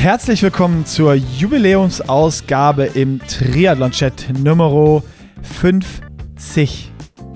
Herzlich 0.00 0.42
willkommen 0.42 0.86
zur 0.86 1.12
Jubiläumsausgabe 1.12 2.86
im 2.86 3.20
Triathlon-Chat 3.20 4.32
Nummer 4.42 5.02
50. 5.42 6.90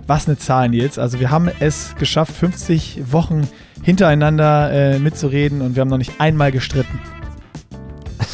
Was 0.06 0.26
eine 0.26 0.38
Zahl, 0.38 0.70
Nils. 0.70 0.98
Also 0.98 1.20
wir 1.20 1.30
haben 1.30 1.50
es 1.60 1.94
geschafft, 1.96 2.32
50 2.32 3.12
Wochen 3.12 3.46
hintereinander 3.82 4.72
äh, 4.72 4.98
mitzureden 4.98 5.60
und 5.60 5.76
wir 5.76 5.82
haben 5.82 5.90
noch 5.90 5.98
nicht 5.98 6.22
einmal 6.22 6.52
gestritten. 6.52 6.98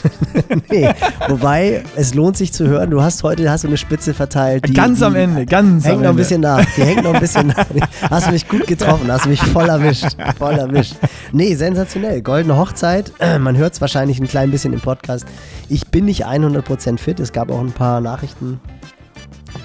nee, 0.70 0.88
wobei 1.28 1.82
es 1.96 2.14
lohnt 2.14 2.36
sich 2.36 2.52
zu 2.52 2.66
hören. 2.66 2.90
Du 2.90 3.02
hast 3.02 3.22
heute 3.22 3.50
hast 3.50 3.64
du 3.64 3.68
eine 3.68 3.76
Spitze 3.76 4.14
verteilt. 4.14 4.68
Die, 4.68 4.72
ganz 4.72 5.02
am 5.02 5.14
Ende, 5.14 5.46
ganz 5.46 5.84
hängt 5.84 5.96
am 5.96 6.02
noch 6.02 6.08
Ende. 6.08 6.08
ein 6.10 6.16
bisschen 6.16 6.40
nach. 6.40 6.64
Die 6.76 6.82
hängt 6.82 7.04
noch 7.04 7.14
ein 7.14 7.20
bisschen 7.20 7.46
nach. 7.48 7.66
Hast 8.10 8.26
du 8.28 8.32
mich 8.32 8.48
gut 8.48 8.66
getroffen, 8.66 9.10
hast 9.10 9.26
mich 9.26 9.40
voll 9.40 9.68
erwischt. 9.68 10.16
Voll 10.38 10.54
erwischt. 10.54 10.94
Nee, 11.32 11.54
sensationell. 11.54 12.22
Goldene 12.22 12.56
Hochzeit. 12.56 13.12
Man 13.40 13.56
hört 13.56 13.74
es 13.74 13.80
wahrscheinlich 13.80 14.18
ein 14.20 14.26
klein 14.26 14.50
bisschen 14.50 14.72
im 14.72 14.80
Podcast. 14.80 15.26
Ich 15.68 15.86
bin 15.88 16.06
nicht 16.06 16.26
100% 16.26 16.98
fit. 16.98 17.20
Es 17.20 17.32
gab 17.32 17.50
auch 17.50 17.60
ein 17.60 17.72
paar 17.72 18.00
Nachrichten, 18.00 18.60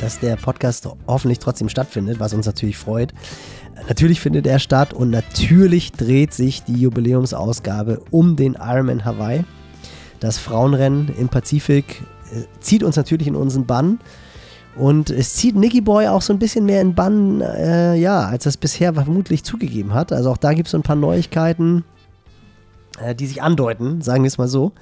dass 0.02 0.20
der 0.20 0.36
Podcast 0.36 0.88
hoffentlich 1.08 1.40
trotzdem 1.40 1.70
stattfindet, 1.70 2.20
was 2.20 2.34
uns 2.34 2.46
natürlich 2.46 2.78
freut. 2.78 3.14
Natürlich 3.88 4.20
findet 4.22 4.48
er 4.48 4.60
statt 4.60 4.94
und 4.94 5.10
natürlich 5.10 5.92
dreht 5.92 6.34
sich 6.34 6.64
die 6.64 6.76
Jubiläumsausgabe 6.80 8.02
um 8.12 8.36
den 8.36 8.54
Ironman 8.60 9.06
Hawaii. 9.06 9.44
Das 10.20 10.38
Frauenrennen 10.38 11.12
im 11.18 11.30
Pazifik 11.30 12.02
äh, 12.34 12.44
zieht 12.60 12.84
uns 12.84 12.96
natürlich 12.96 13.28
in 13.28 13.36
unseren 13.36 13.66
Bann. 13.66 14.00
Und 14.76 15.10
es 15.10 15.36
zieht 15.36 15.56
Nicky 15.56 15.82
Boy 15.82 16.08
auch 16.08 16.22
so 16.22 16.34
ein 16.34 16.40
bisschen 16.40 16.66
mehr 16.66 16.82
in 16.82 16.96
Bann, 16.96 17.42
äh, 17.42 17.96
ja, 17.96 18.26
als 18.26 18.46
es 18.46 18.58
bisher 18.58 18.94
vermutlich 18.94 19.44
zugegeben 19.44 19.94
hat. 19.94 20.12
Also 20.12 20.32
auch 20.32 20.38
da 20.38 20.54
gibt 20.54 20.68
es 20.68 20.72
so 20.72 20.78
ein 20.78 20.84
paar 20.84 20.98
Neuigkeiten, 20.98 21.86
äh, 23.00 23.16
die 23.16 23.26
sich 23.26 23.42
andeuten, 23.42 24.02
sagen 24.02 24.24
wir 24.24 24.28
es 24.28 24.38
mal 24.38 24.50
so. 24.50 24.74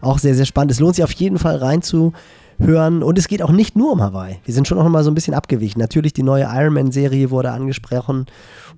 Auch 0.00 0.18
sehr, 0.18 0.34
sehr 0.34 0.46
spannend. 0.46 0.72
Es 0.72 0.80
lohnt 0.80 0.96
sich 0.96 1.04
auf 1.04 1.12
jeden 1.12 1.38
Fall 1.38 1.56
reinzuhören. 1.56 3.04
Und 3.04 3.18
es 3.18 3.28
geht 3.28 3.40
auch 3.40 3.52
nicht 3.52 3.76
nur 3.76 3.92
um 3.92 4.02
Hawaii. 4.02 4.38
Wir 4.44 4.52
sind 4.52 4.66
schon 4.66 4.78
noch 4.78 4.88
mal 4.88 5.04
so 5.04 5.12
ein 5.12 5.14
bisschen 5.14 5.34
abgewichen. 5.34 5.80
Natürlich 5.80 6.12
die 6.12 6.24
neue 6.24 6.44
Ironman-Serie 6.44 7.30
wurde 7.30 7.52
angesprochen 7.52 8.26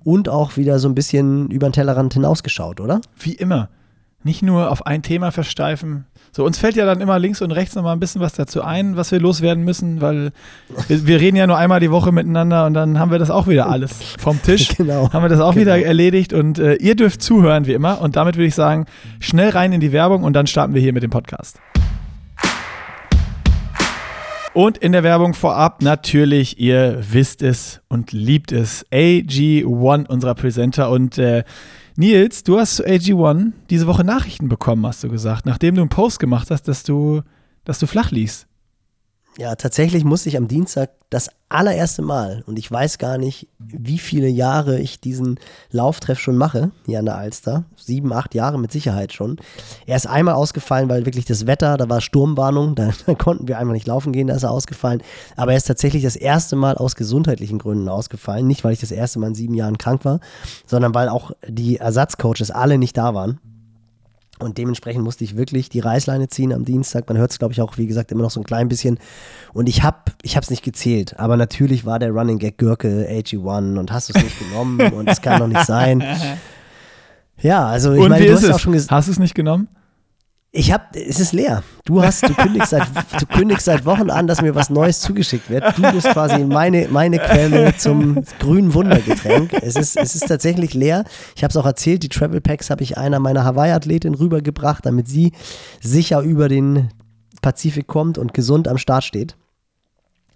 und 0.03 0.29
auch 0.29 0.55
wieder 0.55 0.77
so 0.77 0.87
ein 0.87 0.95
bisschen 0.95 1.49
über 1.49 1.67
den 1.67 1.73
Tellerrand 1.73 2.13
hinausgeschaut, 2.13 2.79
oder? 2.79 3.01
Wie 3.19 3.33
immer. 3.33 3.69
Nicht 4.23 4.43
nur 4.43 4.69
auf 4.69 4.85
ein 4.85 5.01
Thema 5.01 5.31
versteifen. 5.31 6.05
So, 6.31 6.45
uns 6.45 6.57
fällt 6.57 6.75
ja 6.75 6.85
dann 6.85 7.01
immer 7.01 7.17
links 7.17 7.41
und 7.41 7.51
rechts 7.51 7.75
nochmal 7.75 7.93
ein 7.95 7.99
bisschen 7.99 8.21
was 8.21 8.33
dazu 8.33 8.61
ein, 8.61 8.95
was 8.95 9.11
wir 9.11 9.19
loswerden 9.19 9.63
müssen, 9.63 9.99
weil 9.99 10.31
wir, 10.87 11.07
wir, 11.07 11.19
reden 11.19 11.37
ja 11.37 11.47
nur 11.47 11.57
einmal 11.57 11.79
die 11.79 11.89
Woche 11.91 12.11
miteinander 12.11 12.65
und 12.65 12.73
dann 12.73 12.99
haben 12.99 13.11
wir 13.11 13.19
das 13.19 13.31
auch 13.31 13.47
wieder 13.47 13.67
alles 13.69 13.93
vom 14.17 14.41
Tisch. 14.41 14.69
Genau. 14.79 15.11
Haben 15.11 15.23
wir 15.23 15.29
das 15.29 15.41
auch 15.41 15.55
genau. 15.55 15.61
wieder 15.61 15.85
erledigt 15.85 16.31
und 16.31 16.57
äh, 16.57 16.75
ihr 16.75 16.95
dürft 16.95 17.21
zuhören, 17.21 17.65
wie 17.65 17.73
immer. 17.73 18.01
Und 18.01 18.15
damit 18.15 18.37
würde 18.37 18.45
ich 18.45 18.55
sagen, 18.55 18.85
schnell 19.19 19.49
rein 19.49 19.73
in 19.73 19.81
die 19.81 19.91
Werbung 19.91 20.23
und 20.23 20.33
dann 20.33 20.47
starten 20.47 20.73
wir 20.73 20.81
hier 20.81 20.93
mit 20.93 21.03
dem 21.03 21.09
Podcast. 21.09 21.59
Und 24.53 24.77
in 24.77 24.93
der 24.93 25.03
Werbung 25.03 25.33
vorab 25.33 25.81
natürlich, 25.81 26.59
ihr 26.59 26.99
wisst 27.11 27.41
es 27.41 27.81
und 27.87 28.11
liebt 28.11 28.51
es, 28.51 28.85
AG1, 28.91 30.07
unserer 30.07 30.35
Presenter. 30.35 30.89
Und 30.89 31.17
äh, 31.17 31.43
Nils, 31.99 32.43
du 32.43 32.57
hast 32.57 32.77
zu 32.77 32.85
AG1 32.85 33.51
diese 33.69 33.85
Woche 33.85 34.05
Nachrichten 34.05 34.47
bekommen, 34.47 34.85
hast 34.85 35.03
du 35.03 35.09
gesagt, 35.09 35.45
nachdem 35.45 35.75
du 35.75 35.81
einen 35.81 35.89
Post 35.89 36.17
gemacht 36.19 36.49
hast, 36.49 36.69
dass 36.69 36.83
du, 36.83 37.23
dass 37.65 37.77
du 37.77 37.87
flach 37.87 38.11
liegst. 38.11 38.47
Ja, 39.39 39.55
tatsächlich 39.55 40.03
musste 40.03 40.27
ich 40.27 40.35
am 40.35 40.49
Dienstag 40.49 40.89
das 41.09 41.29
allererste 41.47 42.01
Mal, 42.01 42.43
und 42.45 42.59
ich 42.59 42.69
weiß 42.69 42.97
gar 42.97 43.17
nicht, 43.17 43.47
wie 43.57 43.97
viele 43.97 44.27
Jahre 44.27 44.81
ich 44.81 44.99
diesen 44.99 45.39
Lauftreff 45.71 46.19
schon 46.19 46.35
mache, 46.35 46.71
hier 46.85 46.99
an 46.99 47.05
der 47.05 47.15
Alster. 47.15 47.63
Sieben, 47.77 48.11
acht 48.11 48.35
Jahre 48.35 48.59
mit 48.59 48.73
Sicherheit 48.73 49.13
schon. 49.13 49.37
Er 49.85 49.95
ist 49.95 50.07
einmal 50.07 50.33
ausgefallen, 50.35 50.89
weil 50.89 51.05
wirklich 51.05 51.23
das 51.23 51.47
Wetter, 51.47 51.77
da 51.77 51.87
war 51.87 52.01
Sturmwarnung, 52.01 52.75
da, 52.75 52.91
da 53.05 53.15
konnten 53.15 53.47
wir 53.47 53.59
einfach 53.59 53.71
nicht 53.71 53.87
laufen 53.87 54.11
gehen, 54.11 54.27
da 54.27 54.35
ist 54.35 54.43
er 54.43 54.51
ausgefallen. 54.51 55.01
Aber 55.37 55.53
er 55.53 55.57
ist 55.57 55.67
tatsächlich 55.67 56.03
das 56.03 56.17
erste 56.17 56.57
Mal 56.57 56.75
aus 56.75 56.97
gesundheitlichen 56.97 57.59
Gründen 57.59 57.87
ausgefallen. 57.87 58.45
Nicht, 58.45 58.65
weil 58.65 58.73
ich 58.73 58.81
das 58.81 58.91
erste 58.91 59.19
Mal 59.19 59.27
in 59.27 59.35
sieben 59.35 59.53
Jahren 59.53 59.77
krank 59.77 60.03
war, 60.03 60.19
sondern 60.65 60.93
weil 60.93 61.07
auch 61.07 61.31
die 61.47 61.77
Ersatzcoaches 61.77 62.51
alle 62.51 62.77
nicht 62.77 62.97
da 62.97 63.13
waren. 63.13 63.39
Und 64.39 64.57
dementsprechend 64.57 65.03
musste 65.03 65.25
ich 65.25 65.35
wirklich 65.35 65.69
die 65.69 65.81
Reißleine 65.81 66.29
ziehen 66.29 66.53
am 66.53 66.63
Dienstag. 66.63 67.07
Man 67.09 67.17
hört 67.17 67.31
es, 67.31 67.39
glaube 67.39 67.53
ich, 67.53 67.61
auch, 67.61 67.77
wie 67.77 67.87
gesagt, 67.87 68.11
immer 68.11 68.23
noch 68.23 68.31
so 68.31 68.39
ein 68.39 68.45
klein 68.45 68.69
bisschen. 68.69 68.97
Und 69.53 69.67
ich 69.67 69.83
habe 69.83 69.97
ich 70.21 70.37
es 70.37 70.49
nicht 70.49 70.63
gezählt. 70.63 71.19
Aber 71.19 71.35
natürlich 71.35 71.85
war 71.85 71.99
der 71.99 72.11
Running 72.11 72.39
Gag 72.39 72.57
Gürke 72.57 73.05
AG1 73.09 73.77
und 73.77 73.91
hast 73.91 74.09
du 74.09 74.13
es 74.17 74.23
nicht 74.23 74.39
genommen 74.39 74.79
und 74.93 75.09
es 75.09 75.21
kann 75.21 75.39
doch 75.39 75.47
nicht 75.47 75.65
sein. 75.65 76.03
Ja, 77.41 77.67
also 77.67 77.93
ich 77.93 78.01
und 78.01 78.09
meine, 78.09 78.25
du 78.25 78.31
ist 78.31 78.39
hast 78.39 78.49
es? 78.49 78.55
auch 78.55 78.59
schon 78.59 78.73
gesagt. 78.73 78.91
Hast 78.91 79.07
du 79.07 79.13
es 79.13 79.19
nicht 79.19 79.33
genommen? 79.33 79.69
Ich 80.51 80.71
hab, 80.71 80.95
es 80.95 81.19
ist 81.19 81.31
leer. 81.31 81.61
Du 81.85 82.01
hast, 82.01 82.27
du 82.27 82.33
kündigst 82.33 82.71
seit, 82.71 82.87
du 83.19 83.25
kündigst 83.27 83.65
seit 83.65 83.85
Wochen 83.85 84.09
an, 84.09 84.25
dass 84.25 84.41
mir 84.41 84.55
was 84.55 84.71
Neues 84.71 84.99
zugeschickt 84.99 85.47
wird. 85.47 85.77
Du 85.77 85.91
bist 85.91 86.07
quasi 86.09 86.43
meine, 86.43 86.87
meine 86.89 87.19
Quelle 87.19 87.77
zum 87.77 88.23
grünen 88.39 88.73
Wundergetränk. 88.73 89.53
Es 89.61 89.75
ist, 89.75 89.95
es 89.95 90.15
ist 90.15 90.27
tatsächlich 90.27 90.73
leer. 90.73 91.03
Ich 91.35 91.43
habe 91.43 91.51
es 91.51 91.57
auch 91.57 91.67
erzählt, 91.67 92.01
die 92.01 92.09
Travel 92.09 92.41
Packs 92.41 92.71
habe 92.71 92.81
ich 92.81 92.97
einer 92.97 93.19
meiner 93.19 93.43
Hawaii-Athletin 93.43 94.15
rübergebracht, 94.15 94.87
damit 94.87 95.07
sie 95.07 95.33
sicher 95.81 96.21
über 96.21 96.49
den 96.49 96.89
Pazifik 97.43 97.85
kommt 97.85 98.17
und 98.17 98.33
gesund 98.33 98.67
am 98.67 98.79
Start 98.79 99.03
steht. 99.03 99.37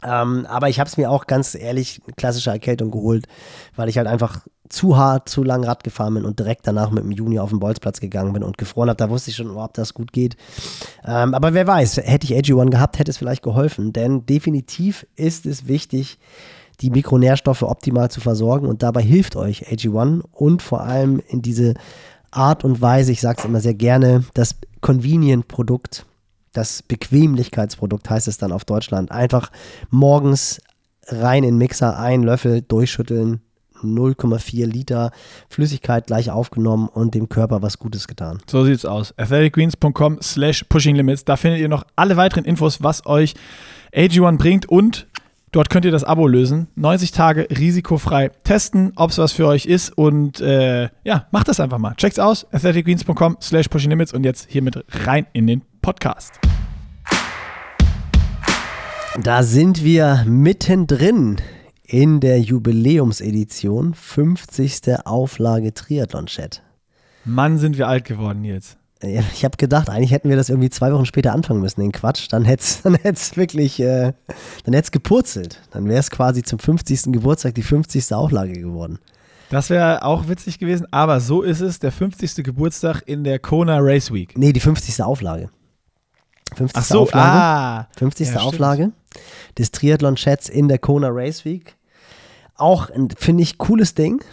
Ähm, 0.05 0.45
aber 0.47 0.69
ich 0.69 0.79
habe 0.79 0.87
es 0.87 0.97
mir 0.97 1.09
auch 1.09 1.27
ganz 1.27 1.55
ehrlich 1.55 2.01
klassische 2.15 2.49
Erkältung 2.49 2.91
geholt, 2.91 3.25
weil 3.75 3.89
ich 3.89 3.97
halt 3.97 4.07
einfach 4.07 4.41
zu 4.69 4.97
hart, 4.97 5.29
zu 5.29 5.43
lang 5.43 5.63
Rad 5.63 5.83
gefahren 5.83 6.15
bin 6.15 6.25
und 6.25 6.39
direkt 6.39 6.65
danach 6.65 6.89
mit 6.89 7.03
dem 7.03 7.11
Juni 7.11 7.37
auf 7.37 7.49
den 7.49 7.59
Bolzplatz 7.59 7.99
gegangen 7.99 8.33
bin 8.33 8.43
und 8.43 8.57
gefroren 8.57 8.89
habe. 8.89 8.97
Da 8.97 9.09
wusste 9.09 9.29
ich 9.29 9.35
schon, 9.35 9.51
oh, 9.51 9.63
ob 9.63 9.73
das 9.73 9.93
gut 9.93 10.11
geht. 10.13 10.35
Ähm, 11.05 11.33
aber 11.33 11.53
wer 11.53 11.67
weiß, 11.67 11.97
hätte 11.97 12.25
ich 12.25 12.33
AG1 12.33 12.69
gehabt, 12.69 12.97
hätte 12.97 13.11
es 13.11 13.17
vielleicht 13.17 13.43
geholfen. 13.43 13.93
Denn 13.93 14.25
definitiv 14.25 15.05
ist 15.15 15.45
es 15.45 15.67
wichtig, 15.67 16.17
die 16.81 16.89
Mikronährstoffe 16.89 17.61
optimal 17.61 18.09
zu 18.09 18.19
versorgen. 18.19 18.67
Und 18.67 18.83
dabei 18.83 19.01
hilft 19.01 19.35
euch 19.35 19.67
AG1 19.67 20.21
und 20.31 20.61
vor 20.61 20.81
allem 20.81 21.21
in 21.27 21.41
diese 21.41 21.75
Art 22.31 22.63
und 22.63 22.81
Weise, 22.81 23.11
ich 23.11 23.21
sage 23.21 23.39
es 23.39 23.45
immer 23.45 23.59
sehr 23.59 23.75
gerne, 23.75 24.23
das 24.33 24.55
Convenient-Produkt 24.81 26.05
das 26.53 26.83
Bequemlichkeitsprodukt 26.83 28.09
heißt 28.09 28.27
es 28.27 28.37
dann 28.37 28.51
auf 28.51 28.63
Deutschland. 28.63 29.11
Einfach 29.11 29.51
morgens 29.89 30.61
rein 31.07 31.43
in 31.43 31.57
Mixer, 31.57 31.99
ein 31.99 32.23
Löffel 32.23 32.61
durchschütteln, 32.61 33.41
0,4 33.83 34.65
Liter 34.65 35.11
Flüssigkeit 35.49 36.07
gleich 36.07 36.31
aufgenommen 36.31 36.87
und 36.87 37.15
dem 37.15 37.27
Körper 37.27 37.61
was 37.61 37.79
Gutes 37.79 38.07
getan. 38.07 38.39
So 38.49 38.63
sieht's 38.63 38.85
aus. 38.85 39.13
athleticgreens.com 39.17 40.19
slash 40.21 40.63
pushinglimits. 40.69 41.25
Da 41.25 41.35
findet 41.35 41.59
ihr 41.59 41.67
noch 41.67 41.83
alle 41.95 42.15
weiteren 42.15 42.45
Infos, 42.45 42.81
was 42.81 43.05
euch 43.05 43.33
AG1 43.93 44.37
bringt 44.37 44.69
und 44.69 45.07
dort 45.51 45.69
könnt 45.69 45.85
ihr 45.85 45.91
das 45.91 46.03
Abo 46.03 46.27
lösen. 46.27 46.67
90 46.75 47.11
Tage 47.11 47.47
risikofrei 47.49 48.29
testen, 48.43 48.93
ob 48.95 49.11
es 49.11 49.17
was 49.17 49.33
für 49.33 49.47
euch 49.47 49.65
ist 49.65 49.89
und 49.97 50.39
äh, 50.39 50.89
ja, 51.03 51.27
macht 51.31 51.47
das 51.47 51.59
einfach 51.59 51.77
mal. 51.77 51.93
Checkt's 51.95 52.19
aus. 52.19 52.47
athleticgreens.com 52.53 53.37
slash 53.41 53.67
pushinglimits 53.67 54.13
und 54.13 54.23
jetzt 54.23 54.49
hiermit 54.49 54.83
rein 55.05 55.25
in 55.33 55.47
den 55.47 55.61
Podcast. 55.83 56.39
Da 59.21 59.43
sind 59.43 59.83
wir 59.83 60.23
mittendrin 60.25 61.41
in 61.85 62.21
der 62.21 62.39
Jubiläumsedition, 62.39 63.93
50. 63.93 65.05
Auflage 65.05 65.73
Triathlon-Chat. 65.73 66.63
Mann, 67.25 67.57
sind 67.57 67.77
wir 67.77 67.89
alt 67.89 68.05
geworden 68.05 68.45
jetzt. 68.45 68.77
Ich 69.01 69.43
habe 69.43 69.57
gedacht, 69.57 69.89
eigentlich 69.89 70.11
hätten 70.11 70.29
wir 70.29 70.37
das 70.37 70.47
irgendwie 70.47 70.69
zwei 70.69 70.93
Wochen 70.93 71.05
später 71.05 71.33
anfangen 71.33 71.59
müssen, 71.59 71.81
den 71.81 71.91
Quatsch. 71.91 72.27
Dann 72.31 72.45
hätte 72.45 72.63
es 72.63 72.81
dann 72.83 72.95
hätt's 72.95 73.35
wirklich, 73.35 73.81
äh, 73.81 74.13
dann 74.63 74.73
hätte 74.73 74.85
es 74.85 74.91
gepurzelt. 74.91 75.61
Dann 75.71 75.89
wäre 75.89 75.99
es 75.99 76.09
quasi 76.09 76.43
zum 76.43 76.59
50. 76.59 77.11
Geburtstag 77.11 77.55
die 77.55 77.61
50. 77.61 78.13
Auflage 78.13 78.53
geworden. 78.53 78.99
Das 79.49 79.69
wäre 79.69 80.05
auch 80.05 80.29
witzig 80.29 80.59
gewesen, 80.59 80.87
aber 80.91 81.19
so 81.19 81.41
ist 81.41 81.59
es, 81.59 81.79
der 81.79 81.91
50. 81.91 82.43
Geburtstag 82.45 83.03
in 83.05 83.25
der 83.25 83.37
Kona 83.37 83.79
Race 83.79 84.13
Week. 84.13 84.37
Nee, 84.37 84.53
die 84.53 84.61
50. 84.61 85.03
Auflage. 85.03 85.49
50. 86.53 86.77
Ach 86.79 86.85
so, 86.85 87.01
Auflage. 87.01 87.31
ah. 87.31 87.87
50. 87.97 88.29
Ja. 88.29 88.39
Auflage 88.41 88.91
des 89.57 89.71
Triathlon-Chats 89.71 90.49
in 90.49 90.67
der 90.67 90.79
Kona 90.79 91.09
Race 91.11 91.45
Week. 91.45 91.75
Auch, 92.55 92.89
ein, 92.89 93.09
finde 93.17 93.43
ich, 93.43 93.57
cooles 93.57 93.95
Ding. 93.95 94.23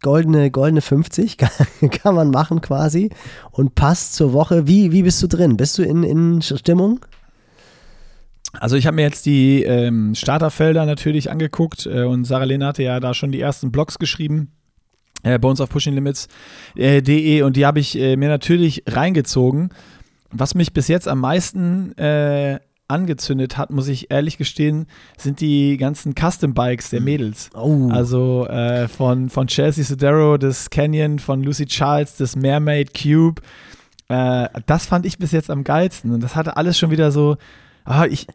Goldene, 0.00 0.50
goldene 0.50 0.80
50 0.80 1.36
kann, 1.38 1.50
kann 1.90 2.14
man 2.14 2.30
machen 2.30 2.60
quasi 2.60 3.10
und 3.50 3.74
passt 3.74 4.14
zur 4.14 4.32
Woche. 4.32 4.68
Wie, 4.68 4.92
wie 4.92 5.02
bist 5.02 5.20
du 5.22 5.26
drin? 5.26 5.56
Bist 5.56 5.76
du 5.76 5.82
in, 5.82 6.04
in 6.04 6.40
Stimmung? 6.40 7.00
Also 8.52 8.76
ich 8.76 8.86
habe 8.86 8.94
mir 8.94 9.02
jetzt 9.02 9.26
die 9.26 9.64
ähm, 9.64 10.14
Starterfelder 10.14 10.86
natürlich 10.86 11.30
angeguckt 11.30 11.86
äh, 11.86 12.04
und 12.04 12.24
Sarah 12.24 12.44
Lehn 12.44 12.64
hatte 12.64 12.82
ja 12.82 13.00
da 13.00 13.12
schon 13.12 13.32
die 13.32 13.40
ersten 13.40 13.72
Blogs 13.72 13.98
geschrieben 13.98 14.52
äh, 15.22 15.38
bei 15.38 15.48
uns 15.48 15.60
auf 15.60 15.68
pushinglimits.de 15.68 17.42
und 17.42 17.56
die 17.56 17.66
habe 17.66 17.80
ich 17.80 17.98
äh, 17.98 18.16
mir 18.16 18.28
natürlich 18.28 18.84
reingezogen. 18.86 19.70
Was 20.30 20.54
mich 20.54 20.72
bis 20.72 20.88
jetzt 20.88 21.08
am 21.08 21.20
meisten 21.20 21.96
äh, 21.96 22.60
angezündet 22.88 23.58
hat, 23.58 23.70
muss 23.70 23.88
ich 23.88 24.10
ehrlich 24.10 24.38
gestehen, 24.38 24.86
sind 25.16 25.40
die 25.40 25.76
ganzen 25.76 26.14
Custom 26.14 26.54
Bikes 26.54 26.90
der 26.90 27.00
Mädels. 27.00 27.50
Oh. 27.54 27.88
Also 27.90 28.46
äh, 28.46 28.88
von, 28.88 29.28
von 29.28 29.46
Chelsea 29.46 29.84
Sodero, 29.84 30.38
das 30.38 30.70
Canyon, 30.70 31.18
von 31.18 31.42
Lucy 31.42 31.66
Charles, 31.66 32.16
das 32.16 32.34
Mermaid 32.34 32.92
Cube. 32.94 33.42
Äh, 34.08 34.48
das 34.66 34.86
fand 34.86 35.04
ich 35.04 35.18
bis 35.18 35.32
jetzt 35.32 35.50
am 35.50 35.64
geilsten. 35.64 36.12
Und 36.12 36.22
das 36.22 36.34
hatte 36.34 36.56
alles 36.56 36.78
schon 36.78 36.90
wieder 36.90 37.12
so, 37.12 37.36
ah, 37.84 38.06
ich, 38.06 38.26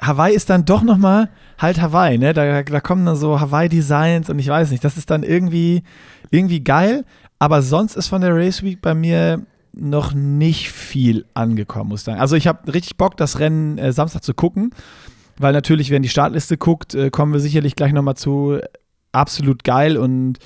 Hawaii 0.00 0.34
ist 0.34 0.48
dann 0.48 0.64
doch 0.64 0.82
nochmal 0.82 1.28
halt 1.58 1.80
Hawaii, 1.80 2.16
ne? 2.16 2.32
Da, 2.32 2.62
da 2.62 2.80
kommen 2.80 3.04
dann 3.04 3.16
so 3.16 3.38
Hawaii-Designs 3.38 4.30
und 4.30 4.38
ich 4.38 4.48
weiß 4.48 4.70
nicht, 4.70 4.82
das 4.82 4.96
ist 4.96 5.10
dann 5.10 5.22
irgendwie, 5.22 5.82
irgendwie 6.30 6.64
geil. 6.64 7.04
Aber 7.38 7.60
sonst 7.60 7.96
ist 7.96 8.08
von 8.08 8.22
der 8.22 8.34
Race 8.34 8.62
Week 8.62 8.80
bei 8.80 8.94
mir 8.94 9.44
noch 9.72 10.12
nicht 10.14 10.70
viel 10.70 11.26
angekommen, 11.34 11.90
muss 11.90 12.00
ich 12.00 12.04
sagen. 12.04 12.20
Also 12.20 12.36
ich 12.36 12.46
habe 12.46 12.72
richtig 12.72 12.96
Bock, 12.96 13.16
das 13.16 13.38
Rennen 13.38 13.78
äh, 13.78 13.92
Samstag 13.92 14.24
zu 14.24 14.34
gucken, 14.34 14.70
weil 15.38 15.52
natürlich, 15.52 15.90
wenn 15.90 16.02
die 16.02 16.08
Startliste 16.08 16.56
guckt, 16.56 16.94
äh, 16.94 17.10
kommen 17.10 17.32
wir 17.32 17.40
sicherlich 17.40 17.76
gleich 17.76 17.92
nochmal 17.92 18.16
zu. 18.16 18.58
Absolut 19.12 19.64
geil 19.64 19.96
und 19.96 20.38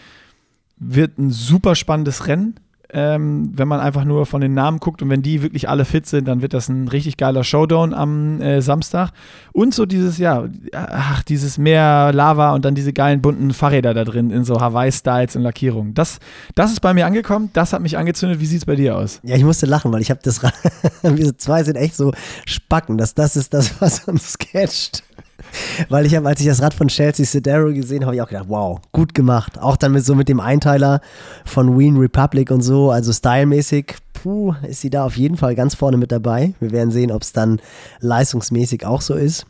wird 0.76 1.18
ein 1.18 1.30
super 1.30 1.74
spannendes 1.74 2.26
Rennen 2.26 2.58
ähm, 2.94 3.50
wenn 3.52 3.66
man 3.66 3.80
einfach 3.80 4.04
nur 4.04 4.24
von 4.24 4.40
den 4.40 4.54
Namen 4.54 4.78
guckt 4.78 5.02
und 5.02 5.10
wenn 5.10 5.20
die 5.20 5.42
wirklich 5.42 5.68
alle 5.68 5.84
fit 5.84 6.06
sind, 6.06 6.28
dann 6.28 6.42
wird 6.42 6.54
das 6.54 6.68
ein 6.68 6.86
richtig 6.86 7.16
geiler 7.16 7.42
Showdown 7.42 7.92
am 7.92 8.40
äh, 8.40 8.62
Samstag. 8.62 9.10
Und 9.52 9.74
so 9.74 9.84
dieses, 9.84 10.18
ja, 10.18 10.44
ach, 10.72 11.24
dieses 11.24 11.58
Meer 11.58 12.12
Lava 12.12 12.54
und 12.54 12.64
dann 12.64 12.76
diese 12.76 12.92
geilen 12.92 13.20
bunten 13.20 13.52
Fahrräder 13.52 13.94
da 13.94 14.04
drin 14.04 14.30
in 14.30 14.44
so 14.44 14.60
Hawaii-Styles 14.60 15.34
und 15.34 15.42
Lackierungen. 15.42 15.94
Das, 15.94 16.20
das 16.54 16.70
ist 16.70 16.80
bei 16.80 16.94
mir 16.94 17.06
angekommen, 17.06 17.50
das 17.52 17.72
hat 17.72 17.82
mich 17.82 17.98
angezündet. 17.98 18.38
Wie 18.38 18.46
sieht 18.46 18.58
es 18.58 18.64
bei 18.64 18.76
dir 18.76 18.96
aus? 18.96 19.20
Ja, 19.24 19.34
ich 19.34 19.44
musste 19.44 19.66
lachen, 19.66 19.92
weil 19.92 20.00
ich 20.00 20.10
habe 20.10 20.20
das, 20.22 20.40
wir 21.02 21.36
zwei 21.36 21.64
sind 21.64 21.76
echt 21.76 21.96
so 21.96 22.12
Spacken, 22.46 22.96
dass 22.96 23.14
das 23.14 23.34
ist 23.34 23.52
das, 23.54 23.80
was 23.80 24.04
uns 24.04 24.38
catcht. 24.38 25.02
Weil 25.88 26.06
ich 26.06 26.14
habe, 26.14 26.28
als 26.28 26.40
ich 26.40 26.46
das 26.46 26.62
Rad 26.62 26.74
von 26.74 26.88
Chelsea 26.88 27.24
Sedero 27.24 27.72
gesehen 27.72 28.04
habe, 28.04 28.16
ich 28.16 28.22
auch 28.22 28.28
gedacht, 28.28 28.46
wow, 28.48 28.80
gut 28.92 29.14
gemacht. 29.14 29.58
Auch 29.60 29.76
dann 29.76 29.92
mit 29.92 30.04
so 30.04 30.14
mit 30.14 30.28
dem 30.28 30.40
Einteiler 30.40 31.00
von 31.44 31.78
Wien 31.78 31.96
Republic 31.96 32.50
und 32.50 32.62
so, 32.62 32.90
also 32.90 33.12
stylmäßig, 33.12 33.96
puh, 34.12 34.54
ist 34.68 34.80
sie 34.80 34.90
da 34.90 35.04
auf 35.04 35.16
jeden 35.16 35.36
Fall 35.36 35.54
ganz 35.54 35.74
vorne 35.74 35.96
mit 35.96 36.12
dabei. 36.12 36.54
Wir 36.60 36.70
werden 36.70 36.90
sehen, 36.90 37.10
ob 37.10 37.22
es 37.22 37.32
dann 37.32 37.60
leistungsmäßig 38.00 38.86
auch 38.86 39.00
so 39.00 39.14
ist. 39.14 39.46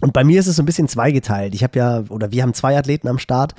Und 0.00 0.12
bei 0.12 0.24
mir 0.24 0.40
ist 0.40 0.46
es 0.46 0.56
so 0.56 0.62
ein 0.62 0.66
bisschen 0.66 0.88
zweigeteilt. 0.88 1.54
Ich 1.54 1.62
habe 1.62 1.78
ja, 1.78 2.04
oder 2.08 2.32
wir 2.32 2.42
haben 2.42 2.54
zwei 2.54 2.78
Athleten 2.78 3.08
am 3.08 3.18
Start 3.18 3.54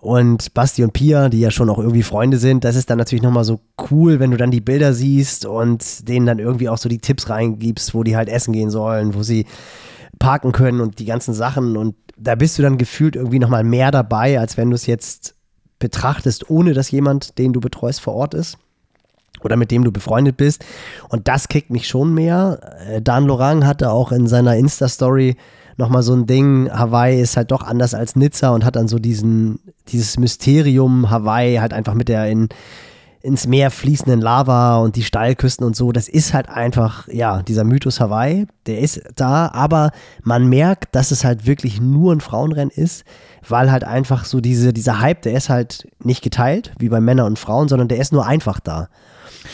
und 0.00 0.52
Basti 0.54 0.84
und 0.84 0.92
Pia, 0.92 1.28
die 1.28 1.40
ja 1.40 1.50
schon 1.50 1.70
auch 1.70 1.78
irgendwie 1.78 2.02
Freunde 2.02 2.38
sind, 2.38 2.64
das 2.64 2.76
ist 2.76 2.90
dann 2.90 2.98
natürlich 2.98 3.22
nochmal 3.22 3.44
so 3.44 3.60
cool, 3.90 4.20
wenn 4.20 4.30
du 4.30 4.36
dann 4.36 4.50
die 4.50 4.60
Bilder 4.60 4.94
siehst 4.94 5.46
und 5.46 6.08
denen 6.08 6.26
dann 6.26 6.38
irgendwie 6.38 6.68
auch 6.68 6.78
so 6.78 6.88
die 6.88 6.98
Tipps 6.98 7.28
reingibst, 7.28 7.94
wo 7.94 8.02
die 8.02 8.16
halt 8.16 8.28
essen 8.28 8.52
gehen 8.52 8.70
sollen, 8.70 9.14
wo 9.14 9.22
sie 9.22 9.46
parken 10.18 10.52
können 10.52 10.80
und 10.80 10.98
die 10.98 11.04
ganzen 11.04 11.34
Sachen. 11.34 11.76
Und 11.76 11.94
da 12.16 12.34
bist 12.34 12.58
du 12.58 12.62
dann 12.62 12.78
gefühlt 12.78 13.16
irgendwie 13.16 13.38
nochmal 13.38 13.64
mehr 13.64 13.90
dabei, 13.90 14.38
als 14.38 14.56
wenn 14.56 14.70
du 14.70 14.74
es 14.74 14.86
jetzt 14.86 15.34
betrachtest, 15.78 16.50
ohne 16.50 16.72
dass 16.72 16.90
jemand, 16.90 17.38
den 17.38 17.52
du 17.52 17.60
betreust, 17.60 18.00
vor 18.00 18.14
Ort 18.14 18.34
ist 18.34 18.58
oder 19.42 19.56
mit 19.56 19.70
dem 19.70 19.84
du 19.84 19.92
befreundet 19.92 20.36
bist. 20.36 20.64
Und 21.08 21.28
das 21.28 21.48
kickt 21.48 21.70
mich 21.70 21.86
schon 21.86 22.14
mehr. 22.14 22.60
Äh, 22.88 23.02
Dan 23.02 23.26
Lorang 23.26 23.66
hatte 23.66 23.90
auch 23.90 24.12
in 24.12 24.26
seiner 24.26 24.56
Insta-Story 24.56 25.36
nochmal 25.76 26.02
so 26.02 26.14
ein 26.14 26.26
Ding, 26.26 26.70
Hawaii 26.72 27.20
ist 27.20 27.36
halt 27.36 27.50
doch 27.50 27.62
anders 27.62 27.92
als 27.94 28.16
Nizza 28.16 28.50
und 28.50 28.64
hat 28.64 28.76
dann 28.76 28.88
so 28.88 28.98
diesen, 28.98 29.60
dieses 29.88 30.18
Mysterium 30.18 31.10
Hawaii 31.10 31.56
halt 31.56 31.74
einfach 31.74 31.94
mit 31.94 32.08
der 32.08 32.28
in 32.28 32.48
ins 33.26 33.46
Meer 33.46 33.72
fließenden 33.72 34.20
Lava 34.20 34.78
und 34.78 34.94
die 34.94 35.02
Steilküsten 35.02 35.66
und 35.66 35.74
so, 35.74 35.90
das 35.90 36.08
ist 36.08 36.32
halt 36.32 36.48
einfach, 36.48 37.08
ja, 37.08 37.42
dieser 37.42 37.64
Mythos 37.64 38.00
Hawaii, 38.00 38.46
der 38.66 38.78
ist 38.78 39.02
da, 39.16 39.50
aber 39.52 39.90
man 40.22 40.46
merkt, 40.46 40.94
dass 40.94 41.10
es 41.10 41.24
halt 41.24 41.44
wirklich 41.44 41.80
nur 41.80 42.14
ein 42.14 42.20
Frauenrennen 42.20 42.70
ist, 42.70 43.04
weil 43.46 43.72
halt 43.72 43.82
einfach 43.82 44.24
so 44.24 44.40
diese, 44.40 44.72
dieser 44.72 45.00
Hype, 45.00 45.22
der 45.22 45.34
ist 45.34 45.48
halt 45.48 45.88
nicht 45.98 46.22
geteilt, 46.22 46.72
wie 46.78 46.88
bei 46.88 47.00
Männern 47.00 47.26
und 47.26 47.38
Frauen, 47.38 47.68
sondern 47.68 47.88
der 47.88 47.98
ist 47.98 48.12
nur 48.12 48.24
einfach 48.24 48.60
da. 48.60 48.88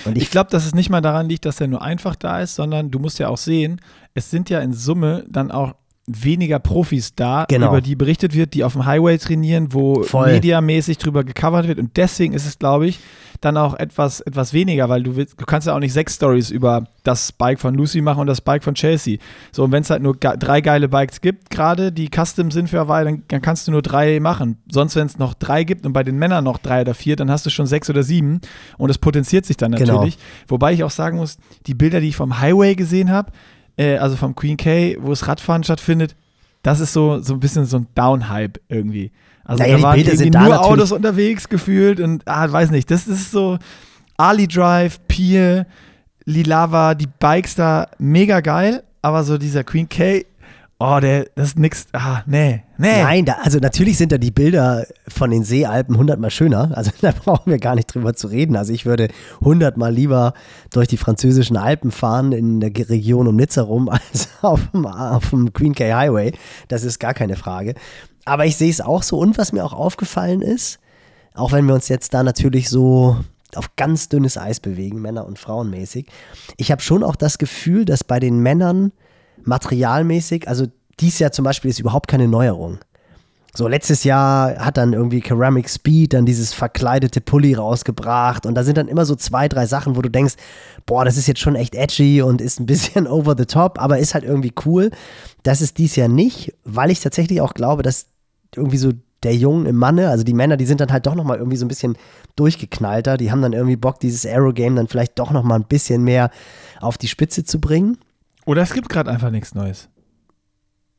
Und 0.05 0.17
ich, 0.17 0.25
ich 0.25 0.31
glaube, 0.31 0.51
dass 0.51 0.67
es 0.67 0.75
nicht 0.75 0.91
mal 0.91 1.01
daran 1.01 1.29
liegt, 1.29 1.47
dass 1.47 1.61
er 1.61 1.67
nur 1.67 1.83
einfach 1.83 2.15
da 2.15 2.41
ist, 2.41 2.55
sondern 2.55 2.91
du 2.91 2.99
musst 2.99 3.19
ja 3.19 3.29
auch 3.29 3.39
sehen, 3.39 3.81
es 4.15 4.31
sind 4.31 4.51
ja 4.51 4.61
in 4.61 4.75
Summe 4.75 5.25
dann 5.29 5.51
auch 5.51 5.75
weniger 6.23 6.59
Profis 6.59 7.15
da, 7.15 7.45
genau. 7.49 7.69
über 7.69 7.81
die 7.81 7.97
berichtet 7.97 8.35
wird, 8.35 8.55
die 8.55 8.65
auf 8.65 8.73
dem 8.73 8.87
Highway 8.87 9.19
trainieren, 9.19 9.73
wo 9.73 10.03
Voll. 10.03 10.33
mediamäßig 10.33 10.99
drüber 10.99 11.25
gecovert 11.25 11.69
wird. 11.69 11.79
Und 11.79 11.97
deswegen 11.97 12.33
ist 12.35 12.47
es, 12.47 12.59
glaube 12.59 12.87
ich, 12.87 13.01
dann 13.43 13.57
auch 13.57 13.75
etwas, 13.75 14.21
etwas 14.21 14.53
weniger, 14.53 14.89
weil 14.89 15.03
du, 15.03 15.17
willst, 15.17 15.41
du 15.41 15.45
kannst 15.45 15.67
ja 15.67 15.75
auch 15.75 15.81
nicht 15.81 15.93
sechs 15.93 16.15
Stories 16.15 16.51
über 16.51 16.85
das 17.03 17.33
Bike 17.33 17.59
von 17.59 17.75
Lucy 17.75 18.01
machen 18.01 18.21
und 18.21 18.27
das 18.29 18.41
Bike 18.41 18.63
von 18.63 18.75
Chelsea. 18.75 19.19
So, 19.51 19.65
und 19.65 19.73
wenn 19.73 19.83
es 19.83 19.91
halt 19.91 20.03
nur 20.03 20.17
ge 20.17 20.37
drei 20.39 20.61
geile 20.61 20.89
Bikes 20.89 21.21
gibt, 21.21 21.51
gerade 21.51 21.91
die 21.91 22.09
Custom 22.09 22.51
sind 22.51 22.69
für 22.71 22.79
Hawaii, 22.79 23.05
dann, 23.05 23.23
dann 23.29 23.43
kannst 23.43 23.67
du 23.67 23.73
nur 23.73 23.83
drei 23.83 24.21
machen. 24.21 24.59
Sonst, 24.71 24.95
wenn 24.95 25.07
es 25.07 25.19
noch 25.19 25.35
drei 25.35 25.65
gibt 25.65 25.85
und 25.85 25.93
bei 25.93 26.05
den 26.05 26.17
Männern 26.17 26.45
noch 26.45 26.59
drei 26.59 26.83
oder 26.83 26.95
vier, 26.95 27.17
dann 27.17 27.31
hast 27.31 27.45
du 27.45 27.51
schon 27.51 27.67
sechs 27.67 27.91
oder 27.91 28.05
sieben 28.05 28.41
und 28.79 28.91
es 28.91 28.99
potenziert 28.99 29.45
sich 29.45 29.57
dann 29.57 29.73
genau. 29.73 29.95
natürlich. 29.95 30.17
Genau. 30.17 30.29
Wobei 30.49 30.73
ich 30.73 30.85
auch 30.85 30.91
sagen 30.91 31.17
muss, 31.17 31.39
die 31.67 31.75
Bilder, 31.75 32.01
die 32.01 32.09
ich 32.09 32.17
vom 32.17 32.39
Highway 32.39 32.77
gesehen 32.77 33.11
habe, 33.11 33.33
äh, 33.77 33.97
also 33.97 34.17
vom 34.17 34.35
Queen 34.35 34.57
K, 34.57 34.97
wo 35.01 35.11
das 35.11 35.27
Radfahren 35.27 35.65
stattfindet, 35.65 36.17
das 36.63 36.81
ist 36.81 36.93
so, 36.93 37.21
so 37.21 37.35
ein 37.35 37.41
bisschen 37.41 37.67
so 37.67 37.79
ein 37.79 37.87
Down-Hype 37.95 38.61
irgendwie. 38.69 39.11
Also 39.45 39.63
naja, 39.63 39.77
da 39.77 39.83
waren 39.83 39.99
irgendwie 39.99 40.31
nur 40.31 40.49
da 40.49 40.59
Autos 40.59 40.93
unterwegs 40.93 41.49
gefühlt 41.49 42.01
und 42.01 42.23
ah, 42.27 42.51
weiß 42.51 42.71
nicht, 42.71 42.91
das 42.91 43.09
ist 43.09 43.33
so 43.33 43.59
Ali 44.17 44.47
Drive, 44.47 45.01
Pier, 45.09 45.67
Lilava, 46.25 46.95
die 46.95 47.09
Bikes 47.19 47.57
da 47.57 47.89
mega 47.99 48.41
geil, 48.41 48.85
aber 49.03 49.25
so 49.25 49.39
dieser 49.39 49.65
Queen 49.65 49.89
K, 49.89 50.25
oh, 50.83 51.01
der, 51.01 51.27
das 51.35 51.49
ist 51.49 51.59
nix, 51.59 51.87
ah, 51.93 52.23
nee, 52.27 52.63
nee. 52.77 53.03
Nein, 53.03 53.25
da, 53.25 53.35
also 53.43 53.59
natürlich 53.59 53.99
sind 53.99 54.11
da 54.11 54.19
die 54.19 54.31
Bilder 54.31 54.85
von 55.07 55.31
den 55.31 55.45
Seealpen 55.45 55.97
hundertmal 55.97 56.31
schöner, 56.31 56.77
also 56.77 56.91
da 57.01 57.13
brauchen 57.13 57.51
wir 57.51 57.59
gar 57.59 57.75
nicht 57.75 57.87
drüber 57.87 58.15
zu 58.15 58.27
reden. 58.27 58.57
Also 58.57 58.73
ich 58.73 58.85
würde 58.85 59.09
hundertmal 59.41 59.93
lieber 59.93 60.35
durch 60.73 60.89
die 60.89 60.97
französischen 60.97 61.57
Alpen 61.57 61.91
fahren 61.91 62.33
in 62.33 62.61
der 62.61 62.73
Region 62.89 63.29
um 63.29 63.37
Nizza 63.37 63.63
rum, 63.63 63.89
als 64.13 64.29
auf 64.43 64.61
dem, 64.73 64.87
auf 64.87 65.31
dem 65.31 65.53
Queen 65.53 65.75
K 65.75 65.95
Highway, 65.95 66.33
das 66.69 66.85
ist 66.85 66.99
gar 66.99 67.15
keine 67.15 67.37
Frage. 67.37 67.75
Aber 68.25 68.47
ich 68.47 68.57
sehe 68.57 68.71
es 68.71 68.81
auch 68.81 69.03
so. 69.03 69.19
Und 69.19 69.39
was 69.39 69.53
mir 69.53 69.65
auch 69.65 69.73
aufgefallen 69.73 70.43
ist, 70.43 70.79
auch 71.35 71.53
wenn 71.53 71.67
wir 71.67 71.75
uns 71.75 71.89
jetzt 71.89 72.15
da 72.15 72.23
natürlich 72.23 72.69
so 72.69 73.17
auf 73.55 73.77
ganz 73.77 74.09
dünnes 74.09 74.39
Eis 74.39 74.61
bewegen, 74.61 75.01
Männer- 75.01 75.27
und 75.27 75.39
Frauenmäßig, 75.39 76.07
ich 76.57 76.71
habe 76.71 76.83
schon 76.83 77.03
auch 77.03 77.17
das 77.17 77.39
Gefühl, 77.39 77.85
dass 77.85 78.05
bei 78.05 78.21
den 78.21 78.39
Männern 78.39 78.93
materialmäßig, 79.45 80.49
also 80.49 80.67
dies 81.01 81.19
Jahr 81.19 81.33
zum 81.33 81.45
Beispiel 81.45 81.71
ist 81.71 81.81
überhaupt 81.81 82.09
keine 82.09 82.29
Neuerung. 82.29 82.79
So, 83.55 83.69
letztes 83.69 84.05
Jahr 84.05 84.57
hat 84.65 84.79
dann 84.79 84.95
irgendwie 84.95 85.21
Ceramic 85.21 85.69
Speed 85.69 86.15
dann 86.15 86.25
dieses 86.25 86.55
verkleidete 86.55 87.21
Pulli 87.21 87.53
rausgebracht 87.53 88.47
und 88.47 88.55
da 88.55 88.65
sind 88.65 88.79
dann 88.79 88.89
immer 88.89 89.05
so 89.05 89.15
zwei, 89.15 89.47
drei 89.47 89.67
Sachen, 89.67 89.95
wo 89.95 90.01
du 90.01 90.09
denkst, 90.09 90.37
boah, 90.87 91.05
das 91.05 91.19
ist 91.19 91.27
jetzt 91.27 91.41
schon 91.41 91.55
echt 91.55 91.75
edgy 91.75 92.23
und 92.23 92.41
ist 92.41 92.61
ein 92.61 92.67
bisschen 92.67 93.07
over 93.09 93.35
the 93.37 93.45
top, 93.45 93.79
aber 93.79 93.99
ist 93.99 94.15
halt 94.15 94.25
irgendwie 94.25 94.55
cool. 94.65 94.91
Das 95.43 95.61
ist 95.61 95.77
dies 95.77 95.97
Jahr 95.97 96.09
nicht, 96.09 96.55
weil 96.65 96.91
ich 96.91 97.01
tatsächlich 97.01 97.43
auch 97.43 97.53
glaube, 97.53 97.83
dass 97.83 98.07
irgendwie 98.57 98.79
so 98.79 98.93
der 99.23 99.37
Jungen 99.37 99.67
im 99.67 99.77
Manne, 99.77 100.09
also 100.09 100.25
die 100.25 100.35
Männer, 100.35 100.57
die 100.57 100.67
sind 100.67 100.81
dann 100.81 100.91
halt 100.91 101.07
doch 101.07 101.15
nochmal 101.15 101.37
irgendwie 101.37 101.59
so 101.59 101.67
ein 101.67 101.69
bisschen 101.69 101.97
durchgeknallter. 102.37 103.19
Die 103.19 103.31
haben 103.31 103.43
dann 103.43 103.53
irgendwie 103.53 103.77
Bock, 103.77 104.01
dieses 104.01 104.27
Arrow-Game 104.27 104.77
dann 104.77 104.89
vielleicht 104.89 105.19
doch 105.19 105.31
nochmal 105.31 105.59
ein 105.59 105.67
bisschen 105.67 106.03
mehr 106.03 106.31
auf 106.81 106.97
die 106.99 107.09
Spitze 107.09 107.45
zu 107.45 107.61
bringen. 107.61 107.99
Oder 108.47 108.63
es 108.63 108.73
gibt 108.73 108.89
gerade 108.89 109.11
einfach 109.11 109.31
nichts 109.31 109.55
Neues. 109.55 109.89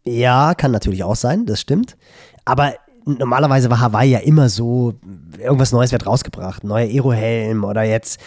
Ja, 0.06 0.54
kann 0.54 0.72
natürlich 0.72 1.04
auch 1.04 1.16
sein, 1.16 1.46
das 1.46 1.62
stimmt. 1.62 1.98
Aber 2.46 2.74
normalerweise 3.06 3.70
war 3.70 3.80
Hawaii 3.80 4.12
ja 4.12 4.20
immer 4.20 4.50
so, 4.50 4.94
irgendwas 5.38 5.72
Neues 5.72 5.92
wird 5.92 6.06
rausgebracht. 6.06 6.64
Neuer 6.64 6.88
Aero-Helm 6.88 7.64
oder 7.64 7.84
jetzt 7.84 8.20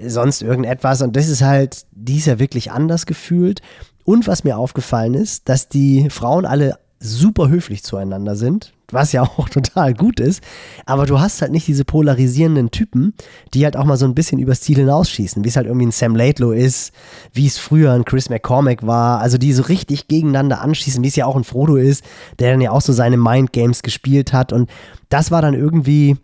sonst 0.00 0.42
irgendetwas. 0.42 1.02
Und 1.02 1.16
das 1.16 1.28
ist 1.28 1.42
halt 1.42 1.86
dies 1.92 2.26
Jahr 2.26 2.38
wirklich 2.38 2.72
anders 2.72 3.06
gefühlt. 3.06 3.60
Und 4.04 4.26
was 4.26 4.44
mir 4.44 4.58
aufgefallen 4.58 5.14
ist, 5.14 5.48
dass 5.48 5.68
die 5.68 6.10
Frauen 6.10 6.46
alle 6.46 6.78
super 7.00 7.48
höflich 7.48 7.82
zueinander 7.84 8.36
sind, 8.36 8.72
was 8.94 9.12
ja 9.12 9.22
auch 9.36 9.48
total 9.48 9.94
gut 9.94 10.20
ist, 10.20 10.42
aber 10.86 11.06
du 11.06 11.20
hast 11.20 11.42
halt 11.42 11.52
nicht 11.52 11.66
diese 11.66 11.84
polarisierenden 11.84 12.70
Typen, 12.70 13.14
die 13.52 13.64
halt 13.64 13.76
auch 13.76 13.84
mal 13.84 13.96
so 13.96 14.06
ein 14.06 14.14
bisschen 14.14 14.38
übers 14.38 14.60
Ziel 14.60 14.76
hinausschießen, 14.76 15.44
wie 15.44 15.48
es 15.48 15.56
halt 15.56 15.66
irgendwie 15.66 15.86
ein 15.86 15.92
Sam 15.92 16.16
Laidlow 16.16 16.52
ist, 16.52 16.92
wie 17.32 17.46
es 17.46 17.58
früher 17.58 17.92
ein 17.92 18.04
Chris 18.04 18.30
McCormack 18.30 18.86
war, 18.86 19.20
also 19.20 19.38
die 19.38 19.52
so 19.52 19.64
richtig 19.64 20.08
gegeneinander 20.08 20.60
anschießen, 20.60 21.02
wie 21.02 21.08
es 21.08 21.16
ja 21.16 21.26
auch 21.26 21.36
ein 21.36 21.44
Frodo 21.44 21.76
ist, 21.76 22.04
der 22.38 22.52
dann 22.52 22.60
ja 22.60 22.70
auch 22.70 22.80
so 22.80 22.92
seine 22.92 23.16
Mindgames 23.16 23.82
gespielt 23.82 24.32
hat. 24.32 24.52
Und 24.52 24.70
das 25.08 25.30
war 25.30 25.42
dann 25.42 25.54
irgendwie 25.54 26.16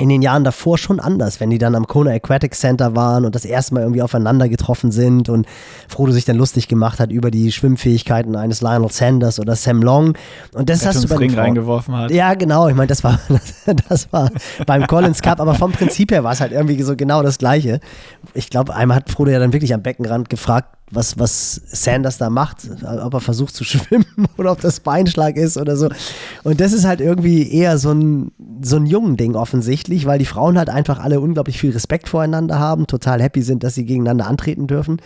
in 0.00 0.08
den 0.08 0.22
Jahren 0.22 0.42
davor 0.42 0.76
schon 0.76 0.98
anders, 0.98 1.38
wenn 1.38 1.50
die 1.50 1.58
dann 1.58 1.76
am 1.76 1.86
Kona 1.86 2.10
Aquatic 2.10 2.54
Center 2.54 2.96
waren 2.96 3.24
und 3.24 3.36
das 3.36 3.44
erste 3.44 3.74
Mal 3.74 3.80
irgendwie 3.80 4.02
aufeinander 4.02 4.48
getroffen 4.48 4.90
sind 4.90 5.28
und 5.28 5.46
Frodo 5.88 6.10
sich 6.10 6.24
dann 6.24 6.36
lustig 6.36 6.66
gemacht 6.66 6.98
hat 6.98 7.12
über 7.12 7.30
die 7.30 7.52
Schwimmfähigkeiten 7.52 8.34
eines 8.34 8.60
Lionel 8.60 8.90
Sanders 8.90 9.38
oder 9.38 9.54
Sam 9.54 9.82
Long 9.82 10.14
und 10.52 10.68
das 10.68 10.84
hast 10.84 11.04
du 11.04 11.08
beim 11.08 11.18
Ring 11.18 11.34
reingeworfen 11.34 11.96
hat. 11.96 12.10
Ja, 12.10 12.34
genau, 12.34 12.66
ich 12.68 12.74
meine, 12.74 12.88
das 12.88 13.04
war 13.04 13.20
das 13.88 14.12
war 14.12 14.30
beim 14.66 14.88
Collins 14.88 15.22
Cup, 15.22 15.40
aber 15.40 15.54
vom 15.54 15.70
Prinzip 15.70 16.10
her 16.10 16.24
war 16.24 16.32
es 16.32 16.40
halt 16.40 16.50
irgendwie 16.50 16.82
so 16.82 16.96
genau 16.96 17.22
das 17.22 17.38
gleiche. 17.38 17.78
Ich 18.34 18.50
glaube, 18.50 18.74
einmal 18.74 18.96
hat 18.96 19.10
Frodo 19.10 19.30
ja 19.30 19.38
dann 19.38 19.52
wirklich 19.52 19.74
am 19.74 19.82
Beckenrand 19.82 20.28
gefragt, 20.28 20.76
was, 20.94 21.18
was 21.18 21.60
Sanders 21.66 22.18
da 22.18 22.30
macht, 22.30 22.68
ob 22.82 23.14
er 23.14 23.20
versucht 23.20 23.54
zu 23.54 23.64
schwimmen 23.64 24.06
oder 24.36 24.52
ob 24.52 24.60
das 24.60 24.80
Beinschlag 24.80 25.36
ist 25.36 25.56
oder 25.56 25.76
so. 25.76 25.88
Und 26.42 26.60
das 26.60 26.72
ist 26.72 26.84
halt 26.84 27.00
irgendwie 27.00 27.50
eher 27.52 27.78
so 27.78 27.92
ein, 27.92 28.32
so 28.62 28.76
ein 28.76 28.86
jungen 28.86 29.16
Ding 29.16 29.34
offensichtlich, 29.34 30.06
weil 30.06 30.18
die 30.18 30.24
Frauen 30.24 30.58
halt 30.58 30.68
einfach 30.68 30.98
alle 30.98 31.20
unglaublich 31.20 31.58
viel 31.58 31.72
Respekt 31.72 32.08
voreinander 32.08 32.58
haben, 32.58 32.86
total 32.86 33.22
happy 33.22 33.42
sind, 33.42 33.62
dass 33.62 33.74
sie 33.74 33.84
gegeneinander 33.84 34.26
antreten 34.26 34.66
dürfen. 34.66 35.00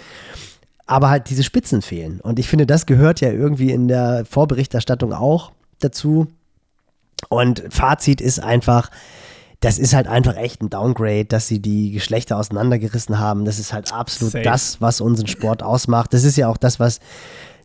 Aber 0.87 1.11
halt 1.11 1.29
diese 1.29 1.43
Spitzen 1.43 1.83
fehlen. 1.83 2.21
Und 2.21 2.39
ich 2.39 2.49
finde, 2.49 2.67
das 2.67 2.87
gehört 2.87 3.21
ja 3.21 3.31
irgendwie 3.31 3.71
in 3.71 3.89
der 3.89 4.25
Vorberichterstattung 4.25 5.13
auch 5.13 5.53
dazu. 5.81 6.29
Und 7.29 7.63
Fazit 7.71 8.21
ist 8.21 8.43
einfach, 8.43 8.91
das 9.61 9.79
ist 9.79 9.93
halt 9.93 10.07
einfach 10.07 10.37
echt 10.37 10.63
ein 10.63 10.71
Downgrade, 10.71 11.25
dass 11.25 11.49
sie 11.49 11.61
die 11.61 11.91
Geschlechter 11.91 12.37
auseinandergerissen 12.39 13.19
haben. 13.19 13.45
Das 13.45 13.59
ist 13.59 13.73
halt 13.73 13.93
absolut 13.93 14.33
Safe. 14.33 14.45
das, 14.45 14.81
was 14.81 15.01
unseren 15.01 15.27
Sport 15.27 15.63
ausmacht. 15.63 16.15
Das 16.15 16.25
ist 16.25 16.37
ja 16.37 16.49
auch 16.49 16.57
das, 16.57 16.79
was 16.79 17.01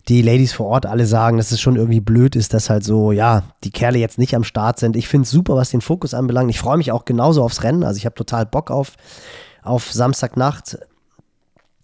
die 0.09 0.21
Ladies 0.21 0.53
vor 0.53 0.67
Ort 0.67 0.85
alle 0.85 1.05
sagen, 1.05 1.37
dass 1.37 1.51
es 1.51 1.61
schon 1.61 1.75
irgendwie 1.75 2.01
blöd 2.01 2.35
ist, 2.35 2.53
dass 2.53 2.69
halt 2.69 2.83
so, 2.83 3.11
ja, 3.11 3.43
die 3.63 3.71
Kerle 3.71 3.99
jetzt 3.99 4.17
nicht 4.17 4.35
am 4.35 4.43
Start 4.43 4.79
sind. 4.79 4.95
Ich 4.95 5.07
finde 5.07 5.23
es 5.23 5.31
super, 5.31 5.55
was 5.55 5.69
den 5.69 5.81
Fokus 5.81 6.13
anbelangt. 6.13 6.49
Ich 6.49 6.59
freue 6.59 6.77
mich 6.77 6.91
auch 6.91 7.05
genauso 7.05 7.43
aufs 7.43 7.63
Rennen. 7.63 7.83
Also 7.83 7.97
ich 7.97 8.05
habe 8.05 8.15
total 8.15 8.45
Bock 8.45 8.71
auf, 8.71 8.93
auf 9.61 9.91
Samstagnacht. 9.91 10.79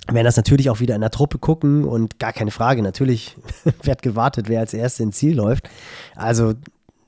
Wir 0.07 0.15
werden 0.15 0.25
das 0.25 0.37
natürlich 0.37 0.71
auch 0.71 0.79
wieder 0.79 0.95
in 0.95 1.01
der 1.01 1.11
Truppe 1.11 1.37
gucken 1.37 1.85
und 1.85 2.17
gar 2.17 2.33
keine 2.33 2.51
Frage, 2.51 2.81
natürlich 2.81 3.37
wird 3.83 4.01
gewartet, 4.01 4.49
wer 4.49 4.59
als 4.59 4.73
Erster 4.73 5.03
ins 5.03 5.17
Ziel 5.17 5.35
läuft. 5.35 5.69
Also 6.15 6.55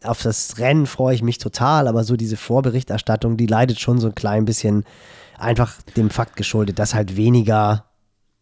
auf 0.04 0.22
das 0.22 0.58
Rennen 0.58 0.86
freue 0.88 1.16
ich 1.16 1.22
mich 1.22 1.38
total, 1.38 1.88
aber 1.88 2.04
so 2.04 2.16
diese 2.16 2.38
Vorberichterstattung, 2.38 3.38
die 3.38 3.46
leidet 3.46 3.80
schon 3.80 4.00
so 4.00 4.08
ein 4.08 4.16
klein 4.16 4.46
bisschen 4.46 4.84
einfach 5.38 5.76
dem 5.96 6.10
Fakt 6.10 6.36
geschuldet, 6.36 6.80
dass 6.80 6.94
halt 6.94 7.18
weniger, 7.18 7.86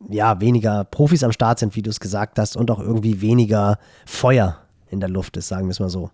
ja, 0.10 0.40
weniger 0.42 0.84
Profis 0.86 1.24
am 1.24 1.32
Start 1.32 1.60
sind, 1.60 1.76
wie 1.76 1.82
du 1.82 1.90
es 1.90 2.00
gesagt 2.00 2.40
hast, 2.40 2.56
und 2.56 2.72
auch 2.72 2.80
irgendwie 2.80 3.22
weniger 3.22 3.78
Feuer 4.06 4.58
in 4.90 5.00
der 5.00 5.10
Luft 5.10 5.38
ist, 5.38 5.48
sagen 5.48 5.68
wir 5.68 5.72
es 5.72 5.80
mal 5.80 5.90
so. 5.90 6.12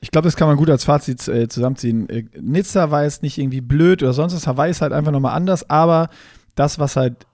Ich 0.00 0.10
glaube, 0.10 0.26
das 0.26 0.36
kann 0.36 0.48
man 0.48 0.56
gut 0.56 0.70
als 0.70 0.84
Fazit 0.84 1.26
äh, 1.28 1.48
zusammenziehen. 1.48 2.08
Äh, 2.08 2.24
Nizza 2.40 2.90
war 2.90 3.02
jetzt 3.02 3.22
nicht 3.22 3.38
irgendwie 3.38 3.60
blöd 3.60 4.02
oder 4.02 4.12
sonst 4.12 4.34
was. 4.34 4.46
Hawaii 4.46 4.70
ist 4.70 4.80
halt 4.80 4.92
einfach 4.92 5.10
nochmal 5.10 5.34
anders, 5.34 5.68
aber 5.68 6.08
das, 6.54 6.78
was 6.78 6.96
halt 6.96 7.26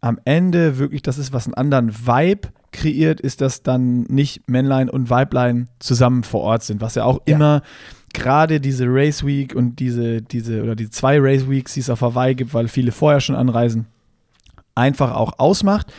am 0.00 0.20
Ende 0.24 0.78
wirklich 0.78 1.02
das 1.02 1.18
ist, 1.18 1.32
was 1.32 1.46
einen 1.46 1.54
anderen 1.54 2.06
Vibe 2.06 2.48
kreiert, 2.74 3.20
ist, 3.20 3.40
dass 3.40 3.62
dann 3.62 4.02
nicht 4.02 4.48
Männlein 4.48 4.90
und 4.90 5.08
Weiblein 5.08 5.68
zusammen 5.78 6.24
vor 6.24 6.42
Ort 6.42 6.64
sind, 6.64 6.82
was 6.82 6.96
ja 6.96 7.04
auch 7.04 7.20
ja. 7.26 7.36
immer 7.36 7.62
gerade 8.12 8.60
diese 8.60 8.84
Race 8.86 9.24
Week 9.24 9.54
und 9.54 9.80
diese, 9.80 10.20
diese 10.20 10.62
oder 10.62 10.76
die 10.76 10.90
zwei 10.90 11.18
Race 11.18 11.48
Weeks, 11.48 11.74
die 11.74 11.80
es 11.80 11.90
auf 11.90 12.02
Hawaii 12.02 12.34
gibt, 12.34 12.52
weil 12.52 12.68
viele 12.68 12.92
vorher 12.92 13.20
schon 13.20 13.36
anreisen, 13.36 13.86
einfach 14.74 15.14
auch 15.14 15.38
ausmacht. 15.38 15.92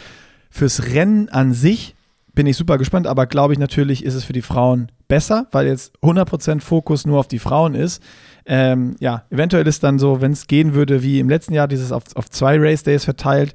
Fürs 0.50 0.86
Rennen 0.94 1.30
an 1.30 1.54
sich 1.54 1.96
bin 2.34 2.48
ich 2.48 2.58
super 2.58 2.78
gespannt, 2.78 3.08
aber 3.08 3.26
glaube 3.26 3.54
ich 3.54 3.60
natürlich 3.60 4.04
ist 4.04 4.14
es 4.14 4.26
für 4.26 4.34
die 4.34 4.42
Frauen 4.42 4.92
besser, 5.08 5.48
weil 5.52 5.68
jetzt 5.68 5.94
100% 6.02 6.62
Fokus 6.62 7.06
nur 7.06 7.20
auf 7.20 7.28
die 7.28 7.40
Frauen 7.40 7.76
ist. 7.76 8.04
Ähm, 8.46 8.96
ja, 9.00 9.24
eventuell 9.30 9.66
ist 9.68 9.84
dann 9.84 10.00
so, 10.00 10.22
wenn 10.22 10.34
es 10.34 10.48
gehen 10.48 10.74
würde 10.74 11.02
wie 11.02 11.20
im 11.20 11.30
letzten 11.30 11.54
Jahr, 11.54 11.68
dieses 11.68 11.92
auf, 11.92 12.04
auf 12.16 12.30
zwei 12.30 12.58
Race 12.60 12.84
Days 12.84 13.06
verteilt, 13.06 13.54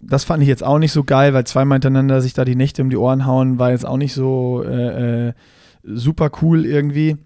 das 0.00 0.24
fand 0.24 0.42
ich 0.42 0.48
jetzt 0.48 0.64
auch 0.64 0.78
nicht 0.78 0.92
so 0.92 1.04
geil, 1.04 1.34
weil 1.34 1.44
zweimal 1.44 1.76
hintereinander 1.76 2.20
sich 2.20 2.34
da 2.34 2.44
die 2.44 2.56
Nächte 2.56 2.82
um 2.82 2.90
die 2.90 2.96
Ohren 2.96 3.26
hauen, 3.26 3.58
war 3.58 3.70
jetzt 3.70 3.86
auch 3.86 3.96
nicht 3.96 4.14
so 4.14 4.62
äh, 4.64 5.28
äh, 5.28 5.32
super 5.82 6.30
cool 6.42 6.64
irgendwie. 6.64 7.16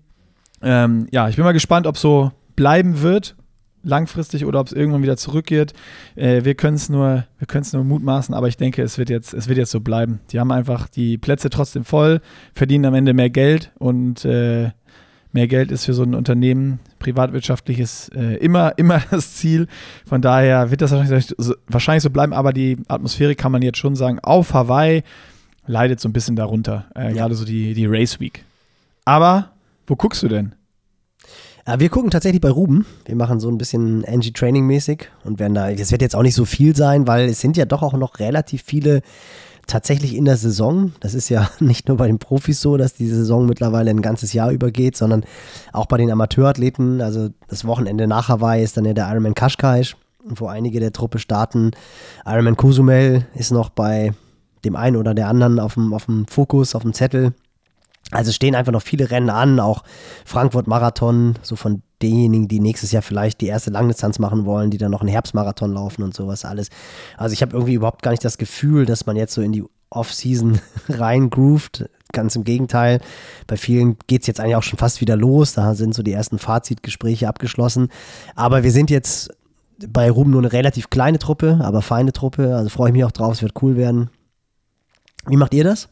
Ähm, 0.62 1.06
ja, 1.10 1.28
ich 1.28 1.36
bin 1.36 1.44
mal 1.44 1.52
gespannt, 1.52 1.86
ob 1.86 1.96
so 1.96 2.32
bleiben 2.56 3.02
wird, 3.02 3.36
langfristig 3.82 4.44
oder 4.44 4.60
ob 4.60 4.66
es 4.66 4.72
irgendwann 4.72 5.02
wieder 5.02 5.16
zurückgeht. 5.16 5.72
Äh, 6.16 6.44
wir 6.44 6.54
können 6.54 6.76
es 6.76 6.88
nur, 6.88 7.24
wir 7.38 7.46
können 7.46 7.62
es 7.62 7.72
nur 7.72 7.84
mutmaßen, 7.84 8.34
aber 8.34 8.48
ich 8.48 8.56
denke, 8.56 8.82
es 8.82 8.98
wird 8.98 9.10
jetzt, 9.10 9.34
es 9.34 9.48
wird 9.48 9.58
jetzt 9.58 9.70
so 9.70 9.80
bleiben. 9.80 10.20
Die 10.30 10.40
haben 10.40 10.50
einfach 10.50 10.88
die 10.88 11.18
Plätze 11.18 11.50
trotzdem 11.50 11.84
voll, 11.84 12.20
verdienen 12.54 12.86
am 12.86 12.94
Ende 12.94 13.14
mehr 13.14 13.30
Geld 13.30 13.72
und 13.78 14.24
äh, 14.24 14.70
mehr 15.34 15.48
Geld 15.48 15.70
ist 15.70 15.84
für 15.84 15.94
so 15.94 16.02
ein 16.02 16.14
Unternehmen, 16.14 16.78
privatwirtschaftliches, 16.98 18.10
äh, 18.14 18.36
immer, 18.36 18.72
immer 18.78 19.02
das 19.10 19.34
Ziel. 19.34 19.66
Von 20.06 20.22
daher 20.22 20.70
wird 20.70 20.80
das 20.80 20.92
wahrscheinlich 20.92 21.34
so, 21.36 21.54
wahrscheinlich 21.66 22.02
so 22.02 22.10
bleiben, 22.10 22.32
aber 22.32 22.52
die 22.52 22.78
Atmosphäre 22.88 23.34
kann 23.34 23.52
man 23.52 23.62
jetzt 23.62 23.78
schon 23.78 23.96
sagen, 23.96 24.18
auf 24.20 24.54
Hawaii 24.54 25.02
leidet 25.66 26.00
so 26.00 26.08
ein 26.08 26.12
bisschen 26.12 26.36
darunter, 26.36 26.86
äh, 26.94 27.08
ja. 27.08 27.12
gerade 27.12 27.34
so 27.34 27.44
die, 27.44 27.74
die 27.74 27.86
Race 27.86 28.20
Week. 28.20 28.44
Aber 29.04 29.50
wo 29.86 29.96
guckst 29.96 30.22
du 30.22 30.28
denn? 30.28 30.54
Ja, 31.66 31.80
wir 31.80 31.88
gucken 31.88 32.10
tatsächlich 32.10 32.42
bei 32.42 32.50
Ruben. 32.50 32.84
Wir 33.06 33.16
machen 33.16 33.40
so 33.40 33.48
ein 33.48 33.56
bisschen 33.56 34.04
Angie 34.04 34.32
Training 34.32 34.66
mäßig 34.66 35.08
und 35.24 35.38
werden 35.38 35.54
da, 35.54 35.72
das 35.72 35.90
wird 35.90 36.02
jetzt 36.02 36.14
auch 36.14 36.22
nicht 36.22 36.34
so 36.34 36.44
viel 36.44 36.76
sein, 36.76 37.06
weil 37.06 37.28
es 37.28 37.40
sind 37.40 37.56
ja 37.56 37.64
doch 37.64 37.82
auch 37.82 37.94
noch 37.94 38.18
relativ 38.18 38.62
viele 38.62 39.00
tatsächlich 39.66 40.14
in 40.14 40.24
der 40.24 40.36
Saison. 40.36 40.92
Das 41.00 41.14
ist 41.14 41.28
ja 41.28 41.50
nicht 41.60 41.88
nur 41.88 41.96
bei 41.96 42.06
den 42.06 42.18
Profis 42.18 42.60
so, 42.60 42.76
dass 42.76 42.94
die 42.94 43.08
Saison 43.08 43.46
mittlerweile 43.46 43.90
ein 43.90 44.02
ganzes 44.02 44.32
Jahr 44.32 44.50
übergeht, 44.50 44.96
sondern 44.96 45.24
auch 45.72 45.86
bei 45.86 45.96
den 45.96 46.10
Amateurathleten. 46.10 47.00
Also 47.00 47.30
das 47.48 47.64
Wochenende 47.64 48.06
nach 48.06 48.28
Hawaii 48.28 48.62
ist 48.62 48.76
dann 48.76 48.84
ja 48.84 48.92
der 48.92 49.08
Ironman 49.08 49.34
Kashkaisch, 49.34 49.96
wo 50.24 50.46
einige 50.46 50.80
der 50.80 50.92
Truppe 50.92 51.18
starten. 51.18 51.72
Ironman 52.24 52.56
Cozumel 52.56 53.26
ist 53.34 53.52
noch 53.52 53.70
bei 53.70 54.12
dem 54.64 54.76
einen 54.76 54.96
oder 54.96 55.14
der 55.14 55.28
anderen 55.28 55.60
auf 55.60 55.74
dem, 55.74 55.92
auf 55.92 56.06
dem 56.06 56.26
Fokus, 56.26 56.74
auf 56.74 56.82
dem 56.82 56.94
Zettel. 56.94 57.34
Also 58.10 58.32
stehen 58.32 58.54
einfach 58.54 58.72
noch 58.72 58.82
viele 58.82 59.10
Rennen 59.10 59.30
an, 59.30 59.60
auch 59.60 59.82
Frankfurt 60.24 60.66
Marathon, 60.66 61.34
so 61.42 61.56
von 61.56 61.82
denjenigen, 62.04 62.48
die 62.48 62.60
nächstes 62.60 62.92
Jahr 62.92 63.02
vielleicht 63.02 63.40
die 63.40 63.46
erste 63.46 63.70
Langdistanz 63.70 64.18
machen 64.18 64.44
wollen, 64.44 64.70
die 64.70 64.78
dann 64.78 64.90
noch 64.90 65.00
einen 65.00 65.08
Herbstmarathon 65.08 65.72
laufen 65.72 66.02
und 66.02 66.14
sowas 66.14 66.44
alles. 66.44 66.68
Also 67.16 67.32
ich 67.32 67.42
habe 67.42 67.52
irgendwie 67.52 67.74
überhaupt 67.74 68.02
gar 68.02 68.10
nicht 68.10 68.24
das 68.24 68.38
Gefühl, 68.38 68.84
dass 68.86 69.06
man 69.06 69.16
jetzt 69.16 69.34
so 69.34 69.40
in 69.40 69.52
die 69.52 69.64
Off-Season 69.90 70.60
reingroovt. 70.88 71.88
Ganz 72.12 72.36
im 72.36 72.44
Gegenteil. 72.44 73.00
Bei 73.46 73.56
vielen 73.56 73.96
geht 74.06 74.20
es 74.20 74.26
jetzt 74.26 74.38
eigentlich 74.38 74.56
auch 74.56 74.62
schon 74.62 74.78
fast 74.78 75.00
wieder 75.00 75.16
los. 75.16 75.54
Da 75.54 75.74
sind 75.74 75.94
so 75.94 76.02
die 76.02 76.12
ersten 76.12 76.38
Fazitgespräche 76.38 77.26
abgeschlossen. 77.26 77.88
Aber 78.36 78.62
wir 78.62 78.70
sind 78.70 78.90
jetzt 78.90 79.30
bei 79.88 80.10
Ruben 80.10 80.30
nur 80.30 80.40
eine 80.40 80.52
relativ 80.52 80.90
kleine 80.90 81.18
Truppe, 81.18 81.58
aber 81.62 81.82
feine 81.82 82.12
Truppe. 82.12 82.54
Also 82.54 82.68
freue 82.68 82.90
ich 82.90 82.92
mich 82.92 83.04
auch 83.04 83.12
drauf. 83.12 83.34
Es 83.34 83.42
wird 83.42 83.60
cool 83.62 83.76
werden. 83.76 84.10
Wie 85.26 85.36
macht 85.36 85.54
ihr 85.54 85.64
das? 85.64 85.88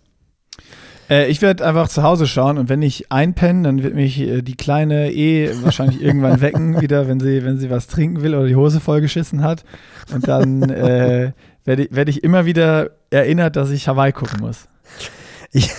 Äh, 1.13 1.27
ich 1.27 1.43
werde 1.43 1.67
einfach 1.67 1.89
zu 1.89 2.03
Hause 2.03 2.27
schauen 2.27 2.57
und 2.57 2.71
wenn 2.71 2.81
ich 2.81 3.13
einpenne, 3.13 3.65
dann 3.65 3.83
wird 3.83 3.95
mich 3.95 4.19
äh, 4.19 4.41
die 4.41 4.57
Kleine 4.57 5.13
eh 5.13 5.51
wahrscheinlich 5.63 6.01
irgendwann 6.03 6.41
wecken, 6.41 6.81
wieder, 6.81 7.07
wenn 7.07 7.21
sie, 7.21 7.45
wenn 7.45 7.59
sie 7.59 7.69
was 7.69 7.87
trinken 7.87 8.23
will 8.23 8.35
oder 8.35 8.47
die 8.47 8.57
Hose 8.57 8.81
vollgeschissen 8.81 9.43
hat. 9.43 9.65
Und 10.13 10.27
dann 10.27 10.63
äh, 10.71 11.33
werde 11.65 11.89
werd 11.91 12.09
ich 12.09 12.25
immer 12.25 12.47
wieder 12.47 12.93
erinnert, 13.11 13.57
dass 13.57 13.71
ich 13.71 13.89
Hawaii 13.89 14.13
gucken 14.13 14.41
muss. 14.41 14.69
Ich 15.53 15.71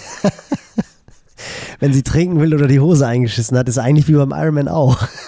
wenn 1.80 1.94
sie 1.94 2.04
trinken 2.04 2.40
will 2.40 2.54
oder 2.54 2.68
die 2.68 2.80
Hose 2.80 3.08
eingeschissen 3.08 3.58
hat, 3.58 3.68
ist 3.68 3.78
eigentlich 3.78 4.08
wie 4.08 4.14
beim 4.14 4.32
Ironman 4.32 4.68
auch. 4.68 4.98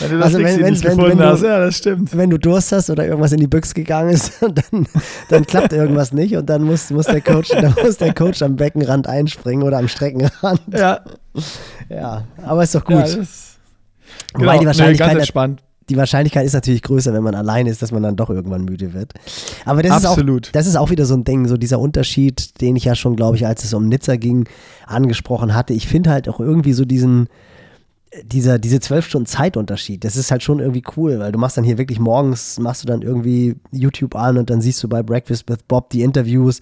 wenn 0.00 0.10
du 0.10 0.18
das 0.18 0.26
also 0.26 0.38
wenn, 0.38 0.60
wenn, 0.60 0.82
wenn, 0.82 0.98
wenn, 0.98 1.18
du, 1.18 1.24
hast, 1.24 1.42
ja, 1.42 1.58
das 1.58 1.76
stimmt. 1.76 2.16
Wenn 2.16 2.30
du 2.30 2.38
Durst 2.38 2.72
hast 2.72 2.90
oder 2.90 3.06
irgendwas 3.06 3.32
in 3.32 3.40
die 3.40 3.46
Büchse 3.46 3.74
gegangen 3.74 4.10
ist, 4.10 4.32
dann, 4.40 4.86
dann 5.28 5.46
klappt 5.46 5.72
irgendwas 5.72 6.12
nicht 6.12 6.36
und 6.36 6.48
dann 6.48 6.62
muss, 6.62 6.90
muss, 6.90 7.06
der 7.06 7.20
Coach, 7.20 7.48
dann 7.48 7.74
muss 7.82 7.96
der 7.96 8.14
Coach 8.14 8.42
am 8.42 8.56
Beckenrand 8.56 9.06
einspringen 9.06 9.66
oder 9.66 9.78
am 9.78 9.88
Streckenrand. 9.88 10.60
Ja. 10.72 11.00
Ja, 11.88 12.24
aber 12.42 12.62
ist 12.62 12.74
doch 12.74 12.84
gut. 12.84 12.96
Ja, 12.96 13.02
das, 13.02 13.58
genau, 14.32 14.46
Wobei 14.46 14.58
die 14.58 14.66
Wahrscheinlichkeit, 14.66 15.16
nee, 15.16 15.56
die 15.90 15.96
Wahrscheinlichkeit 15.96 16.46
ist 16.46 16.54
natürlich 16.54 16.82
größer, 16.82 17.12
wenn 17.12 17.22
man 17.22 17.34
alleine 17.34 17.68
ist, 17.68 17.82
dass 17.82 17.90
man 17.90 18.02
dann 18.02 18.16
doch 18.16 18.30
irgendwann 18.30 18.64
müde 18.64 18.94
wird. 18.94 19.12
Aber 19.64 19.82
das, 19.82 20.04
Absolut. 20.04 20.46
Ist, 20.46 20.50
auch, 20.50 20.52
das 20.52 20.66
ist 20.66 20.76
auch 20.76 20.90
wieder 20.90 21.04
so 21.04 21.14
ein 21.14 21.24
Ding, 21.24 21.48
so 21.48 21.56
dieser 21.56 21.80
Unterschied, 21.80 22.60
den 22.60 22.76
ich 22.76 22.84
ja 22.84 22.94
schon, 22.94 23.16
glaube 23.16 23.36
ich, 23.36 23.46
als 23.46 23.64
es 23.64 23.74
um 23.74 23.88
Nizza 23.88 24.16
ging, 24.16 24.48
angesprochen 24.86 25.54
hatte. 25.54 25.74
Ich 25.74 25.88
finde 25.88 26.10
halt 26.10 26.28
auch 26.28 26.38
irgendwie 26.38 26.72
so 26.72 26.84
diesen, 26.84 27.28
dieser, 28.22 28.60
diese 28.60 28.78
zwölf 28.78 29.06
Stunden 29.06 29.26
Zeitunterschied, 29.26 30.04
das 30.04 30.16
ist 30.16 30.30
halt 30.30 30.44
schon 30.44 30.60
irgendwie 30.60 30.84
cool, 30.96 31.18
weil 31.18 31.32
du 31.32 31.38
machst 31.38 31.56
dann 31.56 31.64
hier 31.64 31.76
wirklich 31.76 31.98
morgens, 31.98 32.60
machst 32.60 32.84
du 32.84 32.86
dann 32.86 33.02
irgendwie 33.02 33.56
YouTube 33.72 34.14
an 34.14 34.38
und 34.38 34.48
dann 34.48 34.60
siehst 34.60 34.82
du 34.84 34.88
bei 34.88 35.02
Breakfast 35.02 35.48
with 35.48 35.58
Bob 35.66 35.90
die 35.90 36.02
Interviews. 36.02 36.60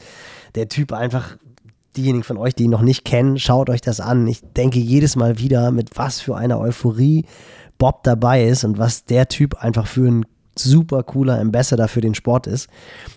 Der 0.55 0.69
Typ 0.69 0.93
einfach, 0.95 1.37
diejenigen 1.99 2.25
von 2.25 2.39
euch, 2.39 2.55
die 2.55 2.65
ihn 2.65 2.71
noch 2.71 2.83
nicht 2.83 3.05
kennen, 3.05 3.39
schaut 3.39 3.69
euch 3.69 3.83
das 3.83 4.01
an. 4.01 4.27
Ich 4.27 4.41
denke 4.57 4.79
jedes 4.79 5.17
Mal 5.17 5.39
wieder, 5.39 5.71
mit 5.71 5.91
was 5.97 6.21
für 6.21 6.37
einer 6.37 6.59
Euphorie 6.59 7.27
Bob 7.79 8.03
dabei 8.03 8.45
ist 8.45 8.65
und 8.65 8.79
was 8.79 9.05
der 9.05 9.29
Typ 9.29 9.55
einfach 9.63 9.87
für 9.87 10.11
ein 10.11 10.27
super 10.57 11.03
cooler 11.05 11.39
Ambassador 11.41 11.89
für 11.89 12.01
den 12.01 12.15
Sport 12.15 12.47
ist. 12.47 12.69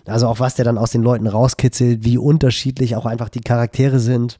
Also 0.06 0.28
auch 0.28 0.40
was 0.40 0.54
der 0.54 0.64
dann 0.64 0.78
aus 0.78 0.92
den 0.92 1.02
Leuten 1.02 1.26
rauskitzelt, 1.26 2.04
wie 2.04 2.18
unterschiedlich 2.18 2.96
auch 2.96 3.04
einfach 3.04 3.28
die 3.28 3.40
Charaktere 3.40 3.98
sind. 3.98 4.38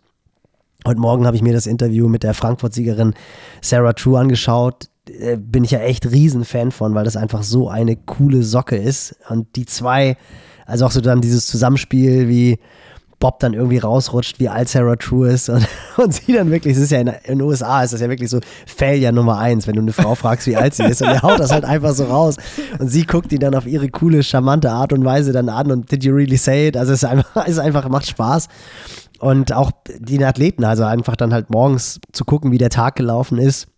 Heute 0.86 1.00
Morgen 1.00 1.26
habe 1.26 1.36
ich 1.36 1.42
mir 1.42 1.52
das 1.52 1.66
Interview 1.66 2.08
mit 2.08 2.22
der 2.22 2.34
Frankfurt-Siegerin 2.34 3.14
Sarah 3.60 3.92
True 3.92 4.18
angeschaut. 4.18 4.88
Äh, 5.08 5.36
bin 5.36 5.64
ich 5.64 5.72
ja 5.72 5.80
echt 5.80 6.10
Riesenfan 6.10 6.72
von, 6.72 6.94
weil 6.94 7.04
das 7.04 7.16
einfach 7.16 7.42
so 7.42 7.68
eine 7.68 7.96
coole 7.96 8.42
Socke 8.42 8.76
ist. 8.76 9.16
Und 9.28 9.54
die 9.56 9.66
zwei, 9.66 10.16
also 10.66 10.86
auch 10.86 10.90
so 10.90 11.00
dann 11.00 11.20
dieses 11.20 11.46
Zusammenspiel, 11.46 12.28
wie 12.28 12.58
Bob 13.22 13.38
dann 13.38 13.54
irgendwie 13.54 13.78
rausrutscht, 13.78 14.40
wie 14.40 14.48
alt 14.48 14.68
Sarah 14.68 14.96
True 14.96 15.30
ist 15.30 15.48
und, 15.48 15.64
und 15.96 16.12
sie 16.12 16.32
dann 16.32 16.50
wirklich, 16.50 16.76
es 16.76 16.82
ist 16.82 16.90
ja 16.90 16.98
in, 16.98 17.06
in, 17.06 17.38
den 17.38 17.42
USA, 17.42 17.84
ist 17.84 17.92
das 17.92 18.00
ja 18.00 18.08
wirklich 18.08 18.28
so 18.28 18.40
Failure 18.66 19.12
Nummer 19.12 19.38
eins, 19.38 19.68
wenn 19.68 19.76
du 19.76 19.80
eine 19.80 19.92
Frau 19.92 20.16
fragst, 20.16 20.48
wie 20.48 20.56
alt 20.56 20.74
sie 20.74 20.82
ist 20.82 21.02
und 21.02 21.08
er 21.08 21.22
haut 21.22 21.38
das 21.38 21.52
halt 21.52 21.64
einfach 21.64 21.94
so 21.94 22.06
raus 22.06 22.36
und 22.80 22.88
sie 22.88 23.06
guckt 23.06 23.32
ihn 23.32 23.38
dann 23.38 23.54
auf 23.54 23.64
ihre 23.64 23.88
coole, 23.90 24.24
charmante 24.24 24.72
Art 24.72 24.92
und 24.92 25.04
Weise 25.04 25.30
dann 25.30 25.48
an 25.48 25.70
und 25.70 25.92
did 25.92 26.02
you 26.02 26.12
really 26.12 26.36
say 26.36 26.66
it? 26.66 26.76
Also 26.76 26.92
es 26.92 27.04
ist 27.04 27.08
einfach, 27.08 27.36
es 27.46 27.52
ist 27.52 27.58
einfach 27.60 27.88
macht 27.88 28.08
Spaß 28.08 28.48
und 29.20 29.52
auch 29.52 29.70
die 30.00 30.22
Athleten, 30.24 30.64
also 30.64 30.82
einfach 30.82 31.14
dann 31.14 31.32
halt 31.32 31.48
morgens 31.48 32.00
zu 32.10 32.24
gucken, 32.24 32.50
wie 32.50 32.58
der 32.58 32.70
Tag 32.70 32.96
gelaufen 32.96 33.38
ist. 33.38 33.68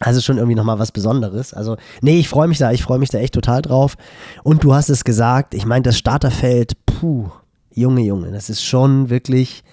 Also 0.00 0.20
schon 0.20 0.36
irgendwie 0.36 0.56
nochmal 0.56 0.78
was 0.78 0.90
Besonderes. 0.90 1.54
Also, 1.54 1.76
nee, 2.00 2.18
ich 2.18 2.28
freue 2.28 2.48
mich 2.48 2.58
da, 2.58 2.72
ich 2.72 2.82
freue 2.82 2.98
mich 2.98 3.10
da 3.10 3.18
echt 3.18 3.34
total 3.34 3.62
drauf. 3.62 3.94
Und 4.42 4.64
du 4.64 4.74
hast 4.74 4.88
es 4.88 5.04
gesagt, 5.04 5.54
ich 5.54 5.64
meine, 5.64 5.82
das 5.82 5.96
Starterfeld, 5.96 6.72
puh, 6.86 7.30
Junge, 7.74 8.02
Junge, 8.02 8.30
das 8.30 8.50
ist 8.50 8.62
schon 8.62 9.10
wirklich, 9.10 9.64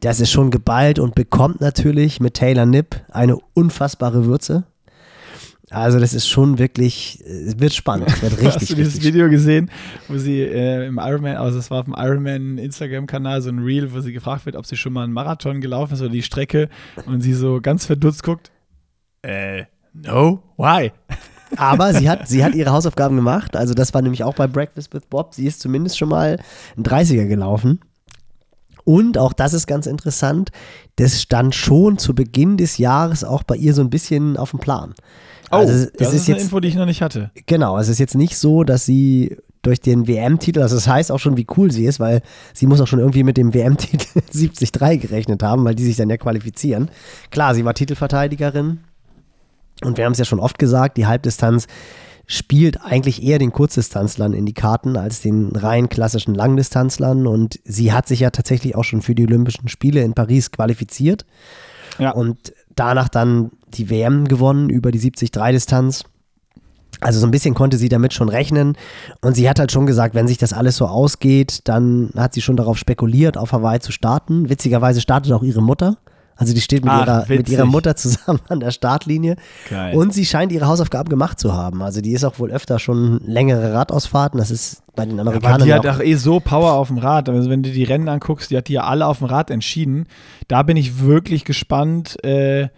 das 0.00 0.20
ist 0.20 0.30
schon 0.30 0.50
geballt 0.50 0.98
und 0.98 1.14
bekommt 1.14 1.60
natürlich 1.60 2.20
mit 2.20 2.34
Taylor 2.34 2.66
Nipp 2.66 2.96
eine 3.10 3.36
unfassbare 3.54 4.26
Würze. 4.26 4.64
Also 5.70 5.98
das 5.98 6.14
ist 6.14 6.28
schon 6.28 6.60
wirklich, 6.60 7.20
es 7.24 7.58
wird 7.58 7.74
spannend, 7.74 8.08
es 8.08 8.22
wird 8.22 8.32
richtig, 8.40 8.54
Hast 8.54 8.70
du 8.70 8.74
dieses 8.76 9.02
Video 9.02 9.28
gesehen, 9.28 9.68
wo 10.06 10.16
sie 10.16 10.40
äh, 10.40 10.86
im 10.86 10.98
Ironman, 11.02 11.36
also 11.36 11.58
es 11.58 11.72
war 11.72 11.80
auf 11.80 11.86
dem 11.86 11.94
Ironman 11.96 12.58
Instagram-Kanal 12.58 13.42
so 13.42 13.50
ein 13.50 13.58
Reel, 13.58 13.92
wo 13.92 14.00
sie 14.00 14.12
gefragt 14.12 14.46
wird, 14.46 14.54
ob 14.54 14.64
sie 14.64 14.76
schon 14.76 14.92
mal 14.92 15.02
einen 15.02 15.12
Marathon 15.12 15.60
gelaufen 15.60 15.94
ist 15.94 16.00
oder 16.00 16.10
die 16.10 16.22
Strecke 16.22 16.68
und 17.06 17.20
sie 17.20 17.34
so 17.34 17.60
ganz 17.60 17.84
verdutzt 17.84 18.22
guckt, 18.22 18.52
äh, 19.22 19.64
no, 19.92 20.40
why? 20.56 20.92
Aber 21.56 21.94
sie 21.94 22.08
hat, 22.08 22.28
sie 22.28 22.44
hat 22.44 22.54
ihre 22.54 22.72
Hausaufgaben 22.72 23.16
gemacht. 23.16 23.56
Also, 23.56 23.74
das 23.74 23.94
war 23.94 24.02
nämlich 24.02 24.24
auch 24.24 24.34
bei 24.34 24.46
Breakfast 24.46 24.92
with 24.92 25.02
Bob. 25.08 25.34
Sie 25.34 25.46
ist 25.46 25.60
zumindest 25.60 25.98
schon 25.98 26.08
mal 26.08 26.38
ein 26.76 26.82
30er 26.82 27.26
gelaufen. 27.26 27.80
Und 28.84 29.18
auch 29.18 29.32
das 29.32 29.52
ist 29.52 29.66
ganz 29.66 29.86
interessant, 29.86 30.50
das 30.94 31.20
stand 31.20 31.56
schon 31.56 31.98
zu 31.98 32.14
Beginn 32.14 32.56
des 32.56 32.78
Jahres 32.78 33.24
auch 33.24 33.42
bei 33.42 33.56
ihr 33.56 33.74
so 33.74 33.82
ein 33.82 33.90
bisschen 33.90 34.36
auf 34.36 34.52
dem 34.52 34.60
Plan. 34.60 34.94
Oh, 35.50 35.56
also 35.56 35.72
das 35.72 35.82
ist, 35.82 36.14
ist 36.14 36.28
eine 36.28 36.36
jetzt, 36.36 36.44
Info, 36.44 36.60
die 36.60 36.68
ich 36.68 36.76
noch 36.76 36.86
nicht 36.86 37.02
hatte. 37.02 37.30
Genau, 37.46 37.78
es 37.78 37.88
ist 37.88 37.98
jetzt 37.98 38.14
nicht 38.14 38.36
so, 38.36 38.62
dass 38.62 38.86
sie 38.86 39.36
durch 39.62 39.80
den 39.80 40.06
WM-Titel, 40.06 40.60
also 40.60 40.76
das 40.76 40.86
heißt 40.86 41.10
auch 41.10 41.18
schon, 41.18 41.36
wie 41.36 41.46
cool 41.56 41.72
sie 41.72 41.86
ist, 41.86 41.98
weil 41.98 42.22
sie 42.54 42.66
muss 42.68 42.80
auch 42.80 42.86
schon 42.86 43.00
irgendwie 43.00 43.24
mit 43.24 43.36
dem 43.36 43.52
WM-Titel 43.52 44.20
73 44.32 44.70
gerechnet 45.00 45.42
haben, 45.42 45.64
weil 45.64 45.74
die 45.74 45.84
sich 45.84 45.96
dann 45.96 46.08
ja 46.08 46.16
qualifizieren. 46.16 46.88
Klar, 47.30 47.56
sie 47.56 47.64
war 47.64 47.74
Titelverteidigerin, 47.74 48.78
und 49.84 49.96
wir 49.98 50.04
haben 50.04 50.12
es 50.12 50.18
ja 50.18 50.24
schon 50.24 50.40
oft 50.40 50.58
gesagt, 50.58 50.96
die 50.96 51.06
Halbdistanz 51.06 51.66
spielt 52.26 52.80
eigentlich 52.82 53.22
eher 53.22 53.38
den 53.38 53.52
Kurzdistanzlern 53.52 54.32
in 54.32 54.46
die 54.46 54.54
Karten 54.54 54.96
als 54.96 55.20
den 55.20 55.54
rein 55.54 55.88
klassischen 55.88 56.34
Langdistanzlern. 56.34 57.26
Und 57.26 57.60
sie 57.64 57.92
hat 57.92 58.08
sich 58.08 58.20
ja 58.20 58.30
tatsächlich 58.30 58.74
auch 58.74 58.82
schon 58.82 59.02
für 59.02 59.14
die 59.14 59.24
Olympischen 59.24 59.68
Spiele 59.68 60.02
in 60.02 60.14
Paris 60.14 60.50
qualifiziert. 60.50 61.24
Ja. 61.98 62.10
Und 62.10 62.52
danach 62.74 63.08
dann 63.08 63.52
die 63.68 63.90
WM 63.90 64.26
gewonnen 64.26 64.70
über 64.70 64.90
die 64.90 65.00
70-3-Distanz. 65.00 66.04
Also 67.00 67.20
so 67.20 67.26
ein 67.26 67.30
bisschen 67.30 67.54
konnte 67.54 67.76
sie 67.76 67.88
damit 67.88 68.12
schon 68.12 68.28
rechnen. 68.28 68.76
Und 69.20 69.34
sie 69.34 69.48
hat 69.48 69.60
halt 69.60 69.70
schon 69.70 69.86
gesagt, 69.86 70.14
wenn 70.14 70.26
sich 70.26 70.38
das 70.38 70.52
alles 70.52 70.76
so 70.78 70.86
ausgeht, 70.86 71.60
dann 71.64 72.10
hat 72.16 72.34
sie 72.34 72.42
schon 72.42 72.56
darauf 72.56 72.78
spekuliert, 72.78 73.36
auf 73.36 73.52
Hawaii 73.52 73.78
zu 73.78 73.92
starten. 73.92 74.48
Witzigerweise 74.48 75.00
startet 75.00 75.32
auch 75.32 75.42
ihre 75.42 75.62
Mutter. 75.62 75.98
Also 76.36 76.52
die 76.52 76.60
steht 76.60 76.84
mit, 76.84 76.92
Ach, 76.92 77.06
ihrer, 77.06 77.24
mit 77.28 77.48
ihrer 77.48 77.64
Mutter 77.64 77.96
zusammen 77.96 78.40
an 78.48 78.60
der 78.60 78.70
Startlinie. 78.70 79.36
Geil. 79.68 79.96
Und 79.96 80.12
sie 80.12 80.26
scheint 80.26 80.52
ihre 80.52 80.66
Hausaufgaben 80.66 81.08
gemacht 81.08 81.40
zu 81.40 81.54
haben. 81.54 81.82
Also 81.82 82.02
die 82.02 82.12
ist 82.12 82.24
auch 82.24 82.38
wohl 82.38 82.50
öfter 82.50 82.78
schon 82.78 83.20
längere 83.24 83.72
Radausfahrten. 83.72 84.38
Das 84.38 84.50
ist 84.50 84.82
bei 84.94 85.06
den 85.06 85.18
Amerikanern. 85.18 85.54
Aber 85.54 85.64
die 85.64 85.72
hat 85.72 85.86
auch 85.86 86.00
eh 86.00 86.14
so 86.14 86.40
Power 86.40 86.74
auf 86.74 86.88
dem 86.88 86.98
Rad. 86.98 87.28
Also 87.30 87.48
wenn 87.48 87.62
du 87.62 87.70
die 87.70 87.84
Rennen 87.84 88.08
anguckst, 88.08 88.50
die 88.50 88.56
hat 88.56 88.68
die 88.68 88.74
ja 88.74 88.84
alle 88.84 89.06
auf 89.06 89.18
dem 89.18 89.28
Rad 89.28 89.50
entschieden. 89.50 90.06
Da 90.48 90.62
bin 90.62 90.76
ich 90.76 91.00
wirklich 91.00 91.44
gespannt, 91.44 92.22
äh, 92.22 92.68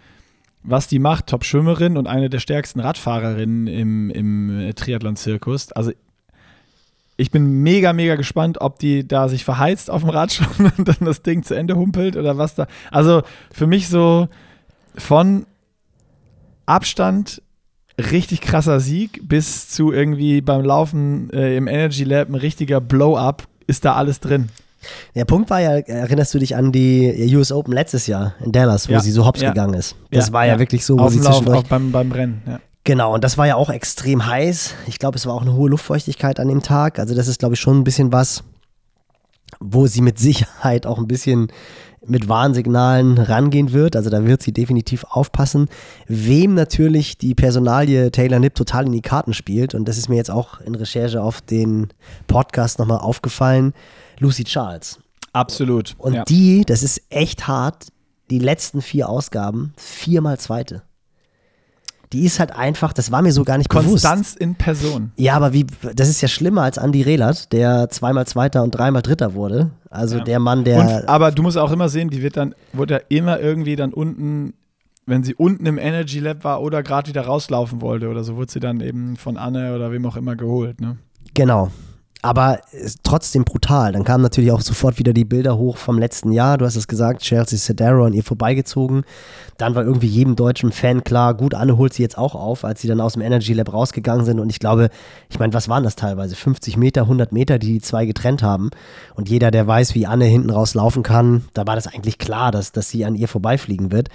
was 0.63 0.87
die 0.87 0.99
macht. 0.99 1.27
Top-Schwimmerin 1.27 1.97
und 1.97 2.07
eine 2.07 2.29
der 2.29 2.39
stärksten 2.39 2.79
Radfahrerinnen 2.79 3.67
im, 3.67 4.09
im 4.09 4.71
Triathlon-Zirkus. 4.73 5.73
Also 5.73 5.91
ich 7.19 7.31
bin 7.31 7.61
mega, 7.63 7.91
mega 7.91 8.15
gespannt, 8.15 8.61
ob 8.61 8.79
die 8.79 9.05
da 9.05 9.27
sich 9.27 9.43
verheizt 9.43 9.91
auf 9.91 10.01
dem 10.01 10.09
Rad 10.09 10.31
schon 10.31 10.47
und 10.77 10.87
dann 10.87 10.95
das 11.01 11.21
Ding 11.21 11.43
zu 11.43 11.53
Ende 11.53 11.75
humpelt 11.75 12.15
oder 12.15 12.37
was 12.37 12.55
da. 12.55 12.67
Also 12.91 13.23
für 13.51 13.67
mich 13.67 13.89
so 13.89 14.29
von 14.95 15.45
Abstand 16.65 17.41
richtig 17.97 18.39
krasser 18.39 18.79
Sieg 18.79 19.27
bis 19.27 19.67
zu 19.67 19.91
irgendwie 19.91 20.39
beim 20.39 20.63
Laufen 20.63 21.29
äh, 21.31 21.57
im 21.57 21.67
Energy 21.67 22.05
Lab 22.05 22.29
ein 22.29 22.35
richtiger 22.35 22.79
Blow-up 22.79 23.43
ist 23.67 23.83
da 23.83 23.95
alles 23.95 24.21
drin. 24.21 24.47
Der 25.13 25.25
Punkt 25.25 25.49
war 25.49 25.59
ja, 25.59 25.71
erinnerst 25.71 26.33
du 26.33 26.39
dich 26.39 26.55
an 26.55 26.71
die 26.71 27.35
US 27.35 27.51
Open 27.51 27.73
letztes 27.73 28.07
Jahr 28.07 28.35
in 28.39 28.53
Dallas, 28.53 28.87
wo 28.87 28.93
ja. 28.93 29.01
sie 29.01 29.11
so 29.11 29.25
hops 29.25 29.41
ja. 29.41 29.49
gegangen 29.49 29.73
ist? 29.73 29.97
Das 30.09 30.27
ja. 30.27 30.33
war 30.33 30.45
ja, 30.45 30.57
wirklich 30.57 30.85
so, 30.85 30.97
wo 30.97 31.03
auf 31.03 31.11
sie 31.11 31.19
Lauf, 31.19 31.39
zwischendurch 31.39 31.67
beim, 31.67 31.91
beim 31.91 32.13
Rennen. 32.13 32.61
Genau, 32.89 33.13
und 33.13 33.23
das 33.23 33.37
war 33.37 33.45
ja 33.45 33.55
auch 33.55 33.69
extrem 33.69 34.25
heiß. 34.25 34.73
Ich 34.87 34.97
glaube, 34.97 35.15
es 35.15 35.27
war 35.27 35.35
auch 35.35 35.43
eine 35.43 35.53
hohe 35.53 35.69
Luftfeuchtigkeit 35.69 36.39
an 36.39 36.47
dem 36.47 36.63
Tag. 36.63 36.97
Also 36.97 37.13
das 37.13 37.27
ist, 37.27 37.37
glaube 37.37 37.53
ich, 37.53 37.59
schon 37.59 37.77
ein 37.77 37.83
bisschen 37.83 38.11
was, 38.11 38.43
wo 39.59 39.85
sie 39.85 40.01
mit 40.01 40.17
Sicherheit 40.27 40.87
auch 40.87 40.97
ein 40.97 41.07
bisschen 41.07 41.51
mit 42.03 42.29
Warnsignalen 42.29 43.19
rangehen 43.19 43.73
wird. 43.73 43.95
Also 43.95 44.09
da 44.09 44.25
wird 44.25 44.41
sie 44.41 44.53
definitiv 44.53 45.03
aufpassen. 45.03 45.69
Wem 46.07 46.55
natürlich 46.55 47.19
die 47.19 47.35
Personalie 47.35 48.09
Taylor 48.09 48.39
Nipp 48.39 48.55
total 48.55 48.87
in 48.87 48.91
die 48.91 49.03
Karten 49.03 49.35
spielt, 49.35 49.75
und 49.75 49.87
das 49.87 49.99
ist 49.99 50.09
mir 50.09 50.15
jetzt 50.15 50.31
auch 50.31 50.59
in 50.59 50.73
Recherche 50.73 51.21
auf 51.21 51.41
den 51.41 51.89
Podcast 52.25 52.79
nochmal 52.79 53.01
aufgefallen, 53.01 53.73
Lucy 54.17 54.45
Charles. 54.45 54.99
Absolut. 55.31 55.93
Und 55.99 56.15
ja. 56.15 56.23
die, 56.23 56.63
das 56.65 56.81
ist 56.81 57.03
echt 57.11 57.47
hart, 57.47 57.89
die 58.31 58.39
letzten 58.39 58.81
vier 58.81 59.09
Ausgaben, 59.09 59.73
viermal 59.77 60.39
zweite 60.39 60.81
die 62.11 62.25
ist 62.25 62.39
halt 62.39 62.51
einfach, 62.51 62.93
das 62.93 63.11
war 63.11 63.21
mir 63.21 63.31
so 63.31 63.43
gar 63.43 63.57
nicht 63.57 63.69
Konstanz 63.69 63.87
bewusst. 63.89 64.05
Konstanz 64.05 64.35
in 64.35 64.55
Person. 64.55 65.11
Ja, 65.15 65.35
aber 65.35 65.53
wie, 65.53 65.67
das 65.93 66.09
ist 66.09 66.21
ja 66.21 66.27
schlimmer 66.27 66.63
als 66.63 66.77
Andy 66.77 67.03
Rehlert, 67.03 67.51
der 67.53 67.89
zweimal 67.89 68.25
Zweiter 68.25 68.63
und 68.63 68.71
dreimal 68.71 69.01
Dritter 69.01 69.33
wurde. 69.35 69.71
Also 69.89 70.17
ja. 70.17 70.23
der 70.23 70.39
Mann, 70.39 70.63
der. 70.63 70.79
Und, 70.79 71.09
aber 71.09 71.31
du 71.31 71.43
musst 71.43 71.57
auch 71.57 71.71
immer 71.71 71.89
sehen, 71.89 72.09
die 72.09 72.21
wird 72.21 72.37
dann, 72.37 72.55
wurde 72.73 72.95
ja 72.95 72.99
immer 73.09 73.39
irgendwie 73.39 73.75
dann 73.75 73.93
unten, 73.93 74.53
wenn 75.05 75.23
sie 75.23 75.35
unten 75.35 75.65
im 75.65 75.77
Energy 75.77 76.19
Lab 76.19 76.43
war 76.43 76.61
oder 76.61 76.81
gerade 76.81 77.09
wieder 77.09 77.21
rauslaufen 77.21 77.81
wollte 77.81 78.09
oder 78.09 78.23
so, 78.23 78.35
wurde 78.35 78.51
sie 78.51 78.59
dann 78.59 78.81
eben 78.81 79.15
von 79.15 79.37
Anne 79.37 79.75
oder 79.75 79.91
wem 79.91 80.05
auch 80.05 80.15
immer 80.15 80.35
geholt, 80.35 80.81
ne? 80.81 80.97
Genau 81.35 81.69
aber 82.21 82.59
trotzdem 83.03 83.45
brutal. 83.45 83.93
Dann 83.93 84.03
kamen 84.03 84.21
natürlich 84.21 84.51
auch 84.51 84.61
sofort 84.61 84.99
wieder 84.99 85.13
die 85.13 85.23
Bilder 85.23 85.57
hoch 85.57 85.77
vom 85.77 85.97
letzten 85.97 86.31
Jahr. 86.33 86.57
Du 86.57 86.65
hast 86.65 86.75
es 86.75 86.87
gesagt, 86.87 87.21
Chelsea 87.21 87.57
Sedero 87.57 88.05
an 88.05 88.13
ihr 88.13 88.23
vorbeigezogen. 88.23 89.03
Dann 89.57 89.75
war 89.75 89.83
irgendwie 89.83 90.07
jedem 90.07 90.35
deutschen 90.35 90.71
Fan 90.71 91.03
klar, 91.03 91.33
gut, 91.33 91.53
Anne 91.53 91.77
holt 91.77 91.93
sie 91.93 92.01
jetzt 92.01 92.17
auch 92.17 92.35
auf, 92.35 92.65
als 92.65 92.81
sie 92.81 92.87
dann 92.87 92.99
aus 92.99 93.13
dem 93.13 93.21
Energy 93.21 93.53
Lab 93.53 93.71
rausgegangen 93.71 94.25
sind. 94.25 94.39
Und 94.39 94.49
ich 94.49 94.59
glaube, 94.59 94.89
ich 95.29 95.39
meine, 95.39 95.53
was 95.53 95.69
waren 95.69 95.83
das 95.83 95.95
teilweise? 95.95 96.35
50 96.35 96.75
Meter, 96.75 97.03
100 97.03 97.31
Meter, 97.31 97.57
die 97.57 97.73
die 97.73 97.81
zwei 97.81 98.05
getrennt 98.05 98.43
haben. 98.43 98.69
Und 99.15 99.29
jeder, 99.29 99.51
der 99.51 99.65
weiß, 99.65 99.95
wie 99.95 100.05
Anne 100.05 100.25
hinten 100.25 100.49
raus 100.49 100.73
laufen 100.73 101.03
kann, 101.03 101.45
da 101.53 101.65
war 101.67 101.75
das 101.75 101.87
eigentlich 101.87 102.17
klar, 102.17 102.51
dass, 102.51 102.71
dass 102.73 102.89
sie 102.89 103.05
an 103.05 103.15
ihr 103.15 103.27
vorbeifliegen 103.29 103.91
wird. 103.91 104.09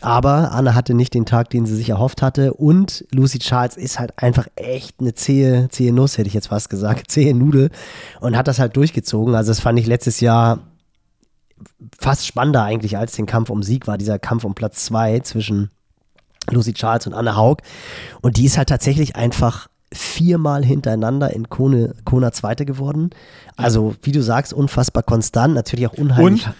Aber 0.00 0.52
Anne 0.52 0.74
hatte 0.74 0.92
nicht 0.92 1.14
den 1.14 1.24
Tag, 1.24 1.50
den 1.50 1.64
sie 1.64 1.74
sich 1.74 1.88
erhofft 1.88 2.20
hatte. 2.20 2.52
Und 2.52 3.06
Lucy 3.12 3.38
Charles 3.38 3.76
ist 3.76 3.98
halt 3.98 4.12
einfach 4.16 4.46
echt 4.56 5.00
eine 5.00 5.14
zähe, 5.14 5.68
zähe 5.70 5.92
Nuss, 5.92 6.18
hätte 6.18 6.28
ich 6.28 6.34
jetzt 6.34 6.48
fast 6.48 6.68
gesagt, 6.68 7.04
zähe 7.10 7.34
Nudel. 7.46 7.70
Und 8.20 8.36
hat 8.36 8.48
das 8.48 8.58
halt 8.58 8.76
durchgezogen. 8.76 9.34
Also 9.34 9.50
das 9.50 9.60
fand 9.60 9.78
ich 9.78 9.86
letztes 9.86 10.20
Jahr 10.20 10.60
fast 11.98 12.26
spannender 12.26 12.62
eigentlich 12.62 12.98
als 12.98 13.12
den 13.12 13.26
Kampf 13.26 13.50
um 13.50 13.62
Sieg 13.62 13.86
war, 13.86 13.98
dieser 13.98 14.18
Kampf 14.18 14.44
um 14.44 14.54
Platz 14.54 14.84
zwei 14.84 15.20
zwischen 15.20 15.70
Lucy 16.50 16.74
Charles 16.74 17.06
und 17.06 17.14
Anne 17.14 17.36
Haug. 17.36 17.58
Und 18.20 18.36
die 18.36 18.44
ist 18.44 18.58
halt 18.58 18.68
tatsächlich 18.68 19.16
einfach 19.16 19.68
viermal 19.92 20.64
hintereinander 20.64 21.32
in 21.32 21.48
Kona, 21.48 21.92
Kona 22.04 22.32
Zweite 22.32 22.66
geworden. 22.66 23.10
Also, 23.56 23.94
wie 24.02 24.12
du 24.12 24.22
sagst, 24.22 24.52
unfassbar 24.52 25.02
konstant, 25.02 25.54
natürlich 25.54 25.86
auch 25.86 25.94
unheimlich. 25.94 26.46
Und, 26.46 26.54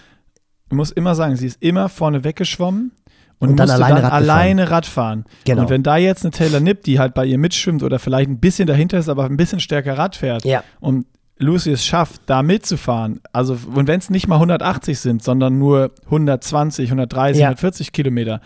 du 0.71 0.77
musst 0.77 0.93
immer 0.93 1.15
sagen, 1.15 1.37
sie 1.37 1.47
ist 1.47 1.63
immer 1.63 1.89
vorne 1.89 2.25
weggeschwommen 2.25 2.93
und, 3.39 3.51
und 3.51 3.57
dann 3.57 3.71
alleine, 3.71 4.03
dann 4.03 4.11
alleine 4.11 4.71
Radfahren. 4.71 5.25
Genau. 5.45 5.63
Und 5.63 5.71
wenn 5.71 5.83
da 5.83 5.97
jetzt 5.97 6.25
eine 6.25 6.31
Taylor 6.31 6.61
Nipp, 6.61 6.83
die 6.85 6.99
halt 6.99 7.15
bei 7.15 7.27
ihr 7.27 7.39
mitschwimmt 7.39 7.83
oder 7.83 7.99
vielleicht 7.99 8.31
ein 8.31 8.39
bisschen 8.39 8.67
dahinter 8.67 8.99
ist, 8.99 9.09
aber 9.09 9.25
ein 9.25 9.37
bisschen 9.37 9.61
stärker 9.61 9.99
Rad 9.99 10.17
fährt 10.17 10.45
ja. 10.45 10.63
und 10.81 11.07
Lucy 11.39 11.73
es 11.73 11.85
schafft, 11.85 12.23
da 12.27 12.43
mitzufahren, 12.43 13.21
also 13.33 13.59
und 13.75 13.89
wenn 13.89 13.99
es 13.99 14.09
nicht 14.09 14.27
mal 14.27 14.37
180 14.37 14.99
sind, 14.99 15.23
sondern 15.23 15.59
nur 15.59 15.91
120, 16.07 16.89
130, 16.89 17.41
ja. 17.41 17.49
140 17.49 17.93
Kilometer, 17.93 18.41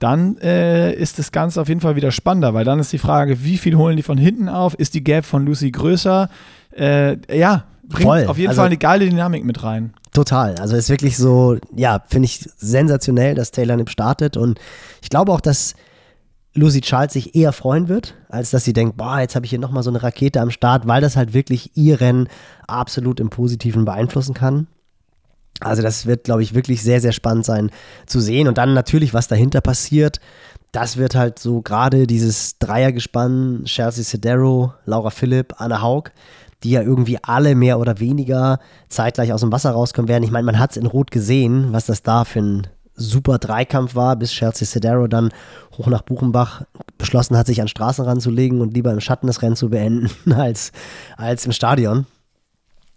dann 0.00 0.36
äh, 0.38 0.92
ist 0.92 1.20
das 1.20 1.30
Ganze 1.30 1.60
auf 1.60 1.68
jeden 1.68 1.80
Fall 1.80 1.94
wieder 1.94 2.10
spannender, 2.10 2.52
weil 2.52 2.64
dann 2.64 2.80
ist 2.80 2.92
die 2.92 2.98
Frage, 2.98 3.44
wie 3.44 3.56
viel 3.56 3.76
holen 3.76 3.96
die 3.96 4.02
von 4.02 4.18
hinten 4.18 4.48
auf? 4.48 4.74
Ist 4.74 4.94
die 4.94 5.04
Gap 5.04 5.24
von 5.24 5.46
Lucy 5.46 5.70
größer? 5.70 6.28
Äh, 6.76 7.16
ja, 7.34 7.64
bringt 7.88 8.04
Voll. 8.04 8.26
auf 8.26 8.38
jeden 8.38 8.50
also, 8.50 8.60
Fall 8.60 8.66
eine 8.66 8.76
geile 8.76 9.08
Dynamik 9.08 9.44
mit 9.44 9.62
rein. 9.62 9.94
Total. 10.12 10.54
Also 10.56 10.76
ist 10.76 10.88
wirklich 10.88 11.16
so, 11.16 11.58
ja, 11.74 12.02
finde 12.08 12.26
ich 12.26 12.48
sensationell, 12.56 13.34
dass 13.34 13.50
Taylor 13.50 13.76
Nipp 13.76 13.90
startet. 13.90 14.36
Und 14.36 14.58
ich 15.02 15.10
glaube 15.10 15.32
auch, 15.32 15.40
dass 15.40 15.74
Lucy 16.54 16.80
Charles 16.80 17.12
sich 17.12 17.34
eher 17.34 17.52
freuen 17.52 17.88
wird, 17.88 18.14
als 18.28 18.50
dass 18.50 18.64
sie 18.64 18.72
denkt, 18.72 18.96
boah, 18.96 19.20
jetzt 19.20 19.36
habe 19.36 19.44
ich 19.44 19.50
hier 19.50 19.58
nochmal 19.58 19.82
so 19.82 19.90
eine 19.90 20.02
Rakete 20.02 20.40
am 20.40 20.50
Start, 20.50 20.86
weil 20.86 21.02
das 21.02 21.16
halt 21.16 21.34
wirklich 21.34 21.76
ihr 21.76 22.00
Rennen 22.00 22.28
absolut 22.66 23.20
im 23.20 23.28
Positiven 23.28 23.84
beeinflussen 23.84 24.34
kann. 24.34 24.66
Also 25.60 25.82
das 25.82 26.06
wird, 26.06 26.24
glaube 26.24 26.42
ich, 26.42 26.54
wirklich 26.54 26.82
sehr, 26.82 27.00
sehr 27.00 27.12
spannend 27.12 27.44
sein 27.44 27.70
zu 28.06 28.20
sehen. 28.20 28.48
Und 28.48 28.58
dann 28.58 28.74
natürlich, 28.74 29.14
was 29.14 29.28
dahinter 29.28 29.60
passiert, 29.60 30.20
das 30.72 30.96
wird 30.96 31.14
halt 31.14 31.38
so 31.38 31.62
gerade 31.62 32.06
dieses 32.06 32.58
Dreiergespann, 32.58 33.62
Chelsea 33.64 34.04
Sedero, 34.04 34.74
Laura 34.84 35.10
Philipp, 35.10 35.54
Anna 35.58 35.80
Haug, 35.80 36.10
die 36.62 36.70
ja 36.70 36.82
irgendwie 36.82 37.18
alle 37.22 37.54
mehr 37.54 37.78
oder 37.78 38.00
weniger 38.00 38.58
zeitgleich 38.88 39.32
aus 39.32 39.40
dem 39.40 39.52
Wasser 39.52 39.70
rauskommen 39.70 40.08
werden. 40.08 40.24
Ich 40.24 40.30
meine, 40.30 40.46
man 40.46 40.58
hat 40.58 40.72
es 40.72 40.76
in 40.76 40.86
Rot 40.86 41.10
gesehen, 41.10 41.72
was 41.72 41.86
das 41.86 42.02
da 42.02 42.24
für 42.24 42.40
ein 42.40 42.66
super 42.96 43.38
Dreikampf 43.38 43.94
war, 43.94 44.16
bis 44.16 44.30
Chelsea 44.30 44.66
Sedero 44.66 45.06
dann 45.06 45.30
hoch 45.76 45.86
nach 45.86 46.02
Buchenbach 46.02 46.62
beschlossen 46.98 47.36
hat, 47.36 47.46
sich 47.46 47.60
an 47.60 47.68
Straßen 47.68 48.04
ranzulegen 48.04 48.60
und 48.60 48.74
lieber 48.74 48.90
im 48.90 49.00
Schatten 49.00 49.26
das 49.26 49.42
Rennen 49.42 49.56
zu 49.56 49.68
beenden, 49.68 50.10
als, 50.32 50.72
als 51.16 51.44
im 51.44 51.52
Stadion. 51.52 52.06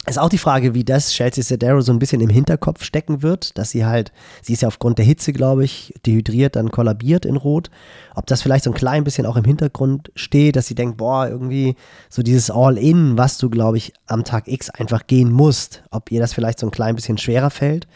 Ist 0.10 0.18
auch 0.18 0.30
die 0.30 0.40
Frage, 0.40 0.74
wie 0.74 0.84
das 0.84 1.12
Chelsea 1.12 1.44
Sedero 1.44 1.82
so 1.82 1.92
ein 1.92 2.00
bisschen 2.00 2.20
im 2.20 2.30
Hinterkopf 2.30 2.84
stecken 2.84 3.22
wird, 3.22 3.58
dass 3.60 3.70
sie 3.70 3.86
halt, 3.86 4.12
sie 4.42 4.54
ist 4.54 4.64
ja 4.64 4.68
aufgrund 4.68 4.98
der 4.98 5.06
Hitze, 5.06 5.34
glaube 5.34 5.64
ich, 5.64 5.94
dehydriert, 6.04 6.56
dann 6.56 6.72
kollabiert 6.72 7.26
in 7.28 7.36
Rot. 7.36 7.70
Ob 8.16 8.26
das 8.26 8.42
vielleicht 8.42 8.64
so 8.64 8.72
ein 8.72 8.74
klein 8.74 9.04
bisschen 9.04 9.28
auch 9.28 9.38
im 9.38 9.44
Hintergrund 9.44 10.12
steht, 10.16 10.56
dass 10.56 10.66
sie 10.66 10.74
denkt, 10.74 10.98
boah, 10.98 11.28
irgendwie 11.28 11.76
so 12.10 12.24
dieses 12.24 12.50
All-In, 12.50 13.20
was 13.20 13.38
du, 13.38 13.52
glaube 13.52 13.78
ich, 13.78 13.94
am 14.08 14.24
Tag 14.24 14.48
X 14.48 14.72
einfach 14.72 15.06
gehen 15.06 15.32
musst, 15.32 15.84
ob 15.92 16.12
ihr 16.12 16.20
das 16.20 16.34
vielleicht 16.34 16.58
so 16.58 16.66
ein 16.66 16.72
klein 16.72 16.96
bisschen 16.96 17.20
schwerer 17.20 17.52
fällt. 17.52 17.88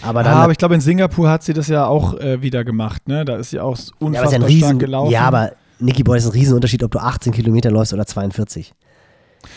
Aber, 0.00 0.22
dann, 0.22 0.32
ja, 0.32 0.42
aber 0.42 0.52
ich 0.52 0.58
glaube, 0.58 0.74
in 0.74 0.80
Singapur 0.80 1.28
hat 1.28 1.42
sie 1.42 1.52
das 1.52 1.68
ja 1.68 1.86
auch 1.86 2.18
äh, 2.18 2.40
wieder 2.40 2.64
gemacht, 2.64 3.08
ne? 3.08 3.26
Da 3.26 3.36
ist 3.36 3.50
sie 3.50 3.60
auch 3.60 3.78
unfassbar 3.98 4.32
ja, 4.32 4.38
ja 4.38 4.46
Riesen, 4.46 4.60
stark 4.60 4.78
gelaufen. 4.78 5.12
Ja, 5.12 5.20
aber 5.22 5.52
Niki 5.80 6.02
Boy 6.02 6.16
ist 6.16 6.24
ein 6.24 6.32
Riesenunterschied, 6.32 6.82
ob 6.82 6.92
du 6.92 6.98
18 6.98 7.32
Kilometer 7.32 7.70
läufst 7.70 7.92
oder 7.92 8.06
42. 8.06 8.72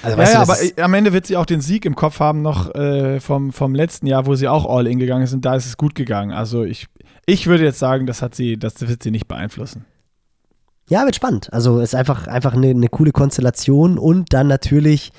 Also, 0.04 0.18
ja, 0.18 0.32
ja 0.32 0.42
aber 0.42 0.58
am 0.84 0.94
Ende 0.94 1.14
wird 1.14 1.26
sie 1.26 1.38
auch 1.38 1.46
den 1.46 1.62
Sieg 1.62 1.86
im 1.86 1.96
Kopf 1.96 2.20
haben, 2.20 2.42
noch 2.42 2.74
äh, 2.76 3.20
vom, 3.20 3.52
vom 3.52 3.76
letzten 3.76 4.08
Jahr, 4.08 4.26
wo 4.26 4.36
sie 4.36 4.48
auch 4.48 4.66
All-In 4.66 5.00
gegangen 5.00 5.24
ist 5.24 5.34
und 5.34 5.46
da 5.46 5.56
ist 5.56 5.66
es 5.66 5.78
gut 5.78 5.96
gegangen. 5.96 6.32
Also 6.32 6.64
ich, 6.64 6.88
ich 7.26 7.48
würde 7.48 7.64
jetzt 7.64 7.80
sagen, 7.80 8.06
das 8.06 8.22
hat 8.22 8.36
sie, 8.36 8.58
das 8.58 8.80
wird 8.88 9.04
sie 9.04 9.12
nicht 9.12 9.28
beeinflussen. 9.28 9.86
Ja, 10.90 11.06
wird 11.06 11.16
spannend. 11.16 11.52
Also 11.54 11.80
ist 11.80 11.96
einfach, 11.96 12.28
einfach 12.28 12.54
eine, 12.54 12.70
eine 12.70 12.90
coole 12.90 13.12
Konstellation 13.12 13.98
und 13.98 14.34
dann 14.34 14.48
natürlich, 14.48 15.14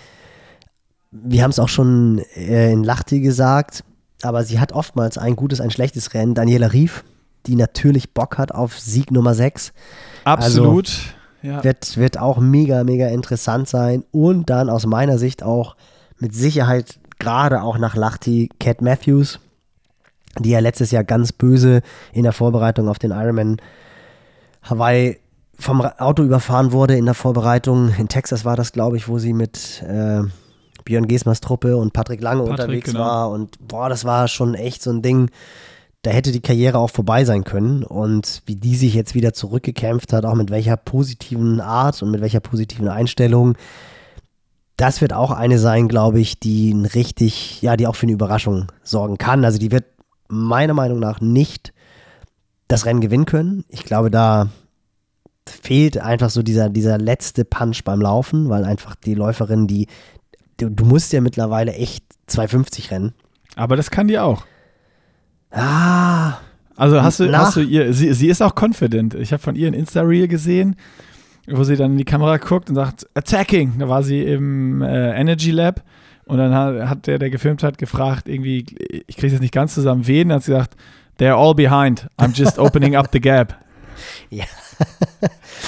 wir 1.10 1.42
haben 1.42 1.50
es 1.50 1.58
auch 1.58 1.68
schon 1.68 2.20
äh, 2.36 2.72
in 2.72 2.84
Lachti 2.84 3.20
gesagt, 3.20 3.84
aber 4.22 4.44
sie 4.44 4.60
hat 4.60 4.72
oftmals 4.72 5.18
ein 5.18 5.36
gutes, 5.36 5.60
ein 5.60 5.70
schlechtes 5.70 6.14
Rennen. 6.14 6.34
Daniela 6.34 6.72
Rief, 6.72 7.04
die 7.46 7.56
natürlich 7.56 8.12
Bock 8.12 8.38
hat 8.38 8.52
auf 8.52 8.78
Sieg 8.78 9.10
Nummer 9.10 9.34
6. 9.34 9.72
Absolut. 10.24 10.88
Also, 10.88 11.21
ja. 11.42 11.62
Wird, 11.64 11.96
wird 11.96 12.18
auch 12.18 12.38
mega, 12.38 12.84
mega 12.84 13.08
interessant 13.08 13.68
sein. 13.68 14.04
Und 14.10 14.50
dann 14.50 14.70
aus 14.70 14.86
meiner 14.86 15.18
Sicht 15.18 15.42
auch 15.42 15.76
mit 16.18 16.34
Sicherheit 16.34 16.98
gerade 17.18 17.62
auch 17.62 17.78
nach 17.78 17.96
Lachti 17.96 18.48
Cat 18.58 18.80
Matthews, 18.80 19.40
die 20.38 20.50
ja 20.50 20.60
letztes 20.60 20.90
Jahr 20.90 21.04
ganz 21.04 21.32
böse 21.32 21.82
in 22.12 22.22
der 22.22 22.32
Vorbereitung 22.32 22.88
auf 22.88 22.98
den 22.98 23.10
Ironman 23.10 23.58
Hawaii 24.62 25.18
vom 25.58 25.80
Auto 25.80 26.22
überfahren 26.22 26.72
wurde 26.72 26.96
in 26.96 27.04
der 27.04 27.14
Vorbereitung. 27.14 27.92
In 27.98 28.08
Texas 28.08 28.44
war 28.44 28.56
das, 28.56 28.72
glaube 28.72 28.96
ich, 28.96 29.08
wo 29.08 29.18
sie 29.18 29.32
mit 29.32 29.82
äh, 29.82 30.22
Björn 30.84 31.06
Gesmers 31.06 31.40
Truppe 31.40 31.76
und 31.76 31.92
Patrick 31.92 32.20
Lange 32.20 32.42
Patrick, 32.42 32.60
unterwegs 32.60 32.92
genau. 32.92 33.00
war. 33.00 33.30
Und 33.30 33.56
boah, 33.68 33.88
das 33.88 34.04
war 34.04 34.28
schon 34.28 34.54
echt 34.54 34.82
so 34.82 34.90
ein 34.90 35.02
Ding 35.02 35.30
da 36.02 36.10
hätte 36.10 36.32
die 36.32 36.40
Karriere 36.40 36.78
auch 36.78 36.90
vorbei 36.90 37.24
sein 37.24 37.44
können. 37.44 37.84
Und 37.84 38.42
wie 38.46 38.56
die 38.56 38.76
sich 38.76 38.94
jetzt 38.94 39.14
wieder 39.14 39.32
zurückgekämpft 39.32 40.12
hat, 40.12 40.24
auch 40.24 40.34
mit 40.34 40.50
welcher 40.50 40.76
positiven 40.76 41.60
Art 41.60 42.02
und 42.02 42.10
mit 42.10 42.20
welcher 42.20 42.40
positiven 42.40 42.88
Einstellung, 42.88 43.56
das 44.76 45.00
wird 45.00 45.12
auch 45.12 45.30
eine 45.30 45.58
sein, 45.58 45.86
glaube 45.86 46.18
ich, 46.18 46.40
die 46.40 46.72
richtig, 46.94 47.62
ja, 47.62 47.76
die 47.76 47.86
auch 47.86 47.94
für 47.94 48.04
eine 48.06 48.12
Überraschung 48.12 48.66
sorgen 48.82 49.16
kann. 49.16 49.44
Also 49.44 49.58
die 49.58 49.70
wird 49.70 49.84
meiner 50.28 50.74
Meinung 50.74 50.98
nach 50.98 51.20
nicht 51.20 51.72
das 52.66 52.84
Rennen 52.84 53.00
gewinnen 53.00 53.26
können. 53.26 53.64
Ich 53.68 53.84
glaube, 53.84 54.10
da 54.10 54.48
fehlt 55.46 55.98
einfach 55.98 56.30
so 56.30 56.42
dieser, 56.42 56.68
dieser 56.68 56.98
letzte 56.98 57.44
Punch 57.44 57.84
beim 57.84 58.00
Laufen, 58.00 58.48
weil 58.48 58.64
einfach 58.64 58.96
die 58.96 59.14
Läuferin, 59.14 59.66
die, 59.66 59.86
du, 60.56 60.68
du 60.68 60.84
musst 60.84 61.12
ja 61.12 61.20
mittlerweile 61.20 61.74
echt 61.74 62.04
250 62.26 62.90
rennen. 62.90 63.14
Aber 63.54 63.76
das 63.76 63.90
kann 63.90 64.08
die 64.08 64.18
auch. 64.18 64.44
Ah. 65.52 66.38
Also 66.76 67.02
hast 67.02 67.20
du, 67.20 67.32
hast 67.36 67.56
du 67.56 67.60
ihr, 67.60 67.92
sie, 67.92 68.12
sie 68.14 68.28
ist 68.28 68.42
auch 68.42 68.54
confident. 68.60 69.14
Ich 69.14 69.32
habe 69.32 69.42
von 69.42 69.54
ihr 69.54 69.68
ein 69.68 69.74
Insta-Reel 69.74 70.26
gesehen, 70.26 70.76
wo 71.46 71.64
sie 71.64 71.76
dann 71.76 71.92
in 71.92 71.98
die 71.98 72.04
Kamera 72.04 72.38
guckt 72.38 72.70
und 72.70 72.76
sagt, 72.76 73.06
Attacking. 73.14 73.78
Da 73.78 73.88
war 73.88 74.02
sie 74.02 74.22
im 74.22 74.82
äh, 74.82 75.12
Energy 75.12 75.50
Lab 75.50 75.82
und 76.24 76.38
dann 76.38 76.54
hat, 76.54 76.88
hat, 76.88 77.06
der, 77.06 77.18
der 77.18 77.30
gefilmt 77.30 77.62
hat, 77.62 77.78
gefragt, 77.78 78.28
irgendwie, 78.28 78.64
ich 79.06 79.16
kriege 79.16 79.34
es 79.34 79.40
nicht 79.40 79.52
ganz 79.52 79.74
zusammen, 79.74 80.06
wen, 80.06 80.28
dann 80.28 80.36
hat 80.36 80.44
sie 80.44 80.52
gesagt, 80.52 80.76
they're 81.18 81.34
all 81.34 81.54
behind. 81.54 82.08
I'm 82.18 82.34
just 82.34 82.58
opening 82.58 82.96
up 82.96 83.08
the 83.12 83.20
gap. 83.20 83.58
Ja. 84.30 84.46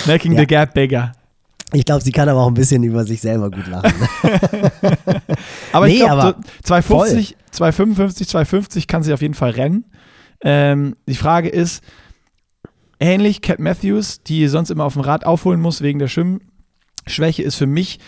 Making 0.06 0.32
ja. 0.32 0.40
the 0.40 0.46
gap 0.46 0.74
bigger. 0.74 1.12
Ich 1.72 1.84
glaube, 1.84 2.04
sie 2.04 2.12
kann 2.12 2.28
aber 2.28 2.40
auch 2.40 2.48
ein 2.48 2.54
bisschen 2.54 2.82
über 2.82 3.04
sich 3.04 3.20
selber 3.20 3.50
gut 3.50 3.66
lachen. 3.66 3.92
aber 5.72 5.86
nee, 5.86 5.94
ich 5.94 5.98
glaube, 6.00 6.36
so 6.38 6.50
250, 6.64 7.36
255, 7.50 8.28
250 8.28 8.86
kann 8.86 9.02
sie 9.02 9.12
auf 9.12 9.22
jeden 9.22 9.34
Fall 9.34 9.50
rennen. 9.50 9.84
Ähm, 10.42 10.94
die 11.08 11.16
Frage 11.16 11.48
ist, 11.48 11.82
ähnlich 13.00 13.40
Cat 13.40 13.58
Matthews, 13.58 14.22
die 14.22 14.46
sonst 14.46 14.70
immer 14.70 14.84
auf 14.84 14.92
dem 14.92 15.02
Rad 15.02 15.24
aufholen 15.26 15.60
muss 15.60 15.80
wegen 15.80 15.98
der 15.98 16.08
Schwimmschwäche, 16.08 17.42
ist 17.42 17.56
für 17.56 17.66
mich 17.66 17.98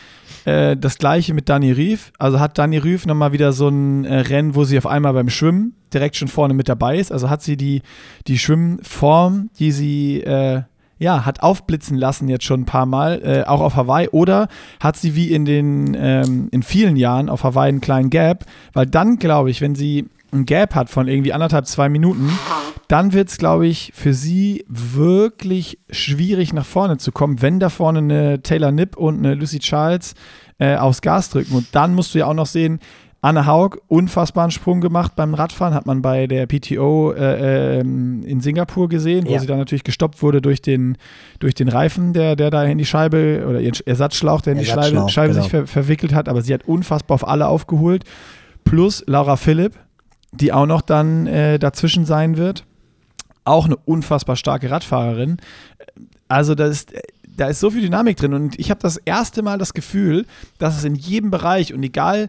äh, 0.45 0.77
das 0.77 0.99
gleiche 0.99 1.35
mit 1.35 1.49
Dani 1.49 1.73
Rief. 1.73 2.13
Also 2.19 2.39
hat 2.39 2.59
Dani 2.59 2.79
Rief 2.79 3.07
nochmal 3.07 3.33
wieder 3.33 3.53
so 3.53 3.69
ein 3.69 4.05
äh, 4.05 4.21
Rennen, 4.21 4.55
wo 4.55 4.65
sie 4.65 4.79
auf 4.79 4.87
einmal 4.87 5.13
beim 5.13 5.29
Schwimmen 5.29 5.75
direkt 5.93 6.17
schon 6.17 6.29
vorne 6.29 6.55
mit 6.55 6.69
dabei 6.69 6.99
ist. 6.99 7.11
Also 7.11 7.31
hat 7.31 7.43
sie 7.43 7.57
die, 7.57 7.83
die 8.27 8.39
Schwimmform, 8.39 9.51
die 9.59 9.73
sie 9.73 10.21
äh, 10.21 10.63
ja, 10.99 11.27
hat 11.27 11.43
aufblitzen 11.43 11.97
lassen 11.97 12.29
jetzt 12.29 12.45
schon 12.45 12.63
ein 12.63 12.67
paar 12.67 12.87
Mal, 12.87 13.21
äh, 13.23 13.49
auch 13.49 13.61
auf 13.61 13.77
Hawaii, 13.77 14.09
oder 14.09 14.49
hat 14.81 14.97
sie 14.97 15.15
wie 15.15 15.33
in 15.33 15.45
den 15.45 15.97
ähm, 15.99 16.49
in 16.51 16.63
vielen 16.63 16.97
Jahren 16.97 17.29
auf 17.29 17.45
Hawaii 17.45 17.69
einen 17.69 17.81
kleinen 17.81 18.11
Gap, 18.11 18.45
weil 18.73 18.87
dann 18.87 19.19
glaube 19.19 19.51
ich, 19.51 19.61
wenn 19.61 19.75
sie 19.75 20.09
ein 20.33 20.47
Gap 20.47 20.75
hat 20.75 20.91
von 20.91 21.09
irgendwie 21.09 21.33
anderthalb, 21.33 21.67
zwei 21.67 21.89
Minuten, 21.89 22.31
dann 22.89 23.13
wird 23.13 23.29
es, 23.29 23.39
glaube 23.39 23.67
ich, 23.67 23.93
für 23.95 24.15
sie 24.15 24.65
wirklich 24.69 25.79
schwierig 25.91 26.53
nach 26.53 26.67
vorne 26.67 26.99
zu 26.99 27.13
kommen, 27.13 27.43
wenn 27.43 27.61
da 27.61 27.69
vorne 27.69 27.99
eine 27.99 28.43
Taylor 28.43 28.73
Nipp 28.73 28.97
und 28.97 29.19
eine 29.19 29.35
Lucy 29.35 29.59
Charles 29.59 30.15
äh, 30.59 30.77
aufs 30.77 31.03
Gas 31.03 31.31
drücken. 31.31 31.55
Und 31.55 31.69
dann 31.73 31.95
musst 31.95 32.15
du 32.15 32.19
ja 32.19 32.27
auch 32.27 32.35
noch 32.35 32.47
sehen, 32.47 32.81
Anne 33.27 33.45
Haug, 33.45 33.79
unfassbaren 33.89 34.53
Sprung 34.53 34.81
gemacht 34.81 35.17
beim 35.17 35.35
Radfahren, 35.35 35.75
hat 35.75 35.85
man 35.85 36.01
bei 36.01 36.29
der 36.29 36.47
PTO 36.47 37.11
äh, 37.13 37.79
äh, 37.79 37.81
in 37.81 38.41
Singapur 38.41 38.89
gesehen, 38.89 39.27
wo 39.27 39.33
ja. 39.33 39.41
sie 39.41 39.49
dann 39.49 39.59
natürlich 39.59 39.83
gestoppt 39.83 40.23
wurde 40.23 40.41
durch 40.41 40.63
den, 40.63 40.97
durch 41.41 41.53
den 41.55 41.67
Reifen, 41.67 42.13
der, 42.13 42.37
der 42.37 42.51
da 42.51 42.63
in 42.63 42.79
die 42.79 42.87
Scheibe 42.87 43.45
oder 43.49 43.59
ihren 43.61 43.75
Ersatzschlauch, 43.85 44.43
der 44.43 44.53
in 44.53 44.61
die 44.61 44.65
Scheibe, 44.65 45.09
Scheibe 45.09 45.33
genau. 45.33 45.43
sich 45.43 45.51
ver 45.51 45.67
verwickelt 45.67 46.15
hat. 46.15 46.29
Aber 46.29 46.41
sie 46.41 46.55
hat 46.55 46.69
unfassbar 46.69 47.17
auf 47.17 47.27
alle 47.27 47.49
aufgeholt. 47.49 48.05
Plus 48.63 49.03
Laura 49.09 49.35
Philipp, 49.35 49.75
die 50.31 50.53
auch 50.53 50.67
noch 50.67 50.81
dann 50.81 51.27
äh, 51.27 51.59
dazwischen 51.59 52.05
sein 52.05 52.37
wird. 52.37 52.65
Auch 53.43 53.65
eine 53.65 53.77
unfassbar 53.77 54.37
starke 54.37 54.71
Radfahrerin. 54.71 55.39
Also, 56.29 56.55
das 56.55 56.71
ist, 56.71 56.93
da 57.27 57.49
ist 57.49 57.59
so 57.59 57.71
viel 57.71 57.83
Dynamik 57.83 58.19
drin. 58.19 58.35
Und 58.35 58.57
ich 58.57 58.71
habe 58.71 58.79
das 58.81 58.99
erste 58.99 59.43
Mal 59.43 59.59
das 59.59 59.75
Gefühl, 59.75 60.27
dass 60.59 60.77
es 60.77 60.85
in 60.85 60.95
jedem 60.95 61.33
Bereich 61.33 61.75
und 61.75 61.83
egal 61.83 62.29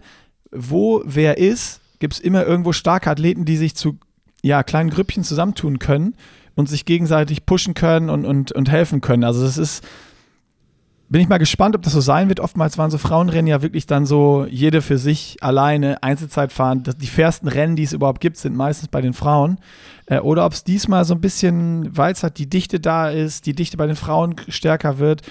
wo 0.52 1.02
wer 1.06 1.38
ist, 1.38 1.82
gibt 2.00 2.14
es 2.14 2.20
immer 2.20 2.46
irgendwo 2.46 2.74
starke 2.74 3.10
Athleten, 3.10 3.46
die 3.46 3.58
sich 3.58 3.76
zu 3.76 3.98
ja, 4.44 4.64
kleinen 4.64 4.90
Grüppchen 4.90 5.24
zusammentun 5.24 5.80
können 5.80 6.16
und 6.56 6.70
sich 6.70 6.86
gegenseitig 6.86 7.46
pushen 7.46 7.74
können 7.74 8.10
und, 8.10 8.26
und, 8.26 8.52
und 8.52 8.70
helfen 8.70 9.02
können. 9.02 9.24
Also 9.24 9.44
das 9.44 9.58
ist, 9.58 9.84
bin 11.10 11.22
ich 11.22 11.30
mal 11.30 11.38
gespannt, 11.38 11.76
ob 11.76 11.82
das 11.84 11.94
so 11.94 12.02
sein 12.02 12.30
wird. 12.30 12.40
Oftmals 12.40 12.78
waren 12.78 12.92
so 12.92 12.98
Frauenrennen 12.98 13.48
ja 13.48 13.62
wirklich 13.62 13.88
dann 13.88 14.06
so 14.06 14.46
jede 14.50 14.82
für 14.82 14.98
sich 14.98 15.38
alleine 15.42 16.04
Einzelzeit 16.04 16.52
fahren. 16.52 16.84
Die 16.84 17.08
fairsten 17.08 17.48
Rennen, 17.48 17.76
die 17.76 17.84
es 17.84 17.94
überhaupt 17.94 18.22
gibt, 18.22 18.38
sind 18.38 18.56
meistens 18.56 18.90
bei 18.90 19.02
den 19.02 19.14
Frauen. 19.14 19.60
Äh, 20.08 20.20
oder 20.20 20.46
ob 20.46 20.54
es 20.54 20.64
diesmal 20.64 21.06
so 21.06 21.14
ein 21.14 21.22
bisschen, 21.22 21.96
weil 21.96 22.14
es 22.14 22.24
halt 22.24 22.38
die 22.38 22.50
Dichte 22.50 22.80
da 22.80 23.10
ist, 23.10 23.46
die 23.46 23.54
Dichte 23.54 23.78
bei 23.78 23.88
den 23.88 23.96
Frauen 23.96 24.36
stärker 24.48 25.00
wird, 25.00 25.22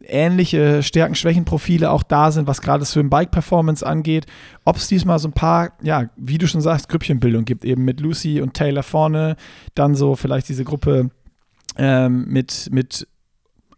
ähnliche 0.00 0.82
Stärken-Schwächen-Profile 0.82 1.90
auch 1.90 2.02
da 2.02 2.30
sind, 2.30 2.46
was 2.46 2.60
gerade 2.60 2.84
Swim 2.84 3.10
Bike 3.10 3.30
Performance 3.30 3.86
angeht. 3.86 4.26
Ob 4.64 4.76
es 4.76 4.88
diesmal 4.88 5.18
so 5.18 5.28
ein 5.28 5.32
paar, 5.32 5.72
ja, 5.82 6.10
wie 6.16 6.38
du 6.38 6.46
schon 6.46 6.60
sagst, 6.60 6.88
Grüppchenbildung 6.88 7.44
gibt, 7.44 7.64
eben 7.64 7.84
mit 7.84 8.00
Lucy 8.00 8.40
und 8.40 8.54
Taylor 8.54 8.82
vorne, 8.82 9.36
dann 9.74 9.94
so 9.94 10.14
vielleicht 10.14 10.48
diese 10.48 10.64
Gruppe 10.64 11.10
ähm, 11.76 12.26
mit, 12.28 12.68
mit 12.70 13.08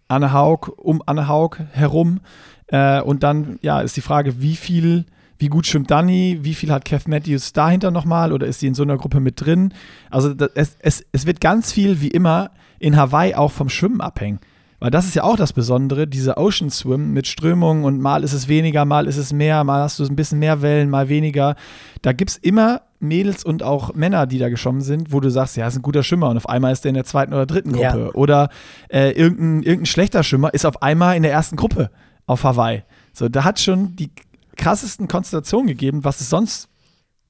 Anne 0.08 0.32
Haug, 0.32 0.72
um 0.76 1.02
Anne 1.06 1.28
Haug 1.28 1.58
herum. 1.72 2.20
Äh, 2.66 3.00
und 3.00 3.22
dann, 3.22 3.58
ja, 3.62 3.80
ist 3.80 3.96
die 3.96 4.02
Frage, 4.02 4.40
wie 4.40 4.56
viel, 4.56 5.06
wie 5.38 5.48
gut 5.48 5.66
schwimmt 5.66 5.90
Dani, 5.90 6.40
wie 6.42 6.54
viel 6.54 6.72
hat 6.72 6.84
Kev 6.84 7.08
Matthews 7.08 7.52
dahinter 7.52 7.90
nochmal 7.90 8.32
oder 8.32 8.46
ist 8.46 8.60
sie 8.60 8.66
in 8.66 8.74
so 8.74 8.82
einer 8.82 8.96
Gruppe 8.96 9.20
mit 9.20 9.40
drin? 9.40 9.72
Also 10.10 10.34
das, 10.34 10.50
es, 10.54 10.76
es, 10.80 11.06
es 11.12 11.26
wird 11.26 11.40
ganz 11.40 11.72
viel, 11.72 12.00
wie 12.00 12.08
immer, 12.08 12.50
in 12.80 12.96
Hawaii 12.96 13.34
auch 13.34 13.52
vom 13.52 13.68
Schwimmen 13.68 14.00
abhängen. 14.00 14.40
Weil 14.80 14.90
das 14.90 15.06
ist 15.06 15.14
ja 15.14 15.24
auch 15.24 15.36
das 15.36 15.52
Besondere, 15.52 16.06
diese 16.06 16.36
Ocean 16.36 16.70
Swim 16.70 17.12
mit 17.12 17.26
Strömungen 17.26 17.84
und 17.84 18.00
mal 18.00 18.22
ist 18.22 18.32
es 18.32 18.46
weniger, 18.46 18.84
mal 18.84 19.08
ist 19.08 19.16
es 19.16 19.32
mehr, 19.32 19.64
mal 19.64 19.82
hast 19.82 19.98
du 19.98 20.04
ein 20.04 20.14
bisschen 20.14 20.38
mehr 20.38 20.62
Wellen, 20.62 20.88
mal 20.88 21.08
weniger. 21.08 21.56
Da 22.02 22.12
gibt 22.12 22.30
es 22.30 22.36
immer 22.36 22.82
Mädels 23.00 23.44
und 23.44 23.62
auch 23.62 23.94
Männer, 23.94 24.26
die 24.26 24.38
da 24.38 24.48
geschwommen 24.48 24.82
sind, 24.82 25.12
wo 25.12 25.20
du 25.20 25.30
sagst, 25.30 25.56
ja, 25.56 25.66
ist 25.66 25.76
ein 25.76 25.82
guter 25.82 26.04
Schwimmer 26.04 26.28
und 26.28 26.36
auf 26.36 26.48
einmal 26.48 26.72
ist 26.72 26.84
der 26.84 26.90
in 26.90 26.94
der 26.94 27.04
zweiten 27.04 27.32
oder 27.32 27.46
dritten 27.46 27.72
Gruppe. 27.72 27.82
Ja. 27.82 28.14
Oder 28.14 28.50
äh, 28.88 29.10
irgendein, 29.10 29.62
irgendein 29.62 29.86
schlechter 29.86 30.22
Schwimmer 30.22 30.54
ist 30.54 30.64
auf 30.64 30.80
einmal 30.82 31.16
in 31.16 31.22
der 31.22 31.32
ersten 31.32 31.56
Gruppe 31.56 31.90
auf 32.26 32.44
Hawaii. 32.44 32.84
So, 33.12 33.28
da 33.28 33.42
hat 33.42 33.58
schon 33.58 33.96
die 33.96 34.10
krassesten 34.56 35.08
Konstellationen 35.08 35.66
gegeben, 35.66 36.04
was 36.04 36.20
es 36.20 36.30
sonst. 36.30 36.68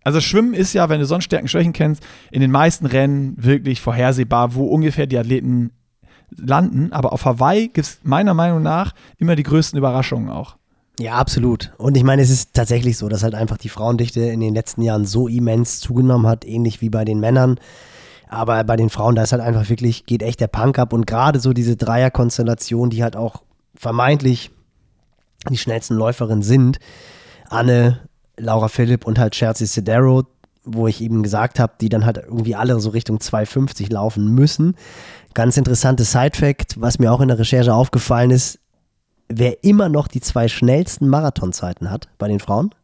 Also 0.04 0.20
Schwimmen 0.20 0.54
ist 0.54 0.72
ja, 0.74 0.88
wenn 0.88 1.00
du 1.00 1.06
sonst 1.06 1.24
Stärken, 1.24 1.48
Schwächen 1.48 1.72
kennst, 1.72 2.02
in 2.30 2.40
den 2.40 2.50
meisten 2.50 2.86
Rennen 2.86 3.34
wirklich 3.36 3.80
vorhersehbar, 3.80 4.54
wo 4.54 4.66
ungefähr 4.66 5.06
die 5.06 5.18
Athleten 5.18 5.70
landen. 6.36 6.92
Aber 6.92 7.12
auf 7.12 7.24
Hawaii 7.24 7.68
gibt 7.68 7.86
es 7.86 7.98
meiner 8.02 8.34
Meinung 8.34 8.62
nach 8.62 8.94
immer 9.18 9.36
die 9.36 9.42
größten 9.42 9.78
Überraschungen 9.78 10.30
auch. 10.30 10.56
Ja, 11.00 11.14
absolut. 11.14 11.72
Und 11.78 11.96
ich 11.96 12.02
meine, 12.02 12.22
es 12.22 12.30
ist 12.30 12.54
tatsächlich 12.54 12.98
so, 12.98 13.08
dass 13.08 13.22
halt 13.22 13.34
einfach 13.34 13.56
die 13.56 13.68
Frauendichte 13.68 14.20
in 14.20 14.40
den 14.40 14.54
letzten 14.54 14.82
Jahren 14.82 15.04
so 15.04 15.28
immens 15.28 15.78
zugenommen 15.78 16.26
hat, 16.26 16.44
ähnlich 16.44 16.80
wie 16.80 16.90
bei 16.90 17.04
den 17.04 17.20
Männern. 17.20 17.60
Aber 18.28 18.62
bei 18.64 18.76
den 18.76 18.90
Frauen, 18.90 19.14
da 19.14 19.22
ist 19.22 19.32
halt 19.32 19.40
einfach 19.40 19.68
wirklich, 19.68 20.06
geht 20.06 20.22
echt 20.22 20.40
der 20.40 20.48
Punk 20.48 20.78
ab. 20.78 20.92
Und 20.92 21.06
gerade 21.06 21.38
so 21.38 21.52
diese 21.52 21.76
Dreierkonstellation, 21.76 22.90
die 22.90 23.02
halt 23.02 23.16
auch 23.16 23.42
vermeintlich 23.76 24.50
die 25.48 25.56
schnellsten 25.56 25.94
Läuferinnen 25.94 26.42
sind, 26.42 26.80
Anne, 27.48 28.00
Laura 28.36 28.68
Philipp 28.68 29.06
und 29.06 29.18
halt 29.18 29.34
Chelsea 29.34 29.66
Sedero, 29.66 30.24
wo 30.64 30.86
ich 30.86 31.00
eben 31.00 31.22
gesagt 31.22 31.58
habe, 31.58 31.74
die 31.80 31.88
dann 31.88 32.04
halt 32.04 32.18
irgendwie 32.18 32.54
alle 32.54 32.78
so 32.80 32.90
Richtung 32.90 33.20
250 33.20 33.90
laufen 33.90 34.34
müssen. 34.34 34.74
Ganz 35.38 35.56
interessantes 35.56 36.10
Side-Fact, 36.10 36.80
was 36.80 36.98
mir 36.98 37.12
auch 37.12 37.20
in 37.20 37.28
der 37.28 37.38
Recherche 37.38 37.72
aufgefallen 37.72 38.32
ist, 38.32 38.58
wer 39.28 39.62
immer 39.62 39.88
noch 39.88 40.08
die 40.08 40.20
zwei 40.20 40.48
schnellsten 40.48 41.06
Marathonzeiten 41.06 41.92
hat 41.92 42.08
bei 42.18 42.26
den 42.26 42.40
Frauen? 42.40 42.74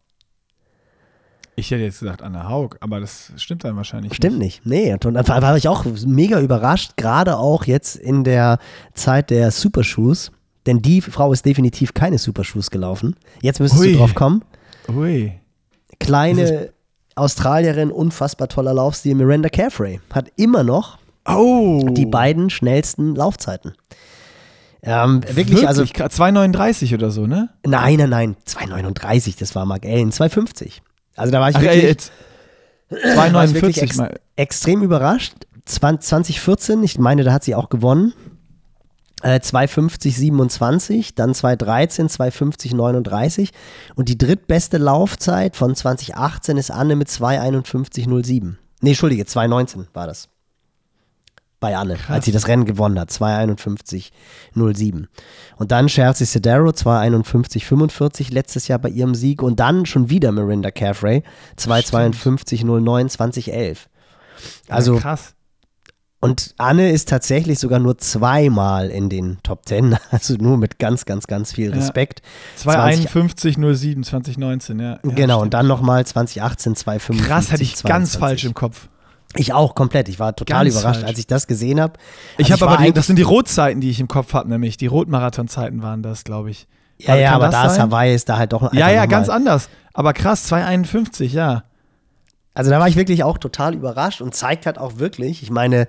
Ich 1.57 1.73
hätte 1.73 1.83
jetzt 1.83 1.99
gesagt 1.99 2.23
Anna 2.23 2.49
Haug, 2.49 2.77
aber 2.79 3.01
das 3.01 3.33
stimmt 3.39 3.65
dann 3.65 3.75
wahrscheinlich 3.75 4.15
Stimmt 4.15 4.39
nicht. 4.39 4.65
Nee, 4.65 4.93
und 4.93 5.05
dann 5.05 5.27
war 5.27 5.57
ich 5.57 5.67
auch 5.67 5.85
mega 6.07 6.41
überrascht, 6.41 6.93
gerade 6.97 7.39
auch 7.39 7.65
jetzt 7.65 7.97
in 7.97 8.23
der 8.23 8.61
Zeit 8.95 9.31
der 9.31 9.51
Supershoes. 9.51 10.31
Denn 10.67 10.81
die 10.81 11.01
Frau 11.01 11.33
ist 11.33 11.45
definitiv 11.45 11.93
keine 11.93 12.19
Supershoes 12.19 12.71
gelaufen. 12.71 13.17
Jetzt 13.43 13.59
müsstest 13.59 13.83
Hui. 13.83 13.93
du 13.95 13.99
drauf 13.99 14.15
kommen. 14.15 14.45
Ui. 14.95 15.33
Kleine 15.99 16.71
Australierin, 17.17 17.91
unfassbar 17.91 18.47
toller 18.47 18.75
Laufstil, 18.75 19.17
Miranda 19.17 19.49
Carefrey, 19.49 20.01
hat 20.13 20.31
immer 20.37 20.63
noch 20.63 20.99
Oh. 21.27 21.89
die 21.91 22.07
beiden 22.07 22.51
schnellsten 22.51 23.15
Laufzeiten. 23.15 23.75
Ähm, 24.83 25.23
wirklich, 25.31 25.67
also, 25.67 25.83
Gra- 25.85 26.11
2,39 26.11 26.93
oder 26.95 27.11
so, 27.11 27.27
ne? 27.27 27.49
nein, 27.65 27.97
nein, 27.97 28.11
nein, 28.11 28.37
2,39, 28.47 29.39
das 29.39 29.55
war 29.55 29.65
Mark 29.65 29.87
Allen, 29.87 30.11
2,50. 30.13 30.81
Also 31.17 31.33
da 31.33 31.41
war 31.41 31.49
ich 31.49 31.57
Ach, 31.57 31.63
wirklich, 31.63 31.83
ey, 31.85 31.89
jetzt 31.89 32.13
war 33.17 33.45
ich 33.45 33.55
wirklich 33.55 33.77
2,49 33.79 33.83
ex 33.83 33.97
mal. 33.97 34.21
extrem 34.37 34.83
überrascht. 34.83 35.33
20, 35.65 36.07
2014, 36.07 36.83
ich 36.83 36.99
meine, 36.99 37.25
da 37.25 37.33
hat 37.33 37.45
sie 37.45 37.55
auch 37.55 37.71
gewonnen. 37.71 38.13
Äh, 39.23 39.41
250 39.41 40.15
27, 40.19 41.15
dann 41.15 41.33
213, 41.35 42.11
250 42.11 42.75
39 42.75 43.53
und 43.95 44.11
die 44.11 44.19
drittbeste 44.19 44.77
Laufzeit 44.77 45.57
von 45.57 45.75
2018 45.75 46.59
ist 46.59 46.71
Anne 46.71 46.95
mit 46.95 47.09
251 47.09 48.05
07. 48.07 48.59
Nee, 48.83 48.91
Entschuldige, 48.91 49.25
219 49.25 49.87
war 49.95 50.07
das. 50.07 50.29
Bei 51.65 51.79
Anne, 51.79 51.97
als 52.09 52.27
sie 52.27 52.31
das 52.31 52.47
Rennen 52.47 52.67
gewonnen 52.67 53.01
hat, 53.01 53.11
251 53.11 54.13
07. 54.55 55.09
Und 55.57 55.73
dann 55.73 55.87
Chelsea 55.87 56.27
Sedero 56.27 56.73
251 56.73 57.65
45 57.65 58.31
letztes 58.31 58.69
Jahr 58.69 58.79
bei 58.79 58.91
ihrem 58.91 59.15
Sieg 59.15 59.41
und 59.43 59.61
dann 59.61 59.87
schon 59.87 60.11
wieder 60.11 60.31
Miranda 60.31 60.71
Carefrey 60.71 61.23
252 61.57 62.65
09 62.65 63.09
2011. 63.09 63.89
Also 64.69 64.97
ja, 64.97 65.01
krass. 65.01 65.33
und 66.21 66.55
Anne 66.59 66.91
ist 66.91 67.09
tatsächlich 67.09 67.59
sogar 67.59 67.79
nur 67.79 67.97
zweimal 67.97 68.91
in 68.91 69.09
den 69.09 69.39
Top 69.43 69.67
10, 69.67 69.97
also 70.11 70.35
nur 70.35 70.59
mit 70.59 70.79
ganz, 70.79 71.07
ganz, 71.07 71.27
ganz 71.27 71.51
viel 71.51 71.71
Ja. 71.71 71.77
Respekt. 71.77 72.21
20 72.57 73.09
2,51,07 73.09 74.03
2019, 74.03 74.81
ja. 74.81 74.85
ja 74.85 74.99
genau, 75.03 75.37
und 75.37 75.45
stimmt. 75.45 75.55
dann 75.55 75.67
nochmal 75.67 76.05
2018, 76.05 76.77
255. 76.77 77.27
Krass, 77.27 77.53
hatte 77.53 77.63
ich 77.63 77.83
ganz 77.85 78.13
22. 78.13 78.21
falsch 78.21 78.45
im 78.45 78.53
Kopf. 78.53 78.89
Ich 79.37 79.53
auch 79.53 79.75
komplett. 79.75 80.09
Ich 80.09 80.19
war 80.19 80.35
total 80.37 80.65
Ganz 80.65 80.75
überrascht, 80.77 81.01
falsch. 81.01 81.09
als 81.11 81.19
ich 81.19 81.27
das 81.27 81.47
gesehen 81.47 81.81
habe. 81.81 81.95
Ich 82.39 82.53
Also 82.53 82.67
habe 82.67 82.77
aber, 82.77 82.85
die, 82.85 82.93
das 82.93 83.07
sind 83.07 83.17
die 83.17 83.23
Rotzeiten, 83.23 83.81
die 83.81 83.91
ich 83.91 84.01
im 84.01 84.09
Kopf 84.09 84.33
habe, 84.35 84.49
nämlich 84.49 84.77
die 84.77 84.87
Rotmarathonzeiten 84.87 85.83
waren 85.83 86.03
das, 86.03 86.25
glaube 86.25 86.51
ich. 86.51 86.67
Ja, 86.99 87.17
ja, 87.17 87.33
aber 87.33 87.49
da 87.49 87.67
ist? 87.67 87.79
Hawaii 87.79 88.15
ist 88.15 88.29
da 88.29 88.39
halt 88.39 88.53
doch 88.53 88.73
Ja, 88.73 88.89
ja, 88.91 89.07
ganz 89.07 89.29
anders. 89.29 89.69
Aber 89.93 90.13
krass, 90.13 90.51
2,51, 90.53 91.25
ja. 91.33 91.65
Also 92.55 92.71
da 92.71 92.79
war 92.79 92.89
ich 92.89 92.97
wirklich 92.97 93.25
auch 93.25 93.39
total 93.39 93.75
überrascht 93.75 94.21
und 94.21 94.35
zeigt 94.35 94.67
halt 94.67 94.79
auch 94.79 94.99
wirklich, 94.99 95.43
ich 95.43 95.51
meine, 95.51 95.89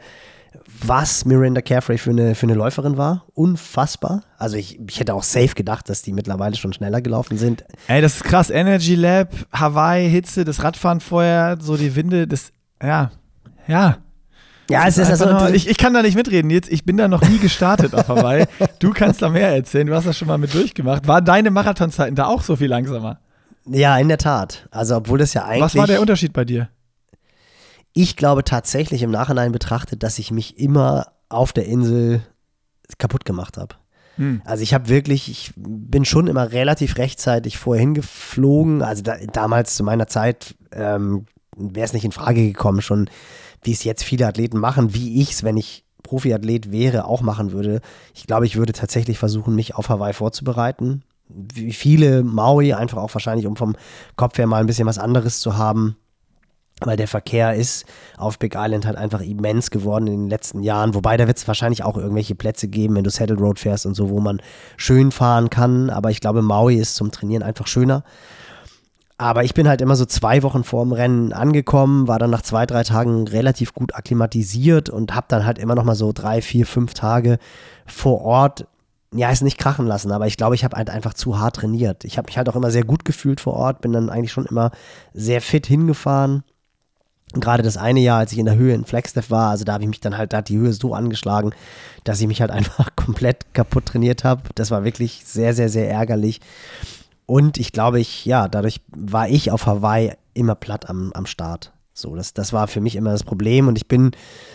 was 0.83 1.25
Miranda 1.25 1.61
Carefrey 1.61 1.97
für 1.99 2.09
eine, 2.09 2.33
für 2.33 2.47
eine 2.47 2.55
Läuferin 2.55 2.97
war. 2.97 3.25
Unfassbar. 3.33 4.23
Also 4.37 4.57
ich, 4.57 4.79
ich 4.89 4.99
hätte 4.99 5.13
auch 5.13 5.23
safe 5.23 5.53
gedacht, 5.53 5.89
dass 5.89 6.01
die 6.01 6.13
mittlerweile 6.13 6.55
schon 6.55 6.73
schneller 6.73 7.01
gelaufen 7.01 7.37
sind. 7.37 7.63
Ey, 7.87 8.01
das 8.01 8.15
ist 8.15 8.23
krass. 8.23 8.49
Energy 8.49 8.95
Lab, 8.95 9.29
Hawaii, 9.51 10.09
Hitze, 10.09 10.43
das 10.43 10.63
Radfahren 10.63 11.01
vorher, 11.01 11.57
so 11.61 11.77
die 11.77 11.95
Winde, 11.95 12.27
das, 12.27 12.51
ja, 12.81 13.11
ja. 13.67 13.97
Ja, 14.67 14.87
es 14.87 14.97
ist 14.97 15.11
Einfach 15.11 15.43
also, 15.43 15.53
ich, 15.53 15.69
ich 15.69 15.77
kann 15.77 15.93
da 15.93 16.01
nicht 16.01 16.15
mitreden. 16.15 16.49
Jetzt, 16.49 16.71
ich 16.71 16.85
bin 16.85 16.97
da 16.97 17.07
noch 17.07 17.21
nie 17.21 17.37
gestartet 17.37 17.93
auf 17.93 18.07
Hawaii. 18.07 18.45
Du 18.79 18.93
kannst 18.93 19.21
da 19.21 19.29
mehr 19.29 19.49
erzählen. 19.49 19.85
Du 19.85 19.93
hast 19.93 20.07
das 20.07 20.17
schon 20.17 20.27
mal 20.27 20.39
mit 20.39 20.55
durchgemacht. 20.55 21.07
Waren 21.07 21.23
deine 21.23 21.51
Marathonzeiten 21.51 22.15
da 22.15 22.25
auch 22.25 22.41
so 22.41 22.55
viel 22.55 22.67
langsamer? 22.67 23.19
ja, 23.67 23.97
in 23.97 24.07
der 24.07 24.17
Tat. 24.17 24.67
Also 24.71 24.95
obwohl 24.95 25.17
das 25.17 25.33
ja 25.33 25.45
eigentlich. 25.45 25.61
Was 25.61 25.75
war 25.75 25.87
der 25.87 26.01
Unterschied 26.01 26.33
bei 26.33 26.45
dir? 26.45 26.69
Ich 27.93 28.15
glaube 28.15 28.43
tatsächlich 28.43 29.01
im 29.03 29.11
Nachhinein 29.11 29.51
betrachtet, 29.51 30.03
dass 30.03 30.19
ich 30.19 30.31
mich 30.31 30.59
immer 30.59 31.13
auf 31.29 31.53
der 31.53 31.65
Insel 31.65 32.21
kaputt 32.97 33.25
gemacht 33.25 33.57
habe. 33.57 33.75
Hm. 34.17 34.41
Also 34.45 34.63
ich 34.63 34.73
habe 34.73 34.89
wirklich, 34.89 35.29
ich 35.29 35.53
bin 35.55 36.05
schon 36.05 36.27
immer 36.27 36.51
relativ 36.51 36.97
rechtzeitig 36.97 37.57
vorher 37.57 37.81
hingeflogen. 37.81 38.81
Also 38.81 39.01
da, 39.01 39.17
damals 39.31 39.75
zu 39.75 39.83
meiner 39.83 40.07
Zeit 40.07 40.55
ähm, 40.71 41.25
wäre 41.55 41.85
es 41.85 41.93
nicht 41.93 42.05
in 42.05 42.11
Frage 42.11 42.45
gekommen, 42.45 42.81
schon 42.81 43.09
wie 43.65 43.71
es 43.71 43.83
jetzt 43.83 44.03
viele 44.03 44.27
Athleten 44.27 44.59
machen, 44.59 44.93
wie 44.93 45.21
ich 45.21 45.31
es, 45.31 45.43
wenn 45.43 45.57
ich 45.57 45.83
Profiathlet 46.03 46.71
wäre, 46.71 47.05
auch 47.05 47.21
machen 47.21 47.51
würde. 47.51 47.81
Ich 48.13 48.27
glaube, 48.27 48.45
ich 48.45 48.55
würde 48.55 48.73
tatsächlich 48.73 49.17
versuchen, 49.17 49.55
mich 49.55 49.75
auf 49.75 49.89
Hawaii 49.89 50.13
vorzubereiten. 50.13 51.03
Wie 51.27 51.73
viele 51.73 52.23
Maui, 52.23 52.73
einfach 52.73 52.99
auch 52.99 53.13
wahrscheinlich, 53.13 53.47
um 53.47 53.55
vom 53.55 53.75
Kopf 54.15 54.37
her 54.37 54.45
mal 54.45 54.61
ein 54.61 54.67
bisschen 54.67 54.87
was 54.87 54.99
anderes 54.99 55.39
zu 55.39 55.57
haben. 55.57 55.97
Weil 56.81 56.97
der 56.97 57.07
Verkehr 57.07 57.55
ist 57.55 57.85
auf 58.17 58.37
Big 58.37 58.53
Island 58.55 58.85
halt 58.85 58.97
einfach 58.97 59.21
immens 59.21 59.71
geworden 59.71 60.07
in 60.07 60.23
den 60.23 60.29
letzten 60.29 60.61
Jahren. 60.61 60.93
Wobei 60.93 61.17
da 61.17 61.25
wird 61.25 61.37
es 61.37 61.47
wahrscheinlich 61.47 61.83
auch 61.83 61.97
irgendwelche 61.97 62.35
Plätze 62.35 62.67
geben, 62.67 62.95
wenn 62.95 63.05
du 63.05 63.09
Saddle 63.09 63.37
Road 63.37 63.59
fährst 63.59 63.85
und 63.85 63.95
so, 63.95 64.09
wo 64.09 64.19
man 64.19 64.41
schön 64.77 65.11
fahren 65.11 65.49
kann. 65.49 65.89
Aber 65.89 66.11
ich 66.11 66.19
glaube, 66.19 66.41
Maui 66.41 66.75
ist 66.75 66.95
zum 66.95 67.11
Trainieren 67.11 67.43
einfach 67.43 67.65
schöner. 67.65 68.03
Aber 69.17 69.45
ich 69.45 69.53
bin 69.53 69.67
halt 69.67 69.81
immer 69.81 69.95
so 69.95 70.05
zwei 70.05 70.43
Wochen 70.43 70.65
vor 70.65 70.83
dem 70.83 70.91
Rennen 70.91 71.31
angekommen, 71.31 72.07
war 72.07 72.19
dann 72.19 72.31
nach 72.31 72.41
zwei, 72.41 72.65
drei 72.65 72.83
Tagen 72.83 73.27
relativ 73.27 73.73
gut 73.73 73.95
akklimatisiert 73.95 74.89
und 74.89 75.15
habe 75.15 75.27
dann 75.29 75.45
halt 75.45 75.57
immer 75.57 75.75
noch 75.75 75.85
mal 75.85 75.95
so 75.95 76.11
drei, 76.11 76.41
vier, 76.41 76.65
fünf 76.65 76.93
Tage 76.93 77.37
vor 77.85 78.21
Ort, 78.21 78.67
ja, 79.13 79.31
es 79.31 79.39
nicht 79.41 79.57
krachen 79.57 79.87
lassen, 79.87 80.11
aber 80.11 80.27
ich 80.27 80.35
glaube, 80.35 80.55
ich 80.55 80.65
habe 80.65 80.75
halt 80.75 80.89
einfach 80.89 81.13
zu 81.13 81.39
hart 81.39 81.55
trainiert. 81.55 82.03
Ich 82.03 82.17
habe 82.17 82.25
mich 82.25 82.37
halt 82.37 82.49
auch 82.49 82.57
immer 82.57 82.71
sehr 82.71 82.83
gut 82.83 83.05
gefühlt 83.05 83.39
vor 83.39 83.53
Ort, 83.53 83.79
bin 83.79 83.93
dann 83.93 84.09
eigentlich 84.09 84.33
schon 84.33 84.45
immer 84.45 84.71
sehr 85.13 85.41
fit 85.41 85.65
hingefahren. 85.65 86.43
Gerade 87.33 87.63
das 87.63 87.77
eine 87.77 88.01
Jahr, 88.01 88.19
als 88.19 88.33
ich 88.33 88.37
in 88.37 88.45
der 88.45 88.55
Höhe 88.55 88.73
in 88.73 88.85
Flagstaff 88.85 89.29
war, 89.29 89.51
also 89.51 89.63
da 89.63 89.73
habe 89.73 89.83
ich 89.83 89.89
mich 89.89 89.99
dann 90.01 90.17
halt, 90.17 90.33
da 90.33 90.37
hat 90.37 90.49
die 90.49 90.57
Höhe 90.57 90.73
so 90.73 90.93
angeschlagen, 90.93 91.51
dass 92.03 92.19
ich 92.19 92.27
mich 92.27 92.41
halt 92.41 92.51
einfach 92.51 92.95
komplett 92.97 93.53
kaputt 93.53 93.85
trainiert 93.85 94.25
habe. 94.25 94.43
Das 94.55 94.71
war 94.71 94.83
wirklich 94.83 95.23
sehr, 95.25 95.53
sehr, 95.53 95.69
sehr 95.69 95.89
ärgerlich. 95.89 96.41
Und 97.25 97.57
ich 97.57 97.71
glaube, 97.71 97.99
ich, 97.99 98.25
ja, 98.25 98.47
dadurch 98.47 98.81
war 98.95 99.27
ich 99.29 99.51
auf 99.51 99.65
Hawaii 99.65 100.13
immer 100.33 100.55
platt 100.55 100.89
am, 100.89 101.11
am 101.13 101.25
Start. 101.25 101.71
So, 101.93 102.15
das, 102.15 102.33
das 102.33 102.53
war 102.53 102.67
für 102.67 102.81
mich 102.81 102.95
immer 102.95 103.11
das 103.11 103.23
Problem. 103.23 103.67
Und 103.67 103.77
ich 103.77 103.87
bin 103.87 104.11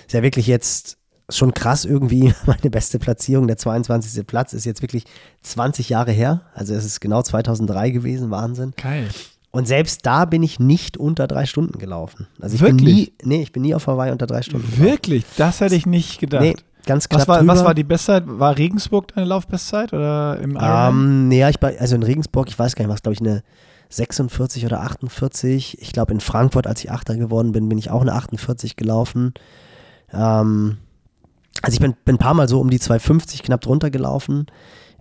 sehr 0.06 0.22
wirklich 0.22 0.46
jetzt 0.46 0.98
schon 1.28 1.54
krass 1.54 1.84
irgendwie. 1.84 2.34
Meine 2.46 2.70
beste 2.70 2.98
Platzierung, 2.98 3.46
der 3.46 3.56
22. 3.56 4.26
Platz, 4.26 4.52
ist 4.52 4.64
jetzt 4.64 4.82
wirklich 4.82 5.04
20 5.42 5.88
Jahre 5.88 6.12
her. 6.12 6.42
Also 6.54 6.74
es 6.74 6.84
ist 6.84 7.00
genau 7.00 7.22
2003 7.22 7.90
gewesen, 7.90 8.30
Wahnsinn. 8.30 8.74
Geil. 8.76 9.08
Und 9.52 9.66
selbst 9.66 10.06
da 10.06 10.26
bin 10.26 10.44
ich 10.44 10.60
nicht 10.60 10.96
unter 10.96 11.26
drei 11.26 11.44
Stunden 11.44 11.78
gelaufen. 11.78 12.28
Also 12.40 12.54
ich 12.54 12.60
Wirklich? 12.60 12.84
bin 12.84 12.94
nie, 12.94 13.12
nee, 13.24 13.42
ich 13.42 13.50
bin 13.50 13.62
nie 13.62 13.74
auf 13.74 13.88
Hawaii 13.88 14.12
unter 14.12 14.26
drei 14.26 14.42
Stunden 14.42 14.66
gelaufen. 14.66 14.84
Wirklich? 14.84 15.24
Das 15.36 15.60
hätte 15.60 15.74
ich 15.74 15.86
nicht 15.86 16.20
gedacht. 16.20 16.42
Nee, 16.42 16.54
ganz 16.86 17.08
knapp 17.08 17.22
was, 17.22 17.28
war, 17.28 17.38
drüber. 17.38 17.52
was 17.52 17.64
war 17.64 17.74
die 17.74 17.84
Bestzeit? 17.84 18.24
War 18.26 18.56
Regensburg 18.56 19.08
deine 19.14 19.26
Laufbestzeit 19.26 19.92
oder 19.92 20.38
im 20.38 20.52
Ironman? 20.56 20.94
Ähm, 20.94 21.28
nee, 21.28 21.40
ja, 21.40 21.48
ich 21.48 21.58
bei, 21.60 21.78
also 21.78 21.94
in 21.94 22.02
Regensburg, 22.02 22.48
ich 22.48 22.58
weiß 22.58 22.74
gar 22.74 22.84
nicht, 22.84 22.92
was 22.92 23.02
glaube 23.02 23.14
ich 23.14 23.20
eine 23.20 23.42
46 23.90 24.64
oder 24.66 24.80
48. 24.82 25.80
Ich 25.80 25.92
glaube 25.92 26.12
in 26.12 26.20
Frankfurt, 26.20 26.66
als 26.66 26.82
ich 26.82 26.90
Achter 26.90 27.16
geworden 27.16 27.52
bin, 27.52 27.68
bin 27.68 27.78
ich 27.78 27.90
auch 27.90 28.00
eine 28.00 28.14
48 28.14 28.76
gelaufen. 28.76 29.34
Ähm, 30.12 30.78
also 31.62 31.74
ich 31.74 31.80
bin, 31.80 31.94
bin 32.04 32.14
ein 32.14 32.18
paar 32.18 32.34
Mal 32.34 32.48
so 32.48 32.60
um 32.60 32.70
die 32.70 32.78
250 32.78 33.42
knapp 33.42 33.60
drunter 33.60 33.90
gelaufen, 33.90 34.46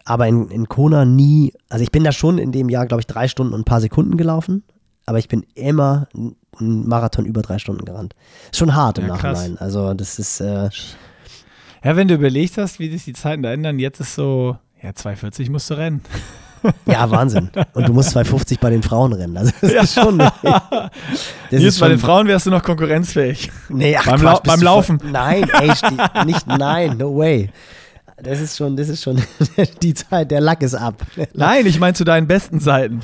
aber 0.05 0.27
in, 0.27 0.49
in 0.49 0.67
Kona 0.67 1.05
nie, 1.05 1.53
also 1.69 1.83
ich 1.83 1.91
bin 1.91 2.03
da 2.03 2.11
schon 2.11 2.37
in 2.37 2.51
dem 2.51 2.69
Jahr, 2.69 2.85
glaube 2.85 3.01
ich, 3.01 3.07
drei 3.07 3.27
Stunden 3.27 3.53
und 3.53 3.61
ein 3.61 3.65
paar 3.65 3.81
Sekunden 3.81 4.17
gelaufen, 4.17 4.63
aber 5.05 5.19
ich 5.19 5.27
bin 5.27 5.45
immer 5.55 6.07
einen 6.13 6.87
Marathon 6.87 7.25
über 7.25 7.41
drei 7.41 7.59
Stunden 7.59 7.85
gerannt. 7.85 8.15
Ist 8.51 8.57
schon 8.57 8.75
hart 8.75 8.97
im 8.97 9.07
Ja, 9.07 9.17
krass. 9.17 9.39
Nachhinein. 9.39 9.57
Also 9.59 9.93
das 9.93 10.19
ist, 10.19 10.41
äh, 10.41 10.69
Ja, 11.83 11.95
wenn 11.95 12.07
du 12.07 12.15
überlegt 12.15 12.57
hast, 12.57 12.79
wie 12.79 12.89
sich 12.89 13.05
die 13.05 13.13
Zeiten 13.13 13.43
da 13.43 13.51
ändern, 13.53 13.79
jetzt 13.79 13.99
ist 13.99 14.15
so, 14.15 14.57
ja, 14.81 14.89
2,40 14.89 15.49
musst 15.51 15.69
du 15.69 15.75
rennen. 15.75 16.01
ja, 16.85 17.09
Wahnsinn. 17.09 17.49
Und 17.73 17.87
du 17.87 17.93
musst 17.93 18.09
250 18.11 18.59
bei 18.59 18.69
den 18.69 18.83
Frauen 18.83 19.13
rennen. 19.13 19.37
Also 19.37 19.53
das 19.61 19.71
ist 19.71 19.93
schon. 19.93 20.17
Das 20.17 20.31
Jetzt 21.49 21.63
ist 21.63 21.79
bei 21.79 21.85
schon, 21.85 21.89
den 21.91 21.99
Frauen 21.99 22.27
wärst 22.27 22.45
du 22.47 22.49
noch 22.49 22.63
konkurrenzfähig. 22.63 23.49
Nee, 23.69 23.95
ach, 23.97 24.05
Beim 24.05 24.19
Quatsch, 24.19 24.43
bist 24.43 24.55
beim 24.55 24.61
Laufen. 24.61 24.99
Voll, 24.99 25.11
nein, 25.11 25.49
ey, 25.61 25.69
Sti- 25.71 26.25
nicht 26.25 26.45
nein, 26.47 26.97
no 26.97 27.15
way. 27.17 27.49
Das 28.21 28.41
ist 28.41 28.57
schon, 28.57 28.75
das 28.75 28.89
ist 28.89 29.01
schon 29.01 29.21
die 29.81 29.93
Zeit, 29.93 30.29
der 30.31 30.41
Lack 30.41 30.61
ist 30.61 30.75
ab. 30.75 31.01
Nein, 31.33 31.65
ich 31.65 31.79
meine 31.79 31.93
zu 31.93 32.03
deinen 32.03 32.27
besten 32.27 32.59
Zeiten. 32.59 32.99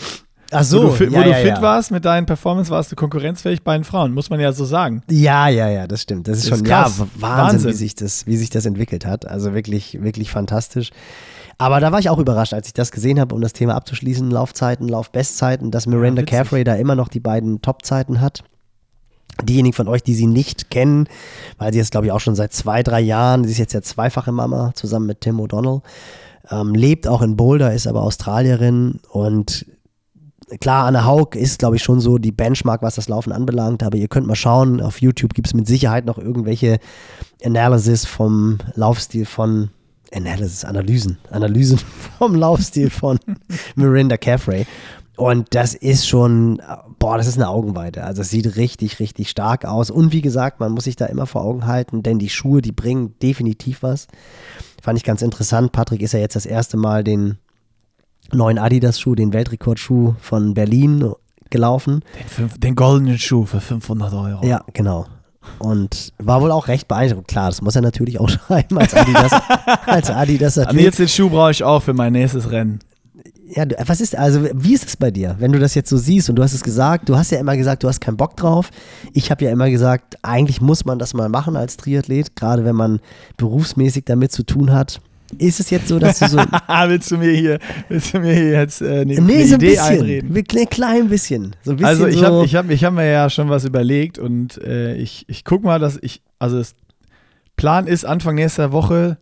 Ach 0.52 0.64
so, 0.64 0.84
wo 0.84 0.88
du, 0.88 0.92
fit, 0.92 1.12
ja, 1.12 1.20
wo 1.20 1.24
du 1.24 1.30
ja, 1.30 1.36
fit 1.38 1.48
ja. 1.48 1.62
warst 1.62 1.92
mit 1.92 2.06
deinen 2.06 2.26
Performance, 2.26 2.70
warst 2.70 2.92
du 2.92 2.96
konkurrenzfähig 2.96 3.64
bei 3.64 3.76
den 3.78 3.84
Frauen, 3.84 4.14
muss 4.14 4.30
man 4.30 4.40
ja 4.40 4.52
so 4.52 4.66
sagen. 4.66 5.02
Ja, 5.10 5.48
ja, 5.48 5.70
ja, 5.70 5.88
das 5.88 6.02
stimmt. 6.02 6.28
Das 6.28 6.38
ist 6.38 6.52
Das 6.52 6.60
schon 6.60 6.66
ist 6.66 6.70
ja, 6.70 6.84
krass. 6.84 7.00
Wahnsinn, 7.00 7.22
Wahnsinn. 7.22 7.72
Wie, 7.72 7.76
sich 7.76 7.96
das, 7.96 8.28
wie 8.28 8.38
sich 8.38 8.50
das 8.50 8.66
entwickelt 8.66 9.06
hat. 9.06 9.28
Also 9.28 9.54
wirklich, 9.54 10.02
wirklich 10.02 10.32
fantastisch. 10.32 10.92
Aber 11.58 11.80
da 11.80 11.92
war 11.92 12.00
ich 12.00 12.10
auch 12.10 12.20
überrascht, 12.20 12.54
als 12.54 12.68
ich 12.68 12.74
das 12.74 12.92
gesehen 12.92 13.20
habe, 13.20 13.34
um 13.34 13.42
das 13.42 13.54
Thema 13.54 13.76
abzuschließen, 13.76 14.30
Laufzeiten, 14.30 14.88
Laufbestzeiten, 14.88 15.72
dass 15.72 15.88
Miranda 15.88 16.22
witzig. 16.22 16.36
Carefrey 16.36 16.64
da 16.64 16.76
immer 16.76 16.96
noch 16.96 17.08
die 17.08 17.22
beiden 17.22 17.62
Topzeiten 17.62 18.20
hat. 18.22 18.44
Diejenigen 19.44 19.74
von 19.74 19.88
euch, 19.88 20.04
die 20.04 20.14
sie 20.14 20.28
nicht 20.28 20.70
kennen, 20.70 21.08
weil 21.58 21.74
sie 21.74 21.80
jetzt, 21.80 21.92
glaube 21.92 22.08
ich, 22.08 22.12
auch 22.12 22.20
schon 22.20 22.36
seit 22.36 22.54
zwei, 22.54 22.84
drei 22.84 23.02
Jahren, 23.02 23.44
sie 23.44 23.52
ist 23.52 23.58
jetzt 23.58 23.74
ja 23.74 23.82
zweifache 23.82 24.32
Mama 24.32 24.72
zusammen 24.76 25.08
mit 25.08 25.22
Tim 25.22 25.40
O'Donnell, 25.40 25.82
ähm, 26.52 26.74
lebt 26.74 27.08
auch 27.08 27.22
in 27.22 27.36
Boulder, 27.36 27.74
ist 27.74 27.88
aber 27.88 28.04
Australierin 28.04 29.00
und 29.10 29.66
klar, 30.60 30.86
Anna 30.86 31.06
Haug 31.06 31.36
ist, 31.36 31.60
glaube 31.60 31.76
ich, 31.76 31.84
schon 31.84 32.00
so 32.00 32.18
die 32.18 32.32
Benchmark, 32.32 32.82
was 32.82 32.96
das 32.96 33.10
Laufen 33.10 33.32
anbelangt, 33.32 33.84
aber 33.84 33.98
ihr 33.98 34.08
könnt 34.08 34.28
mal 34.28 34.36
schauen, 34.36 34.82
auf 34.82 35.02
YouTube 35.02 35.34
gibt 35.34 35.48
es 35.48 35.54
mit 35.54 35.68
Sicherheit 35.68 36.06
noch 36.06 36.18
irgendwelche 36.18 36.80
Analysis 37.44 38.06
vom 38.06 38.60
Laufstil 38.76 39.26
von 39.26 39.70
Analysis, 40.14 40.64
Analysen, 40.64 41.18
Analysen 41.32 41.80
vom 42.18 42.36
Laufstil 42.36 42.90
von 42.90 43.20
Miranda 43.76 44.18
Caffrey. 44.18 44.66
Und 45.18 45.56
das 45.56 45.74
ist 45.74 46.08
schon, 46.08 46.62
boah, 47.00 47.18
das 47.18 47.28
ist 47.28 47.38
eine 47.38 47.48
Augenweite. 47.48 48.04
Also 48.04 48.22
es 48.22 48.30
sieht 48.30 48.58
richtig, 48.58 49.00
richtig 49.00 49.30
stark 49.30 49.64
aus. 49.64 49.90
Und 49.90 50.12
wie 50.12 50.22
gesagt, 50.22 50.60
man 50.60 50.74
muss 50.74 50.84
sich 50.84 50.98
da 50.98 51.06
immer 51.06 51.26
vor 51.26 51.44
Augen 51.44 51.66
halten, 51.68 52.04
denn 52.04 52.20
die 52.20 52.30
Schuhe, 52.30 52.62
die 52.62 52.74
bringen 52.74 53.16
definitiv 53.22 53.82
was. 53.82 54.08
Fand 54.82 54.98
ich 54.98 55.06
ganz 55.06 55.22
interessant. 55.22 55.72
Patrick 55.72 56.02
ist 56.02 56.12
ja 56.12 56.20
jetzt 56.20 56.36
das 56.36 56.46
erste 56.46 56.76
Mal 56.76 57.04
den 57.06 57.38
neuen 58.34 58.58
Adidas-Schuh, 58.58 59.16
den 59.16 59.34
Weltrekordschuh 59.34 60.16
von 60.20 60.54
Berlin 60.54 61.12
gelaufen. 61.50 62.02
Den, 62.20 62.28
fünf, 62.28 62.60
den 62.60 62.76
goldenen 62.76 63.18
Schuh 63.18 63.46
für 63.46 63.62
500 63.62 64.14
Euro. 64.14 64.46
Ja, 64.46 64.64
genau. 64.74 65.06
Und 65.60 66.12
war 66.18 66.42
wohl 66.42 66.52
auch 66.52 66.68
recht 66.68 66.88
beeindruckend. 66.88 67.28
Klar, 67.28 67.50
das 67.50 67.62
muss 67.62 67.76
er 67.76 67.82
natürlich 67.82 68.20
auch 68.20 68.30
schreiben 68.48 68.78
als 68.78 68.94
Adidas. 68.94 69.32
als 69.86 70.10
Adidas 70.10 70.58
Aber 70.58 70.80
jetzt 70.80 71.00
den 71.00 71.08
Schuh 71.08 71.30
brauche 71.30 71.52
ich 71.52 71.64
auch 71.64 71.84
für 71.84 71.94
mein 71.94 72.14
nächstes 72.14 72.52
Rennen. 72.52 72.80
Ja, 73.48 73.64
was 73.86 74.02
ist, 74.02 74.18
also 74.18 74.44
wie 74.56 74.74
ist 74.74 74.88
es 74.88 74.98
bei 74.98 75.12
dir, 75.12 75.36
wenn 75.38 75.52
du 75.52 75.60
das 75.60 75.76
jetzt 75.76 75.92
so 75.92 75.98
siehst 75.98 76.32
und 76.32 76.36
du 76.36 76.42
hast 76.42 76.54
es 76.54 76.64
gesagt, 76.64 77.08
du 77.10 77.16
hast 77.16 77.30
ja 77.30 77.38
immer 77.38 77.56
gesagt, 77.56 77.84
du 77.84 77.88
hast 77.88 78.02
keinen 78.02 78.18
Bock 78.18 78.36
drauf. 78.36 78.72
Ich 79.14 79.30
habe 79.30 79.46
ja 79.46 79.52
immer 79.52 79.70
gesagt, 79.70 80.18
eigentlich 80.24 80.62
muss 80.62 80.84
man 80.84 80.98
das 80.98 81.14
mal 81.14 81.30
machen 81.30 81.56
als 81.56 81.78
Triathlet, 81.78 82.36
gerade 82.36 82.66
wenn 82.66 82.76
man 82.76 83.00
berufsmäßig 83.38 84.06
damit 84.06 84.32
zu 84.32 84.44
tun 84.44 84.74
hat. 84.74 85.00
Ist 85.40 85.60
es 85.60 85.70
jetzt 85.72 85.88
so, 85.88 85.98
dass 86.00 86.20
du 86.20 86.28
so, 86.28 86.38
willst 86.88 87.10
du 87.12 87.18
mir 87.18 87.32
hier, 87.32 87.60
willst 87.90 88.14
du 88.14 88.20
mir 88.20 88.34
hier 88.34 88.52
jetzt 88.52 88.82
äh, 88.82 89.02
eine, 89.02 89.06
nee, 89.06 89.18
eine 89.20 89.48
so 89.48 89.56
ein 89.56 89.60
Idee 89.62 89.70
bisschen, 89.72 89.84
einreden? 89.86 90.38
ein 90.38 90.70
klein 90.70 91.10
bisschen, 91.10 91.56
so 91.64 91.72
ein 91.72 91.78
bisschen 91.78 91.88
Also 91.88 92.08
ich 92.08 92.18
so, 92.20 92.26
habe 92.26 92.46
ich 92.46 92.56
hab, 92.56 92.70
ich 92.70 92.84
hab 92.84 92.94
mir 92.94 93.10
ja 93.12 93.30
schon 93.30 93.50
was 93.50 93.66
überlegt 93.66 94.20
und 94.20 94.58
äh, 94.64 94.96
ich, 94.96 95.26
ich 95.28 95.44
guck 95.44 95.64
mal, 95.64 95.80
dass 95.80 95.98
ich, 96.02 96.22
also 96.40 96.58
das 96.60 96.76
Plan 97.58 97.88
ist, 97.88 98.06
Anfang 98.06 98.36
nächster 98.36 98.72
Woche 98.72 99.18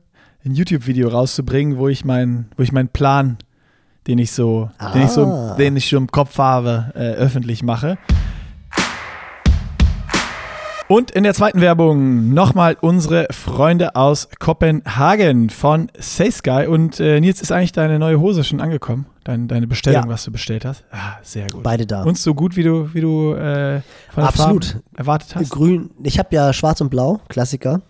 ein 0.45 0.53
YouTube-Video 0.53 1.07
rauszubringen, 1.07 1.77
wo 1.77 1.87
ich 1.87 2.03
meinen, 2.03 2.47
wo 2.57 2.63
ich 2.63 2.71
meinen 2.73 2.89
Plan, 2.89 3.37
den 4.07 4.19
ich 4.19 4.31
so, 4.33 4.69
den 4.93 5.03
ich 5.03 5.09
so, 5.09 5.25
Ah. 5.25 5.55
den 5.55 5.77
ich 5.77 5.87
schon 5.87 6.03
im 6.03 6.11
Kopf 6.11 6.37
habe, 6.37 6.91
äh, 6.95 7.13
öffentlich 7.13 7.63
mache. 7.63 7.97
Und 10.89 11.11
in 11.11 11.23
der 11.23 11.33
zweiten 11.33 11.61
Werbung 11.61 12.33
nochmal 12.33 12.75
unsere 12.81 13.27
Freunde 13.31 13.95
aus 13.95 14.27
Kopenhagen 14.39 15.49
von 15.49 15.89
SaySky. 15.97 16.67
Und 16.67 16.99
äh, 16.99 17.19
Nils, 17.19 17.41
ist 17.41 17.51
eigentlich 17.51 17.71
deine 17.71 17.97
neue 17.99 18.19
Hose 18.19 18.43
schon 18.43 18.59
angekommen? 18.59 19.05
Dein, 19.23 19.47
deine 19.47 19.65
Bestellung, 19.65 20.03
Ja. 20.03 20.09
was 20.09 20.25
du 20.25 20.31
bestellt 20.31 20.65
hast? 20.65 20.83
Ah, 20.91 21.17
sehr 21.23 21.47
gut. 21.47 21.63
beide 21.63 21.85
da. 21.87 22.03
Und 22.03 22.17
so 22.17 22.35
gut, 22.35 22.57
wie 22.57 22.63
du, 22.63 22.93
wie 22.93 22.99
du 23.01 23.31
äh, 23.33 23.81
von 24.11 24.23
der 24.23 24.27
Absolut. 24.27 24.65
Farben 24.65 24.83
erwartet 24.97 25.35
hast. 25.35 25.49
Grün, 25.51 25.89
ich 26.03 26.19
habe 26.19 26.29
ja 26.35 26.51
schwarz 26.51 26.81
und 26.81 26.89
blau, 26.89 27.21
Klassiker. 27.29 27.81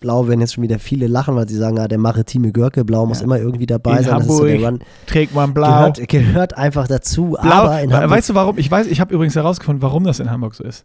Blau 0.00 0.28
werden 0.28 0.40
jetzt 0.40 0.52
schon 0.54 0.62
wieder 0.62 0.78
viele 0.78 1.06
lachen, 1.06 1.34
weil 1.36 1.48
sie 1.48 1.56
sagen, 1.56 1.78
ah, 1.78 1.88
der 1.88 1.96
maritime 1.98 2.52
Görke, 2.52 2.84
blau 2.84 3.06
muss 3.06 3.20
Ja. 3.20 3.24
immer 3.24 3.38
irgendwie 3.38 3.64
dabei 3.66 3.98
In 3.98 4.04
sein. 4.04 4.22
So 4.22 4.44
Hamburg 4.44 4.62
Run. 4.62 4.80
Trägt 5.06 5.34
man 5.34 5.54
blau. 5.54 5.66
Gehört, 5.92 6.08
gehört 6.08 6.56
einfach 6.58 6.86
dazu. 6.86 7.30
blau. 7.40 7.50
Aber 7.50 7.80
in 7.80 7.90
Hamburg, 7.94 8.10
weißt 8.10 8.28
du 8.28 8.34
warum? 8.34 8.58
Ich 8.58 8.70
weiß, 8.70 8.88
ich 8.88 9.00
habe 9.00 9.14
übrigens 9.14 9.34
herausgefunden, 9.34 9.80
warum 9.80 10.04
das 10.04 10.20
in 10.20 10.30
Hamburg 10.30 10.54
so 10.54 10.62
ist. 10.62 10.84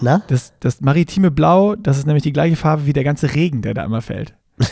Na? 0.00 0.22
Das, 0.28 0.52
das 0.60 0.80
maritime 0.80 1.30
Blau, 1.30 1.76
das 1.76 1.98
ist 1.98 2.06
nämlich 2.06 2.22
die 2.22 2.32
gleiche 2.32 2.56
Farbe 2.56 2.86
wie 2.86 2.92
der 2.92 3.04
ganze 3.04 3.34
Regen, 3.34 3.62
der 3.62 3.74
da 3.74 3.84
immer 3.84 4.02
fällt. 4.02 4.34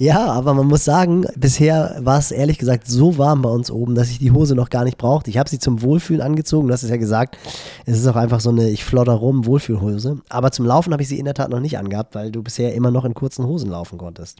Ja, 0.00 0.26
aber 0.26 0.54
man 0.54 0.68
muss 0.68 0.84
sagen, 0.84 1.26
bisher 1.34 1.96
war 1.98 2.20
es 2.20 2.30
ehrlich 2.30 2.58
gesagt 2.58 2.86
so 2.86 3.18
warm 3.18 3.42
bei 3.42 3.50
uns 3.50 3.68
oben, 3.68 3.96
dass 3.96 4.10
ich 4.10 4.20
die 4.20 4.30
Hose 4.30 4.54
noch 4.54 4.70
gar 4.70 4.84
nicht 4.84 4.96
brauchte. 4.96 5.28
Ich 5.28 5.38
habe 5.38 5.50
sie 5.50 5.58
zum 5.58 5.82
Wohlfühlen 5.82 6.22
angezogen. 6.22 6.68
Du 6.68 6.72
hast 6.72 6.84
es 6.84 6.90
ja 6.90 6.96
gesagt, 6.98 7.36
es 7.84 7.98
ist 7.98 8.06
auch 8.06 8.14
einfach 8.14 8.38
so 8.38 8.50
eine 8.50 8.70
ich 8.70 8.84
flotter 8.84 9.14
rum 9.14 9.44
Wohlfühlhose. 9.44 10.20
Aber 10.28 10.52
zum 10.52 10.66
Laufen 10.66 10.92
habe 10.92 11.02
ich 11.02 11.08
sie 11.08 11.18
in 11.18 11.24
der 11.24 11.34
Tat 11.34 11.50
noch 11.50 11.58
nicht 11.58 11.78
angehabt, 11.78 12.14
weil 12.14 12.30
du 12.30 12.44
bisher 12.44 12.74
immer 12.76 12.92
noch 12.92 13.04
in 13.04 13.14
kurzen 13.14 13.44
Hosen 13.44 13.70
laufen 13.70 13.98
konntest. 13.98 14.38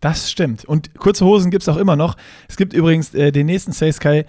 Das 0.00 0.30
stimmt. 0.30 0.66
Und 0.66 0.94
kurze 0.98 1.24
Hosen 1.24 1.50
gibt 1.50 1.62
es 1.62 1.68
auch 1.70 1.78
immer 1.78 1.96
noch. 1.96 2.16
Es 2.46 2.58
gibt 2.58 2.74
übrigens 2.74 3.14
äh, 3.14 3.32
den 3.32 3.46
nächsten 3.46 3.72
Say 3.72 3.90
Sky 3.92 4.24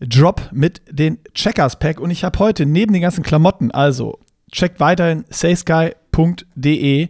Drop 0.00 0.50
mit 0.52 0.82
den 0.90 1.18
Checkers 1.34 1.78
Pack. 1.78 2.00
Und 2.00 2.10
ich 2.10 2.24
habe 2.24 2.38
heute 2.38 2.66
neben 2.66 2.92
den 2.92 3.02
ganzen 3.02 3.22
Klamotten, 3.22 3.70
also 3.70 4.18
checkt 4.52 4.80
weiterhin 4.80 5.24
saysky.de, 5.30 7.08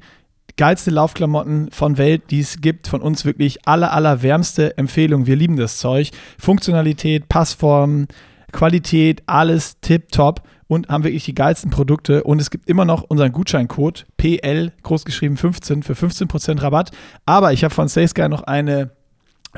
geilste 0.56 0.90
Laufklamotten 0.90 1.70
von 1.70 1.98
Welt, 1.98 2.22
die 2.30 2.40
es 2.40 2.60
gibt. 2.60 2.88
Von 2.88 3.02
uns 3.02 3.24
wirklich 3.24 3.66
aller, 3.66 3.92
aller 3.92 4.22
wärmste 4.22 4.76
Empfehlung. 4.78 5.26
Wir 5.26 5.36
lieben 5.36 5.56
das 5.56 5.78
Zeug. 5.78 6.10
Funktionalität, 6.38 7.28
Passform, 7.28 8.06
Qualität, 8.52 9.22
alles 9.26 9.80
tipptopp 9.80 10.42
und 10.68 10.88
haben 10.88 11.04
wirklich 11.04 11.24
die 11.24 11.34
geilsten 11.34 11.70
Produkte. 11.70 12.24
Und 12.24 12.40
es 12.40 12.50
gibt 12.50 12.68
immer 12.68 12.84
noch 12.84 13.02
unseren 13.02 13.32
Gutscheincode 13.32 14.06
PL, 14.16 14.72
großgeschrieben 14.82 15.36
15 15.36 15.82
für 15.82 15.92
15% 15.92 16.62
Rabatt. 16.62 16.90
Aber 17.24 17.52
ich 17.52 17.64
habe 17.64 17.74
von 17.74 17.88
SaySky 17.88 18.28
noch 18.28 18.42
eine 18.42 18.90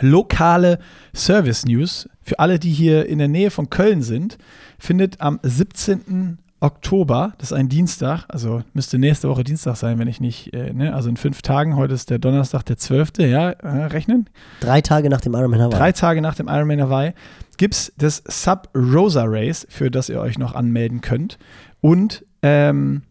lokale 0.01 0.79
Service 1.15 1.65
News 1.65 2.09
für 2.23 2.39
alle, 2.39 2.59
die 2.59 2.73
hier 2.73 3.07
in 3.07 3.19
der 3.19 3.29
Nähe 3.29 3.51
von 3.51 3.71
Köln 3.71 4.03
sind. 4.03 4.39
Findet 4.79 5.21
am 5.21 5.41
17. 5.43 6.39
Oktober, 6.61 7.35
das 7.39 7.53
ist 7.53 7.57
ein 7.57 7.69
Dienstag, 7.69 8.25
also 8.29 8.63
müsste 8.73 8.99
nächste 8.99 9.29
Woche 9.29 9.45
Dienstag 9.45 9.77
sein, 9.77 10.01
wenn 10.01 10.09
ich 10.09 10.21
nicht, 10.21 10.53
äh, 10.53 10.73
ne, 10.73 10.93
also 10.93 11.09
in 11.09 11.17
fünf 11.17 11.41
Tagen, 11.41 11.77
heute 11.77 11.95
ist 11.95 12.11
der 12.11 12.19
Donnerstag, 12.19 12.65
der 12.65 12.77
12., 12.77 13.19
ja, 13.19 13.51
äh, 13.51 13.85
rechnen? 13.85 14.29
Drei 14.59 14.81
Tage 14.81 15.09
nach 15.09 15.21
dem 15.21 15.35
Ironman 15.35 15.61
Hawaii. 15.61 15.79
Drei 15.79 15.93
Tage 15.93 16.21
nach 16.21 16.35
dem 16.35 16.49
Ironman 16.49 16.81
Hawaii 16.81 17.13
gibt 17.59 17.75
es 17.75 17.93
das 17.97 18.25
Sub 18.27 18.71
Rosa 18.75 19.23
Race, 19.25 19.69
für 19.71 19.89
das 19.89 20.09
ihr 20.09 20.21
euch 20.21 20.37
noch 20.37 20.55
anmelden 20.55 21.01
könnt. 21.01 21.39
Und 21.81 22.25
ähm, 22.43 23.03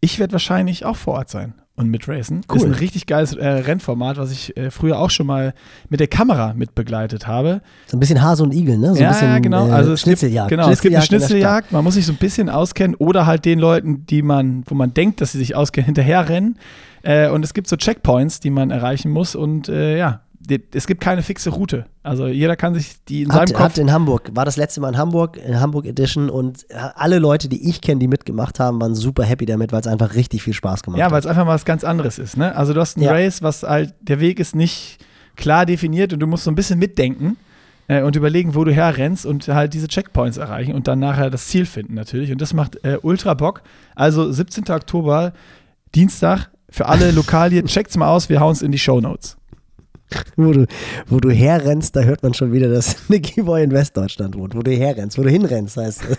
ich 0.00 0.18
werde 0.18 0.32
wahrscheinlich 0.32 0.86
auch 0.86 0.96
vor 0.96 1.14
Ort 1.14 1.28
sein 1.28 1.54
und 1.76 1.88
mitracen. 1.88 2.42
Cool. 2.48 2.58
Ist 2.58 2.64
ein 2.64 2.72
richtig 2.72 3.06
geiles 3.06 3.34
äh, 3.34 3.46
Rennformat, 3.46 4.16
was 4.16 4.30
ich 4.30 4.56
äh, 4.56 4.70
früher 4.70 4.98
auch 4.98 5.10
schon 5.10 5.26
mal 5.26 5.54
mit 5.88 5.98
der 5.98 6.06
Kamera 6.06 6.54
mitbegleitet 6.54 7.26
habe. 7.26 7.62
So 7.86 7.96
ein 7.96 8.00
bisschen 8.00 8.22
Hase 8.22 8.44
und 8.44 8.54
Igel, 8.54 8.78
ne? 8.78 8.88
So 8.88 8.94
ein 8.94 9.02
ja, 9.02 9.08
bisschen 9.08 9.28
ja, 9.28 9.38
genau. 9.40 9.68
Äh, 9.68 9.72
also 9.72 9.92
es 9.92 10.02
Schnitzeljagd. 10.02 10.50
Gibt, 10.50 10.60
genau, 10.60 10.70
es 10.70 10.80
gibt 10.80 10.94
eine. 10.94 11.04
Schnitzeljagd. 11.04 11.72
Man 11.72 11.82
muss 11.82 11.94
sich 11.94 12.06
so 12.06 12.12
ein 12.12 12.18
bisschen 12.18 12.48
auskennen 12.48 12.94
oder 12.96 13.26
halt 13.26 13.44
den 13.44 13.58
Leuten, 13.58 14.06
die 14.06 14.22
man, 14.22 14.62
wo 14.66 14.74
man 14.74 14.94
denkt, 14.94 15.20
dass 15.20 15.32
sie 15.32 15.38
sich 15.38 15.56
auskennen, 15.56 15.86
hinterherrennen. 15.86 16.58
Äh, 17.02 17.28
und 17.28 17.44
es 17.44 17.54
gibt 17.54 17.66
so 17.66 17.76
Checkpoints, 17.76 18.40
die 18.40 18.50
man 18.50 18.70
erreichen 18.70 19.10
muss. 19.10 19.34
Und 19.34 19.68
äh, 19.68 19.98
ja, 19.98 20.20
es 20.72 20.86
gibt 20.86 21.00
keine 21.00 21.22
fixe 21.22 21.50
Route. 21.50 21.86
Also 22.02 22.26
jeder 22.26 22.56
kann 22.56 22.74
sich 22.74 22.96
die 23.08 23.22
in 23.22 23.32
Hat, 23.32 23.48
seinem 23.48 23.56
Kopf 23.56 23.64
hat 23.70 23.78
in 23.78 23.90
Hamburg, 23.92 24.30
war 24.34 24.44
das 24.44 24.56
letzte 24.56 24.80
Mal 24.80 24.90
in 24.90 24.98
Hamburg, 24.98 25.36
in 25.38 25.58
Hamburg 25.60 25.86
Edition 25.86 26.28
und 26.28 26.66
alle 26.96 27.18
Leute, 27.18 27.48
die 27.48 27.68
ich 27.68 27.80
kenne, 27.80 27.98
die 28.00 28.08
mitgemacht 28.08 28.60
haben, 28.60 28.80
waren 28.80 28.94
super 28.94 29.24
happy 29.24 29.46
damit, 29.46 29.72
weil 29.72 29.80
es 29.80 29.86
einfach 29.86 30.14
richtig 30.14 30.42
viel 30.42 30.52
Spaß 30.52 30.82
gemacht 30.82 30.98
Ja, 30.98 31.06
hat. 31.06 31.12
weil 31.12 31.20
es 31.20 31.26
einfach 31.26 31.44
mal 31.46 31.54
was 31.54 31.64
ganz 31.64 31.82
anderes 31.84 32.18
ist. 32.18 32.36
Ne? 32.36 32.54
Also 32.54 32.74
du 32.74 32.80
hast 32.80 32.96
ein 32.98 33.02
Ja. 33.02 33.12
Race, 33.12 33.42
was 33.42 33.62
halt, 33.62 33.94
der 34.00 34.20
Weg 34.20 34.38
ist 34.38 34.54
nicht 34.54 34.98
klar 35.36 35.64
definiert 35.66 36.12
und 36.12 36.20
du 36.20 36.26
musst 36.26 36.44
so 36.44 36.50
ein 36.50 36.54
bisschen 36.54 36.78
mitdenken 36.78 37.36
äh, 37.88 38.02
und 38.02 38.14
überlegen, 38.16 38.54
wo 38.54 38.64
du 38.64 38.72
herrennst 38.72 39.24
und 39.26 39.48
halt 39.48 39.72
diese 39.74 39.88
Checkpoints 39.88 40.36
erreichen 40.36 40.74
und 40.74 40.86
dann 40.88 40.98
nachher 40.98 41.30
das 41.30 41.48
Ziel 41.48 41.64
finden 41.66 41.94
natürlich. 41.94 42.30
Und 42.32 42.40
das 42.40 42.52
macht 42.52 42.84
äh, 42.84 42.98
ultra 43.02 43.34
Bock. 43.34 43.62
Also 43.94 44.30
17. 44.30 44.64
Oktober, 44.70 45.32
Dienstag, 45.94 46.50
für 46.70 46.86
alle 46.86 47.12
Lokalien, 47.12 47.66
checkt's 47.66 47.96
mal 47.96 48.08
aus, 48.08 48.28
wir 48.28 48.40
hauen 48.40 48.52
es 48.52 48.62
in 48.62 48.72
die 48.72 48.78
Show 48.78 49.00
Notes. 49.00 49.36
Wo 50.36 50.52
du, 50.52 50.66
wo 51.08 51.20
du 51.20 51.30
herrennst, 51.30 51.94
da 51.96 52.00
hört 52.02 52.22
man 52.22 52.34
schon 52.34 52.52
wieder, 52.52 52.68
dass 52.68 52.96
Nicky 53.08 53.42
Boy 53.42 53.62
in 53.64 53.70
Westdeutschland 53.72 54.36
wohnt. 54.36 54.54
Wo 54.54 54.62
du 54.62 54.70
herrennst, 54.72 55.18
wo 55.18 55.22
du 55.22 55.30
hinrennst, 55.30 55.76
heißt 55.76 56.02
es. 56.10 56.18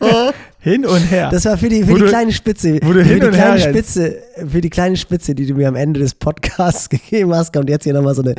hin 0.58 0.84
und 0.84 0.98
her. 1.12 1.28
Das 1.30 1.44
war 1.44 1.56
für 1.56 1.68
die, 1.68 1.84
für 1.84 1.94
die 1.94 2.00
du- 2.00 2.06
kleine 2.08 2.32
Spitze. 2.32 2.80
wo 2.82 2.92
du 2.92 3.04
für 3.04 3.08
hin 3.08 3.20
die 3.20 3.26
und 3.26 3.32
kleine 3.34 3.60
her. 3.60 3.70
Spitze, 3.70 4.16
für 4.48 4.60
die 4.60 4.68
kleine 4.70 4.96
Spitze, 4.96 5.32
die 5.32 5.46
du 5.46 5.54
mir 5.54 5.68
am 5.68 5.76
Ende 5.76 6.00
des 6.00 6.14
Podcasts 6.14 6.88
gegeben 6.88 7.32
hast, 7.32 7.52
kommt 7.52 7.70
jetzt 7.70 7.84
hier 7.84 7.94
nochmal 7.94 8.16
so 8.16 8.22
eine 8.22 8.34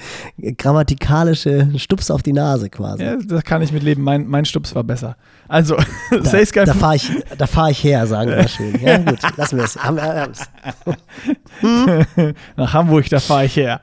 grammatikalische 0.57 1.69
Stups 1.77 2.11
auf 2.11 2.21
die 2.21 2.33
Nase 2.33 2.69
quasi. 2.69 3.03
ja, 3.03 3.15
da 3.15 3.41
kann 3.41 3.61
ich 3.61 3.71
mit 3.71 3.81
leben. 3.83 4.03
Mein, 4.03 4.27
mein 4.27 4.43
Stups 4.43 4.75
war 4.75 4.83
besser. 4.83 5.15
Also, 5.47 5.77
Da, 6.11 6.65
da 6.65 6.73
fahre 6.73 6.95
ich, 6.97 7.09
da 7.37 7.47
fahr 7.47 7.69
ich 7.69 7.81
her, 7.83 8.07
sagen 8.07 8.29
wir 8.31 8.47
schön. 8.49 8.75
Ja, 8.83 8.97
gut, 8.97 9.19
lassen 9.37 9.57
wir 9.57 9.63
es. 9.63 9.77
Haben's. 9.81 10.39
nach 12.57 12.73
Hamburg, 12.73 13.09
da 13.09 13.19
fahre 13.19 13.45
ich 13.45 13.55
her. 13.55 13.81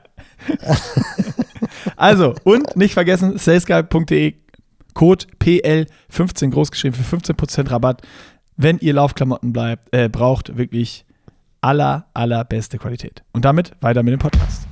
also, 1.95 2.35
und 2.43 2.75
nicht 2.75 2.93
vergessen, 2.93 3.37
salesguy.de, 3.37 4.35
Code 4.93 5.25
PL15 5.39 6.49
großgeschrieben 6.51 7.01
für 7.01 7.17
15% 7.17 7.71
Rabatt, 7.71 8.01
wenn 8.57 8.77
ihr 8.79 8.93
Laufklamotten 8.93 9.53
bleibt, 9.53 9.87
äh, 9.93 10.09
braucht, 10.09 10.57
wirklich 10.57 11.05
aller, 11.61 12.07
allerbeste 12.13 12.77
Qualität. 12.77 13.23
Und 13.31 13.45
damit 13.45 13.71
weiter 13.81 14.03
mit 14.03 14.11
dem 14.13 14.19
Podcast. 14.19 14.67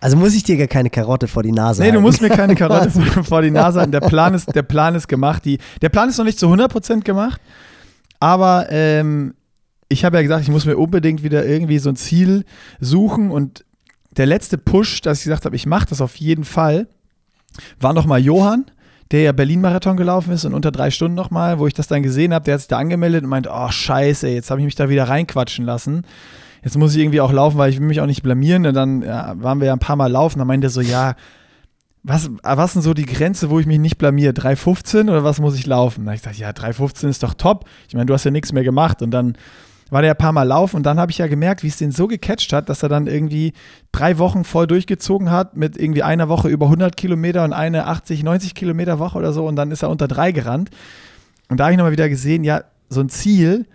Also 0.00 0.18
muss 0.18 0.34
ich 0.34 0.42
dir 0.42 0.58
gar 0.58 0.66
keine 0.66 0.90
Karotte 0.90 1.28
vor 1.28 1.42
die 1.42 1.50
Nase 1.50 1.80
Nee, 1.80 1.88
du 1.88 1.92
halten. 1.94 2.02
musst 2.02 2.20
mir 2.20 2.28
keine 2.28 2.54
Karotte 2.56 2.90
vor 3.24 3.40
die 3.40 3.50
Nase 3.50 3.78
halten. 3.80 3.92
Der 3.92 4.00
Plan 4.00 4.34
ist, 4.34 4.54
der 4.54 4.62
Plan 4.62 4.94
ist 4.94 5.08
gemacht. 5.08 5.44
Die, 5.46 5.58
der 5.80 5.88
Plan 5.88 6.10
ist 6.10 6.18
noch 6.18 6.26
nicht 6.26 6.38
zu 6.38 6.46
100% 6.46 7.00
gemacht, 7.04 7.40
aber 8.20 8.66
ähm, 8.68 9.32
ich 9.94 10.04
habe 10.04 10.16
ja 10.16 10.22
gesagt, 10.22 10.42
ich 10.42 10.50
muss 10.50 10.66
mir 10.66 10.76
unbedingt 10.76 11.22
wieder 11.22 11.46
irgendwie 11.46 11.78
so 11.78 11.88
ein 11.88 11.96
Ziel 11.96 12.44
suchen 12.80 13.30
und 13.30 13.64
der 14.16 14.26
letzte 14.26 14.58
Push, 14.58 15.00
dass 15.00 15.18
ich 15.18 15.24
gesagt 15.24 15.44
habe, 15.44 15.56
ich 15.56 15.66
mache 15.66 15.86
das 15.88 16.00
auf 16.00 16.16
jeden 16.16 16.44
Fall, 16.44 16.88
war 17.80 17.92
nochmal 17.92 18.20
Johann, 18.20 18.66
der 19.10 19.22
ja 19.22 19.32
Berlin-Marathon 19.32 19.96
gelaufen 19.96 20.32
ist 20.32 20.44
und 20.44 20.54
unter 20.54 20.72
drei 20.72 20.90
Stunden 20.90 21.14
nochmal, 21.14 21.58
wo 21.58 21.66
ich 21.66 21.74
das 21.74 21.86
dann 21.86 22.02
gesehen 22.02 22.34
habe, 22.34 22.44
der 22.44 22.54
hat 22.54 22.60
sich 22.60 22.68
da 22.68 22.78
angemeldet 22.78 23.22
und 23.22 23.30
meinte, 23.30 23.50
oh 23.52 23.70
scheiße, 23.70 24.28
jetzt 24.28 24.50
habe 24.50 24.60
ich 24.60 24.64
mich 24.64 24.74
da 24.74 24.88
wieder 24.88 25.08
reinquatschen 25.08 25.64
lassen. 25.64 26.02
Jetzt 26.64 26.78
muss 26.78 26.94
ich 26.94 27.02
irgendwie 27.02 27.20
auch 27.20 27.30
laufen, 27.30 27.58
weil 27.58 27.70
ich 27.70 27.78
will 27.78 27.86
mich 27.86 28.00
auch 28.00 28.06
nicht 28.06 28.22
blamieren. 28.22 28.66
Und 28.66 28.74
dann 28.74 29.02
ja, 29.02 29.34
waren 29.36 29.60
wir 29.60 29.66
ja 29.66 29.74
ein 29.74 29.78
paar 29.78 29.96
Mal 29.96 30.10
laufen. 30.10 30.38
Da 30.38 30.46
meinte 30.46 30.68
er 30.68 30.70
so, 30.70 30.80
ja, 30.80 31.14
was, 32.02 32.30
was 32.42 32.70
ist 32.70 32.74
denn 32.74 32.82
so 32.82 32.94
die 32.94 33.04
Grenze, 33.04 33.50
wo 33.50 33.60
ich 33.60 33.66
mich 33.66 33.78
nicht 33.78 33.98
blamier? 33.98 34.32
3,15 34.32 35.10
oder 35.10 35.24
was 35.24 35.40
muss 35.40 35.56
ich 35.56 35.66
laufen? 35.66 36.06
Da 36.06 36.14
ich 36.14 36.22
gesagt, 36.22 36.38
ja, 36.38 36.50
3,15 36.50 37.08
ist 37.08 37.22
doch 37.22 37.34
top. 37.34 37.66
Ich 37.86 37.94
meine, 37.94 38.06
du 38.06 38.14
hast 38.14 38.24
ja 38.24 38.30
nichts 38.30 38.52
mehr 38.52 38.64
gemacht. 38.64 39.02
Und 39.02 39.10
dann 39.10 39.36
war 39.90 40.02
der 40.02 40.12
ein 40.12 40.18
paar 40.18 40.32
Mal 40.32 40.44
laufen 40.44 40.76
und 40.76 40.82
dann 40.84 40.98
habe 40.98 41.10
ich 41.10 41.18
ja 41.18 41.26
gemerkt, 41.26 41.62
wie 41.62 41.68
es 41.68 41.76
den 41.76 41.92
so 41.92 42.06
gecatcht 42.06 42.52
hat, 42.52 42.68
dass 42.68 42.82
er 42.82 42.88
dann 42.88 43.06
irgendwie 43.06 43.52
drei 43.92 44.18
Wochen 44.18 44.44
voll 44.44 44.66
durchgezogen 44.66 45.30
hat 45.30 45.56
mit 45.56 45.76
irgendwie 45.76 46.02
einer 46.02 46.28
Woche 46.28 46.48
über 46.48 46.66
100 46.66 46.96
Kilometer 46.96 47.44
und 47.44 47.52
eine 47.52 47.86
80, 47.86 48.22
90 48.22 48.54
Kilometer 48.54 48.98
Woche 48.98 49.18
oder 49.18 49.32
so 49.32 49.46
und 49.46 49.56
dann 49.56 49.70
ist 49.70 49.82
er 49.82 49.90
unter 49.90 50.08
drei 50.08 50.32
gerannt. 50.32 50.70
Und 51.48 51.58
da 51.58 51.64
habe 51.64 51.72
ich 51.72 51.78
nochmal 51.78 51.92
wieder 51.92 52.08
gesehen, 52.08 52.44
ja, 52.44 52.64
so 52.88 53.00
ein 53.00 53.08
Ziel 53.08 53.66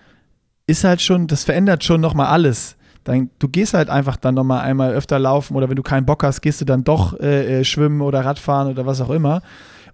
ist 0.68 0.84
halt 0.84 1.02
schon, 1.02 1.28
das 1.28 1.44
verändert 1.44 1.84
schon 1.84 2.02
nochmal 2.02 2.28
alles. 2.28 2.76
Dann, 3.04 3.30
du 3.40 3.48
gehst 3.48 3.74
halt 3.74 3.90
einfach 3.90 4.18
dann 4.18 4.36
nochmal 4.36 4.62
einmal 4.62 4.94
öfter 4.94 5.20
laufen 5.20 5.56
oder 5.56 5.70
wenn 5.70 5.76
du 5.76 5.84
keinen 5.84 6.06
Bock 6.06 6.24
hast, 6.24 6.42
gehst 6.42 6.62
du 6.62 6.66
dann 6.66 6.84
doch 6.84 7.20
äh, 7.20 7.60
äh, 7.60 7.64
schwimmen 7.64 8.02
oder 8.02 8.26
Radfahren 8.26 8.70
oder 8.70 8.86
was 8.86 9.02
auch 9.02 9.10
immer. 9.10 9.42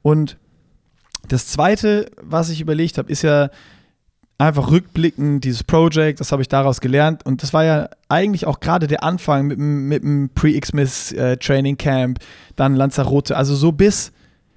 Und 0.02 0.38
das 1.28 1.48
Zweite, 1.48 2.12
was 2.22 2.50
ich 2.50 2.62
überlegt 2.62 2.98
habe, 2.98 3.12
ist 3.12 3.22
ja 3.22 3.50
einfach 4.38 4.70
rückblickend 4.70 5.44
dieses 5.44 5.64
Project, 5.64 6.20
das 6.20 6.32
habe 6.32 6.42
ich 6.42 6.50
daraus 6.50 6.82
gelernt. 6.82 7.26
Und 7.26 7.42
das 7.42 7.54
war 7.54 7.64
ja 7.64 7.90
eigentlich 8.10 8.46
auch 8.46 8.60
gerade 8.60 8.88
der 8.88 9.04
Anfang 9.04 9.48
mit, 9.48 9.58
dem- 9.58 9.88
mit 9.88 10.04
dem 10.04 10.30
Pre-Xmas 10.36 11.14
äh, 11.14 11.38
Training 11.38 11.78
Camp, 11.78 12.20
dann 12.56 12.76
Lanzarote. 12.76 13.38
Also 13.38 13.56
so 13.56 13.72
bis, 13.72 14.12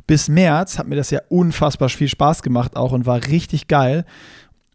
bis 0.07 0.29
März 0.29 0.79
hat 0.79 0.89
mir 0.89 0.97
das 0.97 1.11
ja 1.11 1.21
unfassbar 1.29 1.89
viel 1.91 2.09
Spaß 2.09 2.43
gemacht 2.43 2.77
auch 2.77 2.93
und 2.93 3.07
war 3.07 3.25
richtig 3.29 3.69
geil. 3.69 4.05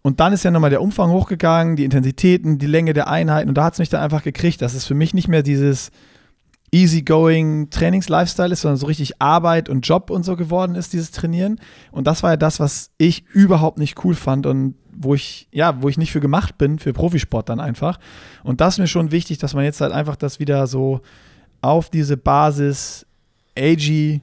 Und 0.03 0.19
dann 0.19 0.31
ist 0.33 0.43
ja 0.43 0.51
nochmal 0.51 0.69
der 0.69 0.81
Umfang 0.81 1.11
hochgegangen, 1.11 1.75
die 1.75 1.85
Intensitäten, 1.85 2.57
die 2.57 2.67
Länge 2.67 2.93
der 2.93 3.07
Einheiten. 3.09 3.49
Und 3.49 3.55
da 3.55 3.65
hat 3.65 3.73
es 3.73 3.79
mich 3.79 3.89
dann 3.89 4.01
einfach 4.01 4.23
gekriegt, 4.23 4.61
dass 4.61 4.73
es 4.73 4.85
für 4.85 4.95
mich 4.95 5.13
nicht 5.13 5.27
mehr 5.27 5.43
dieses 5.43 5.91
easygoing 6.71 7.69
Trainings-Lifestyle 7.69 8.51
ist, 8.51 8.61
sondern 8.61 8.77
so 8.77 8.87
richtig 8.87 9.21
Arbeit 9.21 9.69
und 9.69 9.87
Job 9.87 10.09
und 10.09 10.23
so 10.23 10.35
geworden 10.35 10.75
ist, 10.75 10.91
dieses 10.93 11.11
Trainieren. 11.11 11.59
Und 11.91 12.07
das 12.07 12.23
war 12.23 12.31
ja 12.31 12.37
das, 12.37 12.59
was 12.59 12.89
ich 12.97 13.25
überhaupt 13.33 13.77
nicht 13.77 14.03
cool 14.03 14.15
fand 14.15 14.45
und 14.45 14.75
wo 14.97 15.15
ich, 15.15 15.47
ja, 15.51 15.81
wo 15.81 15.89
ich 15.89 15.97
nicht 15.97 16.11
für 16.11 16.19
gemacht 16.19 16.57
bin, 16.57 16.79
für 16.79 16.93
Profisport 16.93 17.49
dann 17.49 17.59
einfach. 17.59 17.99
Und 18.43 18.61
das 18.61 18.75
ist 18.75 18.79
mir 18.79 18.87
schon 18.87 19.11
wichtig, 19.11 19.37
dass 19.37 19.53
man 19.53 19.63
jetzt 19.63 19.81
halt 19.81 19.91
einfach 19.91 20.15
das 20.15 20.39
wieder 20.39 20.67
so 20.67 21.01
auf 21.61 21.89
diese 21.89 22.17
Basis 22.17 23.05
AG 23.57 24.21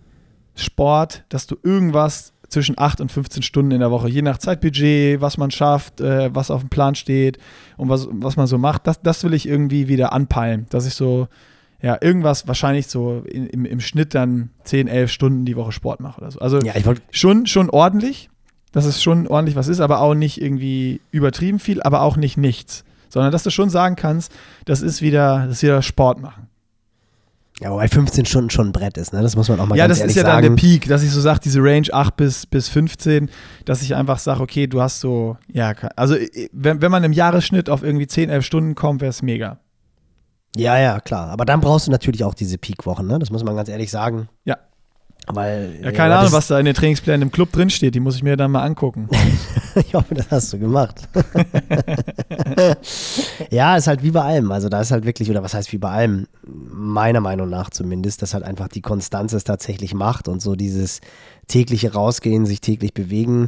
Sport, 0.54 1.24
dass 1.28 1.46
du 1.46 1.56
irgendwas 1.62 2.32
zwischen 2.48 2.78
8 2.78 3.00
und 3.00 3.12
15 3.12 3.42
Stunden 3.42 3.70
in 3.70 3.80
der 3.80 3.90
Woche, 3.90 4.08
je 4.08 4.22
nach 4.22 4.38
Zeitbudget, 4.38 5.20
was 5.20 5.38
man 5.38 5.50
schafft, 5.50 6.00
äh, 6.00 6.34
was 6.34 6.50
auf 6.50 6.60
dem 6.60 6.68
Plan 6.68 6.94
steht 6.94 7.38
und 7.76 7.88
was, 7.88 8.08
was 8.10 8.36
man 8.36 8.46
so 8.46 8.58
macht, 8.58 8.86
das, 8.86 9.00
das 9.02 9.22
will 9.24 9.34
ich 9.34 9.48
irgendwie 9.48 9.88
wieder 9.88 10.12
anpeilen, 10.12 10.66
dass 10.70 10.86
ich 10.86 10.94
so, 10.94 11.28
ja, 11.80 11.96
irgendwas 12.00 12.48
wahrscheinlich 12.48 12.88
so 12.88 13.22
in, 13.26 13.46
im, 13.46 13.64
im 13.64 13.80
Schnitt 13.80 14.14
dann 14.14 14.50
10, 14.64 14.88
11 14.88 15.10
Stunden 15.10 15.44
die 15.44 15.56
Woche 15.56 15.72
Sport 15.72 16.00
mache 16.00 16.20
oder 16.20 16.30
so. 16.30 16.40
Also 16.40 16.58
Ja, 16.58 16.74
schon, 17.10 17.46
schon 17.46 17.70
ordentlich, 17.70 18.28
dass 18.72 18.84
es 18.84 19.02
schon 19.02 19.26
ordentlich 19.26 19.56
was 19.56 19.68
ist, 19.68 19.80
aber 19.80 20.00
auch 20.00 20.14
nicht 20.14 20.40
irgendwie 20.40 21.00
übertrieben 21.10 21.58
viel, 21.58 21.82
aber 21.82 22.02
auch 22.02 22.16
nicht 22.16 22.36
nichts. 22.36 22.84
Sondern 23.08 23.32
dass 23.32 23.42
du 23.42 23.50
schon 23.50 23.70
sagen 23.70 23.96
kannst, 23.96 24.32
das 24.64 24.82
ist 24.82 25.02
wieder, 25.02 25.46
das 25.46 25.56
ist 25.56 25.62
wieder 25.62 25.82
Sport 25.82 26.20
machen. 26.20 26.46
Ja, 27.60 27.70
wobei 27.70 27.88
15 27.88 28.24
Stunden 28.24 28.48
schon 28.48 28.68
ein 28.68 28.72
Brett 28.72 28.96
ist, 28.96 29.12
ne? 29.12 29.20
Das 29.20 29.36
muss 29.36 29.50
man 29.50 29.60
auch 29.60 29.66
mal 29.66 29.76
ja, 29.76 29.86
ganz 29.86 29.98
das 29.98 30.00
ehrlich 30.00 30.16
ist 30.16 30.22
ja 30.22 30.28
sagen. 30.28 30.46
dann 30.46 30.56
der 30.56 30.60
Peak, 30.60 30.88
dass 30.88 31.02
ich 31.02 31.10
so 31.10 31.20
sage, 31.20 31.40
diese 31.44 31.60
Range 31.60 31.88
8 31.92 32.16
bis, 32.16 32.46
bis 32.46 32.68
15, 32.68 33.28
dass 33.66 33.82
ich 33.82 33.94
einfach 33.94 34.18
sage, 34.18 34.40
okay, 34.40 34.66
du 34.66 34.80
hast 34.80 35.00
so, 35.00 35.36
ja, 35.52 35.74
also 35.94 36.14
äh, 36.14 36.48
wenn, 36.52 36.80
wenn 36.80 36.90
man 36.90 37.04
im 37.04 37.12
Jahresschnitt 37.12 37.68
auf 37.68 37.82
irgendwie 37.82 38.06
10, 38.06 38.30
11 38.30 38.46
Stunden 38.46 38.74
kommt, 38.74 39.02
wäre 39.02 39.10
es 39.10 39.20
mega. 39.20 39.58
Ja, 40.56 40.78
ja, 40.78 41.00
klar. 41.00 41.28
Aber 41.28 41.44
dann 41.44 41.60
brauchst 41.60 41.86
du 41.86 41.90
natürlich 41.90 42.24
auch 42.24 42.34
diese 42.34 42.56
Peak-Wochen, 42.56 43.06
ne? 43.06 43.18
Das 43.18 43.30
muss 43.30 43.44
man 43.44 43.54
ganz 43.54 43.68
ehrlich 43.68 43.90
sagen. 43.90 44.28
Ja. 44.44 44.56
Weil. 45.26 45.78
Ja, 45.82 45.92
keine 45.92 46.16
Ahnung, 46.16 46.32
was 46.32 46.48
da 46.48 46.58
in 46.58 46.64
den 46.64 46.74
Trainingsplänen 46.74 47.22
im 47.22 47.30
Club 47.30 47.52
drinsteht, 47.52 47.94
die 47.94 48.00
muss 48.00 48.16
ich 48.16 48.22
mir 48.22 48.36
dann 48.36 48.50
mal 48.50 48.62
angucken. 48.62 49.08
Ich 49.76 49.94
hoffe, 49.94 50.16
das 50.16 50.28
hast 50.32 50.52
du 50.52 50.58
gemacht. 50.58 51.08
ja, 53.50 53.76
ist 53.76 53.86
halt 53.86 54.02
wie 54.02 54.10
bei 54.10 54.20
allem. 54.20 54.50
Also 54.50 54.68
da 54.68 54.80
ist 54.80 54.90
halt 54.90 55.04
wirklich, 55.04 55.30
oder 55.30 55.44
was 55.44 55.54
heißt 55.54 55.72
wie 55.72 55.78
bei 55.78 55.90
allem, 55.90 56.26
meiner 56.44 57.20
Meinung 57.20 57.48
nach 57.48 57.70
zumindest, 57.70 58.20
dass 58.20 58.34
halt 58.34 58.42
einfach 58.42 58.66
die 58.66 58.80
Konstanz 58.80 59.32
es 59.32 59.44
tatsächlich 59.44 59.94
macht 59.94 60.26
und 60.26 60.42
so 60.42 60.56
dieses 60.56 61.00
tägliche 61.46 61.92
Rausgehen, 61.92 62.46
sich 62.46 62.60
täglich 62.60 62.94
bewegen 62.94 63.46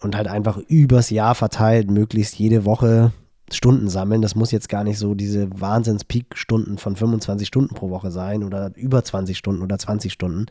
und 0.00 0.16
halt 0.16 0.26
einfach 0.26 0.56
übers 0.56 1.10
Jahr 1.10 1.34
verteilt, 1.34 1.90
möglichst 1.90 2.38
jede 2.38 2.64
Woche 2.64 3.12
Stunden 3.52 3.88
sammeln. 3.88 4.22
Das 4.22 4.34
muss 4.34 4.52
jetzt 4.52 4.68
gar 4.68 4.84
nicht 4.84 4.98
so 4.98 5.14
diese 5.14 5.48
Wahnsinns-Peak-Stunden 5.60 6.78
von 6.78 6.96
25 6.96 7.46
Stunden 7.46 7.74
pro 7.74 7.90
Woche 7.90 8.10
sein 8.10 8.44
oder 8.44 8.72
über 8.74 9.02
20 9.02 9.36
Stunden 9.36 9.62
oder 9.62 9.78
20 9.78 10.12
Stunden. 10.12 10.46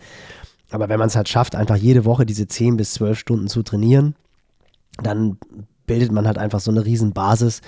Aber 0.69 0.89
wenn 0.89 0.99
man 0.99 1.07
es 1.07 1.15
halt 1.15 1.29
schafft, 1.29 1.55
einfach 1.55 1.75
jede 1.75 2.05
Woche 2.05 2.25
diese 2.25 2.47
10 2.47 2.77
bis 2.77 2.93
12 2.93 3.17
Stunden 3.19 3.47
zu 3.47 3.63
trainieren, 3.63 4.15
dann 5.01 5.37
bildet 5.85 6.11
man 6.11 6.27
halt 6.27 6.37
einfach 6.37 6.59
so 6.59 6.69
eine 6.69 6.85
riesen 6.85 7.13
Basis, 7.13 7.61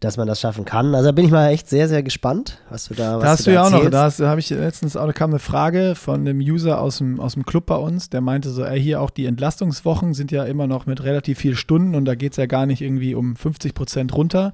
dass 0.00 0.16
man 0.16 0.28
das 0.28 0.40
schaffen 0.40 0.64
kann. 0.64 0.94
Also 0.94 1.08
da 1.08 1.12
bin 1.12 1.24
ich 1.24 1.30
mal 1.30 1.48
echt 1.50 1.68
sehr, 1.68 1.88
sehr 1.88 2.02
gespannt, 2.02 2.58
was 2.70 2.86
du 2.86 2.94
da 2.94 3.16
was 3.16 3.22
Da 3.22 3.28
hast 3.30 3.46
du 3.46 3.52
ja 3.52 3.64
auch 3.64 3.70
noch, 3.70 3.90
da 3.90 4.10
habe 4.28 4.40
ich 4.40 4.48
letztens 4.50 4.96
auch, 4.96 5.12
kam 5.12 5.30
eine 5.30 5.38
Frage 5.38 5.94
von 5.94 6.20
einem 6.20 6.38
User 6.38 6.80
aus 6.80 6.98
dem, 6.98 7.20
aus 7.20 7.34
dem 7.34 7.44
Club 7.44 7.66
bei 7.66 7.76
uns, 7.76 8.08
der 8.08 8.20
meinte 8.20 8.50
so, 8.50 8.64
ey, 8.64 8.80
hier 8.80 9.02
auch 9.02 9.10
die 9.10 9.26
Entlastungswochen 9.26 10.14
sind 10.14 10.30
ja 10.30 10.44
immer 10.44 10.66
noch 10.66 10.86
mit 10.86 11.02
relativ 11.02 11.38
viel 11.38 11.56
Stunden 11.56 11.94
und 11.94 12.04
da 12.04 12.14
geht 12.14 12.32
es 12.32 12.36
ja 12.36 12.46
gar 12.46 12.66
nicht 12.66 12.80
irgendwie 12.80 13.14
um 13.14 13.36
50 13.36 13.74
Prozent 13.74 14.14
runter. 14.14 14.52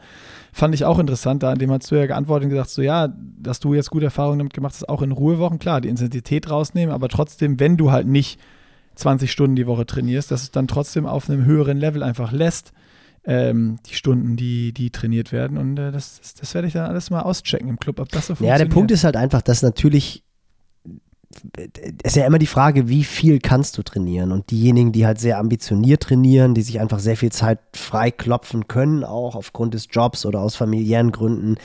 Fand 0.56 0.72
ich 0.72 0.84
auch 0.84 1.00
interessant, 1.00 1.42
da, 1.42 1.54
dem 1.54 1.72
hast 1.72 1.90
du 1.90 1.96
ja 1.96 2.06
geantwortet 2.06 2.44
und 2.44 2.50
gesagt, 2.50 2.70
so 2.70 2.80
ja, 2.80 3.08
dass 3.40 3.58
du 3.58 3.74
jetzt 3.74 3.90
gute 3.90 4.04
Erfahrungen 4.04 4.38
damit 4.38 4.54
gemacht 4.54 4.74
hast, 4.74 4.88
auch 4.88 5.02
in 5.02 5.10
Ruhewochen, 5.10 5.58
klar, 5.58 5.80
die 5.80 5.88
Intensität 5.88 6.48
rausnehmen, 6.48 6.94
aber 6.94 7.08
trotzdem, 7.08 7.58
wenn 7.58 7.76
du 7.76 7.90
halt 7.90 8.06
nicht 8.06 8.38
20 8.94 9.32
Stunden 9.32 9.56
die 9.56 9.66
Woche 9.66 9.84
trainierst, 9.84 10.30
dass 10.30 10.42
es 10.42 10.50
dann 10.52 10.68
trotzdem 10.68 11.06
auf 11.06 11.28
einem 11.28 11.44
höheren 11.44 11.76
Level 11.78 12.04
einfach 12.04 12.30
lässt, 12.30 12.72
ähm, 13.24 13.78
die 13.86 13.94
Stunden, 13.94 14.36
die, 14.36 14.72
die 14.72 14.90
trainiert 14.90 15.32
werden. 15.32 15.58
Und 15.58 15.76
äh, 15.78 15.90
das, 15.90 16.20
das, 16.20 16.34
das 16.34 16.54
werde 16.54 16.68
ich 16.68 16.74
dann 16.74 16.86
alles 16.88 17.10
mal 17.10 17.22
auschecken 17.22 17.68
im 17.68 17.78
Club, 17.80 17.98
ob 17.98 18.10
das 18.10 18.28
so 18.28 18.34
Ja, 18.34 18.36
funktioniert. 18.36 18.60
der 18.60 18.74
Punkt 18.74 18.90
ist 18.92 19.02
halt 19.02 19.16
einfach, 19.16 19.42
dass 19.42 19.62
natürlich 19.62 20.22
ist 22.02 22.16
ja 22.16 22.26
immer 22.26 22.38
die 22.38 22.46
Frage, 22.46 22.88
wie 22.88 23.04
viel 23.04 23.38
kannst 23.38 23.78
du 23.78 23.82
trainieren? 23.82 24.32
Und 24.32 24.50
diejenigen, 24.50 24.92
die 24.92 25.06
halt 25.06 25.18
sehr 25.20 25.38
ambitioniert 25.38 26.02
trainieren, 26.02 26.54
die 26.54 26.62
sich 26.62 26.80
einfach 26.80 26.98
sehr 26.98 27.16
viel 27.16 27.32
Zeit 27.32 27.58
freiklopfen 27.74 28.68
können, 28.68 29.04
auch 29.04 29.36
aufgrund 29.36 29.74
des 29.74 29.88
Jobs 29.90 30.26
oder 30.26 30.40
aus 30.40 30.56
familiären 30.56 31.12
Gründen, 31.12 31.56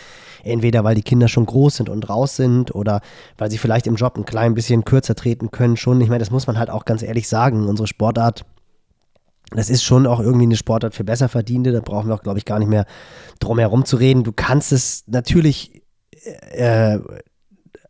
entweder 0.43 0.83
weil 0.83 0.95
die 0.95 1.01
Kinder 1.01 1.27
schon 1.27 1.45
groß 1.45 1.77
sind 1.77 1.89
und 1.89 2.09
raus 2.09 2.35
sind 2.35 2.73
oder 2.73 3.01
weil 3.37 3.51
sie 3.51 3.57
vielleicht 3.57 3.87
im 3.87 3.95
Job 3.95 4.17
ein 4.17 4.25
klein 4.25 4.53
bisschen 4.53 4.85
kürzer 4.85 5.15
treten 5.15 5.51
können, 5.51 5.77
schon. 5.77 6.01
Ich 6.01 6.09
meine, 6.09 6.19
das 6.19 6.31
muss 6.31 6.47
man 6.47 6.57
halt 6.57 6.69
auch 6.69 6.85
ganz 6.85 7.03
ehrlich 7.03 7.27
sagen. 7.27 7.67
Unsere 7.67 7.87
Sportart 7.87 8.45
das 9.51 9.71
ist 9.71 9.83
schon 9.83 10.05
auch 10.05 10.19
irgendwie 10.19 10.45
eine 10.45 10.55
Sportart 10.55 10.93
für 10.93 11.03
Besserverdiente. 11.03 11.71
Da 11.71 11.79
brauchen 11.79 12.07
wir 12.07 12.13
auch, 12.13 12.21
glaube 12.21 12.37
ich, 12.37 12.45
gar 12.45 12.59
nicht 12.59 12.67
mehr 12.67 12.85
drum 13.39 13.57
herum 13.57 13.83
zu 13.83 13.97
reden. 13.97 14.23
Du 14.23 14.31
kannst 14.31 14.71
es 14.71 15.03
natürlich 15.07 15.81
äh, 16.51 16.99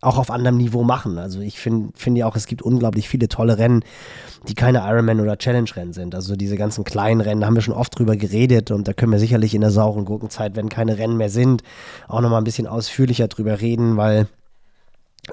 auch 0.02 0.18
auf 0.18 0.32
anderem 0.32 0.58
Niveau 0.58 0.84
machen. 0.84 1.18
Also 1.18 1.42
ich 1.42 1.60
finde 1.60 1.92
find 1.96 2.18
ja 2.18 2.26
auch, 2.26 2.36
es 2.36 2.48
gibt 2.48 2.62
unglaublich 2.62 3.10
viele 3.10 3.28
tolle 3.28 3.58
Rennen, 3.58 3.84
die 4.48 4.54
keine 4.54 4.80
Ironman 4.80 5.20
oder 5.20 5.38
Challenge-Rennen 5.38 5.94
sind. 5.94 6.16
Also 6.16 6.36
diese 6.36 6.56
ganzen 6.56 6.84
kleinen 6.84 7.22
Rennen, 7.22 7.42
da 7.42 7.48
haben 7.48 7.56
wir 7.56 7.62
schon 7.62 7.74
oft 7.74 7.98
drüber 7.98 8.16
geredet 8.16 8.72
und 8.72 8.88
da 8.88 8.94
können 8.94 9.12
wir 9.12 9.20
sicherlich 9.20 9.54
in 9.54 9.62
der 9.62 9.72
sauren 9.72 10.06
Gurkenzeit, 10.06 10.56
wenn 10.56 10.70
keine 10.70 10.98
Rennen 10.98 11.18
mehr 11.18 11.30
sind, 11.30 11.64
auch 12.08 12.22
nochmal 12.22 12.40
ein 12.42 12.46
bisschen 12.46 12.68
ausführlicher 12.68 13.28
drüber 13.28 13.60
reden, 13.60 13.98
weil 13.98 14.28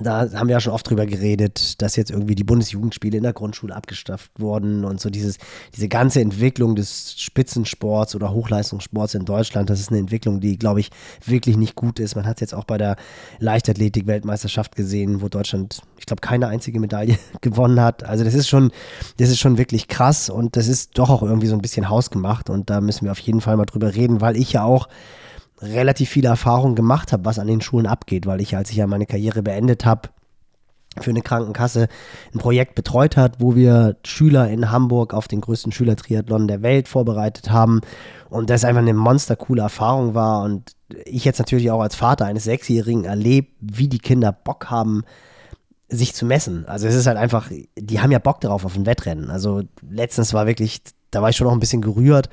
da 0.01 0.30
haben 0.32 0.49
wir 0.49 0.55
ja 0.55 0.61
schon 0.61 0.72
oft 0.72 0.89
drüber 0.89 1.07
geredet, 1.07 1.80
dass 1.80 1.97
jetzt 1.97 2.11
irgendwie 2.11 2.34
die 2.34 2.45
Bundesjugendspiele 2.45 3.16
in 3.16 3.22
der 3.22 3.32
Grundschule 3.32 3.74
abgestafft 3.74 4.30
wurden 4.39 4.84
und 4.84 5.01
so 5.01 5.11
dieses, 5.11 5.39
diese 5.74 5.89
ganze 5.89 6.20
Entwicklung 6.20 6.76
des 6.76 7.14
Spitzensports 7.18 8.14
oder 8.14 8.32
Hochleistungssports 8.32 9.14
in 9.14 9.24
Deutschland, 9.24 9.70
das 9.70 9.80
ist 9.80 9.91
eine 9.91 9.99
Entwicklung, 9.99 10.41
die, 10.41 10.59
glaube 10.59 10.80
ich, 10.80 10.91
wirklich 11.24 11.57
nicht 11.57 11.76
gut 11.76 11.99
ist. 11.99 12.16
Man 12.16 12.26
hat 12.26 12.37
es 12.37 12.41
jetzt 12.41 12.55
auch 12.55 12.64
bei 12.64 12.78
der 12.78 12.97
Leichtathletik-Weltmeisterschaft 13.39 14.76
gesehen, 14.76 15.22
wo 15.22 15.28
Deutschland, 15.28 15.80
ich 15.99 16.07
glaube, 16.07 16.20
keine 16.20 16.49
einzige 16.49 16.80
Medaille 16.80 17.18
gewonnen 17.41 17.80
hat. 17.80 18.05
Also 18.05 18.24
das 18.24 18.34
ist 18.34 18.49
schon, 18.49 18.72
das 19.18 19.30
ist 19.30 19.39
schon 19.39 19.57
wirklich 19.57 19.89
krass 19.89 20.28
und 20.28 20.57
das 20.57 20.68
ist 20.68 20.99
doch 20.99 21.11
auch 21.11 21.22
irgendwie 21.22 21.47
so 21.47 21.55
ein 21.55 21.62
bisschen 21.62 21.89
hausgemacht 21.89 22.51
und 22.51 22.70
da 22.70 22.80
müssen 22.80 23.05
wir 23.05 23.12
auf 23.12 23.18
jeden 23.20 23.41
Fall 23.41 23.57
mal 23.57 23.66
drüber 23.66 23.95
reden, 23.95 24.20
weil 24.20 24.37
ich 24.37 24.53
ja 24.53 24.64
auch 24.64 24.89
relativ 25.61 26.11
viele 26.11 26.28
Erfahrungen 26.28 26.74
gemacht 26.74 27.12
habe, 27.12 27.24
was 27.24 27.38
an 27.38 27.46
den 27.46 27.61
Schulen 27.61 27.86
abgeht, 27.86 28.26
weil 28.26 28.40
ich, 28.40 28.57
als 28.57 28.70
ich 28.70 28.76
ja 28.76 28.86
meine 28.86 29.07
Karriere 29.07 29.42
beendet 29.42 29.84
habe, 29.84 30.11
für 31.00 31.11
eine 31.11 31.22
Krankenkasse 31.22 31.88
ein 32.34 32.38
Projekt 32.38 32.74
betreut 32.74 33.16
hat, 33.16 33.40
wo 33.40 33.54
wir 33.54 33.96
Schüler 34.04 34.48
in 34.48 34.70
Hamburg 34.70 35.12
auf 35.12 35.28
den 35.28 35.40
größten 35.40 35.72
Schülertriathlon 35.72 36.48
der 36.48 36.62
Welt 36.62 36.88
vorbereitet 36.88 37.50
haben 37.50 37.80
und 38.30 38.50
das 38.50 38.64
einfach 38.64 38.80
eine 38.80 38.94
monstercoole 38.94 39.62
Erfahrung 39.62 40.14
war 40.14 40.42
und 40.42 40.74
ich 41.04 41.24
jetzt 41.24 41.38
natürlich 41.38 41.70
auch 41.70 41.80
als 41.80 41.94
Vater 41.94 42.26
eines 42.26 42.44
Sechsjährigen 42.44 43.04
erlebe, 43.04 43.48
wie 43.61 43.88
die 43.88 43.98
Kinder 43.98 44.32
Bock 44.32 44.70
haben, 44.70 45.04
sich 45.88 46.14
zu 46.14 46.26
messen. 46.26 46.66
Also 46.66 46.86
es 46.86 46.94
ist 46.94 47.07
halt 47.07 47.18
einfach, 47.18 47.50
die 47.76 48.00
haben 48.00 48.11
ja 48.11 48.18
Bock 48.18 48.40
darauf 48.40 48.64
auf 48.64 48.76
ein 48.76 48.86
Wettrennen. 48.86 49.30
Also 49.30 49.62
letztens 49.88 50.34
war 50.34 50.46
wirklich, 50.46 50.82
da 51.11 51.22
war 51.22 51.30
ich 51.30 51.36
schon 51.36 51.46
noch 51.46 51.54
ein 51.54 51.61
bisschen 51.61 51.82
gerührt, 51.82 52.28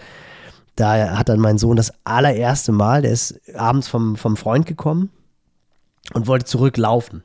da 0.75 1.17
hat 1.17 1.29
dann 1.29 1.39
mein 1.39 1.57
Sohn 1.57 1.75
das 1.75 1.93
allererste 2.03 2.71
Mal, 2.71 3.01
der 3.03 3.11
ist 3.11 3.39
abends 3.55 3.87
vom, 3.87 4.15
vom 4.15 4.37
Freund 4.37 4.65
gekommen 4.65 5.09
und 6.13 6.27
wollte 6.27 6.45
zurücklaufen. 6.45 7.23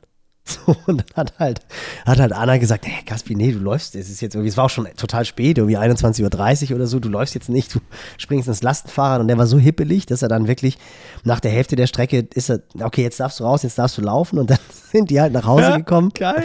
So, 0.65 0.75
und 0.87 0.97
dann 0.97 1.15
hat 1.15 1.33
halt, 1.39 1.59
hat 2.05 2.19
halt 2.19 2.33
Anna 2.33 2.57
gesagt, 2.57 2.85
hey 2.87 3.03
Gaspi, 3.05 3.35
nee, 3.35 3.51
du 3.51 3.59
läufst, 3.59 3.95
es 3.95 4.09
ist 4.09 4.21
jetzt 4.21 4.33
irgendwie, 4.35 4.49
es 4.49 4.57
war 4.57 4.65
auch 4.65 4.69
schon 4.69 4.87
total 4.97 5.25
spät, 5.25 5.57
irgendwie 5.57 5.77
21.30 5.77 6.69
Uhr 6.69 6.75
oder 6.75 6.87
so, 6.87 6.99
du 6.99 7.09
läufst 7.09 7.35
jetzt 7.35 7.49
nicht, 7.49 7.73
du 7.75 7.79
springst 8.17 8.47
ins 8.47 8.63
Lastenfahrrad 8.63 9.21
und 9.21 9.27
der 9.27 9.37
war 9.37 9.45
so 9.45 9.59
hippelig, 9.59 10.05
dass 10.07 10.21
er 10.21 10.27
dann 10.27 10.47
wirklich 10.47 10.77
nach 11.23 11.39
der 11.39 11.51
Hälfte 11.51 11.75
der 11.75 11.87
Strecke 11.87 12.27
ist 12.33 12.49
er, 12.49 12.61
okay, 12.81 13.03
jetzt 13.03 13.19
darfst 13.19 13.39
du 13.39 13.43
raus, 13.43 13.63
jetzt 13.63 13.77
darfst 13.77 13.97
du 13.97 14.01
laufen 14.01 14.39
und 14.39 14.49
dann 14.49 14.59
sind 14.91 15.09
die 15.09 15.21
halt 15.21 15.33
nach 15.33 15.45
Hause 15.45 15.77
gekommen. 15.77 16.11
Geil. 16.13 16.43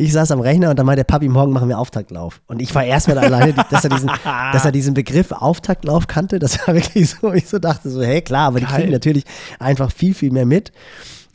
Ich 0.00 0.12
saß 0.12 0.30
am 0.30 0.40
Rechner 0.40 0.70
und 0.70 0.78
dann 0.78 0.86
meinte 0.86 1.00
der 1.00 1.12
Papi, 1.12 1.28
morgen 1.28 1.52
machen 1.52 1.68
wir 1.68 1.78
Auftaktlauf. 1.78 2.40
Und 2.46 2.62
ich 2.62 2.72
war 2.74 2.84
erstmal 2.84 3.18
alleine, 3.18 3.52
dass 3.52 3.82
er, 3.82 3.90
diesen, 3.90 4.10
dass 4.52 4.64
er 4.64 4.70
diesen 4.70 4.94
Begriff 4.94 5.32
Auftaktlauf 5.32 6.06
kannte. 6.06 6.38
Das 6.38 6.66
war 6.66 6.74
wirklich 6.74 7.10
so, 7.10 7.32
ich 7.32 7.48
so 7.48 7.58
dachte 7.58 7.90
so, 7.90 8.00
hey, 8.00 8.22
klar, 8.22 8.48
aber 8.48 8.60
Geil. 8.60 8.68
die 8.68 8.74
kriegen 8.74 8.92
natürlich 8.92 9.24
einfach 9.58 9.90
viel, 9.90 10.14
viel 10.14 10.30
mehr 10.30 10.46
mit. 10.46 10.70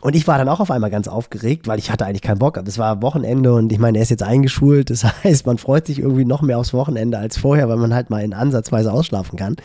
Und 0.03 0.17
ich 0.17 0.27
war 0.27 0.37
dann 0.37 0.49
auch 0.49 0.59
auf 0.59 0.69
einmal 0.69 0.89
ganz 0.89 1.07
aufgeregt, 1.07 1.65
weil 1.65 1.79
ich 1.79 1.89
hatte 1.89 2.05
eigentlich 2.05 2.21
keinen 2.21 2.37
Bock. 2.37 2.57
Es 2.57 2.77
war 2.77 3.01
Wochenende 3.01 3.53
und 3.53 3.71
ich 3.71 3.79
meine, 3.79 3.99
er 3.99 4.01
ist 4.01 4.09
jetzt 4.09 4.21
eingeschult. 4.21 4.89
Das 4.89 5.05
heißt, 5.23 5.45
man 5.45 5.57
freut 5.57 5.87
sich 5.87 5.99
irgendwie 5.99 6.25
noch 6.25 6.41
mehr 6.41 6.59
aufs 6.59 6.73
Wochenende 6.73 7.17
als 7.17 7.37
vorher, 7.37 7.69
weil 7.69 7.77
man 7.77 7.93
halt 7.93 8.09
mal 8.09 8.21
in 8.21 8.33
Ansatzweise 8.33 8.91
ausschlafen 8.91 9.39
kann. 9.39 9.55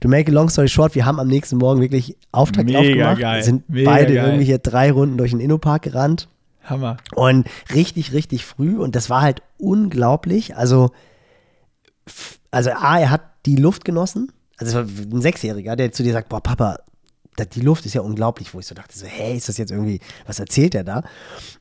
To 0.00 0.08
make 0.08 0.30
a 0.30 0.34
long 0.34 0.50
story 0.50 0.68
short, 0.68 0.94
wir 0.94 1.06
haben 1.06 1.18
am 1.18 1.26
nächsten 1.26 1.56
Morgen 1.56 1.80
wirklich 1.80 2.18
Auftakt 2.32 2.66
Mega 2.66 2.80
aufgemacht. 2.80 3.18
Geil. 3.18 3.42
Sind 3.42 3.70
Mega 3.70 3.90
beide 3.90 4.14
geil. 4.14 4.26
irgendwie 4.26 4.44
hier 4.44 4.58
drei 4.58 4.92
Runden 4.92 5.16
durch 5.16 5.30
den 5.30 5.40
Innopark 5.40 5.80
gerannt. 5.80 6.28
Hammer. 6.64 6.98
Und 7.14 7.46
richtig, 7.74 8.12
richtig 8.12 8.44
früh. 8.44 8.76
Und 8.76 8.94
das 8.94 9.08
war 9.08 9.22
halt 9.22 9.40
unglaublich. 9.56 10.54
Also, 10.54 10.90
also 12.50 12.72
A, 12.72 12.98
er 12.98 13.10
hat 13.10 13.22
die 13.46 13.56
Luft 13.56 13.86
genossen. 13.86 14.32
Also 14.58 14.80
es 14.80 14.98
war 14.98 15.16
ein 15.16 15.22
Sechsjähriger, 15.22 15.76
der 15.76 15.92
zu 15.92 16.02
dir 16.02 16.12
sagt, 16.12 16.28
boah, 16.28 16.42
Papa, 16.42 16.76
die 17.38 17.60
Luft 17.60 17.86
ist 17.86 17.94
ja 17.94 18.02
unglaublich, 18.02 18.52
wo 18.52 18.60
ich 18.60 18.66
so 18.66 18.74
dachte, 18.74 18.96
so, 18.96 19.06
hey, 19.06 19.36
ist 19.36 19.48
das 19.48 19.56
jetzt 19.56 19.70
irgendwie, 19.70 20.00
was 20.26 20.38
erzählt 20.38 20.74
der 20.74 20.84
da? 20.84 21.02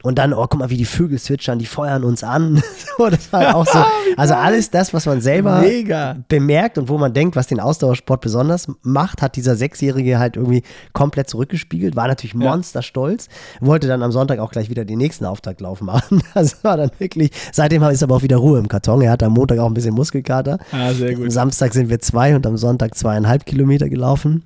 Und 0.04 0.18
dann, 0.18 0.34
oh, 0.34 0.46
guck 0.48 0.60
mal, 0.60 0.70
wie 0.70 0.78
die 0.78 0.86
Vögel 0.86 1.20
zwitschern, 1.20 1.60
die 1.60 1.66
feuern 1.66 2.04
uns 2.04 2.24
an. 2.24 2.62
so, 2.98 3.10
das 3.10 3.32
war 3.32 3.56
auch 3.56 3.66
so. 3.66 3.84
Also 4.18 4.34
alles 4.34 4.70
das, 4.70 4.94
was 4.94 5.06
man 5.06 5.22
selber 5.22 5.62
Mega. 5.62 6.18
bemerkt 6.28 6.78
und 6.78 6.90
wo 6.90 6.98
man 6.98 7.14
denkt, 7.14 7.38
was 7.38 7.48
den 7.48 7.62
Ausdauersport 7.62 8.20
besonders 8.20 8.68
macht, 8.82 9.22
hat 9.22 9.38
dieser 9.38 9.56
Sechsjährige 9.56 10.20
halt 10.20 10.36
irgendwie 10.36 10.64
komplett 10.92 11.30
zurückgespiegelt, 11.30 11.96
war 11.96 12.08
natürlich 12.10 12.36
monsterstolz, 12.36 13.30
wollte 13.62 13.88
dann 13.88 14.04
am 14.04 14.12
Sonntag 14.12 14.40
auch 14.40 14.52
gleich 14.52 14.70
wieder 14.70 14.84
den 14.84 14.98
nächsten 14.98 15.26
Auftaktlauf 15.26 15.82
machen. 15.82 16.22
Das 16.34 16.64
war 16.64 16.76
dann 16.76 16.92
wirklich, 16.98 17.32
seitdem 17.52 17.84
ist 17.84 18.04
aber 18.04 18.16
auch 18.16 18.22
wieder 18.22 18.38
Ruhe 18.38 18.60
im 18.60 18.68
Karton. 18.68 19.02
Er 19.02 19.12
hat 19.12 19.24
am 19.24 19.34
Montag 19.34 19.60
auch 19.60 19.68
ein 19.68 19.74
bisschen 19.74 19.94
Muskelkater. 19.94 20.60
Ah, 20.72 20.92
sehr 20.92 21.14
gut. 21.14 21.26
Am 21.26 21.30
Samstag 21.30 21.74
sind 21.74 21.90
wir 21.90 22.00
zwei 22.00 22.36
und 22.36 22.46
am 22.46 22.58
Sonntag 22.58 22.96
zweieinhalb 22.96 23.46
Kilometer 23.46 23.90
gelaufen. 23.90 24.44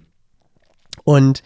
Und 1.06 1.42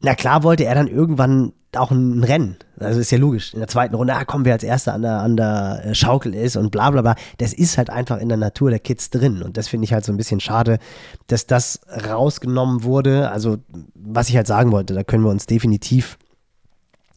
na 0.00 0.14
klar 0.14 0.42
wollte 0.42 0.64
er 0.64 0.74
dann 0.74 0.88
irgendwann 0.88 1.52
auch 1.76 1.90
ein 1.90 2.24
Rennen. 2.24 2.56
Also 2.78 3.00
ist 3.00 3.10
ja 3.10 3.18
logisch. 3.18 3.52
In 3.52 3.58
der 3.58 3.68
zweiten 3.68 3.94
Runde, 3.94 4.14
ah, 4.14 4.24
kommen 4.24 4.46
wir 4.46 4.54
als 4.54 4.62
Erster 4.62 4.94
an 4.94 5.02
der, 5.02 5.18
an 5.18 5.36
der 5.36 5.82
äh, 5.84 5.94
Schaukel 5.94 6.34
ist 6.34 6.56
und 6.56 6.70
bla 6.70 6.90
bla 6.90 7.02
bla. 7.02 7.14
Das 7.36 7.52
ist 7.52 7.76
halt 7.76 7.90
einfach 7.90 8.18
in 8.18 8.30
der 8.30 8.38
Natur 8.38 8.70
der 8.70 8.78
Kids 8.78 9.10
drin. 9.10 9.42
Und 9.42 9.58
das 9.58 9.68
finde 9.68 9.84
ich 9.84 9.92
halt 9.92 10.06
so 10.06 10.12
ein 10.12 10.16
bisschen 10.16 10.40
schade, 10.40 10.78
dass 11.26 11.46
das 11.46 11.80
rausgenommen 12.08 12.82
wurde. 12.82 13.30
Also, 13.30 13.58
was 13.94 14.30
ich 14.30 14.36
halt 14.36 14.46
sagen 14.46 14.72
wollte, 14.72 14.94
da 14.94 15.04
können 15.04 15.24
wir 15.24 15.30
uns 15.30 15.44
definitiv 15.44 16.16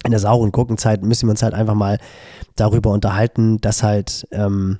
in 0.05 0.11
der 0.11 0.19
sauren 0.19 0.51
Gurkenzeit 0.51 1.03
müssen 1.03 1.27
wir 1.27 1.31
uns 1.31 1.43
halt 1.43 1.53
einfach 1.53 1.73
mal 1.73 1.99
darüber 2.55 2.91
unterhalten, 2.91 3.59
dass 3.59 3.83
halt, 3.83 4.27
ähm, 4.31 4.79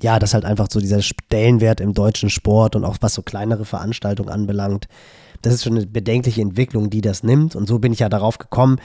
ja, 0.00 0.18
dass 0.18 0.34
halt 0.34 0.44
einfach 0.44 0.66
so 0.70 0.80
dieser 0.80 1.00
Stellenwert 1.00 1.80
im 1.80 1.94
deutschen 1.94 2.28
Sport 2.28 2.74
und 2.74 2.84
auch 2.84 2.96
was 3.00 3.14
so 3.14 3.22
kleinere 3.22 3.64
Veranstaltungen 3.64 4.30
anbelangt, 4.30 4.88
das 5.42 5.54
ist 5.54 5.64
schon 5.64 5.76
eine 5.76 5.86
bedenkliche 5.86 6.40
Entwicklung, 6.40 6.90
die 6.90 7.00
das 7.00 7.22
nimmt. 7.22 7.54
Und 7.54 7.68
so 7.68 7.78
bin 7.78 7.92
ich 7.92 7.98
ja 7.98 8.08
darauf 8.08 8.38
gekommen. 8.38 8.78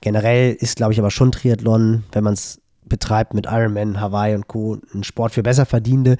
Generell 0.00 0.52
ist, 0.52 0.76
glaube 0.76 0.92
ich, 0.92 0.98
aber 0.98 1.10
schon 1.10 1.32
Triathlon, 1.32 2.04
wenn 2.12 2.24
man 2.24 2.34
es 2.34 2.60
betreibt 2.86 3.34
mit 3.34 3.46
Ironman, 3.46 4.00
Hawaii 4.00 4.34
und 4.34 4.46
Co. 4.46 4.78
ein 4.94 5.04
Sport 5.04 5.32
für 5.32 5.42
Besserverdienende. 5.42 6.16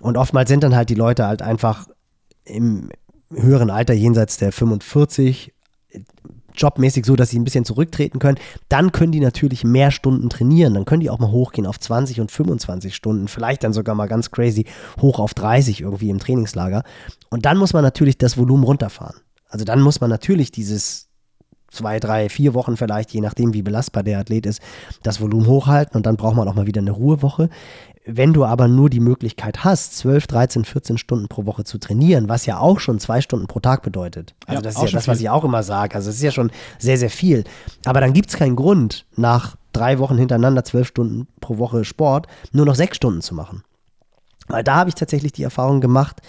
Und 0.00 0.16
oftmals 0.16 0.48
sind 0.48 0.62
dann 0.62 0.76
halt 0.76 0.88
die 0.88 0.94
Leute 0.94 1.26
halt 1.26 1.42
einfach 1.42 1.88
im 2.44 2.88
höheren 3.32 3.70
Alter, 3.70 3.94
jenseits 3.94 4.36
der 4.36 4.52
45, 4.52 5.52
jobmäßig 6.54 7.04
so, 7.04 7.16
dass 7.16 7.30
sie 7.30 7.38
ein 7.38 7.44
bisschen 7.44 7.64
zurücktreten 7.64 8.18
können. 8.18 8.38
Dann 8.68 8.92
können 8.92 9.12
die 9.12 9.20
natürlich 9.20 9.64
mehr 9.64 9.90
Stunden 9.90 10.30
trainieren. 10.30 10.74
Dann 10.74 10.84
können 10.84 11.00
die 11.00 11.10
auch 11.10 11.18
mal 11.18 11.30
hochgehen 11.30 11.66
auf 11.66 11.80
20 11.80 12.20
und 12.20 12.30
25 12.30 12.94
Stunden. 12.94 13.28
Vielleicht 13.28 13.64
dann 13.64 13.72
sogar 13.72 13.94
mal 13.94 14.06
ganz 14.06 14.30
crazy 14.30 14.66
hoch 15.00 15.18
auf 15.18 15.34
30 15.34 15.80
irgendwie 15.80 16.10
im 16.10 16.20
Trainingslager. 16.20 16.84
Und 17.30 17.44
dann 17.44 17.58
muss 17.58 17.72
man 17.72 17.82
natürlich 17.82 18.18
das 18.18 18.38
Volumen 18.38 18.64
runterfahren. 18.64 19.16
Also 19.54 19.64
dann 19.64 19.80
muss 19.80 20.00
man 20.00 20.10
natürlich 20.10 20.50
dieses 20.50 21.06
zwei, 21.68 22.00
drei, 22.00 22.28
vier 22.28 22.54
Wochen 22.54 22.76
vielleicht, 22.76 23.12
je 23.12 23.20
nachdem, 23.20 23.54
wie 23.54 23.62
belastbar 23.62 24.02
der 24.02 24.18
Athlet 24.18 24.46
ist, 24.46 24.60
das 25.04 25.20
Volumen 25.20 25.46
hochhalten 25.46 25.96
und 25.96 26.06
dann 26.06 26.16
braucht 26.16 26.34
man 26.34 26.48
auch 26.48 26.56
mal 26.56 26.66
wieder 26.66 26.80
eine 26.80 26.90
Ruhewoche. 26.90 27.48
Wenn 28.04 28.32
du 28.32 28.44
aber 28.44 28.66
nur 28.66 28.90
die 28.90 28.98
Möglichkeit 28.98 29.62
hast, 29.62 29.96
12, 29.98 30.26
13, 30.26 30.64
14 30.64 30.98
Stunden 30.98 31.28
pro 31.28 31.46
Woche 31.46 31.62
zu 31.62 31.78
trainieren, 31.78 32.28
was 32.28 32.46
ja 32.46 32.58
auch 32.58 32.80
schon 32.80 32.98
zwei 32.98 33.20
Stunden 33.20 33.46
pro 33.46 33.60
Tag 33.60 33.82
bedeutet. 33.84 34.34
Also 34.48 34.58
ja, 34.58 34.62
das 34.62 34.74
ist 34.74 34.82
ja 34.82 34.98
das, 34.98 35.06
was 35.06 35.20
ich 35.20 35.30
auch 35.30 35.44
immer 35.44 35.62
sage. 35.62 35.94
Also 35.94 36.10
es 36.10 36.16
ist 36.16 36.22
ja 36.22 36.32
schon 36.32 36.50
sehr, 36.80 36.98
sehr 36.98 37.10
viel. 37.10 37.44
Aber 37.84 38.00
dann 38.00 38.12
gibt 38.12 38.30
es 38.30 38.36
keinen 38.36 38.56
Grund, 38.56 39.06
nach 39.14 39.54
drei 39.72 40.00
Wochen 40.00 40.18
hintereinander 40.18 40.64
zwölf 40.64 40.88
Stunden 40.88 41.28
pro 41.40 41.58
Woche 41.58 41.84
Sport 41.84 42.26
nur 42.50 42.66
noch 42.66 42.74
sechs 42.74 42.96
Stunden 42.96 43.20
zu 43.20 43.36
machen. 43.36 43.62
Weil 44.48 44.64
da 44.64 44.74
habe 44.74 44.88
ich 44.88 44.96
tatsächlich 44.96 45.32
die 45.32 45.44
Erfahrung 45.44 45.80
gemacht, 45.80 46.20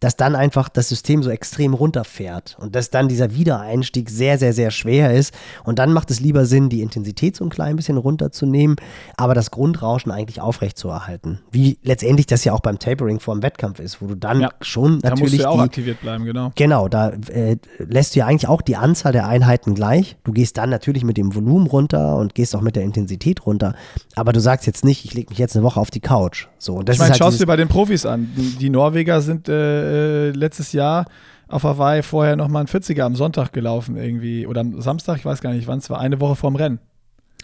dass 0.00 0.16
dann 0.16 0.34
einfach 0.34 0.70
das 0.70 0.88
System 0.88 1.22
so 1.22 1.30
extrem 1.30 1.74
runterfährt 1.74 2.56
und 2.58 2.74
dass 2.74 2.90
dann 2.90 3.08
dieser 3.08 3.34
Wiedereinstieg 3.34 4.08
sehr, 4.08 4.38
sehr, 4.38 4.54
sehr 4.54 4.70
schwer 4.70 5.12
ist. 5.12 5.34
Und 5.64 5.78
dann 5.78 5.92
macht 5.92 6.10
es 6.10 6.20
lieber 6.20 6.46
Sinn, 6.46 6.70
die 6.70 6.80
Intensität 6.80 7.36
so 7.36 7.44
ein 7.44 7.50
klein 7.50 7.76
bisschen 7.76 7.98
runterzunehmen, 7.98 8.76
aber 9.18 9.34
das 9.34 9.50
Grundrauschen 9.50 10.10
eigentlich 10.10 10.40
aufrechtzuerhalten. 10.40 11.40
Wie 11.52 11.78
letztendlich 11.82 12.26
das 12.26 12.44
ja 12.44 12.54
auch 12.54 12.60
beim 12.60 12.78
Tapering 12.78 13.20
vor 13.20 13.34
dem 13.34 13.42
Wettkampf 13.42 13.78
ist, 13.78 14.00
wo 14.00 14.06
du 14.06 14.14
dann 14.14 14.40
ja, 14.40 14.50
schon 14.62 15.00
natürlich. 15.02 15.02
Da 15.02 15.16
musst 15.16 15.32
du 15.34 15.36
ja 15.36 15.48
auch 15.50 15.54
die, 15.56 15.60
aktiviert 15.60 16.00
bleiben, 16.00 16.24
genau. 16.24 16.52
Genau, 16.54 16.88
da 16.88 17.10
äh, 17.10 17.56
lässt 17.78 18.14
du 18.14 18.20
ja 18.20 18.26
eigentlich 18.26 18.48
auch 18.48 18.62
die 18.62 18.76
Anzahl 18.76 19.12
der 19.12 19.28
Einheiten 19.28 19.74
gleich. 19.74 20.16
Du 20.24 20.32
gehst 20.32 20.56
dann 20.56 20.70
natürlich 20.70 21.04
mit 21.04 21.18
dem 21.18 21.34
Volumen 21.34 21.66
runter 21.66 22.16
und 22.16 22.34
gehst 22.34 22.56
auch 22.56 22.62
mit 22.62 22.74
der 22.74 22.84
Intensität 22.84 23.44
runter. 23.44 23.74
Aber 24.16 24.32
du 24.32 24.40
sagst 24.40 24.66
jetzt 24.66 24.82
nicht, 24.82 25.04
ich 25.04 25.12
lege 25.12 25.28
mich 25.28 25.38
jetzt 25.38 25.56
eine 25.56 25.64
Woche 25.64 25.78
auf 25.78 25.90
die 25.90 26.00
Couch. 26.00 26.46
So, 26.56 26.76
und 26.76 26.88
das 26.88 26.96
ich 26.96 27.00
meine, 27.00 27.10
halt 27.10 27.18
schau 27.18 27.30
dir 27.30 27.46
bei 27.46 27.56
den 27.56 27.68
Profis 27.68 28.06
an. 28.06 28.30
Die 28.60 28.70
Norweger 28.70 29.20
sind 29.20 29.48
äh, 29.48 29.89
äh, 29.90 30.30
letztes 30.30 30.72
Jahr 30.72 31.06
auf 31.48 31.64
Hawaii 31.64 32.02
vorher 32.02 32.36
nochmal 32.36 32.62
ein 32.62 32.68
40er 32.68 33.02
am 33.02 33.16
Sonntag 33.16 33.52
gelaufen 33.52 33.96
irgendwie 33.96 34.46
oder 34.46 34.60
am 34.60 34.80
Samstag, 34.80 35.16
ich 35.16 35.24
weiß 35.24 35.40
gar 35.40 35.52
nicht 35.52 35.66
wann 35.66 35.78
es 35.78 35.90
war, 35.90 35.98
eine 35.98 36.20
Woche 36.20 36.36
vorm 36.36 36.56
Rennen. 36.56 36.78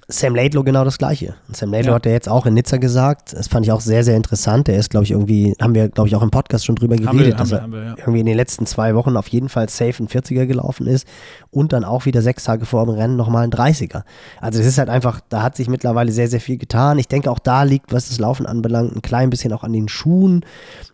Sam 0.09 0.36
Laidlow 0.36 0.62
genau 0.62 0.84
das 0.84 0.98
Gleiche. 0.98 1.34
Und 1.48 1.57
Sam 1.57 1.72
Laidlow 1.72 1.90
ja. 1.90 1.94
hat 1.96 2.07
ja 2.07 2.12
jetzt 2.12 2.28
auch 2.28 2.46
in 2.46 2.54
Nizza 2.54 2.76
gesagt, 2.76 3.32
das 3.32 3.48
fand 3.48 3.66
ich 3.66 3.72
auch 3.72 3.80
sehr, 3.80 4.04
sehr 4.04 4.14
interessant. 4.14 4.68
Der 4.68 4.78
ist, 4.78 4.90
glaube 4.90 5.02
ich, 5.02 5.11
irgendwie, 5.11 5.57
haben 5.61 5.74
wir, 5.74 5.88
glaube 5.88 6.09
ich, 6.09 6.14
auch 6.14 6.22
im 6.22 6.30
Podcast 6.30 6.64
schon 6.64 6.76
drüber 6.76 6.94
geredet, 6.94 7.26
wir, 7.26 7.34
dass 7.34 7.50
wir, 7.50 7.59
er 7.59 7.72
wir, 7.72 7.82
ja. 7.82 7.94
irgendwie 7.98 8.20
in 8.20 8.26
den 8.26 8.36
letzten 8.36 8.66
zwei 8.66 8.94
Wochen 8.94 9.16
auf 9.16 9.26
jeden 9.26 9.48
Fall 9.48 9.68
safe 9.68 10.00
ein 10.00 10.07
40er 10.07 10.46
gelaufen 10.46 10.86
ist 10.86 11.09
und 11.50 11.72
dann 11.72 11.82
auch 11.82 12.07
wieder 12.07 12.22
sechs 12.22 12.44
Tage 12.44 12.66
vor 12.66 12.86
dem 12.86 12.94
Rennen 12.94 13.16
nochmal 13.16 13.42
ein 13.42 13.50
30er. 13.50 14.04
Also 14.40 14.61
das 14.61 14.68
ist 14.68 14.78
halt 14.78 14.90
einfach, 14.90 15.20
da 15.28 15.42
hat 15.42 15.57
sich 15.57 15.68
mittlerweile 15.68 16.12
sehr, 16.12 16.28
sehr 16.28 16.40
viel 16.40 16.57
getan. 16.57 17.00
Ich 17.00 17.09
denke, 17.09 17.28
auch 17.28 17.40
da 17.40 17.64
liegt, 17.64 17.92
was 17.92 18.07
das 18.07 18.20
Laufen 18.20 18.46
anbelangt, 18.46 18.94
ein 18.94 19.02
klein 19.02 19.30
bisschen 19.30 19.52
auch 19.52 19.64
an 19.64 19.72
den 19.72 19.88
Schuhen. 19.88 20.44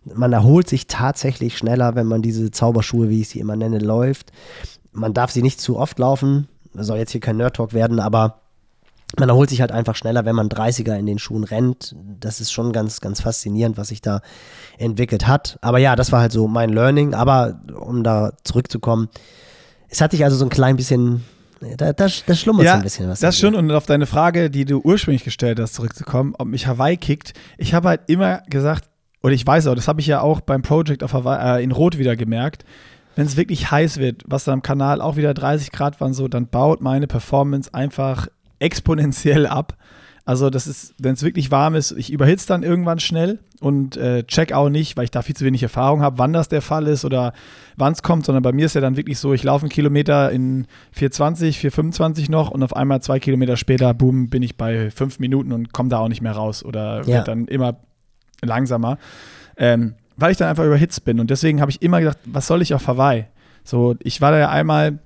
Man 0.05 0.33
erholt 0.33 0.67
sich 0.67 0.87
tatsächlich 0.87 1.55
schneller, 1.55 1.93
wenn 1.93 2.07
man 2.07 2.23
diese 2.23 2.49
Zauberschuhe, 2.49 3.09
wie 3.09 3.21
ich 3.21 3.29
sie 3.29 3.39
immer 3.39 3.55
nenne, 3.55 3.77
läuft. 3.77 4.31
Man 4.91 5.13
darf 5.13 5.29
sie 5.29 5.43
nicht 5.43 5.61
zu 5.61 5.77
oft 5.77 5.99
laufen. 5.99 6.47
Soll 6.73 6.97
jetzt 6.97 7.11
hier 7.11 7.21
kein 7.21 7.37
Nerd-Talk 7.37 7.73
werden, 7.73 7.99
aber 7.99 8.42
man 9.19 9.29
erholt 9.29 9.49
sich 9.49 9.61
halt 9.61 9.71
einfach 9.71 9.95
schneller, 9.95 10.25
wenn 10.25 10.35
man 10.35 10.49
30er 10.49 10.95
in 10.97 11.05
den 11.05 11.19
Schuhen 11.19 11.43
rennt. 11.43 11.95
Das 12.19 12.41
ist 12.41 12.51
schon 12.51 12.73
ganz, 12.73 12.99
ganz 12.99 13.21
faszinierend, 13.21 13.77
was 13.77 13.89
sich 13.89 14.01
da 14.01 14.21
entwickelt 14.77 15.27
hat. 15.27 15.59
Aber 15.61 15.77
ja, 15.77 15.95
das 15.95 16.11
war 16.11 16.21
halt 16.21 16.31
so 16.31 16.47
mein 16.47 16.69
Learning. 16.69 17.13
Aber 17.13 17.59
um 17.79 18.03
da 18.03 18.33
zurückzukommen, 18.43 19.09
es 19.89 20.01
hat 20.01 20.13
dich 20.13 20.23
also 20.23 20.35
so 20.35 20.45
ein 20.45 20.49
klein 20.49 20.75
bisschen, 20.75 21.23
da, 21.77 21.93
da, 21.93 22.07
da 22.25 22.35
schlummert 22.35 22.65
ja, 22.65 22.71
so 22.71 22.77
ein 22.77 22.83
bisschen 22.83 23.09
was. 23.09 23.19
Das 23.19 23.37
schon. 23.37 23.55
Und 23.55 23.71
auf 23.71 23.85
deine 23.85 24.07
Frage, 24.07 24.49
die 24.49 24.65
du 24.65 24.79
ursprünglich 24.79 25.23
gestellt 25.23 25.59
hast, 25.59 25.75
zurückzukommen, 25.75 26.33
ob 26.37 26.47
mich 26.47 26.65
Hawaii 26.65 26.97
kickt. 26.97 27.33
Ich 27.57 27.73
habe 27.73 27.89
halt 27.89 28.01
immer 28.07 28.41
gesagt, 28.49 28.85
oder 29.21 29.33
ich 29.33 29.45
weiß 29.45 29.67
auch, 29.67 29.75
das 29.75 29.87
habe 29.87 30.01
ich 30.01 30.07
ja 30.07 30.21
auch 30.21 30.41
beim 30.41 30.63
Project 30.63 31.03
auf 31.03 31.13
Hawaii, 31.13 31.61
äh, 31.61 31.63
in 31.63 31.71
Rot 31.71 31.97
wieder 31.97 32.15
gemerkt. 32.15 32.65
Wenn 33.15 33.27
es 33.27 33.37
wirklich 33.37 33.69
heiß 33.69 33.97
wird, 33.97 34.23
was 34.25 34.45
da 34.45 34.53
am 34.53 34.63
Kanal 34.63 34.99
auch 34.99 35.17
wieder 35.17 35.35
30 35.35 35.71
Grad 35.71 36.01
waren, 36.01 36.13
so, 36.13 36.27
dann 36.27 36.47
baut 36.47 36.81
meine 36.81 37.05
Performance 37.05 37.71
einfach 37.71 38.27
exponentiell 38.63 39.45
ab. 39.45 39.77
Also 40.25 40.49
das 40.49 40.67
ist, 40.67 40.95
wenn 40.99 41.13
es 41.13 41.23
wirklich 41.23 41.51
warm 41.51 41.75
ist, 41.75 41.91
ich 41.91 42.09
überhitze 42.09 42.47
dann 42.47 42.63
irgendwann 42.63 42.99
schnell 42.99 43.39
und 43.59 43.97
äh, 43.97 44.23
check 44.23 44.53
auch 44.53 44.69
nicht, 44.69 44.95
weil 44.95 45.03
ich 45.03 45.11
da 45.11 45.21
viel 45.21 45.35
zu 45.35 45.43
wenig 45.43 45.61
Erfahrung 45.63 46.01
habe, 46.01 46.17
wann 46.17 46.31
das 46.31 46.47
der 46.47 46.61
Fall 46.61 46.87
ist 46.87 47.03
oder 47.03 47.33
wann 47.75 47.91
es 47.91 48.03
kommt, 48.03 48.25
sondern 48.25 48.41
bei 48.41 48.53
mir 48.53 48.65
ist 48.65 48.73
ja 48.73 48.79
dann 48.79 48.95
wirklich 48.95 49.19
so, 49.19 49.33
ich 49.33 49.43
laufe 49.43 49.63
einen 49.63 49.69
Kilometer 49.69 50.31
in 50.31 50.65
420, 50.93 51.59
425 51.59 52.29
noch 52.29 52.51
und 52.51 52.63
auf 52.63 52.73
einmal 52.73 53.01
zwei 53.01 53.19
Kilometer 53.19 53.57
später, 53.57 53.93
boom, 53.93 54.29
bin 54.29 54.43
ich 54.43 54.55
bei 54.55 54.91
fünf 54.91 55.19
Minuten 55.19 55.51
und 55.51 55.73
komme 55.73 55.89
da 55.89 55.99
auch 55.99 56.07
nicht 56.07 56.21
mehr 56.21 56.31
raus 56.31 56.63
oder 56.63 57.01
ja. 57.01 57.07
wird 57.07 57.27
dann 57.27 57.47
immer 57.47 57.75
langsamer, 58.41 58.99
ähm, 59.57 59.95
weil 60.15 60.31
ich 60.31 60.37
dann 60.37 60.47
einfach 60.47 60.65
überhitzt 60.65 61.03
bin 61.03 61.19
und 61.19 61.31
deswegen 61.31 61.59
habe 61.59 61.69
ich 61.69 61.81
immer 61.81 61.99
gedacht, 61.99 62.19
was 62.23 62.47
soll 62.47 62.61
ich 62.61 62.73
auf 62.73 62.87
Hawaii? 62.87 63.25
So, 63.65 63.95
ich 63.99 64.21
war 64.21 64.31
da 64.31 64.39
ja 64.39 64.49
einmal 64.49 64.99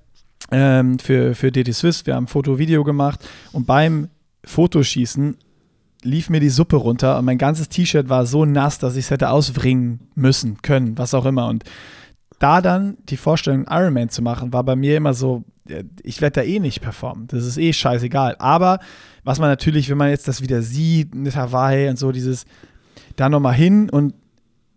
ähm, 0.52 1.00
für, 1.00 1.36
für 1.36 1.52
DT 1.52 1.74
Swiss. 1.74 2.06
Wir 2.06 2.16
haben 2.16 2.28
Foto-Video 2.28 2.84
gemacht 2.84 3.28
und 3.52 3.68
beim 3.68 4.10
Fotoschießen 4.44 5.38
lief 6.04 6.30
mir 6.30 6.40
die 6.40 6.50
Suppe 6.50 6.78
runter 6.78 7.18
und 7.18 7.26
mein 7.26 7.38
ganzes 7.38 7.70
T-Shirt 7.70 8.10
war 8.10 8.26
so 8.26 8.46
nass, 8.46 8.80
dass 8.80 8.96
ich 8.96 9.06
es 9.06 9.12
hätte 9.12 9.30
ausbringen 9.30 10.10
müssen, 10.16 10.62
können, 10.62 10.98
was 10.98 11.14
auch 11.14 11.26
immer. 11.26 11.48
Und 11.48 11.64
da 12.40 12.62
dann 12.62 12.98
die 13.10 13.18
Vorstellung, 13.18 13.66
Ironman 13.68 14.10
zu 14.10 14.22
machen, 14.22 14.54
war 14.54 14.64
bei 14.64 14.76
mir 14.76 14.98
immer 14.98 15.14
so, 15.14 15.44
äh, 15.68 15.84
ich 16.04 16.22
werde 16.22 16.42
da 16.42 16.44
eh 16.44 16.60
nicht 16.60 16.82
performen. 16.82 17.28
Das 17.28 17.46
ist 17.46 17.58
eh 17.58 17.74
scheißegal. 17.74 18.36
Aber 18.40 18.80
was 19.24 19.40
man 19.40 19.50
natürlich, 19.50 19.90
wenn 19.90 19.98
man 19.98 20.10
jetzt 20.10 20.28
das 20.28 20.42
wieder 20.42 20.62
sieht 20.62 21.16
mit 21.16 21.36
Hawaii 21.36 21.90
und 21.90 21.98
so, 21.98 22.12
dieses 22.12 22.46
da 23.16 23.30
nochmal 23.30 23.56
hin 23.56 23.90
und 23.90 24.14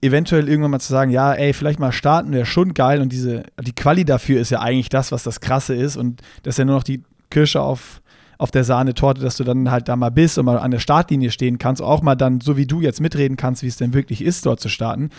eventuell 0.02 0.48
irgendwann 0.48 0.70
mal 0.70 0.80
zu 0.80 0.92
sagen, 0.92 1.10
ja, 1.10 1.32
ey, 1.32 1.52
vielleicht 1.52 1.78
mal 1.78 1.92
starten 1.92 2.32
wäre 2.32 2.46
schon 2.46 2.74
geil 2.74 3.00
und 3.00 3.12
diese, 3.12 3.44
die 3.62 3.74
Quali 3.74 4.04
dafür 4.04 4.40
ist 4.40 4.50
ja 4.50 4.60
eigentlich 4.60 4.88
das, 4.88 5.12
was 5.12 5.22
das 5.22 5.40
Krasse 5.40 5.74
ist 5.74 5.96
und 5.96 6.22
das 6.42 6.54
ist 6.54 6.58
ja 6.58 6.64
nur 6.64 6.76
noch 6.76 6.82
die 6.82 7.02
Kirsche 7.30 7.60
auf, 7.60 8.00
auf 8.38 8.50
der 8.50 8.64
Sahnetorte, 8.64 9.20
dass 9.20 9.36
du 9.36 9.44
dann 9.44 9.70
halt 9.70 9.88
da 9.88 9.96
mal 9.96 10.10
bist 10.10 10.38
und 10.38 10.46
mal 10.46 10.58
an 10.58 10.70
der 10.70 10.78
Startlinie 10.78 11.30
stehen 11.30 11.58
kannst, 11.58 11.82
auch 11.82 12.02
mal 12.02 12.14
dann, 12.14 12.40
so 12.40 12.56
wie 12.56 12.66
du 12.66 12.80
jetzt 12.80 13.00
mitreden 13.00 13.36
kannst, 13.36 13.62
wie 13.62 13.68
es 13.68 13.76
denn 13.76 13.92
wirklich 13.92 14.22
ist, 14.24 14.46
dort 14.46 14.60
zu 14.60 14.68
starten. 14.68 15.10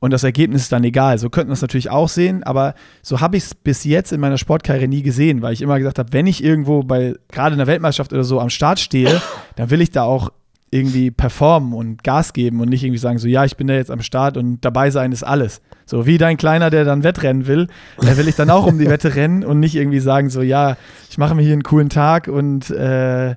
Und 0.00 0.12
das 0.12 0.22
Ergebnis 0.22 0.62
ist 0.62 0.72
dann 0.72 0.84
egal. 0.84 1.18
So 1.18 1.28
könnten 1.28 1.50
wir 1.50 1.54
es 1.54 1.62
natürlich 1.62 1.90
auch 1.90 2.08
sehen, 2.08 2.44
aber 2.44 2.74
so 3.02 3.20
habe 3.20 3.36
ich 3.36 3.44
es 3.44 3.54
bis 3.54 3.84
jetzt 3.84 4.12
in 4.12 4.20
meiner 4.20 4.38
Sportkarriere 4.38 4.88
nie 4.88 5.02
gesehen, 5.02 5.42
weil 5.42 5.52
ich 5.52 5.60
immer 5.60 5.76
gesagt 5.78 5.98
habe, 5.98 6.12
wenn 6.12 6.26
ich 6.26 6.42
irgendwo 6.42 6.82
bei, 6.84 7.14
gerade 7.32 7.54
in 7.54 7.58
der 7.58 7.66
Weltmeisterschaft 7.66 8.12
oder 8.12 8.24
so 8.24 8.40
am 8.40 8.48
Start 8.48 8.78
stehe, 8.78 9.20
dann 9.56 9.70
will 9.70 9.80
ich 9.80 9.90
da 9.90 10.04
auch 10.04 10.30
irgendwie 10.70 11.10
performen 11.10 11.72
und 11.72 12.04
Gas 12.04 12.32
geben 12.32 12.60
und 12.60 12.68
nicht 12.68 12.84
irgendwie 12.84 12.98
sagen, 12.98 13.18
so 13.18 13.26
ja, 13.26 13.44
ich 13.44 13.56
bin 13.56 13.66
da 13.66 13.74
jetzt 13.74 13.90
am 13.90 14.02
Start 14.02 14.36
und 14.36 14.60
dabei 14.64 14.90
sein 14.90 15.12
ist 15.12 15.22
alles. 15.22 15.62
So 15.86 16.06
wie 16.06 16.18
dein 16.18 16.36
Kleiner, 16.36 16.68
der 16.70 16.84
dann 16.84 17.04
Wettrennen 17.04 17.46
will, 17.46 17.68
da 17.98 18.16
will 18.16 18.28
ich 18.28 18.36
dann 18.36 18.50
auch 18.50 18.66
um 18.66 18.78
die 18.78 18.88
Wette 18.88 19.14
rennen 19.14 19.44
und 19.44 19.60
nicht 19.60 19.74
irgendwie 19.74 20.00
sagen, 20.00 20.28
so 20.28 20.42
ja, 20.42 20.76
ich 21.08 21.16
mache 21.16 21.34
mir 21.34 21.42
hier 21.42 21.54
einen 21.54 21.62
coolen 21.62 21.88
Tag 21.88 22.28
und 22.28 22.70
äh, 22.70 23.36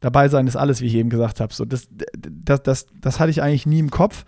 dabei 0.00 0.28
sein 0.28 0.46
ist 0.46 0.56
alles, 0.56 0.80
wie 0.80 0.86
ich 0.86 0.94
eben 0.94 1.10
gesagt 1.10 1.40
habe. 1.40 1.52
So, 1.52 1.64
das, 1.64 1.88
das, 2.16 2.62
das, 2.62 2.86
das 3.00 3.20
hatte 3.20 3.30
ich 3.30 3.42
eigentlich 3.42 3.66
nie 3.66 3.78
im 3.78 3.90
Kopf 3.90 4.24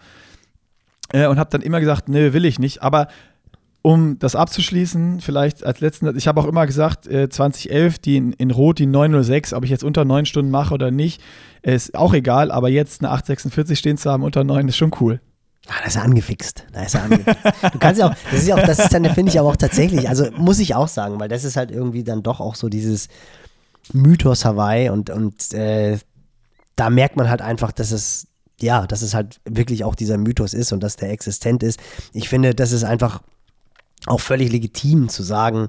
äh, 1.12 1.26
und 1.26 1.38
habe 1.38 1.50
dann 1.50 1.62
immer 1.62 1.80
gesagt, 1.80 2.08
nö, 2.08 2.32
will 2.32 2.44
ich 2.44 2.58
nicht. 2.58 2.82
Aber 2.82 3.08
um 3.82 4.18
das 4.20 4.36
abzuschließen, 4.36 5.20
vielleicht 5.20 5.64
als 5.66 5.80
letzten, 5.80 6.16
ich 6.16 6.28
habe 6.28 6.40
auch 6.40 6.46
immer 6.46 6.66
gesagt, 6.66 7.08
äh, 7.08 7.28
2011, 7.28 7.98
die 7.98 8.16
in, 8.16 8.32
in, 8.32 8.52
Rot, 8.52 8.78
die 8.78 8.86
906, 8.86 9.52
ob 9.52 9.64
ich 9.64 9.70
jetzt 9.70 9.82
unter 9.82 10.04
neun 10.04 10.24
Stunden 10.24 10.52
mache 10.52 10.72
oder 10.72 10.92
nicht, 10.92 11.20
ist 11.62 11.96
auch 11.96 12.14
egal, 12.14 12.52
aber 12.52 12.68
jetzt 12.68 13.02
eine 13.02 13.10
846 13.10 13.78
stehen 13.78 13.98
zu 13.98 14.10
haben 14.10 14.22
unter 14.22 14.44
neun 14.44 14.68
ist 14.68 14.76
schon 14.76 14.92
cool. 15.00 15.20
Ah, 15.68 15.74
da 15.80 15.86
ist 15.86 15.96
er 15.96 16.02
angefixt. 16.02 16.64
Da 16.72 16.82
ist 16.82 16.94
er 16.94 17.04
angefixt. 17.04 17.40
Du 17.72 17.78
kannst 17.78 18.00
ja 18.00 18.08
auch, 18.08 18.14
das 18.30 18.40
ist 18.40 18.48
ja 18.48 18.56
auch, 18.56 18.66
das 18.66 18.78
ist 18.78 18.94
dann, 18.94 19.04
finde 19.14 19.30
ich 19.30 19.38
aber 19.38 19.48
auch 19.48 19.56
tatsächlich, 19.56 20.08
also 20.08 20.28
muss 20.36 20.58
ich 20.58 20.74
auch 20.74 20.88
sagen, 20.88 21.20
weil 21.20 21.28
das 21.28 21.44
ist 21.44 21.56
halt 21.56 21.70
irgendwie 21.70 22.04
dann 22.04 22.22
doch 22.22 22.40
auch 22.40 22.54
so 22.54 22.68
dieses 22.68 23.08
Mythos 23.92 24.44
Hawaii 24.44 24.90
und, 24.90 25.10
und 25.10 25.52
äh, 25.54 25.98
da 26.76 26.90
merkt 26.90 27.16
man 27.16 27.28
halt 27.28 27.42
einfach, 27.42 27.72
dass 27.72 27.90
es, 27.90 28.28
ja, 28.60 28.86
dass 28.86 29.02
es 29.02 29.14
halt 29.14 29.40
wirklich 29.44 29.84
auch 29.84 29.94
dieser 29.94 30.18
Mythos 30.18 30.54
ist 30.54 30.72
und 30.72 30.82
dass 30.82 30.96
der 30.96 31.10
existent 31.10 31.62
ist. 31.62 31.80
Ich 32.12 32.28
finde, 32.28 32.54
das 32.54 32.72
ist 32.72 32.84
einfach 32.84 33.22
auch 34.06 34.20
völlig 34.20 34.50
legitim 34.50 35.08
zu 35.08 35.22
sagen, 35.22 35.68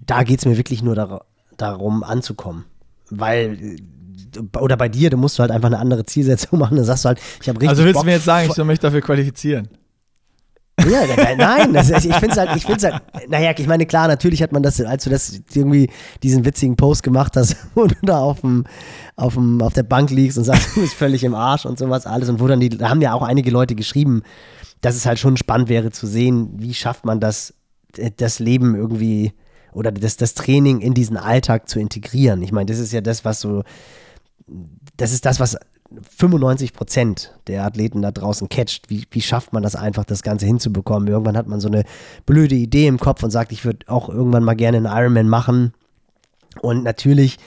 da 0.00 0.22
geht 0.22 0.40
es 0.40 0.46
mir 0.46 0.56
wirklich 0.56 0.82
nur 0.82 0.94
dar 0.94 1.24
darum 1.56 2.02
anzukommen. 2.02 2.64
Weil, 3.10 3.76
oder 4.58 4.76
bei 4.76 4.88
dir, 4.88 5.10
du 5.10 5.16
musst 5.16 5.38
halt 5.38 5.52
einfach 5.52 5.68
eine 5.68 5.78
andere 5.78 6.04
Zielsetzung 6.04 6.58
machen. 6.58 6.76
Dann 6.76 6.84
sagst 6.84 7.04
du 7.04 7.08
halt, 7.08 7.20
ich 7.40 7.48
habe 7.48 7.60
richtig. 7.60 7.68
Also 7.68 7.84
willst 7.84 7.94
Bock 7.94 8.02
du 8.02 8.06
mir 8.06 8.14
jetzt 8.16 8.24
sagen, 8.24 8.48
ich 8.48 8.54
soll 8.54 8.64
mich 8.64 8.80
dafür 8.80 9.00
qualifizieren? 9.00 9.68
Ja, 10.88 11.34
nein, 11.36 11.72
das, 11.72 11.88
ich 11.88 12.14
finde 12.16 12.30
es 12.30 12.36
halt, 12.36 12.56
ich 12.56 12.66
finde 12.66 12.92
halt, 12.92 13.30
naja, 13.30 13.52
ich 13.56 13.66
meine, 13.66 13.86
klar, 13.86 14.08
natürlich 14.08 14.42
hat 14.42 14.50
man 14.50 14.62
das, 14.62 14.80
als 14.80 15.04
du 15.04 15.10
das 15.10 15.40
irgendwie 15.54 15.88
diesen 16.22 16.44
witzigen 16.44 16.76
Post 16.76 17.04
gemacht 17.04 17.36
hast, 17.36 17.56
wo 17.74 17.86
du 17.86 17.94
da 18.02 18.18
auf 18.18 18.40
dem, 18.40 18.64
auf 19.14 19.34
dem, 19.34 19.62
auf 19.62 19.72
der 19.72 19.84
Bank 19.84 20.10
liegst 20.10 20.36
und 20.36 20.44
sagst, 20.44 20.74
du 20.74 20.80
bist 20.80 20.94
völlig 20.94 21.22
im 21.22 21.34
Arsch 21.34 21.64
und 21.64 21.78
sowas 21.78 22.06
alles 22.06 22.28
und 22.28 22.40
wo 22.40 22.48
dann 22.48 22.58
die, 22.58 22.70
da 22.70 22.90
haben 22.90 23.00
ja 23.00 23.14
auch 23.14 23.22
einige 23.22 23.50
Leute 23.52 23.76
geschrieben, 23.76 24.22
dass 24.84 24.96
es 24.96 25.06
halt 25.06 25.18
schon 25.18 25.36
spannend 25.36 25.68
wäre 25.68 25.90
zu 25.90 26.06
sehen, 26.06 26.50
wie 26.56 26.74
schafft 26.74 27.04
man 27.04 27.18
das, 27.18 27.54
äh, 27.96 28.10
das 28.14 28.38
Leben 28.38 28.74
irgendwie 28.74 29.32
oder 29.72 29.90
das, 29.90 30.16
das 30.16 30.34
Training 30.34 30.80
in 30.80 30.94
diesen 30.94 31.16
Alltag 31.16 31.68
zu 31.68 31.80
integrieren. 31.80 32.42
Ich 32.42 32.52
meine, 32.52 32.66
das 32.66 32.78
ist 32.78 32.92
ja 32.92 33.00
das, 33.00 33.24
was 33.24 33.40
so, 33.40 33.64
das 34.96 35.12
ist 35.12 35.24
das, 35.24 35.40
was 35.40 35.56
95 36.16 36.72
Prozent 36.72 37.34
der 37.46 37.64
Athleten 37.64 38.02
da 38.02 38.10
draußen 38.10 38.48
catcht. 38.48 38.90
Wie, 38.90 39.04
wie 39.10 39.20
schafft 39.20 39.52
man 39.52 39.62
das 39.62 39.74
einfach, 39.74 40.04
das 40.04 40.22
Ganze 40.22 40.46
hinzubekommen? 40.46 41.08
Irgendwann 41.08 41.36
hat 41.36 41.48
man 41.48 41.60
so 41.60 41.68
eine 41.68 41.84
blöde 42.26 42.54
Idee 42.54 42.86
im 42.86 42.98
Kopf 42.98 43.22
und 43.22 43.30
sagt, 43.30 43.52
ich 43.52 43.64
würde 43.64 43.86
auch 43.88 44.08
irgendwann 44.08 44.44
mal 44.44 44.54
gerne 44.54 44.76
einen 44.76 44.86
Ironman 44.86 45.28
machen. 45.28 45.72
Und 46.60 46.84
natürlich 46.84 47.38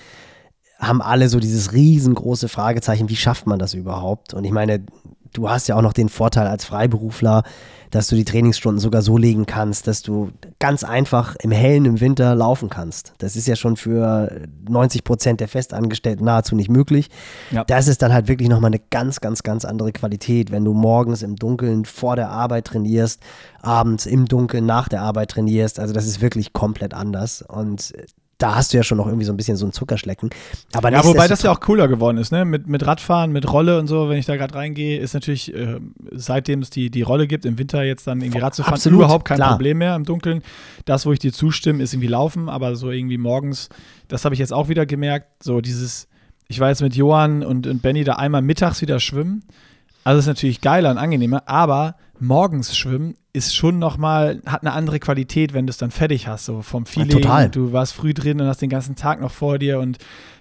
haben 0.79 1.01
alle 1.01 1.29
so 1.29 1.39
dieses 1.39 1.73
riesengroße 1.73 2.49
Fragezeichen, 2.49 3.09
wie 3.09 3.15
schafft 3.15 3.47
man 3.47 3.59
das 3.59 3.73
überhaupt? 3.73 4.33
Und 4.33 4.43
ich 4.43 4.51
meine, 4.51 4.85
du 5.33 5.49
hast 5.49 5.67
ja 5.67 5.75
auch 5.75 5.81
noch 5.81 5.93
den 5.93 6.09
Vorteil 6.09 6.47
als 6.47 6.65
Freiberufler, 6.65 7.43
dass 7.91 8.07
du 8.07 8.15
die 8.15 8.25
Trainingsstunden 8.25 8.79
sogar 8.79 9.01
so 9.01 9.17
legen 9.17 9.45
kannst, 9.45 9.87
dass 9.87 10.01
du 10.01 10.31
ganz 10.59 10.83
einfach 10.83 11.35
im 11.37 11.51
Hellen 11.51 11.85
im 11.85 12.01
Winter 12.01 12.35
laufen 12.35 12.69
kannst. 12.69 13.13
Das 13.19 13.35
ist 13.35 13.47
ja 13.47 13.55
schon 13.55 13.77
für 13.77 14.29
90 14.67 15.03
Prozent 15.03 15.39
der 15.39 15.47
Festangestellten 15.47 16.25
nahezu 16.25 16.55
nicht 16.55 16.69
möglich. 16.69 17.09
Ja. 17.51 17.63
Das 17.63 17.87
ist 17.87 18.01
dann 18.01 18.13
halt 18.13 18.27
wirklich 18.27 18.49
nochmal 18.49 18.69
eine 18.69 18.81
ganz, 18.89 19.21
ganz, 19.21 19.43
ganz 19.43 19.63
andere 19.65 19.91
Qualität, 19.91 20.51
wenn 20.51 20.65
du 20.65 20.73
morgens 20.73 21.21
im 21.21 21.35
Dunkeln 21.35 21.85
vor 21.85 22.15
der 22.15 22.29
Arbeit 22.29 22.65
trainierst, 22.65 23.21
abends 23.61 24.05
im 24.05 24.25
Dunkeln 24.25 24.65
nach 24.65 24.89
der 24.89 25.01
Arbeit 25.01 25.31
trainierst. 25.31 25.79
Also 25.79 25.93
das 25.93 26.05
ist 26.05 26.21
wirklich 26.21 26.53
komplett 26.53 26.93
anders. 26.93 27.41
Und 27.41 27.93
da 28.37 28.55
hast 28.55 28.71
du 28.71 28.77
ja 28.77 28.83
schon 28.83 28.97
noch 28.97 29.07
irgendwie 29.07 29.25
so 29.25 29.33
ein 29.33 29.37
bisschen 29.37 29.57
so 29.57 29.65
ein 29.65 29.71
Zuckerschlecken. 29.71 30.29
Aber 30.73 30.91
ja, 30.91 31.03
wobei 31.03 31.27
das 31.27 31.41
ja 31.41 31.51
auch 31.51 31.59
cooler 31.59 31.87
geworden 31.87 32.17
ist, 32.17 32.31
ne? 32.31 32.45
Mit, 32.45 32.67
mit 32.67 32.85
Radfahren, 32.85 33.31
mit 33.31 33.51
Rolle 33.51 33.79
und 33.79 33.87
so, 33.87 34.09
wenn 34.09 34.17
ich 34.17 34.27
da 34.27 34.35
gerade 34.35 34.53
reingehe, 34.53 34.99
ist 34.99 35.13
natürlich, 35.13 35.53
äh, 35.55 35.79
seitdem 36.11 36.61
es 36.61 36.69
die, 36.69 36.91
die 36.91 37.01
Rolle 37.01 37.27
gibt, 37.27 37.45
im 37.45 37.57
Winter 37.57 37.83
jetzt 37.83 38.05
dann 38.05 38.21
irgendwie 38.21 38.39
Rad 38.39 38.53
zu 38.53 38.61
fahren, 38.61 38.75
Absolut, 38.75 38.99
überhaupt 38.99 39.25
kein 39.25 39.37
klar. 39.37 39.51
Problem 39.51 39.79
mehr 39.79 39.95
im 39.95 40.03
Dunkeln. 40.03 40.43
Das, 40.85 41.05
wo 41.07 41.13
ich 41.13 41.19
dir 41.19 41.33
zustimme, 41.33 41.81
ist 41.81 41.93
irgendwie 41.93 42.09
Laufen, 42.09 42.47
aber 42.47 42.75
so 42.75 42.91
irgendwie 42.91 43.17
morgens, 43.17 43.69
das 44.07 44.23
habe 44.23 44.35
ich 44.35 44.39
jetzt 44.39 44.53
auch 44.53 44.69
wieder 44.69 44.85
gemerkt, 44.85 45.43
so 45.43 45.59
dieses, 45.59 46.07
ich 46.47 46.59
war 46.59 46.69
jetzt 46.69 46.81
mit 46.81 46.95
Johann 46.95 47.43
und, 47.43 47.65
und 47.65 47.81
Benny 47.81 48.03
da 48.03 48.13
einmal 48.13 48.43
mittags 48.43 48.81
wieder 48.81 48.99
schwimmen. 48.99 49.43
Also 50.03 50.19
ist 50.19 50.27
natürlich 50.27 50.61
geiler 50.61 50.91
und 50.91 50.99
angenehmer, 50.99 51.43
aber 51.47 51.95
morgens 52.19 52.75
schwimmen 52.75 53.15
ist 53.33 53.55
schon 53.55 53.79
nochmal, 53.79 54.41
hat 54.45 54.61
eine 54.61 54.73
andere 54.73 54.99
Qualität, 54.99 55.53
wenn 55.53 55.67
du 55.67 55.71
es 55.71 55.77
dann 55.77 55.91
fertig 55.91 56.27
hast, 56.27 56.45
so 56.45 56.61
vom 56.61 56.85
Feeling. 56.85 57.09
Ja, 57.09 57.15
total. 57.17 57.49
Du 57.49 57.71
warst 57.71 57.93
früh 57.93 58.13
drin 58.13 58.41
und 58.41 58.47
hast 58.47 58.61
den 58.61 58.69
ganzen 58.69 58.95
Tag 58.95 59.21
noch 59.21 59.31
vor 59.31 59.59
dir 59.59 59.79
und 59.79 59.97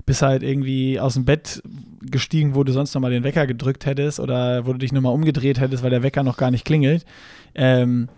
bist 0.06 0.22
halt 0.22 0.42
irgendwie 0.42 0.98
aus 1.00 1.14
dem 1.14 1.24
Bett 1.24 1.62
gestiegen, 2.00 2.54
wo 2.54 2.64
du 2.64 2.72
sonst 2.72 2.94
nochmal 2.94 3.10
den 3.10 3.24
Wecker 3.24 3.46
gedrückt 3.46 3.86
hättest 3.86 4.20
oder 4.20 4.66
wo 4.66 4.72
du 4.72 4.78
dich 4.78 4.92
nochmal 4.92 5.12
umgedreht 5.12 5.60
hättest, 5.60 5.82
weil 5.82 5.90
der 5.90 6.02
Wecker 6.02 6.22
noch 6.22 6.36
gar 6.36 6.50
nicht 6.50 6.64
klingelt. 6.64 7.04
Ähm, 7.54 8.08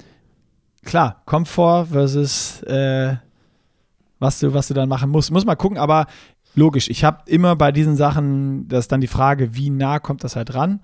klar, 0.85 1.23
Komfort 1.25 1.87
versus 1.87 2.63
äh, 2.63 3.17
was 4.19 4.41
du, 4.41 4.53
was 4.53 4.69
du 4.69 4.75
dann 4.75 4.89
machen 4.89 5.11
musst. 5.11 5.31
Muss 5.31 5.45
mal 5.45 5.57
gucken, 5.57 5.79
aber 5.79 6.07
logisch, 6.59 6.91
ich 6.91 7.05
habe 7.05 7.19
immer 7.27 7.57
bei 7.57 7.73
diesen 7.73 7.97
Sachen, 7.97 8.69
das 8.69 8.81
ist 8.81 8.93
dann 8.93 9.01
die 9.01 9.07
Frage, 9.07 9.55
wie 9.55 9.71
nah 9.71 9.99
kommt 9.99 10.25
das 10.25 10.37
halt 10.37 10.55
ran. 10.55 10.81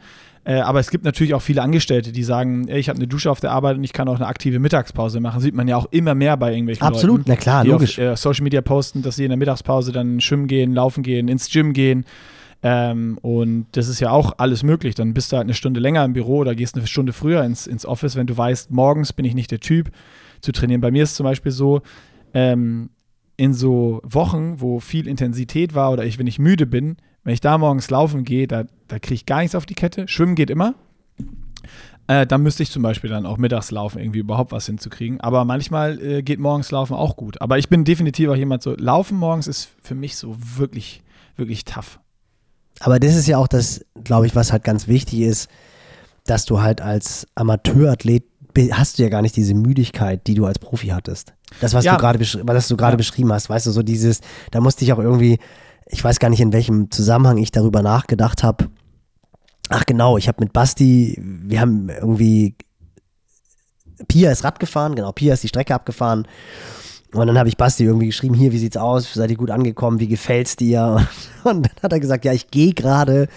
Äh, 0.47 0.61
aber 0.61 0.79
es 0.79 0.91
gibt 0.91 1.05
natürlich 1.05 1.33
auch 1.33 1.41
viele 1.41 1.63
Angestellte, 1.63 2.13
die 2.13 2.23
sagen, 2.23 2.69
ey, 2.69 2.79
ich 2.79 2.91
habe 2.91 2.99
eine 2.99 3.07
Dusche 3.07 3.31
auf 3.31 3.41
der 3.41 3.51
Arbeit 3.51 3.79
und 3.79 3.85
ich 3.85 3.95
kann 3.95 4.09
auch 4.09 4.17
eine 4.17 4.27
aktive 4.27 4.59
Mittagspause 4.59 5.19
machen. 5.21 5.41
Sieht 5.41 5.55
man 5.55 5.69
ja 5.69 5.77
auch 5.77 5.87
immer 5.91 6.15
mehr 6.15 6.37
bei 6.37 6.53
irgendwelchen 6.53 6.87
Absolut, 6.87 7.19
Leuten, 7.21 7.31
na 7.31 7.37
klar, 7.37 7.65
logisch. 7.65 7.99
auf 7.99 8.05
äh, 8.05 8.17
Social 8.17 8.45
Media 8.45 8.61
posten, 8.61 9.01
dass 9.01 9.17
sie 9.17 9.25
in 9.25 9.31
der 9.31 9.39
Mittagspause 9.39 9.91
dann 9.91 10.21
schwimmen 10.21 10.47
gehen, 10.47 10.75
laufen 10.75 11.03
gehen, 11.03 11.29
ins 11.29 11.51
Gym 11.51 11.73
gehen. 11.73 12.05
Ähm, 12.63 13.19
und 13.23 13.67
das 13.73 13.89
ist 13.89 14.01
ja 14.01 14.11
auch 14.11 14.35
alles 14.37 14.63
möglich. 14.63 14.95
Dann 14.95 15.15
bist 15.15 15.33
du 15.33 15.37
halt 15.37 15.45
eine 15.45 15.55
Stunde 15.55 15.81
länger 15.81 16.05
im 16.05 16.13
Büro 16.13 16.39
oder 16.39 16.55
gehst 16.55 16.77
eine 16.77 16.87
Stunde 16.87 17.15
früher 17.15 17.43
ins, 17.43 17.67
ins 17.67 17.87
Office, 17.87 18.15
wenn 18.17 18.27
du 18.27 18.37
weißt, 18.37 18.71
morgens 18.71 19.15
bin 19.15 19.25
ich 19.25 19.35
nicht 19.35 19.51
der 19.51 19.61
Typ 19.61 19.91
zu 20.41 20.53
trainieren. 20.53 20.83
Bei 20.83 20.91
mir 20.91 21.05
ist 21.05 21.13
es 21.13 21.17
zum 21.17 21.25
Beispiel 21.25 21.53
so, 21.53 21.81
ähm, 22.35 22.91
in 23.37 23.55
so 23.55 24.01
Wochen, 24.05 24.61
wo 24.61 24.81
viel 24.81 25.07
Intensität 25.09 25.75
war 25.75 25.93
oder 25.93 26.05
ich, 26.05 26.19
wenn 26.19 26.27
ich 26.27 26.39
müde 26.39 26.67
bin, 26.67 26.97
wenn 27.25 27.35
ich 27.35 27.41
da 27.41 27.59
morgens 27.59 27.91
laufen 27.91 28.25
gehe, 28.25 28.47
da, 28.47 28.65
da 28.89 28.99
kriege 28.99 29.15
ich 29.15 29.27
gar 29.27 29.41
nichts 29.41 29.55
auf 29.55 29.67
die 29.67 29.75
Kette. 29.75 30.07
Schwimmen 30.09 30.35
geht 30.35 30.51
immer. 30.51 30.75
Äh, 32.07 32.27
dann 32.27 32.43
müsste 32.43 32.63
ich 32.63 32.71
zum 32.71 32.83
Beispiel 32.83 33.09
dann 33.09 33.25
auch 33.25 33.39
mittags 33.39 33.71
laufen, 33.71 33.99
irgendwie 33.99 34.19
überhaupt 34.19 34.53
was 34.53 34.67
hinzukriegen. 34.67 35.21
Aber 35.21 35.45
manchmal 35.45 35.99
äh, 36.01 36.23
geht 36.23 36.39
morgens 36.39 36.71
laufen 36.71 36.95
auch 36.95 37.17
gut. 37.17 37.41
Aber 37.41 37.59
ich 37.59 37.71
bin 37.71 37.85
definitiv 37.85 38.29
auch 38.29 38.37
jemand 38.37 38.63
so, 38.63 38.75
laufen 38.77 39.17
morgens 39.17 39.47
ist 39.47 39.71
für 39.83 39.95
mich 39.95 40.17
so 40.17 40.37
wirklich, 40.39 41.03
wirklich 41.37 41.65
tough. 41.65 41.99
Aber 42.81 43.01
das 43.01 43.17
ist 43.17 43.27
ja 43.27 43.39
auch 43.39 43.49
das, 43.49 43.85
glaube 44.03 44.27
ich, 44.27 44.37
was 44.37 44.53
halt 44.53 44.65
ganz 44.65 44.87
wichtig 44.87 45.21
ist, 45.21 45.49
dass 46.27 46.45
du 46.45 46.61
halt 46.61 46.83
als 46.83 47.27
Amateurathlet 47.35 48.25
hast 48.73 48.99
du 48.99 49.03
ja 49.03 49.09
gar 49.09 49.23
nicht 49.23 49.37
diese 49.37 49.55
Müdigkeit, 49.55 50.27
die 50.27 50.35
du 50.35 50.47
als 50.47 50.59
Profi 50.59 50.89
hattest. 50.89 51.35
Das, 51.61 51.75
was 51.75 51.85
ja. 51.85 51.93
du 51.93 51.99
gerade 51.99 52.19
beschri 52.19 52.43
ja. 52.47 52.97
beschrieben 52.97 53.33
hast, 53.33 53.49
weißt 53.49 53.67
du, 53.67 53.71
so 53.71 53.83
dieses, 53.83 54.21
da 54.51 54.61
musste 54.61 54.85
ich 54.85 54.93
auch 54.93 54.99
irgendwie, 54.99 55.39
ich 55.87 56.03
weiß 56.03 56.19
gar 56.19 56.29
nicht, 56.29 56.41
in 56.41 56.53
welchem 56.53 56.91
Zusammenhang 56.91 57.39
ich 57.39 57.53
darüber 57.53 57.83
nachgedacht 57.83 58.43
habe. 58.43 58.69
Ach 59.69 59.87
genau, 59.87 60.19
ich 60.19 60.29
habe 60.29 60.43
mit 60.43 60.53
Basti, 60.53 61.19
wir 61.21 61.61
haben 61.61 61.89
irgendwie, 61.89 62.57
Pia 64.09 64.31
ist 64.31 64.45
Rad 64.45 64.61
gefahren, 64.61 64.95
genau, 64.95 65.13
Pia 65.13 65.35
ist 65.35 65.43
die 65.43 65.49
Strecke 65.49 65.75
abgefahren. 65.75 66.27
Und 67.13 67.29
dann 67.29 67.39
habe 67.39 67.49
ich 67.49 67.57
Basti 67.57 67.85
irgendwie 67.85 68.07
geschrieben, 68.07 68.35
hier, 68.35 68.53
wie 68.53 68.59
sieht's 68.59 68.77
aus? 68.77 69.15
Seid 69.15 69.31
ihr 69.31 69.37
gut 69.37 69.51
angekommen? 69.51 70.01
Wie 70.01 70.09
gefällt's 70.09 70.57
dir? 70.57 71.07
Und 71.45 71.63
dann 71.63 71.83
hat 71.83 71.93
er 71.93 72.01
gesagt, 72.01 72.25
ja, 72.25 72.33
ich 72.33 72.51
gehe 72.51 72.75
gerade 72.75 73.29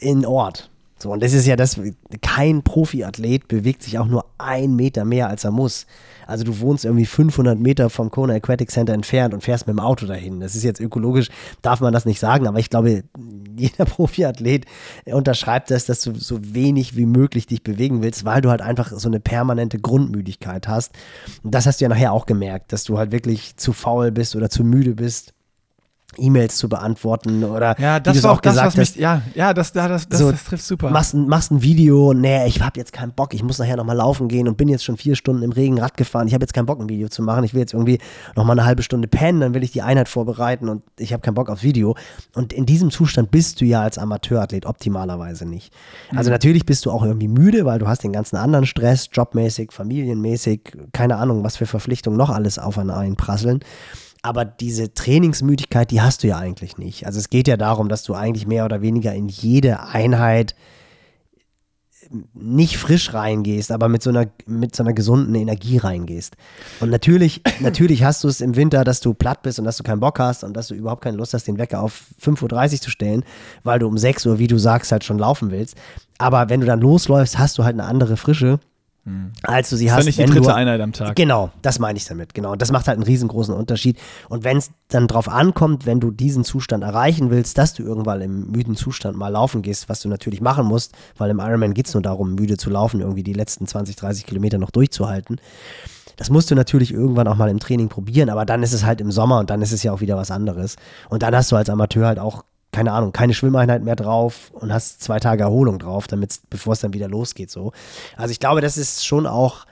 in 0.00 0.26
Ort. 0.26 0.70
So, 1.02 1.10
und 1.10 1.22
das 1.22 1.32
ist 1.32 1.46
ja 1.46 1.56
das, 1.56 1.80
kein 2.20 2.62
Profiathlet 2.62 3.48
bewegt 3.48 3.82
sich 3.82 3.98
auch 3.98 4.06
nur 4.06 4.26
ein 4.36 4.76
Meter 4.76 5.06
mehr, 5.06 5.28
als 5.28 5.44
er 5.44 5.50
muss. 5.50 5.86
Also 6.26 6.44
du 6.44 6.60
wohnst 6.60 6.84
irgendwie 6.84 7.06
500 7.06 7.58
Meter 7.58 7.88
vom 7.88 8.10
Kona 8.10 8.34
Aquatic 8.34 8.70
Center 8.70 8.92
entfernt 8.92 9.32
und 9.32 9.42
fährst 9.42 9.66
mit 9.66 9.74
dem 9.74 9.80
Auto 9.80 10.06
dahin. 10.06 10.40
Das 10.40 10.54
ist 10.54 10.62
jetzt 10.62 10.78
ökologisch, 10.78 11.28
darf 11.62 11.80
man 11.80 11.92
das 11.92 12.04
nicht 12.04 12.20
sagen, 12.20 12.46
aber 12.46 12.58
ich 12.58 12.68
glaube, 12.68 13.04
jeder 13.56 13.84
Profiathlet 13.86 14.66
unterschreibt 15.06 15.70
das, 15.70 15.86
dass 15.86 16.02
du 16.02 16.14
so 16.14 16.38
wenig 16.54 16.96
wie 16.96 17.06
möglich 17.06 17.46
dich 17.46 17.62
bewegen 17.62 18.02
willst, 18.02 18.26
weil 18.26 18.42
du 18.42 18.50
halt 18.50 18.60
einfach 18.60 18.92
so 18.92 19.08
eine 19.08 19.20
permanente 19.20 19.78
Grundmüdigkeit 19.78 20.68
hast. 20.68 20.92
Und 21.42 21.54
das 21.54 21.66
hast 21.66 21.80
du 21.80 21.86
ja 21.86 21.88
nachher 21.88 22.12
auch 22.12 22.26
gemerkt, 22.26 22.72
dass 22.72 22.84
du 22.84 22.98
halt 22.98 23.10
wirklich 23.10 23.56
zu 23.56 23.72
faul 23.72 24.12
bist 24.12 24.36
oder 24.36 24.50
zu 24.50 24.64
müde 24.64 24.94
bist 24.94 25.32
E-Mails 26.16 26.56
zu 26.56 26.68
beantworten 26.68 27.44
oder 27.44 27.78
ja, 27.80 28.00
das 28.00 28.22
war 28.22 28.32
auch 28.32 28.40
das, 28.40 28.56
was 28.56 28.76
mich, 28.76 28.96
ja, 28.96 29.22
ja, 29.34 29.54
das, 29.54 29.72
das, 29.72 30.08
das, 30.08 30.18
so, 30.18 30.30
das 30.30 30.44
trifft 30.44 30.64
super. 30.64 30.90
Machst, 30.90 31.14
machst 31.14 31.50
ein 31.52 31.62
Video, 31.62 32.12
nee, 32.12 32.46
ich 32.46 32.60
habe 32.60 32.78
jetzt 32.78 32.92
keinen 32.92 33.12
Bock, 33.12 33.34
ich 33.34 33.42
muss 33.42 33.58
nachher 33.58 33.76
nochmal 33.76 33.96
laufen 33.96 34.28
gehen 34.28 34.48
und 34.48 34.56
bin 34.56 34.68
jetzt 34.68 34.84
schon 34.84 34.96
vier 34.96 35.14
Stunden 35.14 35.42
im 35.42 35.52
Regen 35.52 35.78
Rad 35.78 35.96
gefahren, 35.96 36.26
ich 36.26 36.34
habe 36.34 36.42
jetzt 36.42 36.52
keinen 36.52 36.66
Bock, 36.66 36.80
ein 36.80 36.88
Video 36.88 37.08
zu 37.08 37.22
machen, 37.22 37.44
ich 37.44 37.54
will 37.54 37.60
jetzt 37.60 37.74
irgendwie 37.74 37.98
nochmal 38.34 38.58
eine 38.58 38.66
halbe 38.66 38.82
Stunde 38.82 39.08
pennen, 39.08 39.40
dann 39.40 39.54
will 39.54 39.62
ich 39.62 39.72
die 39.72 39.82
Einheit 39.82 40.08
vorbereiten 40.08 40.68
und 40.68 40.82
ich 40.98 41.12
habe 41.12 41.22
keinen 41.22 41.34
Bock 41.34 41.48
aufs 41.48 41.62
Video. 41.62 41.96
Und 42.34 42.52
in 42.52 42.66
diesem 42.66 42.90
Zustand 42.90 43.30
bist 43.30 43.60
du 43.60 43.64
ja 43.64 43.82
als 43.82 43.98
Amateurathlet 43.98 44.66
optimalerweise 44.66 45.46
nicht. 45.46 45.72
Also 46.14 46.30
mhm. 46.30 46.34
natürlich 46.34 46.66
bist 46.66 46.86
du 46.86 46.90
auch 46.90 47.04
irgendwie 47.04 47.28
müde, 47.28 47.64
weil 47.64 47.78
du 47.78 47.88
hast 47.88 48.02
den 48.02 48.12
ganzen 48.12 48.36
anderen 48.36 48.66
Stress, 48.66 49.08
jobmäßig, 49.12 49.72
familienmäßig, 49.72 50.76
keine 50.92 51.16
Ahnung, 51.16 51.44
was 51.44 51.56
für 51.56 51.66
Verpflichtungen 51.66 52.18
noch 52.18 52.30
alles 52.30 52.58
auf 52.58 52.78
einen 52.78 52.90
einprasseln. 52.90 53.60
Aber 54.22 54.44
diese 54.44 54.92
Trainingsmüdigkeit, 54.92 55.90
die 55.90 56.02
hast 56.02 56.22
du 56.22 56.28
ja 56.28 56.38
eigentlich 56.38 56.76
nicht. 56.76 57.06
Also 57.06 57.18
es 57.18 57.30
geht 57.30 57.48
ja 57.48 57.56
darum, 57.56 57.88
dass 57.88 58.02
du 58.02 58.14
eigentlich 58.14 58.46
mehr 58.46 58.64
oder 58.64 58.82
weniger 58.82 59.14
in 59.14 59.28
jede 59.28 59.80
Einheit 59.80 60.54
nicht 62.34 62.76
frisch 62.76 63.14
reingehst, 63.14 63.70
aber 63.70 63.88
mit 63.88 64.02
so 64.02 64.10
einer, 64.10 64.26
mit 64.46 64.74
so 64.74 64.82
einer 64.82 64.92
gesunden 64.92 65.34
Energie 65.34 65.78
reingehst. 65.78 66.36
Und 66.80 66.90
natürlich, 66.90 67.42
natürlich 67.60 68.02
hast 68.04 68.24
du 68.24 68.28
es 68.28 68.40
im 68.40 68.56
Winter, 68.56 68.84
dass 68.84 69.00
du 69.00 69.14
platt 69.14 69.42
bist 69.42 69.58
und 69.58 69.64
dass 69.64 69.76
du 69.76 69.84
keinen 69.84 70.00
Bock 70.00 70.18
hast 70.18 70.42
und 70.42 70.54
dass 70.54 70.68
du 70.68 70.74
überhaupt 70.74 71.02
keine 71.02 71.16
Lust 71.16 71.34
hast, 71.34 71.46
den 71.46 71.58
Wecker 71.58 71.80
auf 71.80 72.06
5.30 72.22 72.72
Uhr 72.72 72.80
zu 72.80 72.90
stellen, 72.90 73.24
weil 73.62 73.78
du 73.78 73.86
um 73.86 73.96
6 73.96 74.26
Uhr, 74.26 74.38
wie 74.38 74.48
du 74.48 74.58
sagst, 74.58 74.92
halt 74.92 75.04
schon 75.04 75.18
laufen 75.18 75.50
willst. 75.50 75.76
Aber 76.18 76.48
wenn 76.48 76.60
du 76.60 76.66
dann 76.66 76.80
losläufst, 76.80 77.38
hast 77.38 77.58
du 77.58 77.64
halt 77.64 77.74
eine 77.74 77.84
andere 77.84 78.16
Frische 78.16 78.58
hm. 79.04 79.32
als 79.42 79.70
du 79.70 79.76
sie 79.76 79.86
das 79.86 79.94
hast. 79.94 80.00
Ist 80.00 80.06
nicht 80.06 80.18
die 80.18 80.24
dritte 80.24 80.48
du, 80.48 80.54
Einheit 80.54 80.80
am 80.80 80.92
Tag. 80.92 81.16
Genau, 81.16 81.50
das 81.62 81.78
meine 81.78 81.96
ich 81.96 82.04
damit. 82.04 82.34
Genau. 82.34 82.52
Und 82.52 82.62
das 82.62 82.70
macht 82.70 82.86
halt 82.86 82.96
einen 82.96 83.04
riesengroßen 83.06 83.54
Unterschied. 83.54 83.98
Und 84.28 84.44
wenn 84.44 84.58
es 84.58 84.70
dann 84.88 85.08
drauf 85.08 85.28
ankommt, 85.28 85.86
wenn 85.86 86.00
du 86.00 86.10
diesen 86.10 86.44
Zustand 86.44 86.84
erreichen 86.84 87.30
willst, 87.30 87.56
dass 87.58 87.72
du 87.74 87.82
irgendwann 87.82 88.20
im 88.20 88.50
müden 88.50 88.76
Zustand 88.76 89.16
mal 89.16 89.28
laufen 89.28 89.62
gehst, 89.62 89.88
was 89.88 90.00
du 90.00 90.08
natürlich 90.08 90.40
machen 90.40 90.66
musst, 90.66 90.94
weil 91.16 91.30
im 91.30 91.38
Ironman 91.38 91.74
geht 91.74 91.86
es 91.86 91.94
nur 91.94 92.02
darum, 92.02 92.34
müde 92.34 92.56
zu 92.56 92.70
laufen, 92.70 93.00
irgendwie 93.00 93.22
die 93.22 93.32
letzten 93.32 93.66
20, 93.66 93.96
30 93.96 94.26
Kilometer 94.26 94.58
noch 94.58 94.70
durchzuhalten. 94.70 95.40
Das 96.16 96.28
musst 96.28 96.50
du 96.50 96.54
natürlich 96.54 96.92
irgendwann 96.92 97.26
auch 97.28 97.36
mal 97.36 97.48
im 97.48 97.60
Training 97.60 97.88
probieren, 97.88 98.28
aber 98.28 98.44
dann 98.44 98.62
ist 98.62 98.74
es 98.74 98.84
halt 98.84 99.00
im 99.00 99.10
Sommer 99.10 99.38
und 99.38 99.48
dann 99.48 99.62
ist 99.62 99.72
es 99.72 99.82
ja 99.82 99.90
auch 99.90 100.02
wieder 100.02 100.18
was 100.18 100.30
anderes. 100.30 100.76
Und 101.08 101.22
dann 101.22 101.34
hast 101.34 101.50
du 101.50 101.56
als 101.56 101.70
Amateur 101.70 102.06
halt 102.06 102.18
auch 102.18 102.44
keine 102.72 102.92
Ahnung, 102.92 103.12
keine 103.12 103.34
Schwimmeinheit 103.34 103.82
mehr 103.82 103.96
drauf 103.96 104.50
und 104.52 104.72
hast 104.72 105.02
zwei 105.02 105.18
Tage 105.18 105.42
Erholung 105.42 105.78
drauf, 105.78 106.06
damit 106.06 106.38
bevor 106.50 106.74
es 106.74 106.80
dann 106.80 106.92
wieder 106.92 107.08
losgeht. 107.08 107.50
So. 107.50 107.72
Also 108.16 108.32
ich 108.32 108.40
glaube, 108.40 108.60
das 108.60 108.78
ist 108.78 109.04
schon 109.04 109.26
auch, 109.26 109.66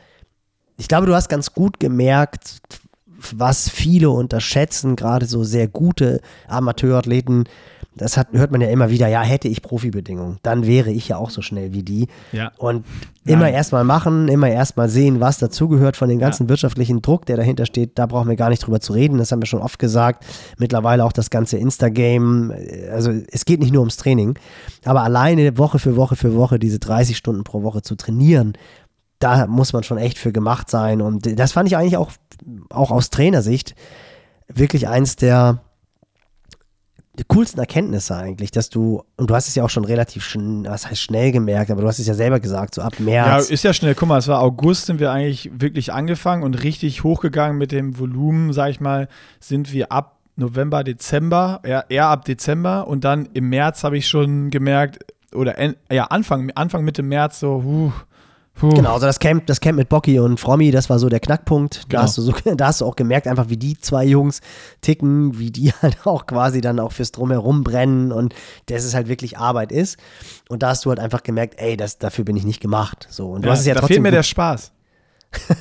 ich 0.77 0.89
glaube, 0.89 1.07
du 1.07 1.15
hast 1.15 1.29
ganz 1.29 1.53
gut 1.53 1.79
gemerkt, 1.81 2.61
was 3.33 3.69
viele 3.69 4.11
unterschätzen, 4.11 4.97
gerade 4.97 5.27
so 5.27 5.45
sehr 5.45 5.69
gute 5.69 6.21
Amateurathleten, 6.47 7.49
das 7.99 8.17
hat, 8.17 8.29
hört 8.33 8.51
man 8.51 8.61
ja 8.61 8.69
immer 8.69 8.91
wieder, 8.91 9.09
ja, 9.09 9.23
hätte 9.23 9.49
ich 9.49 9.63
Profibedingungen, 9.63 10.39
dann 10.43 10.67
wäre 10.67 10.91
ich 10.91 11.09
ja 11.09 11.17
auch 11.17 11.31
so 11.31 11.43
schnell 11.43 11.73
wie 11.73 11.83
die. 11.83 12.09
Ja. 12.33 12.53
Und 12.57 12.87
immer 13.25 13.51
erstmal 13.51 13.85
machen, 13.85 14.29
immer 14.29 14.49
erstmal 14.49 14.89
sehen, 14.89 15.21
was 15.21 15.39
dazugehört 15.39 15.97
von 15.97 16.09
dem 16.09 16.19
ganzen 16.19 16.45
ja. 16.45 16.49
wirtschaftlichen 16.49 17.03
Druck, 17.03 17.27
der 17.27 17.37
dahinter 17.37 17.67
steht. 17.67 17.99
Da 17.99 18.07
brauchen 18.07 18.29
wir 18.29 18.37
gar 18.37 18.49
nicht 18.49 18.67
drüber 18.67 18.81
zu 18.81 18.95
reden. 18.95 19.19
Das 19.19 19.31
haben 19.33 19.43
wir 19.43 19.47
schon 19.47 19.61
oft 19.61 19.79
gesagt. 19.79 20.25
Mittlerweile 20.57 21.05
auch 21.05 21.13
das 21.13 21.29
ganze 21.29 21.59
Insta-Game. 21.59 22.53
Also 22.91 23.13
es 23.31 23.45
geht 23.45 23.61
nicht 23.61 23.73
nur 23.73 23.81
ums 23.81 23.99
Training, 23.99 24.39
aber 24.85 25.03
alleine 25.03 25.59
Woche 25.59 25.79
für 25.79 25.97
Woche 25.97 26.17
für 26.17 26.35
Woche 26.35 26.59
diese 26.59 26.79
30 26.79 27.17
Stunden 27.17 27.45
pro 27.45 27.63
Woche 27.63 27.83
zu 27.83 27.97
trainieren, 27.97 28.55
da 29.19 29.47
muss 29.47 29.73
man 29.73 29.83
schon 29.83 29.99
echt 29.99 30.19
für 30.19 30.33
gemacht 30.33 30.71
sein. 30.71 31.03
Und 31.03 31.39
das 31.39 31.53
fand 31.53 31.69
ich 31.69 31.77
eigentlich 31.77 31.97
auch, 31.97 32.13
auch 32.71 32.91
aus 32.91 33.11
Trainersicht 33.11 33.75
wirklich 34.49 34.89
eins 34.89 35.17
der 35.17 35.61
die 37.19 37.25
coolsten 37.27 37.59
Erkenntnisse 37.59 38.17
eigentlich, 38.17 38.53
dass 38.53 38.71
du, 38.71 39.03
und 39.17 39.29
du 39.29 39.35
hast 39.35 39.49
es 39.49 39.55
ja 39.55 39.65
auch 39.65 39.71
schon 39.71 39.85
relativ 39.85 40.25
schnell, 40.25 40.71
was 40.71 40.89
heißt 40.89 41.01
schnell 41.01 41.33
gemerkt, 41.33 41.71
aber 41.71 41.83
du 41.83 41.89
hast 41.89 41.99
es 41.99 42.07
ja 42.07 42.15
selber 42.15 42.39
gesagt, 42.39 42.75
so 42.75 42.83
ab 42.83 43.01
März. 43.01 43.49
Ja, 43.49 43.55
ist 43.55 43.65
ja 43.65 43.73
schnell. 43.73 43.95
Guck 43.95 44.09
mal, 44.09 44.19
es 44.19 44.29
war 44.29 44.41
August, 44.41 44.87
sind 44.87 45.01
wir 45.01 45.11
eigentlich 45.11 45.51
wirklich 45.53 45.93
angefangen 45.93 46.45
und 46.45 46.63
richtig 46.63 47.03
hochgegangen 47.03 47.59
mit 47.59 47.73
dem 47.73 47.99
Volumen, 47.99 48.53
sag 48.53 48.71
ich 48.71 48.81
mal, 48.81 49.09
sind 49.41 49.73
wir 49.73 49.91
ab 49.91 50.19
November, 50.37 50.85
Dezember, 50.85 51.61
eher, 51.65 51.87
eher 51.89 52.07
ab 52.07 52.25
Dezember 52.25 52.87
und 52.87 53.03
dann 53.03 53.29
im 53.35 53.49
März 53.49 53.83
habe 53.83 53.99
ich 53.99 54.07
schon 54.07 54.51
gemerkt, 54.51 55.05
oder 55.35 55.57
ja, 55.91 56.05
Anfang, 56.05 56.51
Anfang 56.55 56.85
Mitte 56.85 57.03
März 57.03 57.41
so, 57.41 57.63
huh, 57.65 57.93
Puh. 58.59 58.71
Genau, 58.71 58.95
also 58.95 59.07
das 59.07 59.21
Camp, 59.21 59.47
das 59.47 59.61
Camp 59.61 59.79
mit 59.79 59.89
Bocky 59.89 60.19
und 60.19 60.41
Frommi, 60.41 60.73
das 60.73 60.91
war 60.91 60.99
so 60.99 61.09
der 61.09 61.21
Knackpunkt. 61.21 61.85
Da, 61.85 61.89
genau. 61.89 62.03
hast 62.03 62.19
du 62.19 62.23
so, 62.23 62.33
da 62.57 62.67
hast 62.67 62.81
du 62.81 62.87
auch 62.87 62.97
gemerkt, 62.97 63.29
einfach 63.29 63.49
wie 63.49 63.57
die 63.57 63.79
zwei 63.79 64.05
Jungs 64.05 64.41
ticken, 64.81 65.39
wie 65.39 65.51
die 65.51 65.73
halt 65.83 66.07
auch 66.07 66.27
quasi 66.27 66.61
dann 66.61 66.81
auch 66.81 66.93
fürs 66.93 67.13
Drumherum 67.13 67.63
brennen 67.63 68.11
und 68.11 68.35
dass 68.67 68.85
es 68.85 68.95
halt 68.95 69.09
wirklich 69.09 69.39
Arbeit 69.39 69.71
ist. 69.71 69.97
Und 70.49 70.63
da 70.63 70.71
hast 70.71 70.85
du 70.85 70.91
halt 70.91 70.99
einfach 70.99 71.23
gemerkt, 71.23 71.55
ey, 71.59 71.77
das, 71.77 71.99
dafür 71.99 72.25
bin 72.25 72.37
ich 72.37 72.45
nicht 72.45 72.61
gemacht. 72.61 73.07
So, 73.11 73.31
und 73.31 73.43
du 73.43 73.47
ja, 73.47 73.53
hast 73.53 73.61
es 73.61 73.67
ja 73.67 73.75
da 73.75 73.81
trotzdem 73.81 73.97
fehlt 73.97 74.03
mir 74.03 74.11
der 74.11 74.23
Spaß. 74.25 74.73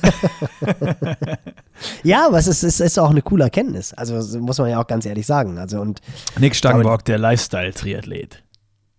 ja, 2.02 2.26
aber 2.26 2.38
es 2.38 2.46
ist, 2.46 2.62
es 2.62 2.80
ist 2.80 2.98
auch 2.98 3.10
eine 3.10 3.22
coole 3.22 3.44
Erkenntnis. 3.44 3.92
Also 3.94 4.38
muss 4.40 4.58
man 4.58 4.70
ja 4.70 4.80
auch 4.80 4.86
ganz 4.86 5.06
ehrlich 5.06 5.26
sagen. 5.26 5.58
Also 5.58 5.80
und 5.80 6.00
Nick 6.38 6.56
Stangenbock, 6.56 7.04
der 7.04 7.18
Lifestyle-Triathlet. 7.18 8.42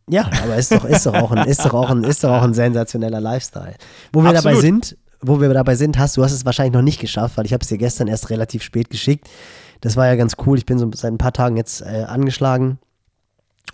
Ja, 0.10 0.30
aber 0.44 0.56
ist 0.56 0.72
doch, 0.72 0.86
ist 0.86 1.06
doch 1.06 1.14
auch 1.14 1.32
ein, 1.32 1.48
ist 1.48 1.64
doch 1.64 1.74
auch 1.74 1.90
ein, 1.90 2.04
ist 2.04 2.24
doch 2.24 2.32
auch 2.32 2.42
ein 2.42 2.54
sensationeller 2.54 3.22
Lifestyle. 3.22 3.76
Wo 4.12 4.22
wir 4.22 4.30
Absolut. 4.30 4.46
dabei 4.46 4.62
sind, 4.62 4.98
wo 5.22 5.40
wir 5.40 5.50
dabei 5.54 5.76
sind, 5.76 5.98
hast 5.98 6.18
du 6.18 6.24
hast 6.24 6.32
es 6.32 6.46
wahrscheinlich 6.46 6.74
noch 6.74 6.82
nicht 6.82 7.00
geschafft, 7.00 7.38
weil 7.38 7.46
ich 7.46 7.54
habe 7.54 7.62
es 7.62 7.68
dir 7.68 7.78
gestern 7.78 8.08
erst 8.08 8.30
relativ 8.30 8.64
spät 8.64 8.90
geschickt. 8.90 9.30
Das 9.82 9.96
war 9.96 10.08
ja 10.08 10.16
ganz 10.16 10.36
cool. 10.46 10.58
Ich 10.58 10.66
bin 10.66 10.80
so 10.80 10.90
seit 10.94 11.12
ein 11.12 11.18
paar 11.18 11.34
Tagen 11.34 11.58
jetzt 11.58 11.82
äh, 11.82 12.06
angeschlagen 12.08 12.80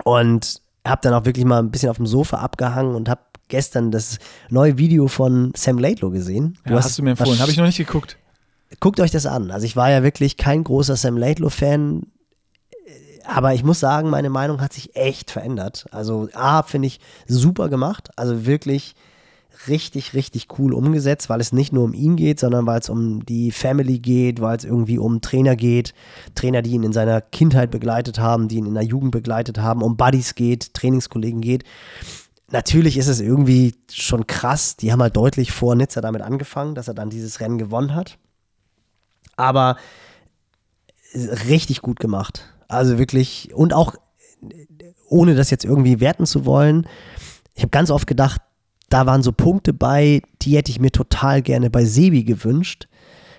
und 0.04 0.60
habe 0.86 1.00
dann 1.02 1.14
auch 1.14 1.24
wirklich 1.24 1.44
mal 1.44 1.58
ein 1.58 1.70
bisschen 1.70 1.88
auf 1.88 1.96
dem 1.96 2.06
Sofa 2.06 2.38
abgehangen 2.38 2.94
und 2.94 3.08
habe 3.08 3.20
gestern 3.48 3.90
das 3.90 4.18
neue 4.50 4.78
Video 4.78 5.08
von 5.08 5.52
Sam 5.56 5.78
Laidlow 5.78 6.10
gesehen. 6.10 6.58
Du 6.64 6.70
ja, 6.70 6.76
hast, 6.76 6.86
hast 6.86 6.98
du 6.98 7.02
mir 7.02 7.10
empfohlen, 7.10 7.38
habe 7.38 7.50
ich 7.50 7.56
noch 7.56 7.66
nicht 7.66 7.78
geguckt. 7.78 8.16
Guckt 8.80 9.00
euch 9.00 9.10
das 9.10 9.26
an. 9.26 9.50
Also 9.50 9.64
ich 9.64 9.76
war 9.76 9.90
ja 9.90 10.02
wirklich 10.02 10.36
kein 10.36 10.64
großer 10.64 10.96
Sam 10.96 11.16
Laidlow-Fan, 11.16 12.02
aber 13.26 13.54
ich 13.54 13.64
muss 13.64 13.80
sagen, 13.80 14.10
meine 14.10 14.30
Meinung 14.30 14.60
hat 14.60 14.72
sich 14.72 14.96
echt 14.96 15.30
verändert. 15.30 15.86
Also 15.90 16.28
A, 16.34 16.62
finde 16.62 16.88
ich 16.88 17.00
super 17.26 17.68
gemacht. 17.68 18.10
Also 18.16 18.46
wirklich 18.46 18.94
richtig, 19.68 20.14
richtig 20.14 20.48
cool 20.58 20.72
umgesetzt, 20.74 21.28
weil 21.28 21.40
es 21.40 21.52
nicht 21.52 21.72
nur 21.72 21.84
um 21.84 21.94
ihn 21.94 22.16
geht, 22.16 22.40
sondern 22.40 22.66
weil 22.66 22.80
es 22.80 22.88
um 22.88 23.24
die 23.24 23.50
Family 23.50 23.98
geht, 23.98 24.40
weil 24.40 24.56
es 24.56 24.64
irgendwie 24.64 24.98
um 24.98 25.20
Trainer 25.20 25.56
geht, 25.56 25.94
Trainer, 26.34 26.62
die 26.62 26.70
ihn 26.70 26.82
in 26.82 26.92
seiner 26.92 27.20
Kindheit 27.20 27.70
begleitet 27.70 28.18
haben, 28.18 28.48
die 28.48 28.56
ihn 28.56 28.66
in 28.66 28.74
der 28.74 28.84
Jugend 28.84 29.12
begleitet 29.12 29.58
haben, 29.58 29.82
um 29.82 29.96
Buddies 29.96 30.34
geht, 30.34 30.74
Trainingskollegen 30.74 31.40
geht. 31.40 31.64
Natürlich 32.50 32.96
ist 32.96 33.08
es 33.08 33.20
irgendwie 33.20 33.74
schon 33.90 34.26
krass, 34.26 34.76
die 34.76 34.92
haben 34.92 35.02
halt 35.02 35.16
deutlich 35.16 35.50
vor 35.52 35.74
Nizza 35.74 36.00
damit 36.00 36.22
angefangen, 36.22 36.74
dass 36.74 36.88
er 36.88 36.94
dann 36.94 37.10
dieses 37.10 37.40
Rennen 37.40 37.58
gewonnen 37.58 37.94
hat. 37.94 38.18
Aber 39.36 39.76
richtig 41.14 41.82
gut 41.82 41.98
gemacht. 41.98 42.55
Also 42.68 42.98
wirklich, 42.98 43.54
und 43.54 43.72
auch 43.72 43.94
ohne 45.08 45.34
das 45.34 45.50
jetzt 45.50 45.64
irgendwie 45.64 46.00
werten 46.00 46.26
zu 46.26 46.44
wollen, 46.44 46.86
ich 47.54 47.62
habe 47.62 47.70
ganz 47.70 47.90
oft 47.90 48.06
gedacht, 48.06 48.40
da 48.88 49.06
waren 49.06 49.22
so 49.22 49.32
Punkte 49.32 49.72
bei, 49.72 50.22
die 50.42 50.56
hätte 50.56 50.70
ich 50.70 50.80
mir 50.80 50.92
total 50.92 51.42
gerne 51.42 51.70
bei 51.70 51.84
Sebi 51.84 52.24
gewünscht, 52.24 52.88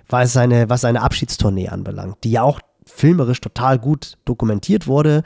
weil 0.09 0.27
seine, 0.27 0.69
was 0.69 0.81
seine 0.81 1.01
Abschiedstournee 1.01 1.69
anbelangt, 1.69 2.17
die 2.23 2.31
ja 2.31 2.41
auch 2.41 2.59
filmerisch 2.85 3.41
total 3.41 3.79
gut 3.79 4.17
dokumentiert 4.25 4.87
wurde, 4.87 5.23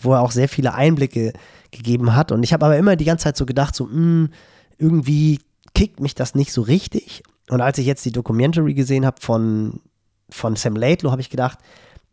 wo 0.00 0.14
er 0.14 0.22
auch 0.22 0.32
sehr 0.32 0.48
viele 0.48 0.74
Einblicke 0.74 1.32
gegeben 1.70 2.14
hat. 2.14 2.32
Und 2.32 2.42
ich 2.42 2.52
habe 2.52 2.66
aber 2.66 2.76
immer 2.76 2.96
die 2.96 3.04
ganze 3.04 3.24
Zeit 3.24 3.36
so 3.36 3.46
gedacht, 3.46 3.74
so, 3.74 3.84
mh, 3.84 3.92
hm, 3.92 4.30
irgendwie 4.78 5.40
kickt 5.74 6.00
mich 6.00 6.14
das 6.14 6.34
nicht 6.34 6.52
so 6.52 6.62
richtig. 6.62 7.22
Und 7.48 7.60
als 7.60 7.78
ich 7.78 7.86
jetzt 7.86 8.04
die 8.04 8.12
Documentary 8.12 8.74
gesehen 8.74 9.06
habe 9.06 9.20
von, 9.20 9.80
von 10.30 10.56
Sam 10.56 10.76
Laidlow, 10.76 11.10
habe 11.10 11.20
ich 11.20 11.30
gedacht, 11.30 11.58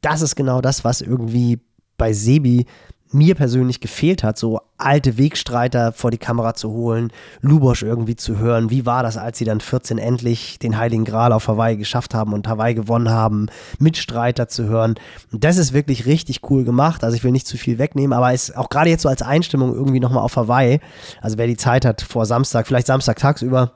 das 0.02 0.22
ist 0.22 0.36
genau 0.36 0.62
das, 0.62 0.84
was 0.84 1.02
irgendwie 1.02 1.60
bei 1.98 2.14
Sebi 2.14 2.66
mir 3.12 3.34
persönlich 3.36 3.80
gefehlt 3.80 4.24
hat, 4.24 4.38
so 4.38 4.62
alte 4.78 5.18
Wegstreiter 5.18 5.94
vor 5.94 6.12
die 6.12 6.18
Kamera 6.18 6.54
zu 6.54 6.70
holen, 6.70 7.12
Lubosch 7.42 7.82
irgendwie 7.82 8.16
zu 8.16 8.38
hören. 8.38 8.70
Wie 8.70 8.86
war 8.86 9.02
das, 9.02 9.18
als 9.18 9.40
sie 9.40 9.46
dann 9.46 9.62
14 9.62 9.98
endlich 9.98 10.60
den 10.60 10.78
Heiligen 10.78 11.06
Gral 11.06 11.34
auf 11.34 11.48
Hawaii 11.48 11.76
geschafft 11.76 12.14
haben 12.14 12.34
und 12.34 12.48
Hawaii 12.48 12.76
gewonnen 12.76 13.10
haben, 13.10 13.48
Mitstreiter 13.80 14.48
zu 14.48 14.66
hören. 14.66 14.96
Und 15.32 15.44
das 15.44 15.58
ist 15.58 15.74
wirklich 15.74 16.06
richtig 16.06 16.42
cool 16.50 16.64
gemacht. 16.64 17.04
Also 17.04 17.18
ich 17.18 17.24
will 17.24 17.32
nicht 17.32 17.48
zu 17.48 17.58
viel 17.58 17.80
wegnehmen, 17.80 18.14
aber 18.14 18.34
ist 18.34 18.56
auch 18.56 18.70
gerade 18.70 18.92
jetzt 18.92 19.02
so 19.02 19.10
als 19.10 19.24
Einstimmung 19.24 19.74
irgendwie 19.74 20.00
nochmal 20.00 20.24
auf 20.24 20.36
Hawaii. 20.36 20.80
Also 21.20 21.38
wer 21.38 21.48
die 21.48 21.58
Zeit 21.58 21.86
hat 21.86 22.02
vor 22.02 22.28
Samstag, 22.28 22.68
vielleicht 22.68 22.88
Samstag 22.88 23.18
tagsüber, 23.18 23.74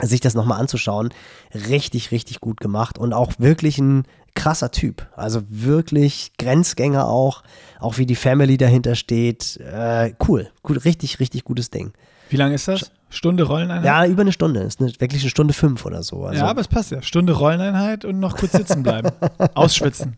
sich 0.00 0.20
das 0.20 0.34
nochmal 0.34 0.60
anzuschauen, 0.60 1.10
richtig, 1.54 2.10
richtig 2.10 2.40
gut 2.40 2.60
gemacht 2.60 2.98
und 2.98 3.12
auch 3.12 3.32
wirklich 3.38 3.78
ein 3.78 4.04
krasser 4.36 4.70
Typ. 4.70 5.08
Also 5.16 5.42
wirklich 5.48 6.32
Grenzgänger 6.38 7.08
auch, 7.08 7.42
auch 7.80 7.98
wie 7.98 8.06
die 8.06 8.14
Family 8.14 8.56
dahinter 8.56 8.94
steht. 8.94 9.56
Äh, 9.56 10.14
cool, 10.28 10.48
cool, 10.68 10.78
richtig, 10.78 11.18
richtig 11.18 11.42
gutes 11.42 11.70
Ding. 11.70 11.92
Wie 12.30 12.36
lange 12.36 12.54
ist 12.54 12.68
das? 12.68 12.92
Stunde 13.08 13.44
Rolleneinheit? 13.44 13.84
Ja, 13.84 14.06
über 14.06 14.22
eine 14.22 14.32
Stunde. 14.32 14.60
Ist 14.60 14.80
eine, 14.80 14.92
wirklich 15.00 15.22
eine 15.22 15.30
Stunde 15.30 15.54
fünf 15.54 15.84
oder 15.84 16.02
so. 16.02 16.24
Also. 16.24 16.40
Ja, 16.40 16.48
aber 16.48 16.60
es 16.60 16.68
passt 16.68 16.90
ja. 16.90 17.02
Stunde 17.02 17.32
Rolleneinheit 17.32 18.04
und 18.04 18.20
noch 18.20 18.36
kurz 18.36 18.52
sitzen 18.52 18.82
bleiben. 18.82 19.10
Ausschwitzen. 19.54 20.16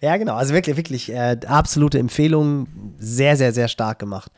Ja, 0.00 0.16
genau. 0.16 0.34
Also 0.34 0.54
wirklich, 0.54 0.76
wirklich 0.76 1.12
äh, 1.12 1.36
absolute 1.46 1.98
Empfehlung. 1.98 2.66
Sehr, 2.98 3.36
sehr, 3.36 3.52
sehr 3.52 3.68
stark 3.68 3.98
gemacht. 3.98 4.32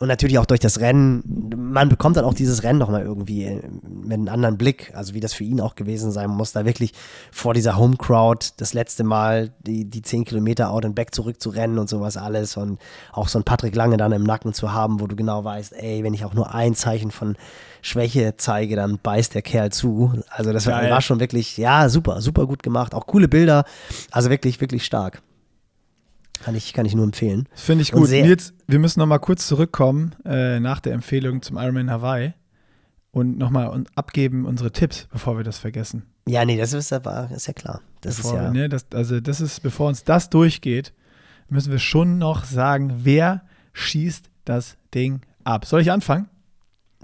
Und 0.00 0.08
natürlich 0.08 0.38
auch 0.38 0.46
durch 0.46 0.60
das 0.60 0.80
Rennen, 0.80 1.22
man 1.54 1.90
bekommt 1.90 2.16
dann 2.16 2.24
auch 2.24 2.32
dieses 2.32 2.62
Rennen 2.62 2.78
nochmal 2.78 3.02
irgendwie 3.02 3.44
äh, 3.44 3.60
mit 3.84 4.14
einem 4.14 4.28
anderen 4.28 4.56
Blick, 4.56 4.92
also 4.94 5.12
wie 5.12 5.20
das 5.20 5.34
für 5.34 5.44
ihn 5.44 5.60
auch 5.60 5.74
gewesen 5.74 6.10
sein 6.10 6.30
muss, 6.30 6.52
da 6.52 6.64
wirklich 6.64 6.94
vor 7.30 7.52
dieser 7.52 7.76
Home 7.76 7.98
Crowd 7.98 8.46
das 8.56 8.72
letzte 8.72 9.04
Mal 9.04 9.50
die, 9.60 9.84
die 9.84 10.00
10 10.00 10.24
Kilometer 10.24 10.70
out 10.70 10.86
and 10.86 10.94
back 10.94 11.14
zurückzurennen 11.14 11.78
und 11.78 11.90
sowas 11.90 12.16
alles 12.16 12.56
und 12.56 12.80
auch 13.12 13.28
so 13.28 13.38
ein 13.38 13.44
Patrick 13.44 13.76
Lange 13.76 13.98
dann 13.98 14.12
im 14.12 14.24
Nacken 14.24 14.54
zu 14.54 14.72
haben, 14.72 15.00
wo 15.00 15.06
du 15.06 15.16
genau 15.16 15.44
weißt, 15.44 15.74
ey, 15.74 16.02
wenn 16.02 16.14
ich 16.14 16.24
auch 16.24 16.32
nur 16.32 16.54
ein 16.54 16.74
Zeichen 16.74 17.10
von 17.10 17.36
Schwäche 17.82 18.34
zeige, 18.38 18.76
dann 18.76 18.98
beißt 19.02 19.34
der 19.34 19.42
Kerl 19.42 19.70
zu. 19.70 20.14
Also 20.30 20.54
das 20.54 20.66
war, 20.66 20.82
war 20.88 21.02
schon 21.02 21.20
wirklich, 21.20 21.58
ja, 21.58 21.90
super, 21.90 22.22
super 22.22 22.46
gut 22.46 22.62
gemacht. 22.62 22.94
Auch 22.94 23.06
coole 23.06 23.28
Bilder, 23.28 23.64
also 24.10 24.30
wirklich, 24.30 24.62
wirklich 24.62 24.82
stark. 24.86 25.20
Kann 26.42 26.54
ich, 26.54 26.72
kann 26.72 26.86
ich 26.86 26.94
nur 26.94 27.04
empfehlen. 27.04 27.48
Finde 27.54 27.82
ich 27.82 27.92
gut. 27.92 28.08
Nils, 28.08 28.54
wir 28.66 28.78
müssen 28.78 29.00
noch 29.00 29.06
mal 29.06 29.18
kurz 29.18 29.46
zurückkommen 29.46 30.14
äh, 30.24 30.58
nach 30.58 30.80
der 30.80 30.94
Empfehlung 30.94 31.42
zum 31.42 31.58
Ironman 31.58 31.90
Hawaii 31.90 32.32
und 33.12 33.38
noch 33.38 33.50
mal 33.50 33.84
abgeben 33.94 34.46
unsere 34.46 34.72
Tipps, 34.72 35.06
bevor 35.10 35.36
wir 35.36 35.44
das 35.44 35.58
vergessen. 35.58 36.06
Ja, 36.26 36.44
nee, 36.44 36.56
das 36.56 36.72
ist, 36.72 36.92
aber, 36.92 37.30
ist 37.34 37.46
ja 37.46 37.52
klar. 37.52 37.80
Das 38.00 38.16
bevor 38.16 38.34
ist 38.34 38.38
ja. 38.38 38.50
Ne, 38.52 38.68
das, 38.68 38.86
also, 38.94 39.20
das 39.20 39.40
ist, 39.40 39.62
bevor 39.62 39.88
uns 39.88 40.04
das 40.04 40.30
durchgeht, 40.30 40.92
müssen 41.48 41.72
wir 41.72 41.78
schon 41.78 42.18
noch 42.18 42.44
sagen, 42.44 43.00
wer 43.02 43.42
schießt 43.72 44.30
das 44.44 44.76
Ding 44.94 45.20
ab. 45.44 45.64
Soll 45.64 45.80
ich 45.80 45.90
anfangen? 45.90 46.28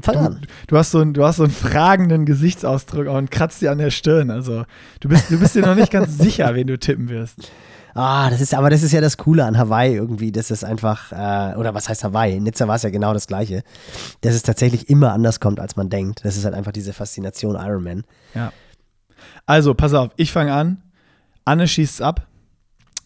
Fang 0.01 0.15
du, 0.15 0.21
an. 0.21 0.47
Du 0.67 0.77
hast, 0.77 0.91
so 0.91 1.01
einen, 1.01 1.15
du 1.15 1.25
hast 1.25 1.37
so 1.37 1.45
einen 1.45 1.53
fragenden 1.53 2.27
Gesichtsausdruck 2.27 3.09
und 3.09 3.31
kratzt 3.31 3.63
dir 3.63 3.73
an 3.73 3.79
der 3.79 3.91
Stirn. 3.91 4.31
Also, 4.31 4.65
du 5.01 5.09
bist, 5.09 5.31
du 5.31 5.39
bist 5.39 5.55
dir 5.55 5.63
noch 5.63 5.75
nicht 5.75 5.91
ganz 5.91 6.19
sicher, 6.19 6.55
wen 6.55 6.67
du 6.67 6.79
tippen 6.79 7.09
wirst. 7.09 7.51
Ah, 7.99 8.29
das 8.29 8.43
ist, 8.43 8.53
aber 8.53 8.69
das 8.69 8.83
ist 8.83 8.93
ja 8.93 9.01
das 9.01 9.17
Coole 9.17 9.47
an 9.47 9.57
Hawaii 9.57 9.95
irgendwie, 9.95 10.31
dass 10.31 10.51
es 10.51 10.63
einfach, 10.65 11.13
äh, 11.13 11.57
oder 11.57 11.73
was 11.73 11.89
heißt 11.89 12.05
Hawaii? 12.05 12.37
In 12.37 12.43
Nizza 12.43 12.69
war 12.69 12.77
es 12.77 12.83
ja 12.83 12.91
genau 12.91 13.15
das 13.15 13.27
Gleiche, 13.27 13.63
dass 14.21 14.35
es 14.35 14.43
tatsächlich 14.43 14.91
immer 14.91 15.15
anders 15.15 15.41
kommt, 15.41 15.61
als 15.61 15.77
man 15.77 15.89
denkt. 15.89 16.23
Das 16.23 16.37
ist 16.37 16.45
halt 16.45 16.55
einfach 16.55 16.73
diese 16.73 16.93
Faszination 16.93 17.55
Ironman. 17.55 18.05
Ja. 18.35 18.53
Also, 19.47 19.73
pass 19.73 19.95
auf, 19.95 20.11
ich 20.17 20.31
fange 20.31 20.53
an. 20.53 20.83
Anne 21.47 21.67
schießt 21.67 22.03
ab 22.03 22.27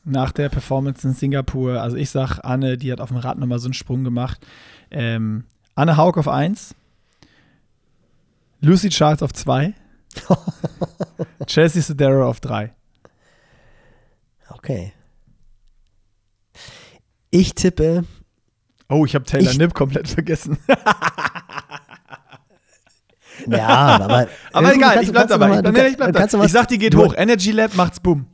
nach 0.04 0.32
der 0.32 0.48
Performance 0.48 1.06
in 1.06 1.14
Singapur. 1.14 1.80
Also 1.80 1.96
ich 1.96 2.10
sag, 2.10 2.40
Anne, 2.42 2.76
die 2.76 2.90
hat 2.90 3.00
auf 3.00 3.10
dem 3.10 3.18
Rad 3.18 3.38
nochmal 3.38 3.60
so 3.60 3.66
einen 3.66 3.74
Sprung 3.74 4.02
gemacht. 4.02 4.44
Ähm, 4.90 5.44
Anne 5.76 5.96
Haug 5.98 6.18
auf 6.18 6.26
1, 6.26 6.74
Lucy 8.60 8.88
Charles 8.88 9.22
auf 9.22 9.32
2, 9.32 9.72
Chelsea 11.46 11.80
Sodero 11.80 12.28
auf 12.28 12.40
3. 12.40 12.74
Okay. 14.50 14.92
Ich 17.30 17.54
tippe. 17.54 18.04
Oh, 18.88 19.04
ich 19.04 19.14
habe 19.14 19.24
Taylor 19.24 19.54
Nipp 19.54 19.72
komplett 19.72 20.08
vergessen. 20.08 20.58
ja, 23.46 23.68
aber. 23.68 24.28
aber 24.52 24.74
egal, 24.74 25.02
ich 25.02 25.12
bleib 25.12 25.28
dabei. 25.28 25.48
Mal, 25.48 25.64
ich, 25.64 25.72
bleib, 25.72 25.86
ich, 25.86 25.96
bleib 25.96 26.12
dabei. 26.12 26.44
ich 26.44 26.52
sag, 26.52 26.66
die 26.68 26.78
geht 26.78 26.96
hoch. 26.96 27.14
Energy 27.16 27.52
Lab 27.52 27.74
macht's 27.76 28.00
boom. 28.00 28.26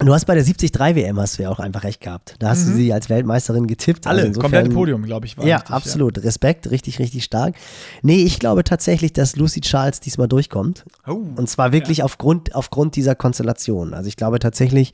Du 0.00 0.12
hast 0.12 0.24
bei 0.24 0.34
der 0.34 0.42
73 0.42 0.72
WM 0.96 1.20
hast 1.20 1.38
du 1.38 1.42
ja 1.44 1.50
auch 1.50 1.60
einfach 1.60 1.84
recht 1.84 2.00
gehabt. 2.00 2.34
Da 2.38 2.48
hast 2.48 2.66
mhm. 2.66 2.70
du 2.70 2.76
sie 2.76 2.92
als 2.92 3.08
Weltmeisterin 3.08 3.66
getippt. 3.66 4.06
Alle, 4.06 4.22
also 4.22 4.40
komplette 4.40 4.70
Podium, 4.70 5.04
glaube 5.04 5.26
ich. 5.26 5.38
War 5.38 5.46
ja, 5.46 5.56
richtig, 5.56 5.74
absolut. 5.74 6.16
Ja. 6.16 6.22
Respekt, 6.24 6.70
richtig, 6.70 6.98
richtig 6.98 7.24
stark. 7.24 7.54
Nee, 8.02 8.24
ich 8.24 8.38
glaube 8.38 8.64
tatsächlich, 8.64 9.12
dass 9.12 9.36
Lucy 9.36 9.60
Charles 9.60 10.00
diesmal 10.00 10.28
durchkommt. 10.28 10.84
Oh, 11.06 11.22
Und 11.36 11.48
zwar 11.48 11.72
wirklich 11.72 11.98
ja. 11.98 12.04
aufgrund, 12.04 12.54
aufgrund 12.54 12.96
dieser 12.96 13.14
Konstellation. 13.14 13.94
Also 13.94 14.08
ich 14.08 14.16
glaube 14.16 14.38
tatsächlich, 14.40 14.92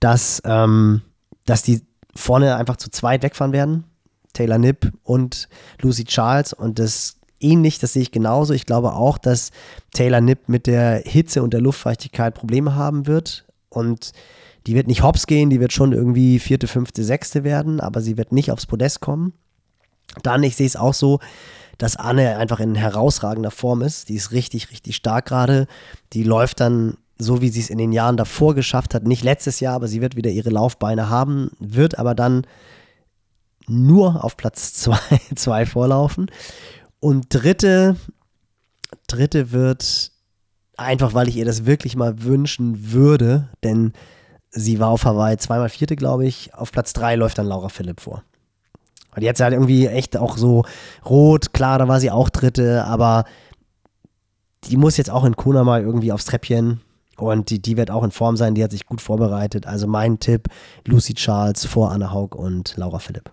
dass, 0.00 0.42
ähm, 0.44 1.02
dass 1.44 1.62
die 1.62 1.82
vorne 2.14 2.56
einfach 2.56 2.76
zu 2.76 2.90
zweit 2.90 3.22
wegfahren 3.22 3.52
werden. 3.52 3.84
Taylor 4.32 4.58
Nipp 4.58 4.92
und 5.04 5.48
Lucy 5.80 6.04
Charles. 6.04 6.52
Und 6.52 6.78
das 6.78 7.16
ähnlich, 7.40 7.78
das 7.78 7.92
sehe 7.92 8.02
ich 8.02 8.12
genauso. 8.12 8.54
Ich 8.54 8.66
glaube 8.66 8.92
auch, 8.94 9.18
dass 9.18 9.50
Taylor 9.92 10.20
Nipp 10.20 10.48
mit 10.48 10.66
der 10.66 11.02
Hitze 11.04 11.42
und 11.42 11.52
der 11.52 11.60
Luftfeuchtigkeit 11.60 12.34
Probleme 12.34 12.74
haben 12.74 13.06
wird. 13.06 13.44
Und 13.72 14.12
die 14.66 14.74
wird 14.74 14.86
nicht 14.86 15.02
hops 15.02 15.26
gehen, 15.26 15.50
die 15.50 15.60
wird 15.60 15.72
schon 15.72 15.92
irgendwie 15.92 16.38
vierte, 16.38 16.66
fünfte, 16.66 17.02
sechste 17.02 17.42
werden, 17.42 17.80
aber 17.80 18.00
sie 18.00 18.16
wird 18.16 18.32
nicht 18.32 18.50
aufs 18.50 18.66
Podest 18.66 19.00
kommen. 19.00 19.32
Dann, 20.22 20.42
ich 20.42 20.56
sehe 20.56 20.66
es 20.66 20.76
auch 20.76 20.94
so, 20.94 21.20
dass 21.78 21.96
Anne 21.96 22.36
einfach 22.36 22.60
in 22.60 22.74
herausragender 22.74 23.50
Form 23.50 23.82
ist. 23.82 24.08
Die 24.08 24.14
ist 24.14 24.30
richtig, 24.30 24.70
richtig 24.70 24.94
stark 24.96 25.26
gerade. 25.26 25.66
Die 26.12 26.22
läuft 26.22 26.60
dann 26.60 26.98
so, 27.18 27.40
wie 27.40 27.48
sie 27.48 27.60
es 27.60 27.70
in 27.70 27.78
den 27.78 27.92
Jahren 27.92 28.16
davor 28.16 28.54
geschafft 28.54 28.94
hat. 28.94 29.04
Nicht 29.04 29.24
letztes 29.24 29.60
Jahr, 29.60 29.74
aber 29.74 29.88
sie 29.88 30.00
wird 30.00 30.16
wieder 30.16 30.30
ihre 30.30 30.50
Laufbeine 30.50 31.08
haben, 31.08 31.50
wird 31.58 31.98
aber 31.98 32.14
dann 32.14 32.46
nur 33.66 34.24
auf 34.24 34.36
Platz 34.36 34.72
zwei, 34.74 34.98
zwei 35.34 35.66
vorlaufen. 35.66 36.30
Und 37.00 37.26
dritte, 37.30 37.96
dritte 39.08 39.50
wird 39.50 40.11
Einfach 40.82 41.14
weil 41.14 41.28
ich 41.28 41.36
ihr 41.36 41.44
das 41.44 41.66
wirklich 41.66 41.96
mal 41.96 42.22
wünschen 42.22 42.92
würde, 42.92 43.48
denn 43.64 43.92
sie 44.50 44.80
war 44.80 44.88
auf 44.88 45.04
Hawaii 45.04 45.36
zweimal 45.38 45.68
Vierte, 45.68 45.96
glaube 45.96 46.26
ich. 46.26 46.54
Auf 46.54 46.72
Platz 46.72 46.92
drei 46.92 47.16
läuft 47.16 47.38
dann 47.38 47.46
Laura 47.46 47.68
Philipp 47.68 48.00
vor. 48.00 48.22
Und 49.14 49.22
jetzt 49.22 49.40
halt 49.40 49.52
irgendwie 49.52 49.86
echt 49.86 50.16
auch 50.16 50.36
so 50.38 50.64
rot, 51.04 51.52
klar, 51.52 51.78
da 51.78 51.88
war 51.88 52.00
sie 52.00 52.10
auch 52.10 52.30
Dritte, 52.30 52.84
aber 52.84 53.24
die 54.64 54.76
muss 54.76 54.96
jetzt 54.96 55.10
auch 55.10 55.24
in 55.24 55.36
Kona 55.36 55.64
mal 55.64 55.82
irgendwie 55.82 56.12
aufs 56.12 56.24
Treppchen. 56.24 56.80
Und 57.18 57.50
die, 57.50 57.60
die 57.60 57.76
wird 57.76 57.90
auch 57.90 58.04
in 58.04 58.10
Form 58.10 58.36
sein, 58.36 58.54
die 58.54 58.64
hat 58.64 58.70
sich 58.70 58.86
gut 58.86 59.00
vorbereitet. 59.00 59.66
Also 59.66 59.86
mein 59.86 60.18
Tipp, 60.18 60.48
Lucy 60.86 61.14
Charles 61.14 61.66
vor 61.66 61.92
Anna 61.92 62.10
Haug 62.10 62.34
und 62.34 62.74
Laura 62.76 62.98
Philipp. 62.98 63.30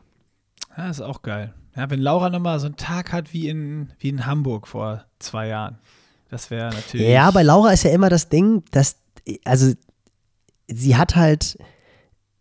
Ja, 0.78 0.90
ist 0.90 1.02
auch 1.02 1.22
geil. 1.22 1.54
Ja, 1.76 1.90
wenn 1.90 2.02
Laura 2.02 2.30
nochmal 2.30 2.60
so 2.60 2.66
einen 2.66 2.76
Tag 2.76 3.14
hat 3.14 3.34
wie 3.34 3.48
in, 3.48 3.94
wie 4.00 4.10
in 4.10 4.26
Hamburg 4.26 4.68
vor 4.68 5.06
zwei 5.20 5.48
Jahren. 5.48 5.78
Das 6.30 6.52
wäre 6.52 6.70
natürlich. 6.70 7.08
Ja, 7.08 7.32
bei 7.32 7.44
Laura 7.44 7.72
ist 7.72 7.84
ja 7.84 7.92
immer 7.92 8.10
das 8.10 8.30
Ding, 8.30 8.64
dass, 8.72 8.98
also 9.44 9.74
sie 10.68 10.96
hat 10.96 11.16
halt, 11.16 11.58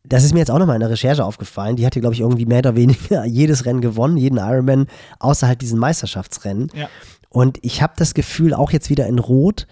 das 0.04 0.24
ist 0.24 0.32
mir 0.32 0.40
jetzt 0.40 0.50
auch 0.50 0.58
nochmal 0.58 0.76
in 0.76 0.80
der 0.80 0.90
Recherche 0.90 1.24
aufgefallen, 1.24 1.76
die 1.76 1.86
hat 1.86 1.94
hier, 1.94 2.02
glaube 2.02 2.14
ich, 2.14 2.20
irgendwie 2.20 2.46
mehr 2.46 2.58
oder 2.58 2.76
weniger 2.76 3.24
jedes 3.26 3.64
Rennen 3.64 3.80
gewonnen, 3.80 4.16
jeden 4.16 4.38
Ironman, 4.38 4.86
außer 5.18 5.46
halt 5.46 5.62
diesen 5.62 5.78
Meisterschaftsrennen. 5.78 6.70
Ja. 6.74 6.88
Und 7.30 7.58
ich 7.62 7.82
habe 7.82 7.94
das 7.96 8.14
Gefühl, 8.14 8.54
auch 8.54 8.70
jetzt 8.70 8.90
wieder 8.90 9.06
in 9.06 9.18
Rot, 9.18 9.66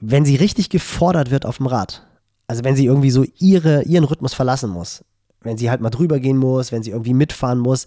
wenn 0.00 0.24
sie 0.24 0.36
richtig 0.36 0.70
gefordert 0.70 1.30
wird 1.30 1.44
auf 1.44 1.56
dem 1.56 1.66
Rad, 1.66 2.06
also 2.46 2.64
wenn 2.64 2.76
sie 2.76 2.86
irgendwie 2.86 3.10
so 3.10 3.24
ihre, 3.38 3.82
ihren 3.82 4.04
Rhythmus 4.04 4.34
verlassen 4.34 4.70
muss, 4.70 5.04
wenn 5.42 5.58
sie 5.58 5.70
halt 5.70 5.80
mal 5.80 5.90
drüber 5.90 6.20
gehen 6.20 6.36
muss, 6.36 6.72
wenn 6.72 6.82
sie 6.82 6.90
irgendwie 6.90 7.14
mitfahren 7.14 7.58
muss, 7.58 7.86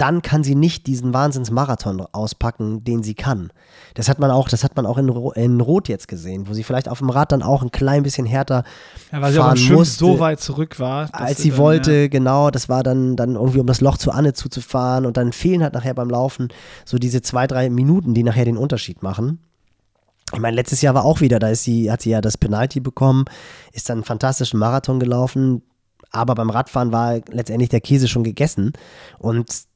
dann 0.00 0.22
kann 0.22 0.42
sie 0.42 0.54
nicht 0.54 0.86
diesen 0.86 1.12
Wahnsinnsmarathon 1.12 2.00
auspacken, 2.00 2.84
den 2.84 3.02
sie 3.02 3.14
kann. 3.14 3.52
Das 3.94 4.08
hat 4.08 4.18
man 4.18 4.30
auch, 4.30 4.48
das 4.48 4.64
hat 4.64 4.74
man 4.74 4.86
auch 4.86 4.96
in, 4.96 5.08
in 5.34 5.60
Rot 5.60 5.88
jetzt 5.88 6.08
gesehen, 6.08 6.48
wo 6.48 6.54
sie 6.54 6.64
vielleicht 6.64 6.88
auf 6.88 6.98
dem 6.98 7.10
Rad 7.10 7.32
dann 7.32 7.42
auch 7.42 7.62
ein 7.62 7.70
klein 7.70 8.02
bisschen 8.02 8.24
härter 8.24 8.64
ja, 9.12 9.20
weil 9.20 9.34
fahren 9.34 9.56
sie 9.58 9.72
auch 9.72 9.76
musste, 9.76 9.98
so 9.98 10.18
weit 10.18 10.40
zurück 10.40 10.80
war, 10.80 11.08
als 11.12 11.36
sie, 11.36 11.42
sie 11.44 11.50
dann, 11.50 11.58
wollte. 11.58 11.92
Ja. 11.92 12.08
Genau, 12.08 12.50
das 12.50 12.70
war 12.70 12.82
dann 12.82 13.16
dann 13.16 13.34
irgendwie 13.34 13.60
um 13.60 13.66
das 13.66 13.82
Loch 13.82 13.98
zu 13.98 14.10
Anne 14.10 14.32
zuzufahren 14.32 15.04
und 15.04 15.18
dann 15.18 15.32
fehlen 15.32 15.62
halt 15.62 15.74
nachher 15.74 15.94
beim 15.94 16.08
Laufen 16.08 16.48
so 16.86 16.96
diese 16.96 17.20
zwei 17.20 17.46
drei 17.46 17.68
Minuten, 17.68 18.14
die 18.14 18.22
nachher 18.22 18.46
den 18.46 18.56
Unterschied 18.56 19.02
machen. 19.02 19.38
Ich 20.32 20.40
meine, 20.40 20.54
letztes 20.54 20.80
Jahr 20.80 20.94
war 20.94 21.04
auch 21.04 21.20
wieder, 21.20 21.38
da 21.40 21.48
ist 21.48 21.64
sie, 21.64 21.90
hat 21.90 22.02
sie 22.02 22.10
ja 22.10 22.20
das 22.20 22.38
Penalty 22.38 22.80
bekommen, 22.80 23.24
ist 23.72 23.88
dann 23.90 23.98
einen 23.98 24.04
fantastischen 24.04 24.60
Marathon 24.60 25.00
gelaufen, 25.00 25.62
aber 26.12 26.34
beim 26.34 26.50
Radfahren 26.50 26.92
war 26.92 27.20
letztendlich 27.30 27.68
der 27.68 27.80
Käse 27.80 28.08
schon 28.08 28.24
gegessen. 28.24 28.72
Und 29.18 29.69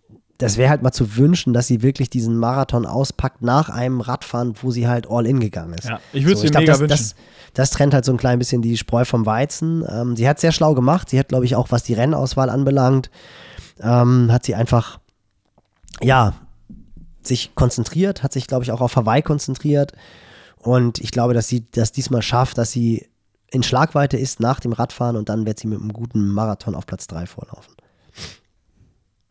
das 0.45 0.59
wäre 0.59 0.69
halt 0.69 0.83
mal 0.83 0.93
zu 0.93 1.17
wünschen, 1.17 1.55
dass 1.55 1.67
sie 1.69 1.81
wirklich 1.81 2.11
diesen 2.11 2.37
Marathon 2.37 2.85
auspackt 2.85 3.41
nach 3.41 3.71
einem 3.71 4.03
Radfahren, 4.03 4.53
wo 4.61 4.71
sie 4.71 4.87
halt 4.87 5.07
all 5.09 5.27
in 5.27 5.41
gegangen 5.41 5.73
ist. 5.73 5.89
Ja, 5.89 6.01
ich 6.13 6.25
würde 6.25 6.35
es 6.35 6.41
so, 6.41 6.47
ihr 6.47 6.53
mega 6.53 6.73
das, 6.73 6.81
wünschen. 6.81 6.91
Das, 6.91 7.15
das 7.55 7.71
trennt 7.71 7.95
halt 7.95 8.05
so 8.05 8.13
ein 8.13 8.19
klein 8.19 8.39
bisschen 8.39 8.61
die 8.61 8.77
Spreu 8.77 9.07
vom 9.07 9.25
Weizen. 9.25 9.87
Ähm, 9.89 10.17
sie 10.17 10.29
hat 10.29 10.39
sehr 10.39 10.53
schlau 10.53 10.75
gemacht. 10.75 11.09
Sie 11.09 11.19
hat, 11.19 11.29
glaube 11.29 11.47
ich, 11.47 11.57
auch 11.57 11.71
was 11.71 11.83
die 11.83 11.95
Rennauswahl 11.95 12.51
anbelangt, 12.51 13.11
ähm, 13.81 14.31
hat 14.31 14.45
sie 14.45 14.55
einfach, 14.55 15.01
ja, 16.03 16.35
sich 17.23 17.55
konzentriert, 17.55 18.23
hat 18.23 18.35
sich, 18.35 18.47
glaube 18.47 18.65
ich, 18.65 18.71
auch 18.71 18.83
auf 18.83 18.97
Hawaii 18.97 19.23
konzentriert. 19.23 19.93
Und 20.59 20.99
ich 20.99 21.11
glaube, 21.11 21.33
dass 21.33 21.49
sie 21.49 21.65
das 21.71 21.91
diesmal 21.91 22.21
schafft, 22.21 22.59
dass 22.59 22.71
sie 22.71 23.09
in 23.51 23.63
Schlagweite 23.63 24.19
ist 24.19 24.41
nach 24.41 24.61
dem 24.61 24.75
Radfahren 24.75 25.17
und 25.17 25.31
dann 25.31 25.47
wird 25.47 25.59
sie 25.59 25.69
mit 25.69 25.81
einem 25.81 25.95
guten 25.95 26.29
Marathon 26.29 26.75
auf 26.75 26.85
Platz 26.85 27.07
3 27.07 27.25
vorlaufen. 27.25 27.74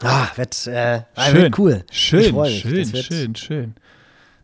Ah, 0.03 0.27
wird, 0.35 0.67
äh, 0.67 1.01
schön. 1.17 1.33
wird 1.33 1.59
cool. 1.59 1.83
Schön, 1.91 2.45
schön, 2.45 2.85
schön, 2.95 3.35
schön. 3.35 3.75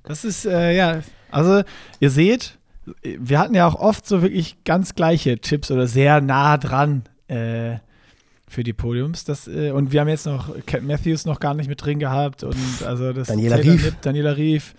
Das 0.03 0.23
ist, 0.23 0.45
äh, 0.45 0.75
ja, 0.75 1.01
also 1.31 1.63
ihr 1.99 2.09
seht, 2.09 2.57
wir 3.03 3.39
hatten 3.39 3.53
ja 3.53 3.67
auch 3.67 3.75
oft 3.75 4.07
so 4.07 4.21
wirklich 4.21 4.63
ganz 4.63 4.95
gleiche 4.95 5.39
Tipps 5.39 5.69
oder 5.69 5.87
sehr 5.87 6.21
nah 6.21 6.57
dran 6.57 7.03
äh, 7.27 7.75
für 8.47 8.63
die 8.63 8.73
Podiums. 8.73 9.25
Das, 9.25 9.47
äh, 9.47 9.71
und 9.71 9.91
wir 9.91 10.01
haben 10.01 10.07
jetzt 10.07 10.25
noch 10.25 10.55
Cat 10.65 10.83
Matthews 10.83 11.25
noch 11.25 11.39
gar 11.39 11.53
nicht 11.53 11.69
mit 11.69 11.83
drin 11.83 11.99
gehabt 11.99 12.43
und 12.43 12.55
also 12.85 13.13
das 13.13 13.27
Daniela 13.27 13.57
Rief. 13.57 13.85
Mit, 13.85 13.95
Daniela 14.01 14.37
Rief, 14.37 14.73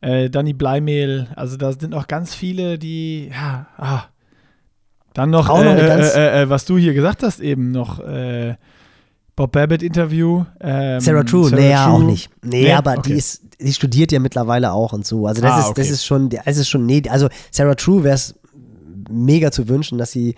äh, 0.00 0.30
Dani 0.30 0.52
Bleimehl, 0.52 1.28
also 1.34 1.56
da 1.56 1.72
sind 1.72 1.90
noch 1.90 2.06
ganz 2.06 2.34
viele, 2.34 2.78
die, 2.78 3.28
ja, 3.28 3.66
ah. 3.78 4.04
Dann 5.14 5.30
noch, 5.30 5.48
äh, 5.48 5.78
äh, 5.78 6.42
äh, 6.42 6.50
was 6.50 6.66
du 6.66 6.76
hier 6.76 6.92
gesagt 6.92 7.22
hast, 7.22 7.40
eben 7.40 7.70
noch 7.70 8.00
Bob 9.36 9.52
Babbitt-Interview. 9.52 10.46
Ähm, 10.60 10.98
Sarah 11.00 11.22
True, 11.22 11.50
Sarah 11.50 11.60
nee, 11.60 11.70
ja, 11.70 11.88
auch 11.88 11.98
nicht. 11.98 12.30
Nee, 12.42 12.62
nee? 12.62 12.72
aber 12.72 12.92
okay. 12.92 13.12
die 13.12 13.18
ist, 13.18 13.42
die 13.60 13.72
studiert 13.72 14.10
ja 14.10 14.18
mittlerweile 14.18 14.72
auch 14.72 14.94
und 14.94 15.06
so. 15.06 15.26
Also 15.26 15.42
das 15.42 15.52
ah, 15.52 15.60
ist, 15.60 15.66
okay. 15.66 15.80
das 15.82 15.90
ist 15.90 16.06
schon, 16.06 16.30
das 16.30 16.56
ist 16.56 16.68
schon, 16.70 16.86
nee, 16.86 17.02
also 17.08 17.28
Sarah 17.50 17.74
True 17.74 18.02
wäre 18.02 18.14
es 18.14 18.34
mega 19.10 19.52
zu 19.52 19.68
wünschen, 19.68 19.98
dass 19.98 20.10
sie 20.10 20.36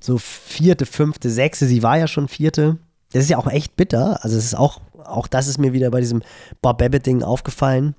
so 0.00 0.16
vierte, 0.16 0.86
fünfte, 0.86 1.28
sechste, 1.28 1.66
sie 1.66 1.82
war 1.82 1.98
ja 1.98 2.08
schon 2.08 2.26
vierte. 2.26 2.78
Das 3.12 3.22
ist 3.22 3.28
ja 3.28 3.36
auch 3.36 3.48
echt 3.48 3.76
bitter. 3.76 4.24
Also 4.24 4.38
es 4.38 4.44
ist 4.46 4.56
auch, 4.56 4.80
auch 5.04 5.26
das 5.26 5.46
ist 5.46 5.58
mir 5.58 5.74
wieder 5.74 5.90
bei 5.90 6.00
diesem 6.00 6.22
Bob 6.62 6.78
Babbitt-Ding 6.78 7.22
aufgefallen. 7.22 7.94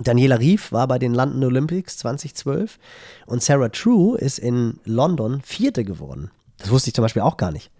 Daniela 0.00 0.38
Rief 0.38 0.70
war 0.70 0.86
bei 0.86 0.98
den 1.00 1.12
London 1.12 1.42
Olympics 1.42 1.96
2012 1.98 2.78
und 3.26 3.42
Sarah 3.42 3.70
True 3.70 4.16
ist 4.16 4.38
in 4.38 4.78
London 4.84 5.40
Vierte 5.42 5.84
geworden. 5.84 6.30
Das 6.58 6.70
wusste 6.70 6.90
ich 6.90 6.94
zum 6.94 7.02
Beispiel 7.02 7.22
auch 7.22 7.36
gar 7.36 7.50
nicht 7.50 7.70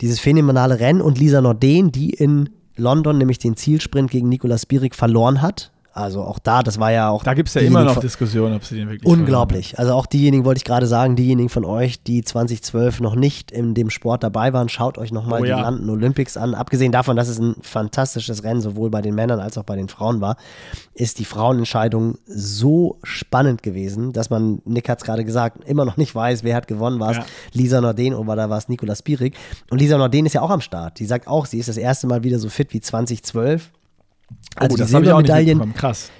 dieses 0.00 0.20
phänomenale 0.20 0.80
Rennen 0.80 1.00
und 1.00 1.18
Lisa 1.18 1.40
Norden, 1.40 1.92
die 1.92 2.10
in 2.10 2.50
London 2.76 3.18
nämlich 3.18 3.38
den 3.38 3.56
Zielsprint 3.56 4.10
gegen 4.10 4.28
Nicolas 4.28 4.66
Bierig 4.66 4.94
verloren 4.94 5.42
hat, 5.42 5.72
also 5.92 6.22
auch 6.22 6.38
da, 6.38 6.62
das 6.62 6.78
war 6.78 6.92
ja 6.92 7.08
auch. 7.08 7.24
Da 7.24 7.34
gibt 7.34 7.48
es 7.48 7.54
ja 7.54 7.62
immer 7.62 7.82
noch 7.82 7.98
Diskussionen, 7.98 8.54
ob 8.54 8.64
sie 8.64 8.76
den 8.76 8.88
wirklich. 8.88 9.10
Unglaublich. 9.10 9.78
Also 9.78 9.94
auch 9.94 10.06
diejenigen, 10.06 10.44
wollte 10.44 10.58
ich 10.58 10.64
gerade 10.64 10.86
sagen, 10.86 11.16
diejenigen 11.16 11.48
von 11.48 11.64
euch, 11.64 12.02
die 12.02 12.22
2012 12.22 13.00
noch 13.00 13.16
nicht 13.16 13.50
in 13.50 13.74
dem 13.74 13.90
Sport 13.90 14.22
dabei 14.22 14.52
waren, 14.52 14.68
schaut 14.68 14.98
euch 14.98 15.10
nochmal 15.10 15.40
oh, 15.40 15.44
die 15.44 15.50
ja. 15.50 15.60
London 15.60 15.90
Olympics 15.90 16.36
an. 16.36 16.54
Abgesehen 16.54 16.92
davon, 16.92 17.16
dass 17.16 17.28
es 17.28 17.40
ein 17.40 17.56
fantastisches 17.62 18.44
Rennen 18.44 18.60
sowohl 18.60 18.88
bei 18.88 19.02
den 19.02 19.16
Männern 19.16 19.40
als 19.40 19.58
auch 19.58 19.64
bei 19.64 19.74
den 19.74 19.88
Frauen 19.88 20.20
war, 20.20 20.36
ist 20.94 21.18
die 21.18 21.24
Frauenentscheidung 21.24 22.18
so 22.26 22.98
spannend 23.02 23.64
gewesen, 23.64 24.12
dass 24.12 24.30
man, 24.30 24.62
Nick 24.64 24.88
hat 24.88 24.98
es 24.98 25.04
gerade 25.04 25.24
gesagt, 25.24 25.64
immer 25.64 25.84
noch 25.84 25.96
nicht 25.96 26.14
weiß, 26.14 26.44
wer 26.44 26.54
hat 26.54 26.68
gewonnen. 26.68 27.00
War 27.00 27.10
es 27.10 27.16
ja. 27.16 27.24
Lisa 27.52 27.80
Norden 27.80 28.14
oder 28.14 28.36
da 28.36 28.48
war 28.48 28.58
es 28.58 28.68
Nicolas 28.68 29.02
Bierig? 29.02 29.36
Und 29.70 29.80
Lisa 29.80 29.98
Norden 29.98 30.26
ist 30.26 30.34
ja 30.34 30.42
auch 30.42 30.50
am 30.50 30.60
Start. 30.60 31.00
Die 31.00 31.06
sagt 31.06 31.26
auch, 31.26 31.46
sie 31.46 31.58
ist 31.58 31.68
das 31.68 31.76
erste 31.76 32.06
Mal 32.06 32.22
wieder 32.22 32.38
so 32.38 32.48
fit 32.48 32.72
wie 32.72 32.80
2012 32.80 33.70
also 34.56 34.74
oh, 34.74 34.76
die 34.76 34.84
Silbermedaillen. 34.84 35.74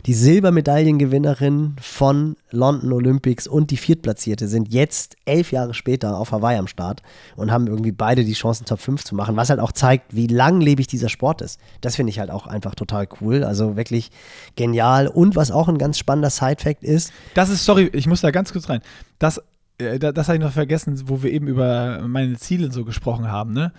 Die 0.07 0.15
Silbermedaillengewinnerin 0.15 1.77
von 1.81 2.37
London 2.51 2.93
Olympics 2.93 3.49
und 3.49 3.71
die 3.71 3.77
Viertplatzierte 3.77 4.47
sind 4.47 4.73
jetzt 4.73 5.17
elf 5.25 5.51
Jahre 5.51 5.75
später 5.75 6.17
auf 6.17 6.31
Hawaii 6.31 6.57
am 6.57 6.69
Start 6.69 7.03
und 7.35 7.51
haben 7.51 7.67
irgendwie 7.67 7.93
beide 7.93 8.25
die 8.25 8.33
Chancen, 8.35 8.67
Top 8.67 8.81
5 8.81 9.05
zu 9.05 9.17
machen, 9.17 9.37
was 9.37 9.51
halt 9.51 9.59
auch 9.59 9.73
zeigt, 9.73 10.15
wie 10.15 10.29
langlebig 10.29 10.87
dieser 10.87 11.09
Sport 11.09 11.43
ist. 11.43 11.59
Das 11.81 11.97
finde 11.97 12.11
ich 12.11 12.21
halt 12.21 12.31
auch 12.31 12.47
einfach 12.47 12.77
total 12.77 13.09
cool. 13.21 13.43
Also 13.43 13.77
wirklich 13.77 14.13
genial. 14.55 15.09
Und 15.09 15.35
was 15.35 15.51
auch 15.51 15.69
ein 15.69 15.79
ganz 15.79 15.99
spannender 15.99 16.31
Side-Fact 16.31 16.85
ist. 16.85 17.13
Das 17.35 17.51
ist, 17.51 17.65
sorry, 17.65 17.91
ich 17.93 18.07
muss 18.07 18.21
da 18.21 18.31
ganz 18.31 18.53
kurz 18.53 18.69
rein. 18.69 18.81
Das, 19.19 19.43
äh, 19.79 19.99
das 19.99 20.29
habe 20.29 20.37
ich 20.37 20.43
noch 20.43 20.53
vergessen, 20.53 21.03
wo 21.07 21.23
wir 21.23 21.33
eben 21.33 21.49
über 21.49 22.01
meine 22.07 22.39
Ziele 22.39 22.71
so 22.71 22.85
gesprochen 22.85 23.31
haben, 23.31 23.53
ne? 23.53 23.73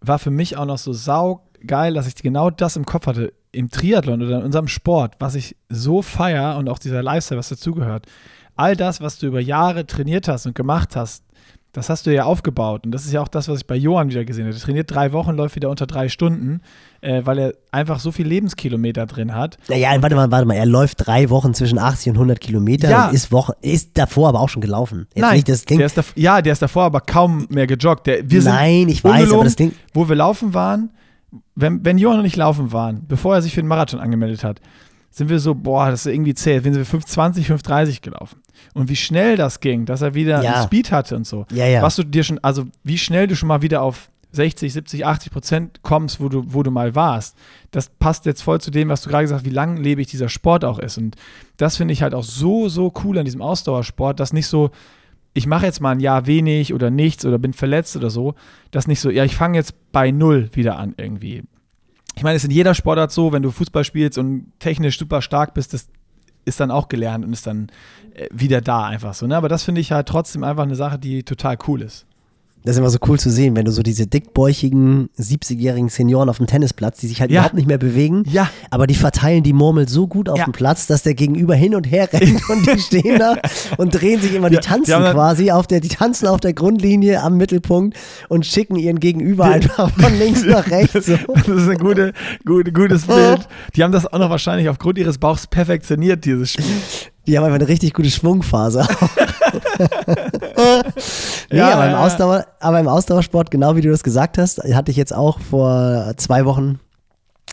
War 0.00 0.18
für 0.18 0.30
mich 0.30 0.56
auch 0.56 0.66
noch 0.66 0.78
so 0.78 0.92
sau 0.92 1.45
geil, 1.66 1.94
dass 1.94 2.06
ich 2.06 2.14
genau 2.16 2.50
das 2.50 2.76
im 2.76 2.86
Kopf 2.86 3.06
hatte. 3.06 3.32
Im 3.52 3.70
Triathlon 3.70 4.22
oder 4.22 4.38
in 4.38 4.44
unserem 4.44 4.68
Sport, 4.68 5.14
was 5.18 5.34
ich 5.34 5.56
so 5.68 6.02
feier 6.02 6.58
und 6.58 6.68
auch 6.68 6.78
dieser 6.78 7.02
Lifestyle, 7.02 7.38
was 7.38 7.48
dazugehört. 7.48 8.06
All 8.54 8.76
das, 8.76 9.00
was 9.00 9.18
du 9.18 9.26
über 9.26 9.40
Jahre 9.40 9.86
trainiert 9.86 10.28
hast 10.28 10.46
und 10.46 10.54
gemacht 10.54 10.96
hast, 10.96 11.22
das 11.76 11.90
hast 11.90 12.06
du 12.06 12.14
ja 12.14 12.24
aufgebaut. 12.24 12.86
Und 12.86 12.92
das 12.92 13.04
ist 13.04 13.12
ja 13.12 13.20
auch 13.20 13.28
das, 13.28 13.48
was 13.48 13.60
ich 13.60 13.66
bei 13.66 13.76
Johann 13.76 14.08
wieder 14.08 14.24
gesehen 14.24 14.46
habe. 14.46 14.56
Er 14.56 14.60
trainiert 14.60 14.90
drei 14.90 15.12
Wochen, 15.12 15.32
läuft 15.36 15.56
wieder 15.56 15.68
unter 15.68 15.86
drei 15.86 16.08
Stunden, 16.08 16.62
äh, 17.02 17.20
weil 17.24 17.38
er 17.38 17.52
einfach 17.70 18.00
so 18.00 18.12
viel 18.12 18.26
Lebenskilometer 18.26 19.04
drin 19.04 19.34
hat. 19.34 19.58
Naja, 19.68 19.90
warte 20.00 20.16
mal, 20.16 20.30
warte 20.30 20.46
mal. 20.46 20.54
Er 20.54 20.64
läuft 20.64 21.06
drei 21.06 21.28
Wochen 21.28 21.52
zwischen 21.52 21.78
80 21.78 22.10
und 22.10 22.16
100 22.16 22.40
Kilometer 22.40 22.88
ja. 22.88 23.08
ist, 23.08 23.30
Woche, 23.30 23.54
ist 23.60 23.98
davor 23.98 24.30
aber 24.30 24.40
auch 24.40 24.48
schon 24.48 24.62
gelaufen. 24.62 25.06
Jetzt 25.14 25.22
Nein, 25.22 25.44
das 25.46 25.64
der 25.66 25.84
ist 25.84 25.98
davor, 25.98 26.14
ja, 26.16 26.40
der 26.40 26.54
ist 26.54 26.62
davor 26.62 26.84
aber 26.84 27.02
kaum 27.02 27.46
mehr 27.50 27.66
gejoggt. 27.66 28.06
Der, 28.06 28.30
wir 28.30 28.42
Nein, 28.42 28.88
ich 28.88 29.04
weiß, 29.04 29.30
aber 29.30 29.44
das 29.44 29.56
Ding. 29.56 29.72
Wo 29.92 30.08
wir 30.08 30.16
laufen 30.16 30.54
waren, 30.54 30.92
wenn, 31.54 31.84
wenn 31.84 31.98
Johann 31.98 32.20
und 32.20 32.24
ich 32.26 32.36
laufen 32.36 32.72
waren, 32.72 33.06
bevor 33.06 33.34
er 33.34 33.42
sich 33.42 33.54
für 33.54 33.62
den 33.62 33.68
Marathon 33.68 34.00
angemeldet 34.00 34.44
hat, 34.44 34.60
sind 35.10 35.30
wir 35.30 35.38
so, 35.38 35.54
boah, 35.54 35.90
das 35.90 36.04
ist 36.04 36.12
irgendwie 36.12 36.34
zäh. 36.34 36.60
Sind 36.60 36.74
wir 36.74 36.84
5,20, 36.84 37.46
5,30 37.46 38.02
gelaufen. 38.02 38.42
Und 38.74 38.90
wie 38.90 38.96
schnell 38.96 39.36
das 39.36 39.60
ging, 39.60 39.86
dass 39.86 40.02
er 40.02 40.14
wieder 40.14 40.42
ja. 40.42 40.62
Speed 40.62 40.92
hatte 40.92 41.16
und 41.16 41.26
so. 41.26 41.46
Ja, 41.52 41.66
ja. 41.66 41.80
Was 41.80 41.96
du 41.96 42.04
dir 42.04 42.22
schon, 42.22 42.38
also 42.40 42.64
wie 42.84 42.98
schnell 42.98 43.26
du 43.26 43.34
schon 43.34 43.48
mal 43.48 43.62
wieder 43.62 43.80
auf 43.80 44.10
60, 44.32 44.72
70, 44.72 45.06
80 45.06 45.32
Prozent 45.32 45.82
kommst, 45.82 46.20
wo 46.20 46.28
du, 46.28 46.44
wo 46.46 46.62
du 46.62 46.70
mal 46.70 46.94
warst. 46.94 47.36
Das 47.70 47.88
passt 47.88 48.26
jetzt 48.26 48.42
voll 48.42 48.60
zu 48.60 48.70
dem, 48.70 48.88
was 48.88 49.02
du 49.02 49.08
gerade 49.08 49.24
gesagt 49.24 49.40
hast, 49.40 49.50
wie 49.50 49.54
langlebig 49.54 50.06
dieser 50.06 50.28
Sport 50.28 50.64
auch 50.64 50.78
ist. 50.78 50.98
Und 50.98 51.16
das 51.56 51.76
finde 51.76 51.92
ich 51.92 52.02
halt 52.02 52.14
auch 52.14 52.22
so, 52.22 52.68
so 52.68 52.92
cool 53.02 53.18
an 53.18 53.24
diesem 53.24 53.42
Ausdauersport, 53.42 54.20
dass 54.20 54.32
nicht 54.32 54.46
so, 54.46 54.70
ich 55.36 55.46
mache 55.46 55.66
jetzt 55.66 55.80
mal 55.80 55.92
ein 55.92 56.00
Jahr 56.00 56.26
wenig 56.26 56.72
oder 56.74 56.90
nichts 56.90 57.24
oder 57.24 57.38
bin 57.38 57.52
verletzt 57.52 57.96
oder 57.96 58.10
so, 58.10 58.34
dass 58.70 58.86
nicht 58.86 59.00
so, 59.00 59.10
ja, 59.10 59.24
ich 59.24 59.36
fange 59.36 59.58
jetzt 59.58 59.74
bei 59.92 60.10
null 60.10 60.50
wieder 60.54 60.78
an 60.78 60.94
irgendwie 60.96 61.44
ich 62.16 62.22
meine, 62.22 62.36
es 62.36 62.42
ist 62.42 62.48
in 62.48 62.54
jeder 62.54 62.74
Sportart 62.74 63.12
so, 63.12 63.32
wenn 63.32 63.42
du 63.42 63.50
Fußball 63.50 63.84
spielst 63.84 64.16
und 64.16 64.50
technisch 64.58 64.98
super 64.98 65.20
stark 65.20 65.52
bist, 65.52 65.74
das 65.74 65.88
ist 66.46 66.60
dann 66.60 66.70
auch 66.70 66.88
gelernt 66.88 67.24
und 67.24 67.32
ist 67.32 67.46
dann 67.46 67.68
äh, 68.14 68.26
wieder 68.32 68.62
da 68.62 68.86
einfach 68.86 69.12
so. 69.12 69.26
Ne? 69.26 69.36
Aber 69.36 69.50
das 69.50 69.64
finde 69.64 69.82
ich 69.82 69.92
halt 69.92 70.08
trotzdem 70.08 70.42
einfach 70.42 70.62
eine 70.62 70.76
Sache, 70.76 70.98
die 70.98 71.24
total 71.24 71.58
cool 71.68 71.82
ist. 71.82 72.06
Das 72.66 72.74
ist 72.74 72.80
immer 72.80 72.90
so 72.90 72.98
cool 73.06 73.18
zu 73.18 73.30
sehen, 73.30 73.54
wenn 73.54 73.64
du 73.64 73.70
so 73.70 73.82
diese 73.82 74.06
dickbäuchigen 74.08 75.08
70-jährigen 75.18 75.88
Senioren 75.88 76.28
auf 76.28 76.38
dem 76.38 76.46
Tennisplatz, 76.48 76.98
die 76.98 77.06
sich 77.06 77.20
halt 77.20 77.30
Ja. 77.30 77.40
überhaupt 77.40 77.54
nicht 77.54 77.68
mehr 77.68 77.78
bewegen, 77.78 78.24
Ja. 78.28 78.50
aber 78.70 78.86
die 78.88 78.96
verteilen 78.96 79.44
die 79.44 79.52
Murmel 79.52 79.88
so 79.88 80.08
gut 80.08 80.28
auf 80.28 80.38
Ja. 80.38 80.44
dem 80.46 80.52
Platz, 80.52 80.88
dass 80.88 81.02
der 81.04 81.14
Gegenüber 81.14 81.54
hin 81.54 81.74
und 81.76 81.84
her 81.90 82.08
rennt 82.12 82.42
und 82.50 82.66
die 82.66 82.78
stehen 82.80 83.18
da 83.20 83.36
und 83.78 83.90
drehen 83.94 84.20
sich 84.20 84.34
immer, 84.34 84.50
die 84.50 84.56
tanzen 84.56 84.92
quasi 85.12 85.52
auf 85.52 85.68
der, 85.68 85.78
die 85.80 85.88
tanzen 85.88 86.26
auf 86.26 86.40
der 86.40 86.54
Grundlinie 86.54 87.22
am 87.22 87.36
Mittelpunkt 87.36 87.96
und 88.28 88.44
schicken 88.44 88.74
ihren 88.76 88.98
Gegenüber 88.98 89.44
einfach 89.44 89.90
von 89.92 90.18
links 90.18 90.44
nach 90.44 90.66
rechts. 90.70 91.06
So. 91.06 91.16
Das 91.34 91.46
ist 91.46 91.68
ein 91.68 91.78
gute, 91.78 92.12
gute, 92.44 92.72
gutes 92.72 93.02
Bild. 93.06 93.46
Die 93.76 93.84
haben 93.84 93.92
das 93.92 94.12
auch 94.12 94.18
noch 94.18 94.30
wahrscheinlich 94.30 94.68
aufgrund 94.68 94.98
ihres 94.98 95.18
Bauchs 95.18 95.46
perfektioniert, 95.46 96.24
dieses 96.24 96.50
Spiel. 96.50 96.64
Die 97.28 97.36
haben 97.36 97.44
einfach 97.44 97.56
eine 97.60 97.68
richtig 97.68 97.92
gute 97.92 98.10
Schwungphase. 98.10 98.86
nee, 101.50 101.58
Ja, 101.58 101.74
aber, 101.74 101.88
im. 101.88 101.94
Ausdauer, 101.94 102.46
aber 102.60 102.80
im 102.80 102.88
Ausdauersport, 102.88 103.50
genau 103.50 103.76
wie 103.76 103.80
du 103.80 103.90
das 103.90 104.02
gesagt 104.02 104.38
hast, 104.38 104.62
hatte 104.62 104.90
ich 104.90 104.96
jetzt 104.96 105.14
auch 105.14 105.40
vor 105.40 106.14
zwei 106.16 106.44
Wochen 106.44 106.80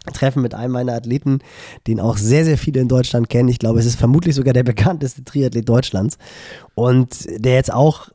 ein 0.05 0.13
Treffen 0.13 0.41
mit 0.41 0.53
einem 0.53 0.74
meiner 0.74 0.93
Athleten, 0.93 1.39
den 1.88 1.99
auch 1.99 2.17
sehr, 2.17 2.43
sehr 2.43 2.57
viele 2.57 2.82
in 2.82 2.88
Deutschland 2.88 3.30
kennen. 3.30 3.49
Ich 3.49 3.59
glaube, 3.59 3.80
es 3.80 3.86
ist 3.86 3.95
vermutlich 3.95 4.36
sogar 4.36 4.53
der 4.53 4.63
bekannteste 4.63 5.24
Triathlet 5.24 5.67
Deutschlands. 5.67 6.17
Und 6.76 7.26
der 7.43 7.53
jetzt 7.53 7.74
auch 7.74 8.09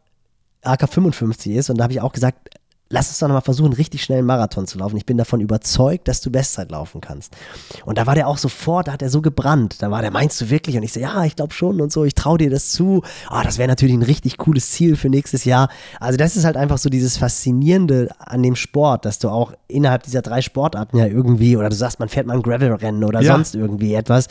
AK 0.62 0.88
55 0.88 1.54
ist. 1.54 1.70
Und 1.70 1.78
da 1.78 1.84
habe 1.84 1.92
ich 1.92 2.00
auch 2.00 2.12
gesagt, 2.12 2.50
lass 2.90 3.08
uns 3.08 3.18
doch 3.18 3.28
nochmal 3.28 3.42
versuchen, 3.42 3.72
richtig 3.74 4.02
schnell 4.02 4.18
einen 4.18 4.26
Marathon 4.26 4.66
zu 4.66 4.78
laufen. 4.78 4.96
Ich 4.96 5.04
bin 5.06 5.18
davon 5.18 5.40
überzeugt, 5.40 6.08
dass 6.08 6.20
du 6.20 6.30
Bestzeit 6.30 6.70
laufen 6.70 7.00
kannst. 7.00 7.36
Und 7.84 7.98
da 7.98 8.06
war 8.06 8.14
der 8.14 8.28
auch 8.28 8.38
sofort, 8.38 8.88
da 8.88 8.92
hat 8.92 9.02
er 9.02 9.10
so 9.10 9.20
gebrannt. 9.20 9.82
Da 9.82 9.90
war 9.90 10.00
der, 10.00 10.10
meinst 10.10 10.40
du 10.40 10.48
wirklich? 10.50 10.76
Und 10.76 10.82
ich 10.82 10.92
so, 10.92 11.00
ja, 11.00 11.24
ich 11.24 11.36
glaube 11.36 11.52
schon 11.52 11.80
und 11.80 11.92
so, 11.92 12.04
ich 12.04 12.14
traue 12.14 12.38
dir 12.38 12.48
das 12.50 12.70
zu. 12.70 13.02
Ah, 13.28 13.42
das 13.42 13.58
wäre 13.58 13.68
natürlich 13.68 13.94
ein 13.94 14.02
richtig 14.02 14.38
cooles 14.38 14.70
Ziel 14.70 14.96
für 14.96 15.08
nächstes 15.10 15.44
Jahr. 15.44 15.68
Also 16.00 16.16
das 16.16 16.36
ist 16.36 16.44
halt 16.44 16.56
einfach 16.56 16.78
so 16.78 16.88
dieses 16.88 17.16
Faszinierende 17.18 18.08
an 18.18 18.42
dem 18.42 18.56
Sport, 18.56 19.04
dass 19.04 19.18
du 19.18 19.28
auch 19.28 19.52
innerhalb 19.68 20.02
dieser 20.04 20.22
drei 20.22 20.40
Sportarten 20.40 20.96
ja 20.96 21.06
irgendwie, 21.06 21.56
oder 21.56 21.68
du 21.68 21.76
sagst, 21.76 22.00
man 22.00 22.08
fährt 22.08 22.26
mal 22.26 22.34
ein 22.34 22.42
Gravel-Rennen 22.42 23.04
oder 23.04 23.20
Ja. 23.20 23.34
sonst 23.34 23.54
irgendwie 23.54 23.94
etwas. 23.94 24.28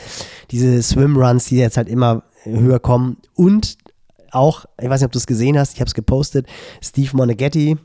Diese 0.52 0.82
Swimruns, 0.82 1.46
die 1.46 1.58
jetzt 1.58 1.78
halt 1.78 1.90
immer 1.90 2.24
höher 2.44 2.80
kommen 2.80 3.18
und 3.36 3.78
auch, 4.32 4.66
ich 4.82 4.90
weiß 4.90 5.02
nicht, 5.02 5.06
ob 5.06 5.12
du 5.12 5.20
es 5.20 5.28
gesehen 5.28 5.58
hast, 5.58 5.74
ich 5.74 5.80
habe 5.80 5.88
es 5.88 5.94
gepostet, 5.94 6.48
Steve 6.82 7.16
Moneghetti, 7.16 7.78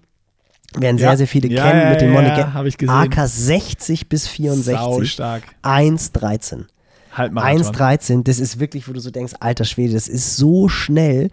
werden 0.78 0.98
sehr, 0.98 1.10
Ja. 1.10 1.16
sehr 1.16 1.26
viele 1.26 1.48
Ja, 1.48 1.64
kennen 1.64 1.80
ja, 1.82 1.90
mit 1.90 2.68
ich 2.68 2.78
gesehen. 2.78 2.94
AK 2.94 3.26
60 3.28 4.08
bis 4.08 4.26
64. 4.28 4.76
Sau 4.80 5.04
stark. 5.04 5.42
1,13. 5.62 6.64
Halt 7.12 7.32
Marathon. 7.32 7.62
1,13, 7.74 8.24
das 8.24 8.38
ist 8.38 8.58
wirklich, 8.58 8.88
wo 8.88 8.92
du 8.92 9.00
so 9.00 9.10
denkst, 9.10 9.34
alter 9.40 9.64
Schwede, 9.64 9.92
das 9.94 10.08
ist 10.08 10.36
so 10.36 10.68
schnell. 10.68 11.30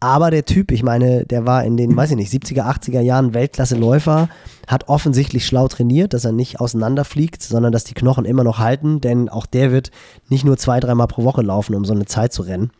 Aber 0.00 0.30
der 0.30 0.44
Typ, 0.44 0.70
ich 0.70 0.82
meine, 0.82 1.24
der 1.24 1.46
war 1.46 1.64
in 1.64 1.78
den, 1.78 1.96
weiß 1.96 2.10
ich 2.10 2.16
nicht, 2.16 2.30
70er, 2.30 2.64
80er 2.64 3.00
Jahren 3.00 3.32
Weltklasse-Läufer, 3.32 4.28
hat 4.66 4.88
offensichtlich 4.88 5.46
schlau 5.46 5.66
trainiert, 5.68 6.12
dass 6.12 6.26
er 6.26 6.32
nicht 6.32 6.60
auseinanderfliegt, 6.60 7.42
sondern 7.42 7.72
dass 7.72 7.84
die 7.84 7.94
Knochen 7.94 8.26
immer 8.26 8.44
noch 8.44 8.58
halten, 8.58 9.00
denn 9.00 9.30
auch 9.30 9.46
der 9.46 9.72
wird 9.72 9.90
nicht 10.28 10.44
nur 10.44 10.58
zwei, 10.58 10.78
dreimal 10.78 11.06
pro 11.06 11.24
Woche 11.24 11.40
laufen, 11.40 11.74
um 11.74 11.86
so 11.86 11.94
eine 11.94 12.04
Zeit 12.04 12.34
zu 12.34 12.42
rennen. 12.42 12.70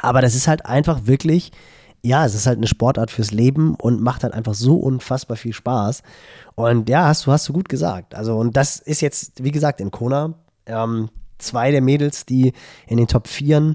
Aber 0.00 0.20
das 0.20 0.34
ist 0.34 0.48
halt 0.48 0.66
einfach 0.66 1.06
wirklich, 1.06 1.52
ja, 2.02 2.26
es 2.26 2.34
ist 2.34 2.46
halt 2.46 2.58
eine 2.58 2.66
Sportart 2.66 3.10
fürs 3.10 3.30
Leben 3.30 3.76
und 3.76 4.00
macht 4.00 4.24
halt 4.24 4.34
einfach 4.34 4.54
so 4.54 4.76
unfassbar 4.76 5.36
viel 5.36 5.52
Spaß. 5.52 6.02
Und 6.56 6.88
ja, 6.88 7.06
hast 7.06 7.26
du, 7.26 7.32
hast 7.32 7.48
du 7.48 7.52
gut 7.52 7.68
gesagt. 7.68 8.14
Also, 8.14 8.36
und 8.36 8.56
das 8.56 8.80
ist 8.80 9.00
jetzt, 9.00 9.42
wie 9.42 9.52
gesagt, 9.52 9.80
in 9.80 9.90
Kona. 9.90 10.34
Ähm, 10.66 11.10
zwei 11.38 11.70
der 11.70 11.80
Mädels, 11.80 12.26
die 12.26 12.52
in 12.86 12.96
den 12.96 13.06
Top 13.06 13.28
4 13.28 13.74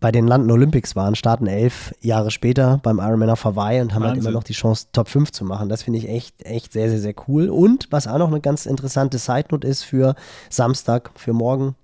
bei 0.00 0.12
den 0.12 0.26
London 0.26 0.50
Olympics 0.50 0.96
waren, 0.96 1.14
starten 1.14 1.46
elf 1.46 1.94
Jahre 2.02 2.30
später 2.30 2.78
beim 2.82 2.98
Ironman 2.98 3.30
auf 3.30 3.44
Hawaii 3.44 3.80
und 3.80 3.94
haben 3.94 4.02
halt 4.02 4.16
Wahnsinn. 4.16 4.28
immer 4.28 4.38
noch 4.38 4.44
die 4.44 4.52
Chance, 4.52 4.88
Top 4.92 5.08
5 5.08 5.32
zu 5.32 5.46
machen. 5.46 5.70
Das 5.70 5.82
finde 5.82 5.98
ich 5.98 6.08
echt, 6.10 6.44
echt 6.44 6.74
sehr, 6.74 6.90
sehr, 6.90 7.00
sehr 7.00 7.14
cool. 7.26 7.48
Und 7.48 7.88
was 7.90 8.06
auch 8.06 8.18
noch 8.18 8.28
eine 8.28 8.42
ganz 8.42 8.66
interessante 8.66 9.16
Side-Note 9.16 9.66
ist 9.66 9.82
für 9.82 10.14
Samstag, 10.50 11.10
für 11.14 11.32
morgen, 11.32 11.74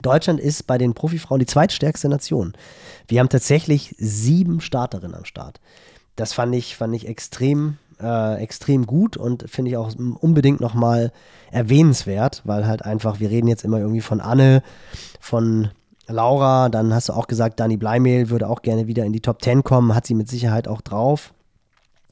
Deutschland 0.00 0.38
ist 0.38 0.66
bei 0.68 0.78
den 0.78 0.94
Profifrauen 0.94 1.40
die 1.40 1.46
zweitstärkste 1.46 2.08
Nation. 2.08 2.52
Wir 3.06 3.20
haben 3.20 3.28
tatsächlich 3.28 3.94
sieben 3.98 4.60
Starterinnen 4.60 5.16
am 5.16 5.24
Start. 5.24 5.60
Das 6.16 6.32
fand 6.32 6.54
ich, 6.54 6.76
fand 6.76 6.94
ich 6.94 7.08
extrem, 7.08 7.78
äh, 8.00 8.42
extrem 8.42 8.86
gut 8.86 9.16
und 9.16 9.48
finde 9.50 9.70
ich 9.70 9.76
auch 9.76 9.92
unbedingt 10.20 10.60
nochmal 10.60 11.12
erwähnenswert, 11.50 12.42
weil 12.44 12.66
halt 12.66 12.84
einfach, 12.84 13.20
wir 13.20 13.30
reden 13.30 13.48
jetzt 13.48 13.64
immer 13.64 13.78
irgendwie 13.78 14.00
von 14.00 14.20
Anne, 14.20 14.62
von 15.20 15.70
Laura, 16.06 16.68
dann 16.68 16.94
hast 16.94 17.08
du 17.08 17.14
auch 17.14 17.26
gesagt, 17.26 17.60
Dani 17.60 17.76
Bleimehl 17.76 18.30
würde 18.30 18.48
auch 18.48 18.62
gerne 18.62 18.86
wieder 18.86 19.04
in 19.04 19.12
die 19.12 19.20
Top 19.20 19.42
10 19.42 19.64
kommen, 19.64 19.94
hat 19.94 20.06
sie 20.06 20.14
mit 20.14 20.28
Sicherheit 20.28 20.68
auch 20.68 20.80
drauf. 20.80 21.32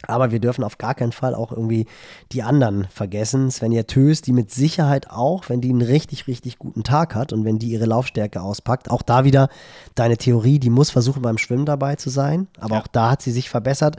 Aber 0.07 0.31
wir 0.31 0.41
dürfen 0.41 0.65
auf 0.65 0.79
gar 0.79 0.95
keinen 0.95 1.13
Fall 1.13 1.35
auch 1.35 1.53
irgendwie 1.53 1.87
die 2.33 2.43
anderen 2.43 2.87
vergessen. 2.91 3.51
Svenja 3.51 3.85
Tös, 3.85 4.21
die 4.23 4.33
mit 4.33 4.51
Sicherheit 4.51 5.11
auch, 5.11 5.49
wenn 5.49 5.61
die 5.61 5.71
einen 5.71 5.83
richtig, 5.83 6.27
richtig 6.27 6.59
guten 6.59 6.83
Tag 6.83 7.15
hat 7.15 7.33
und 7.33 7.45
wenn 7.45 7.59
die 7.59 7.69
ihre 7.69 7.87
Laufstärke 7.87 8.43
auspackt, 8.43 8.91
auch 8.91 9.03
da 9.03 9.25
wieder 9.25 9.49
deine 9.95 10.17
Theorie, 10.17 10.59
die 10.59 10.71
muss 10.71 10.91
versuchen 10.91 11.23
beim 11.23 11.39
Schwimmen 11.39 11.67
dabei 11.67 11.97
zu 11.97 12.11
sein. 12.11 12.49
Aber 12.59 12.75
Ja. 12.77 12.81
auch 12.83 12.87
da 12.87 13.11
hat 13.11 13.23
sie 13.23 13.33
sich 13.33 13.49
verbessert. 13.51 13.97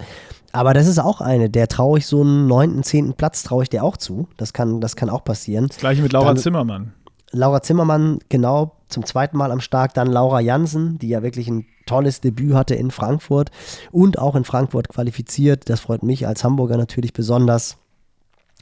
Aber 0.52 0.74
das 0.74 0.88
ist 0.88 1.00
auch 1.00 1.20
eine, 1.22 1.50
der 1.50 1.68
traue 1.68 1.98
ich 1.98 2.06
so 2.06 2.22
einen 2.22 2.48
neunten, 2.48 2.84
zehnten 2.84 3.14
Platz, 3.14 3.42
traue 3.44 3.64
ich 3.64 3.70
der 3.70 3.84
auch 3.84 3.98
zu. 3.98 4.28
Das 4.38 4.54
kann, 4.54 4.82
das 4.82 4.96
kann 4.96 5.10
auch 5.10 5.24
passieren. 5.24 5.68
Das 5.68 5.78
gleiche 5.78 6.02
mit 6.04 6.14
Laura 6.14 6.28
Dann- 6.28 6.38
Zimmermann. 6.38 6.94
Laura 7.34 7.62
Zimmermann 7.62 8.20
genau 8.30 8.78
zum 8.90 9.06
zweiten 9.06 9.38
Mal 9.38 9.52
am 9.52 9.60
Start, 9.60 9.98
dann 9.98 10.08
Laura 10.08 10.40
Jansen, 10.40 11.00
die 11.00 11.10
ja 11.10 11.24
wirklich 11.24 11.48
ein 11.48 11.66
tolles 11.86 12.22
Debüt 12.22 12.54
hatte 12.54 12.76
in 12.76 12.92
Frankfurt 12.92 13.50
und 13.92 14.20
auch 14.20 14.36
in 14.36 14.44
Frankfurt 14.46 14.88
qualifiziert. 14.88 15.70
Das 15.70 15.82
freut 15.82 16.04
mich 16.04 16.28
als 16.28 16.44
Hamburger 16.44 16.78
natürlich 16.78 17.12
besonders. 17.12 17.78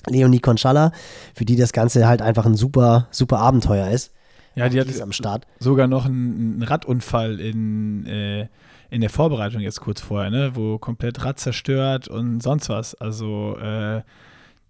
Leonie 0.08 0.40
Konschalla, 0.40 0.94
für 1.36 1.46
die 1.46 1.56
das 1.56 1.74
Ganze 1.74 2.08
halt 2.08 2.24
einfach 2.24 2.48
ein 2.48 2.56
super, 2.56 3.08
super 3.12 3.38
Abenteuer 3.40 3.90
ist. 3.90 4.12
Ja, 4.56 4.68
die 4.68 4.80
Die 4.84 4.90
hat 4.94 5.02
am 5.02 5.12
Start. 5.12 5.46
sogar 5.60 5.88
noch 5.88 6.06
einen, 6.06 6.54
einen 6.54 6.64
Radunfall 6.64 7.40
in, 7.40 8.06
äh, 8.08 8.48
in 8.90 9.02
der 9.02 9.12
Vorbereitung 9.12 9.62
jetzt 9.62 9.80
kurz 9.80 10.02
vorher, 10.02 10.32
ne? 10.32 10.56
wo 10.56 10.80
komplett 10.80 11.24
Rad 11.24 11.40
zerstört 11.40 12.08
und 12.08 12.42
sonst 12.42 12.68
was. 12.70 12.96
Also, 12.96 13.58
äh, 13.60 14.02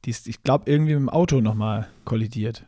die 0.04 0.10
ist, 0.10 0.28
ich 0.28 0.44
glaube, 0.44 0.70
irgendwie 0.70 0.94
mit 0.94 1.02
dem 1.02 1.10
Auto 1.10 1.40
nochmal 1.40 1.88
kollidiert. 2.04 2.66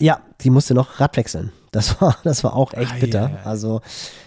Ja, 0.00 0.20
die 0.40 0.50
musste 0.50 0.74
noch 0.74 0.98
Rad 0.98 1.16
wechseln. 1.16 1.52
Das 1.72 2.00
war, 2.00 2.16
das 2.24 2.42
war 2.42 2.56
auch 2.56 2.72
echt 2.74 2.98
bitter. 3.00 3.38
Also 3.44 3.80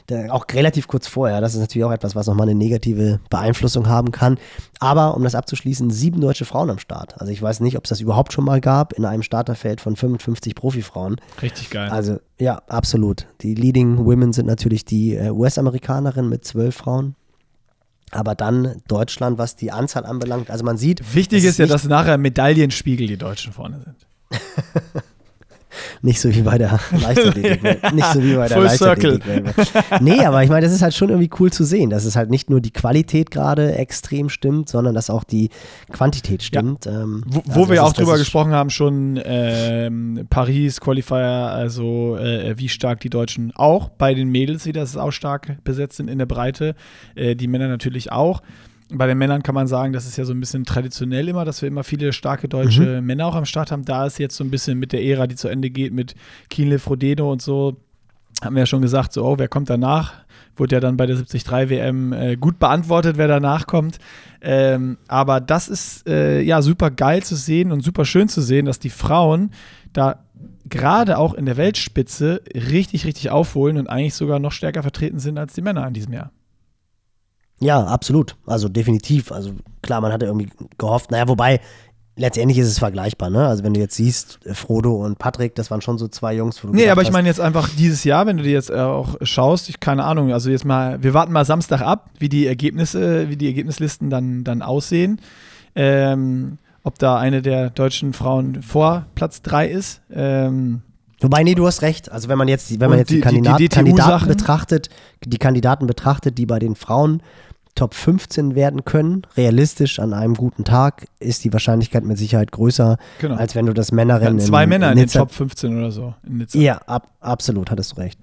da, 0.07 0.32
auch 0.32 0.45
relativ 0.53 0.88
kurz 0.88 1.07
vorher. 1.07 1.41
Das 1.41 1.53
ist 1.53 1.59
natürlich 1.59 1.84
auch 1.84 1.91
etwas, 1.91 2.15
was 2.15 2.28
nochmal 2.28 2.47
eine 2.47 2.57
negative 2.57 3.19
Beeinflussung 3.30 3.88
haben 3.88 4.11
kann. 4.11 4.38
Aber 4.80 5.15
um 5.15 5.24
das 5.24 5.36
abzuschließen, 5.36 5.89
sieben 5.89 6.21
deutsche 6.21 6.45
Frauen 6.45 6.69
am 6.69 6.80
Start. 6.80 7.19
Also 7.19 7.32
ich 7.32 7.41
weiß 7.41 7.59
nicht, 7.59 7.78
ob 7.78 7.86
es 7.86 7.89
das 7.89 8.01
überhaupt 8.01 8.34
schon 8.34 8.45
mal 8.45 8.61
gab 8.61 8.93
in 8.93 9.05
einem 9.05 9.24
Starterfeld 9.24 9.82
von 9.82 9.95
55 9.95 10.55
Profifrauen. 10.55 11.19
Richtig 11.41 11.69
geil. 11.69 11.89
Also 11.89 12.19
ja, 12.39 12.61
absolut. 12.67 13.28
Die 13.41 13.55
Leading 13.55 14.05
Women 14.05 14.32
sind 14.34 14.45
natürlich 14.45 14.86
die 14.86 15.15
äh, 15.15 15.32
US-Amerikanerinnen 15.32 16.30
mit 16.30 16.45
zwölf 16.45 16.76
Frauen. 16.76 17.15
Aber 18.11 18.36
dann 18.36 18.82
Deutschland, 18.88 19.39
was 19.39 19.55
die 19.55 19.71
Anzahl 19.71 20.05
anbelangt. 20.05 20.51
Also 20.51 20.63
man 20.63 20.78
sieht, 20.78 21.15
Wichtig 21.15 21.43
ist 21.45 21.57
ja, 21.57 21.65
dass 21.65 21.86
nachher 21.86 22.17
Medaillenspiegel 22.19 23.07
die 23.07 23.17
Deutschen 23.17 23.53
vorne 23.53 23.82
sind. 23.82 24.05
Nicht 26.01 26.19
so 26.19 26.34
wie 26.34 26.41
bei 26.41 26.57
der 26.57 26.80
Leichtathletik. 26.91 27.93
nicht 27.93 28.13
so 28.13 28.24
wie 28.24 28.36
bei 28.36 28.47
der 28.47 28.57
Full 28.57 28.69
circle. 28.69 29.19
Nee, 30.01 30.26
aber 30.26 30.43
ich 30.43 30.49
meine, 30.49 30.65
das 30.65 30.74
ist 30.74 30.82
halt 30.82 30.93
schon 30.93 31.09
irgendwie 31.09 31.30
cool 31.39 31.51
zu 31.51 31.63
sehen, 31.63 31.89
dass 31.89 32.05
es 32.05 32.15
halt 32.15 32.30
nicht 32.30 32.49
nur 32.49 32.61
die 32.61 32.71
Qualität 32.71 33.32
gerade 33.32 33.76
extrem 33.76 34.30
stimmt, 34.30 34.69
sondern 34.69 34.93
dass 34.95 35.09
auch 35.09 35.24
die 35.24 35.49
Quantität 35.91 36.43
stimmt. 36.43 36.88
Ähm, 36.88 37.24
Wo, 37.26 37.39
also 37.39 37.55
wo 37.55 37.69
wir 37.69 37.76
das 37.78 37.86
auch 37.86 37.93
drüber 37.93 38.17
gesprochen 38.17 38.51
haben, 38.53 38.69
schon 38.69 39.19
ähm, 39.24 40.26
Paris, 40.30 40.82
Qualifier, 40.82 41.17
also 41.17 42.17
äh, 42.17 42.57
wie 42.57 42.69
stark 42.69 42.99
die 43.01 43.09
Deutschen 43.09 43.53
auch 43.55 43.89
bei 43.89 44.13
den 44.13 44.30
Mädels 44.30 44.65
wieder, 44.65 44.82
das 44.82 44.97
auch 44.97 45.11
stark 45.11 45.63
besetzt 45.63 45.97
sind 45.97 46.09
in 46.09 46.17
der 46.17 46.26
Breite, 46.26 46.76
äh, 47.15 47.36
die 47.36 47.47
Männer 47.47 47.67
natürlich 47.67 48.11
auch. 48.11 48.41
Bei 48.91 49.07
den 49.07 49.17
Männern 49.17 49.43
kann 49.43 49.55
man 49.55 49.67
sagen, 49.67 49.93
das 49.93 50.05
ist 50.05 50.17
ja 50.17 50.25
so 50.25 50.34
ein 50.34 50.39
bisschen 50.39 50.65
traditionell 50.65 51.27
immer, 51.27 51.45
dass 51.45 51.61
wir 51.61 51.67
immer 51.67 51.84
viele 51.84 52.13
starke 52.13 52.47
deutsche 52.47 53.01
Mhm. 53.01 53.07
Männer 53.07 53.25
auch 53.25 53.36
am 53.36 53.45
Start 53.45 53.71
haben. 53.71 53.86
Da 53.86 54.05
ist 54.05 54.19
jetzt 54.19 54.36
so 54.36 54.43
ein 54.43 54.51
bisschen 54.51 54.77
mit 54.77 54.91
der 54.91 55.03
Ära, 55.03 55.25
die 55.27 55.36
zu 55.36 55.47
Ende 55.47 55.69
geht, 55.69 55.93
mit 55.93 56.15
Kienle, 56.49 56.80
Frodeno 56.80 57.31
und 57.31 57.41
so, 57.41 57.77
haben 58.43 58.55
wir 58.55 58.61
ja 58.61 58.65
schon 58.65 58.81
gesagt, 58.81 59.14
so, 59.14 59.26
oh, 59.26 59.38
wer 59.38 59.47
kommt 59.47 59.69
danach? 59.69 60.14
Wurde 60.55 60.76
ja 60.76 60.80
dann 60.80 60.97
bei 60.97 61.05
der 61.05 61.15
73 61.15 61.69
WM 61.69 62.14
äh, 62.14 62.35
gut 62.35 62.60
beantwortet, 62.60 63.18
wer 63.18 63.27
danach 63.27 63.65
kommt. 63.68 63.97
Ähm, 64.41 64.97
aber 65.07 65.39
das 65.39 65.69
ist 65.69 66.07
äh, 66.07 66.41
ja 66.41 66.61
super 66.61 66.91
geil 66.91 67.23
zu 67.23 67.35
sehen 67.35 67.72
und 67.72 67.81
super 67.81 68.05
schön 68.05 68.27
zu 68.27 68.41
sehen, 68.41 68.65
dass 68.65 68.80
die 68.80 68.89
Frauen 68.89 69.51
da 69.93 70.19
gerade 70.69 71.18
auch 71.18 71.34
in 71.34 71.45
der 71.45 71.57
Weltspitze 71.57 72.41
richtig, 72.53 73.05
richtig 73.05 73.30
aufholen 73.30 73.77
und 73.77 73.88
eigentlich 73.88 74.14
sogar 74.15 74.39
noch 74.39 74.51
stärker 74.51 74.81
vertreten 74.81 75.19
sind 75.19 75.38
als 75.38 75.53
die 75.53 75.61
Männer 75.61 75.88
in 75.88 75.93
diesem 75.93 76.14
Jahr. 76.14 76.31
Ja, 77.59 77.84
absolut. 77.85 78.35
Also 78.45 78.69
definitiv. 78.69 79.31
Also 79.31 79.51
klar, 79.81 80.01
man 80.01 80.11
hatte 80.11 80.25
irgendwie 80.25 80.49
gehofft, 80.77 81.11
naja, 81.11 81.27
wobei 81.27 81.59
letztendlich 82.15 82.57
ist 82.59 82.67
es 82.67 82.80
vergleichbar, 82.80 83.30
ne? 83.30 83.47
Also 83.47 83.63
wenn 83.63 83.73
du 83.73 83.80
jetzt 83.80 83.95
siehst, 83.95 84.39
Frodo 84.53 85.03
und 85.03 85.17
Patrick, 85.17 85.55
das 85.55 85.71
waren 85.71 85.81
schon 85.81 85.97
so 85.97 86.07
zwei 86.07 86.35
Jungs, 86.35 86.63
wo 86.63 86.67
du 86.67 86.73
Nee, 86.73 86.89
aber 86.89 87.01
ich 87.01 87.11
meine 87.11 87.27
jetzt 87.27 87.39
einfach 87.39 87.69
dieses 87.69 88.03
Jahr, 88.03 88.27
wenn 88.27 88.38
du 88.38 88.43
dir 88.43 88.51
jetzt 88.51 88.69
äh, 88.69 88.75
auch 88.75 89.15
schaust, 89.21 89.69
ich 89.69 89.80
keine 89.80 90.03
Ahnung, 90.03 90.31
also 90.31 90.49
jetzt 90.49 90.65
mal, 90.65 91.01
wir 91.01 91.13
warten 91.13 91.31
mal 91.31 91.45
Samstag 91.45 91.81
ab, 91.81 92.11
wie 92.19 92.30
die 92.30 92.45
Ergebnisse, 92.45 93.30
wie 93.30 93.38
die 93.38 93.47
Ergebnislisten 93.47 94.09
dann, 94.09 94.43
dann 94.43 94.61
aussehen. 94.61 95.19
Ähm, 95.75 96.59
ob 96.84 96.99
da 96.99 97.17
eine 97.17 97.41
der 97.41 97.69
deutschen 97.69 98.13
Frauen 98.13 98.61
vor 98.61 99.05
Platz 99.15 99.41
3 99.41 99.69
ist. 99.69 100.01
Ähm, 100.11 100.81
Wobei, 101.23 101.43
nee, 101.43 101.55
du 101.55 101.65
hast 101.65 101.81
recht. 101.81 102.11
Also 102.11 102.27
wenn 102.27 102.37
man 102.37 102.47
jetzt, 102.47 102.79
wenn 102.79 102.89
man 102.89 102.99
jetzt 102.99 103.09
die, 103.09 103.15
die, 103.15 103.21
Kandidat, 103.21 103.59
die 103.59 103.69
Kandidaten 103.69 104.27
betrachtet, 104.27 104.89
die 105.25 105.37
Kandidaten 105.37 105.87
betrachtet, 105.87 106.37
die 106.37 106.45
bei 106.45 106.59
den 106.59 106.75
Frauen 106.75 107.23
Top 107.75 107.95
15 107.95 108.53
werden 108.53 108.85
können, 108.85 109.23
realistisch 109.35 109.99
an 109.99 110.13
einem 110.13 110.35
guten 110.35 110.63
Tag, 110.63 111.07
ist 111.19 111.43
die 111.43 111.51
Wahrscheinlichkeit 111.51 112.03
mit 112.03 112.19
Sicherheit 112.19 112.51
größer, 112.51 112.97
genau. 113.19 113.35
als 113.35 113.55
wenn 113.55 113.65
du 113.65 113.73
das 113.73 113.91
Männerrennen 113.91 114.37
ja, 114.37 114.45
Zwei 114.45 114.63
in, 114.63 114.69
Männer 114.69 114.91
in, 114.91 114.99
in, 114.99 115.07
den 115.07 115.09
Top 115.09 115.31
15 115.31 115.75
oder 115.75 115.91
so. 115.91 116.13
Ja, 116.53 116.77
ab, 116.85 117.09
absolut, 117.19 117.71
hattest 117.71 117.93
du 117.93 118.01
recht. 118.01 118.19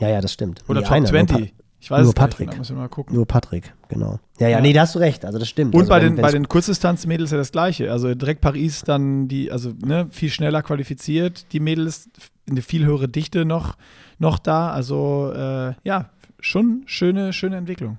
Ja, 0.00 0.08
ja, 0.08 0.20
das 0.20 0.32
stimmt. 0.32 0.64
Oder 0.66 0.80
nee, 0.80 0.86
Top 0.86 0.96
einer, 0.96 1.06
20. 1.06 1.54
Ich 1.80 1.90
weiß 1.92 2.02
nur 2.02 2.12
Patrick. 2.12 2.48
Nicht, 2.48 2.68
genau, 2.68 2.80
mal 2.80 2.88
gucken. 2.88 3.14
Nur 3.14 3.24
Patrick, 3.24 3.72
genau. 3.88 4.18
Ja, 4.40 4.48
ja, 4.48 4.56
ja, 4.56 4.60
nee, 4.60 4.72
da 4.72 4.80
hast 4.80 4.96
du 4.96 4.98
recht, 4.98 5.24
also 5.24 5.38
das 5.38 5.48
stimmt. 5.48 5.74
Und 5.74 5.82
also 5.82 5.90
bei, 5.90 6.02
wenn, 6.02 6.16
den, 6.16 6.22
bei 6.22 6.32
den 6.32 6.48
Kurzdistanz-Mädels 6.48 7.30
ja 7.30 7.36
das 7.36 7.52
Gleiche. 7.52 7.92
Also 7.92 8.12
direkt 8.16 8.40
Paris 8.40 8.82
dann 8.82 9.28
die, 9.28 9.52
also 9.52 9.72
ne, 9.84 10.08
viel 10.10 10.30
schneller 10.30 10.62
qualifiziert, 10.62 11.52
die 11.52 11.60
Mädels 11.60 12.10
eine 12.50 12.62
viel 12.62 12.84
höhere 12.84 13.08
Dichte 13.08 13.44
noch, 13.44 13.76
noch 14.18 14.38
da. 14.38 14.70
Also 14.70 15.32
äh, 15.34 15.74
ja, 15.84 16.10
schon 16.40 16.82
schöne, 16.86 17.32
schöne 17.32 17.56
Entwicklung. 17.56 17.98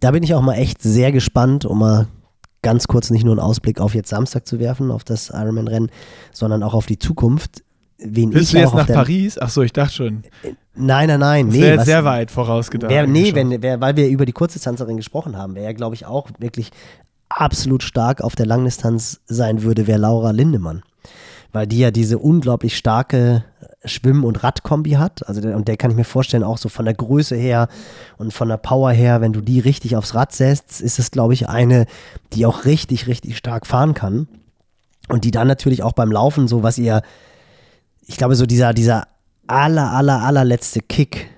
Da 0.00 0.10
bin 0.10 0.22
ich 0.22 0.34
auch 0.34 0.42
mal 0.42 0.54
echt 0.54 0.82
sehr 0.82 1.12
gespannt, 1.12 1.64
um 1.64 1.78
mal 1.78 2.08
ganz 2.62 2.88
kurz 2.88 3.10
nicht 3.10 3.24
nur 3.24 3.34
einen 3.34 3.40
Ausblick 3.40 3.80
auf 3.80 3.94
jetzt 3.94 4.08
Samstag 4.08 4.46
zu 4.46 4.58
werfen, 4.58 4.90
auf 4.90 5.04
das 5.04 5.30
Ironman-Rennen, 5.30 5.90
sondern 6.32 6.62
auch 6.62 6.74
auf 6.74 6.86
die 6.86 6.98
Zukunft. 6.98 7.62
Wen 7.98 8.34
Willst 8.34 8.52
du 8.52 8.58
jetzt 8.58 8.74
nach 8.74 8.86
Paris? 8.86 9.38
Achso, 9.38 9.62
ich 9.62 9.72
dachte 9.72 9.94
schon. 9.94 10.24
Nein, 10.74 11.08
nein, 11.08 11.20
nein. 11.20 11.46
Das 11.46 11.56
wäre 11.56 11.84
sehr 11.84 12.04
weit 12.04 12.30
vorausgedacht. 12.30 12.90
Wär, 12.90 13.06
nee, 13.06 13.34
wenn, 13.34 13.62
wär, 13.62 13.80
weil 13.80 13.96
wir 13.96 14.08
über 14.08 14.26
die 14.26 14.32
Kurzdistanzerin 14.32 14.96
gesprochen 14.96 15.36
haben, 15.36 15.54
wäre 15.54 15.66
ja, 15.66 15.72
glaube 15.72 15.94
ich, 15.94 16.04
auch 16.04 16.28
wirklich 16.38 16.70
absolut 17.28 17.82
stark 17.82 18.20
auf 18.22 18.34
der 18.34 18.46
Langdistanz 18.46 19.20
sein 19.26 19.62
würde, 19.62 19.86
wäre 19.86 19.98
Laura 19.98 20.32
Lindemann. 20.32 20.82
Weil 21.52 21.66
die 21.66 21.78
ja 21.78 21.90
diese 21.90 22.18
unglaublich 22.18 22.76
starke 22.76 23.44
Schwimm- 23.84 24.24
und 24.24 24.42
Radkombi 24.42 24.92
hat. 24.92 25.26
Also 25.28 25.40
der, 25.40 25.56
und 25.56 25.68
der 25.68 25.76
kann 25.76 25.90
ich 25.90 25.96
mir 25.96 26.04
vorstellen, 26.04 26.42
auch 26.42 26.58
so 26.58 26.68
von 26.68 26.84
der 26.84 26.94
Größe 26.94 27.36
her 27.36 27.68
und 28.16 28.32
von 28.32 28.48
der 28.48 28.56
Power 28.56 28.90
her, 28.92 29.20
wenn 29.20 29.32
du 29.32 29.40
die 29.40 29.60
richtig 29.60 29.96
aufs 29.96 30.14
Rad 30.14 30.32
setzt, 30.32 30.80
ist 30.80 30.98
es, 30.98 31.10
glaube 31.10 31.34
ich, 31.34 31.48
eine, 31.48 31.86
die 32.32 32.46
auch 32.46 32.64
richtig, 32.64 33.06
richtig 33.06 33.36
stark 33.36 33.66
fahren 33.66 33.94
kann. 33.94 34.28
Und 35.08 35.24
die 35.24 35.30
dann 35.30 35.48
natürlich 35.48 35.82
auch 35.82 35.92
beim 35.92 36.10
Laufen, 36.10 36.48
so 36.48 36.62
was 36.62 36.78
ihr, 36.78 37.02
ich 38.06 38.16
glaube, 38.16 38.36
so 38.36 38.46
dieser, 38.46 38.72
dieser 38.72 39.06
aller, 39.46 39.92
aller, 39.92 40.22
allerletzte 40.22 40.80
Kick, 40.80 41.28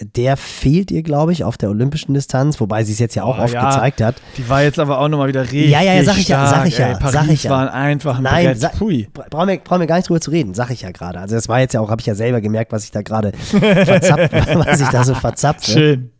der 0.00 0.36
fehlt 0.36 0.90
ihr, 0.90 1.02
glaube 1.02 1.32
ich, 1.32 1.44
auf 1.44 1.56
der 1.56 1.70
olympischen 1.70 2.14
Distanz, 2.14 2.60
wobei 2.60 2.82
sie 2.82 2.92
es 2.92 2.98
jetzt 2.98 3.14
ja 3.14 3.22
auch 3.22 3.38
oh, 3.38 3.42
oft 3.42 3.54
ja. 3.54 3.68
gezeigt 3.68 4.00
hat. 4.00 4.16
Die 4.36 4.48
war 4.48 4.62
jetzt 4.62 4.78
aber 4.78 4.98
auch 4.98 5.08
nochmal 5.08 5.28
wieder 5.28 5.42
richtig 5.42 5.68
Ja, 5.68 5.82
ja, 5.82 5.94
ja, 5.94 6.04
sag 6.04 6.18
ich 6.18 6.28
ja, 6.28 6.46
sag 6.48 6.66
ich 6.66 6.78
ja, 6.78 6.96
Paris 6.98 7.12
sag 7.12 7.28
ich 7.28 7.44
ja. 7.44 7.50
waren 7.50 7.68
einfach 7.68 8.16
ein 8.16 8.24
Nein, 8.24 8.58
Brett. 8.58 8.72
Pui. 8.78 9.08
Brauchen 9.12 9.48
wir, 9.48 9.58
brauchen 9.58 9.80
wir 9.80 9.86
gar 9.86 9.96
nicht 9.96 10.08
drüber 10.08 10.20
zu 10.20 10.32
reden, 10.32 10.54
sag 10.54 10.70
ich 10.70 10.82
ja 10.82 10.90
gerade. 10.90 11.20
Also 11.20 11.36
das 11.36 11.48
war 11.48 11.60
jetzt 11.60 11.74
ja 11.74 11.80
auch, 11.80 11.90
habe 11.90 12.00
ich 12.00 12.06
ja 12.06 12.14
selber 12.14 12.40
gemerkt, 12.40 12.72
was 12.72 12.84
ich 12.84 12.90
da 12.90 13.02
gerade 13.02 13.32
verzappt, 13.36 14.32
was 14.54 14.80
ich 14.80 14.88
da 14.88 15.04
so 15.04 15.14
verzapft. 15.14 15.66
Schön. 15.66 16.10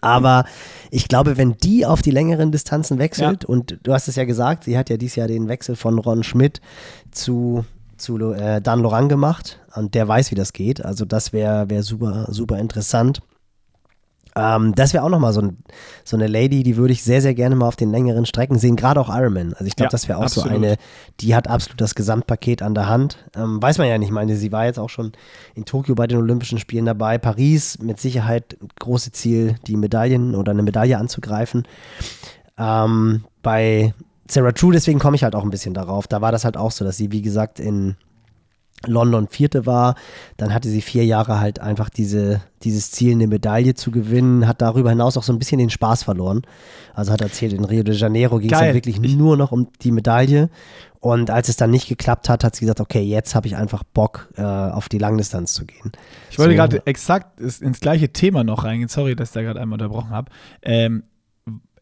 Aber 0.00 0.44
ich 0.92 1.08
glaube, 1.08 1.36
wenn 1.36 1.56
die 1.56 1.84
auf 1.86 2.02
die 2.02 2.12
längeren 2.12 2.52
Distanzen 2.52 2.98
wechselt, 2.98 3.42
ja. 3.42 3.48
und 3.48 3.78
du 3.82 3.92
hast 3.92 4.06
es 4.06 4.14
ja 4.14 4.24
gesagt, 4.24 4.64
sie 4.64 4.78
hat 4.78 4.88
ja 4.88 4.96
dieses 4.96 5.16
Jahr 5.16 5.26
den 5.26 5.48
Wechsel 5.48 5.74
von 5.74 5.98
Ron 5.98 6.22
Schmidt 6.22 6.60
zu 7.10 7.64
zu 7.96 8.32
äh, 8.32 8.62
Dan 8.62 8.80
Laurent 8.80 9.08
gemacht 9.08 9.59
und 9.74 9.94
der 9.94 10.06
weiß, 10.06 10.30
wie 10.30 10.34
das 10.34 10.52
geht. 10.52 10.84
Also 10.84 11.04
das 11.04 11.32
wäre 11.32 11.70
wär 11.70 11.82
super, 11.82 12.26
super 12.30 12.58
interessant. 12.58 13.22
Ähm, 14.36 14.74
das 14.74 14.94
wäre 14.94 15.02
auch 15.04 15.08
nochmal 15.08 15.32
so, 15.32 15.40
ein, 15.40 15.58
so 16.04 16.16
eine 16.16 16.28
Lady, 16.28 16.62
die 16.62 16.76
würde 16.76 16.92
ich 16.92 17.02
sehr, 17.02 17.20
sehr 17.20 17.34
gerne 17.34 17.56
mal 17.56 17.66
auf 17.66 17.76
den 17.76 17.90
längeren 17.90 18.26
Strecken 18.26 18.58
sehen, 18.58 18.76
gerade 18.76 19.00
auch 19.00 19.08
Ironman. 19.08 19.54
Also 19.54 19.64
ich 19.64 19.74
glaube, 19.74 19.88
ja, 19.88 19.90
das 19.90 20.08
wäre 20.08 20.18
auch 20.18 20.24
absolut. 20.24 20.50
so 20.50 20.54
eine, 20.54 20.76
die 21.20 21.34
hat 21.34 21.48
absolut 21.48 21.80
das 21.80 21.94
Gesamtpaket 21.94 22.62
an 22.62 22.74
der 22.74 22.88
Hand. 22.88 23.18
Ähm, 23.36 23.60
weiß 23.60 23.78
man 23.78 23.88
ja 23.88 23.98
nicht, 23.98 24.08
ich 24.08 24.14
meine, 24.14 24.36
sie 24.36 24.52
war 24.52 24.66
jetzt 24.66 24.78
auch 24.78 24.88
schon 24.88 25.12
in 25.54 25.64
Tokio 25.64 25.94
bei 25.94 26.06
den 26.06 26.18
Olympischen 26.18 26.58
Spielen 26.58 26.86
dabei. 26.86 27.18
Paris 27.18 27.78
mit 27.80 28.00
Sicherheit 28.00 28.56
große 28.78 29.10
Ziel, 29.12 29.56
die 29.66 29.76
Medaillen 29.76 30.36
oder 30.36 30.52
eine 30.52 30.62
Medaille 30.62 30.96
anzugreifen. 30.96 31.66
Ähm, 32.56 33.24
bei 33.42 33.94
Sarah 34.28 34.52
True, 34.52 34.72
deswegen 34.72 35.00
komme 35.00 35.16
ich 35.16 35.24
halt 35.24 35.34
auch 35.34 35.42
ein 35.42 35.50
bisschen 35.50 35.74
darauf. 35.74 36.06
Da 36.06 36.20
war 36.20 36.30
das 36.30 36.44
halt 36.44 36.56
auch 36.56 36.70
so, 36.70 36.84
dass 36.84 36.96
sie, 36.96 37.10
wie 37.10 37.22
gesagt, 37.22 37.58
in 37.58 37.96
London 38.86 39.28
Vierte 39.28 39.66
war. 39.66 39.94
Dann 40.36 40.54
hatte 40.54 40.68
sie 40.68 40.80
vier 40.80 41.04
Jahre 41.04 41.40
halt 41.40 41.60
einfach 41.60 41.90
diese, 41.90 42.40
dieses 42.62 42.90
Ziel, 42.90 43.12
eine 43.12 43.26
Medaille 43.26 43.74
zu 43.74 43.90
gewinnen, 43.90 44.46
hat 44.46 44.62
darüber 44.62 44.90
hinaus 44.90 45.16
auch 45.16 45.22
so 45.22 45.32
ein 45.32 45.38
bisschen 45.38 45.58
den 45.58 45.70
Spaß 45.70 46.02
verloren. 46.02 46.42
Also 46.94 47.12
hat 47.12 47.20
erzählt, 47.20 47.52
in 47.52 47.64
Rio 47.64 47.82
de 47.82 47.94
Janeiro 47.94 48.38
ging 48.38 48.52
es 48.52 48.60
ja 48.60 48.74
wirklich 48.74 49.00
nur 49.00 49.36
noch 49.36 49.52
um 49.52 49.68
die 49.82 49.92
Medaille. 49.92 50.50
Und 51.00 51.30
als 51.30 51.48
es 51.48 51.56
dann 51.56 51.70
nicht 51.70 51.88
geklappt 51.88 52.28
hat, 52.28 52.44
hat 52.44 52.54
sie 52.54 52.60
gesagt, 52.60 52.80
okay, 52.80 53.00
jetzt 53.00 53.34
habe 53.34 53.46
ich 53.46 53.56
einfach 53.56 53.84
Bock, 53.84 54.28
äh, 54.36 54.42
auf 54.42 54.90
die 54.90 54.98
Langdistanz 54.98 55.54
zu 55.54 55.64
gehen. 55.64 55.92
Ich 56.30 56.38
wollte 56.38 56.52
so. 56.52 56.56
gerade 56.56 56.86
exakt 56.86 57.40
ins 57.40 57.80
gleiche 57.80 58.10
Thema 58.12 58.44
noch 58.44 58.64
reingehen. 58.64 58.90
Sorry, 58.90 59.16
dass 59.16 59.30
ich 59.30 59.34
da 59.34 59.42
gerade 59.42 59.60
einmal 59.60 59.80
unterbrochen 59.80 60.10
habe. 60.10 60.30
Ähm, 60.62 61.04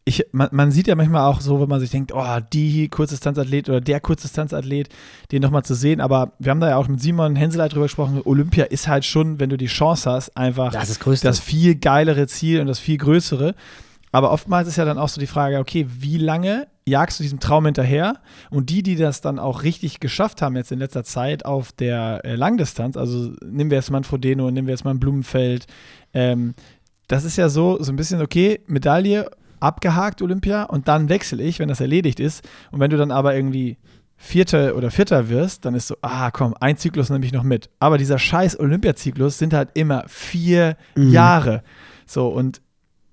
ich, 0.09 0.25
man, 0.31 0.49
man, 0.51 0.71
sieht 0.71 0.87
ja 0.87 0.95
manchmal 0.95 1.27
auch 1.27 1.39
so, 1.39 1.61
wenn 1.61 1.69
man 1.69 1.79
sich 1.79 1.91
denkt, 1.91 2.11
oh, 2.13 2.39
die 2.51 2.89
Kurzdistanzathlet 2.89 3.69
oder 3.69 3.79
der 3.79 3.99
Kurzdistanzathlet, 3.99 4.89
den 5.31 5.41
nochmal 5.41 5.63
zu 5.63 5.75
sehen. 5.75 6.01
Aber 6.01 6.33
wir 6.39 6.49
haben 6.49 6.59
da 6.59 6.69
ja 6.69 6.77
auch 6.77 6.87
mit 6.87 6.99
Simon 6.99 7.35
Henseleit 7.35 7.73
drüber 7.73 7.85
gesprochen. 7.85 8.21
Olympia 8.25 8.65
ist 8.65 8.87
halt 8.87 9.05
schon, 9.05 9.39
wenn 9.39 9.51
du 9.51 9.57
die 9.57 9.67
Chance 9.67 10.09
hast, 10.09 10.35
einfach 10.35 10.71
das, 10.71 10.97
das 11.21 11.39
viel 11.39 11.75
geilere 11.75 12.25
Ziel 12.25 12.59
und 12.59 12.67
das 12.67 12.79
viel 12.79 12.97
größere. 12.97 13.53
Aber 14.11 14.31
oftmals 14.31 14.67
ist 14.67 14.77
ja 14.77 14.85
dann 14.85 14.97
auch 14.97 15.09
so 15.09 15.21
die 15.21 15.27
Frage, 15.27 15.59
okay, 15.59 15.85
wie 15.87 16.17
lange 16.17 16.67
jagst 16.87 17.19
du 17.19 17.23
diesem 17.23 17.39
Traum 17.39 17.65
hinterher? 17.65 18.15
Und 18.49 18.71
die, 18.71 18.81
die 18.81 18.95
das 18.95 19.21
dann 19.21 19.37
auch 19.37 19.61
richtig 19.61 19.99
geschafft 19.99 20.41
haben 20.41 20.55
jetzt 20.55 20.71
in 20.71 20.79
letzter 20.79 21.03
Zeit 21.03 21.45
auf 21.45 21.71
der 21.71 22.21
äh, 22.25 22.33
Langdistanz, 22.33 22.97
also 22.97 23.31
nehmen 23.45 23.69
wir 23.69 23.77
jetzt 23.77 23.91
mal 23.91 23.99
ein 23.99 24.03
Frodeno, 24.03 24.49
nehmen 24.49 24.65
wir 24.65 24.73
jetzt 24.73 24.85
mal 24.85 24.91
ein 24.91 24.99
Blumenfeld, 24.99 25.67
ähm, 26.15 26.55
das 27.07 27.23
ist 27.23 27.37
ja 27.37 27.49
so, 27.49 27.81
so 27.81 27.91
ein 27.91 27.95
bisschen, 27.95 28.21
okay, 28.21 28.61
Medaille 28.67 29.29
abgehakt 29.59 30.21
Olympia 30.21 30.63
und 30.63 30.87
dann 30.87 31.09
wechsle 31.09 31.43
ich, 31.43 31.59
wenn 31.59 31.69
das 31.69 31.81
erledigt 31.81 32.19
ist. 32.19 32.47
Und 32.71 32.79
wenn 32.79 32.89
du 32.89 32.97
dann 32.97 33.11
aber 33.11 33.35
irgendwie 33.35 33.77
Vierter 34.21 34.75
oder 34.75 34.91
Vierter 34.91 35.29
wirst, 35.29 35.63
dann 35.63 35.75
ist 35.75 35.87
so, 35.87 35.95
ah 36.01 36.29
komm, 36.31 36.53
ein 36.59 36.77
Zyklus 36.77 37.09
nehme 37.09 37.25
ich 37.25 37.31
noch 37.31 37.43
mit. 37.43 37.69
Aber 37.79 37.97
dieser 37.97 38.19
scheiß 38.19 38.59
Olympiazyklus 38.59 39.37
sind 39.37 39.53
halt 39.53 39.69
immer 39.75 40.03
vier 40.07 40.75
mhm. 40.95 41.11
Jahre. 41.11 41.63
So, 42.05 42.27
und 42.27 42.61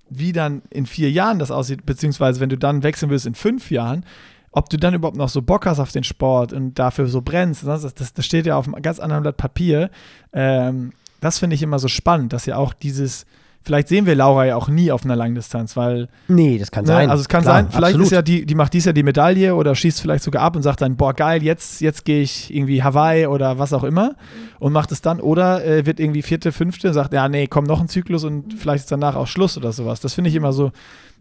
wie 0.09 0.33
dann 0.33 0.63
in 0.69 0.85
vier 0.85 1.09
Jahren 1.09 1.39
das 1.39 1.51
aussieht, 1.51 1.85
beziehungsweise 1.85 2.39
wenn 2.39 2.49
du 2.49 2.57
dann 2.57 2.83
wechseln 2.83 3.09
willst 3.09 3.25
in 3.25 3.35
fünf 3.35 3.71
Jahren, 3.71 4.05
ob 4.51 4.69
du 4.69 4.77
dann 4.77 4.93
überhaupt 4.93 5.17
noch 5.17 5.29
so 5.29 5.41
Bock 5.41 5.65
hast 5.65 5.79
auf 5.79 5.91
den 5.91 6.03
Sport 6.03 6.51
und 6.51 6.79
dafür 6.79 7.07
so 7.07 7.21
brennst, 7.21 7.65
das, 7.65 7.93
das, 7.93 8.13
das 8.13 8.25
steht 8.25 8.45
ja 8.45 8.57
auf 8.57 8.67
einem 8.67 8.81
ganz 8.81 8.99
anderen 8.99 9.23
Blatt 9.23 9.37
Papier. 9.37 9.89
Ähm, 10.33 10.93
das 11.21 11.39
finde 11.39 11.55
ich 11.55 11.63
immer 11.63 11.79
so 11.79 11.87
spannend, 11.87 12.33
dass 12.33 12.45
ja 12.45 12.57
auch 12.57 12.73
dieses, 12.73 13.25
Vielleicht 13.67 13.89
sehen 13.89 14.05
wir 14.05 14.15
Laura 14.15 14.45
ja 14.45 14.55
auch 14.55 14.69
nie 14.69 14.93
auf 14.93 15.03
einer 15.03 15.17
Langdistanz, 15.17 15.75
weil. 15.75 16.07
Nee, 16.29 16.57
das 16.57 16.71
kann 16.71 16.85
ne, 16.85 16.87
sein. 16.87 17.09
Also 17.09 17.19
es 17.19 17.27
kann 17.27 17.41
Klar, 17.41 17.55
sein, 17.55 17.67
vielleicht 17.69 17.95
absolut. 17.95 18.05
ist 18.05 18.11
ja 18.13 18.21
die, 18.21 18.45
die 18.45 18.55
macht 18.55 18.71
dies 18.71 18.85
ja 18.85 18.93
die 18.93 19.03
Medaille 19.03 19.53
oder 19.55 19.75
schießt 19.75 19.99
vielleicht 19.99 20.23
sogar 20.23 20.41
ab 20.41 20.55
und 20.55 20.61
sagt 20.61 20.79
dann, 20.79 20.95
boah, 20.95 21.13
geil, 21.13 21.43
jetzt, 21.43 21.81
jetzt 21.81 22.05
gehe 22.05 22.21
ich 22.21 22.55
irgendwie 22.55 22.81
Hawaii 22.81 23.27
oder 23.27 23.59
was 23.59 23.73
auch 23.73 23.83
immer 23.83 24.15
und 24.59 24.71
macht 24.71 24.93
es 24.93 25.01
dann. 25.01 25.19
Oder 25.19 25.65
äh, 25.65 25.85
wird 25.85 25.99
irgendwie 25.99 26.21
vierte, 26.21 26.53
fünfte, 26.53 26.93
sagt, 26.93 27.11
ja, 27.11 27.27
nee, 27.27 27.47
komm 27.47 27.65
noch 27.65 27.81
ein 27.81 27.89
Zyklus 27.89 28.23
und 28.23 28.53
vielleicht 28.53 28.85
ist 28.85 28.91
danach 28.93 29.17
auch 29.17 29.27
Schluss 29.27 29.57
oder 29.57 29.73
sowas. 29.73 29.99
Das 29.99 30.13
finde 30.13 30.29
ich 30.29 30.35
immer 30.37 30.53
so 30.53 30.71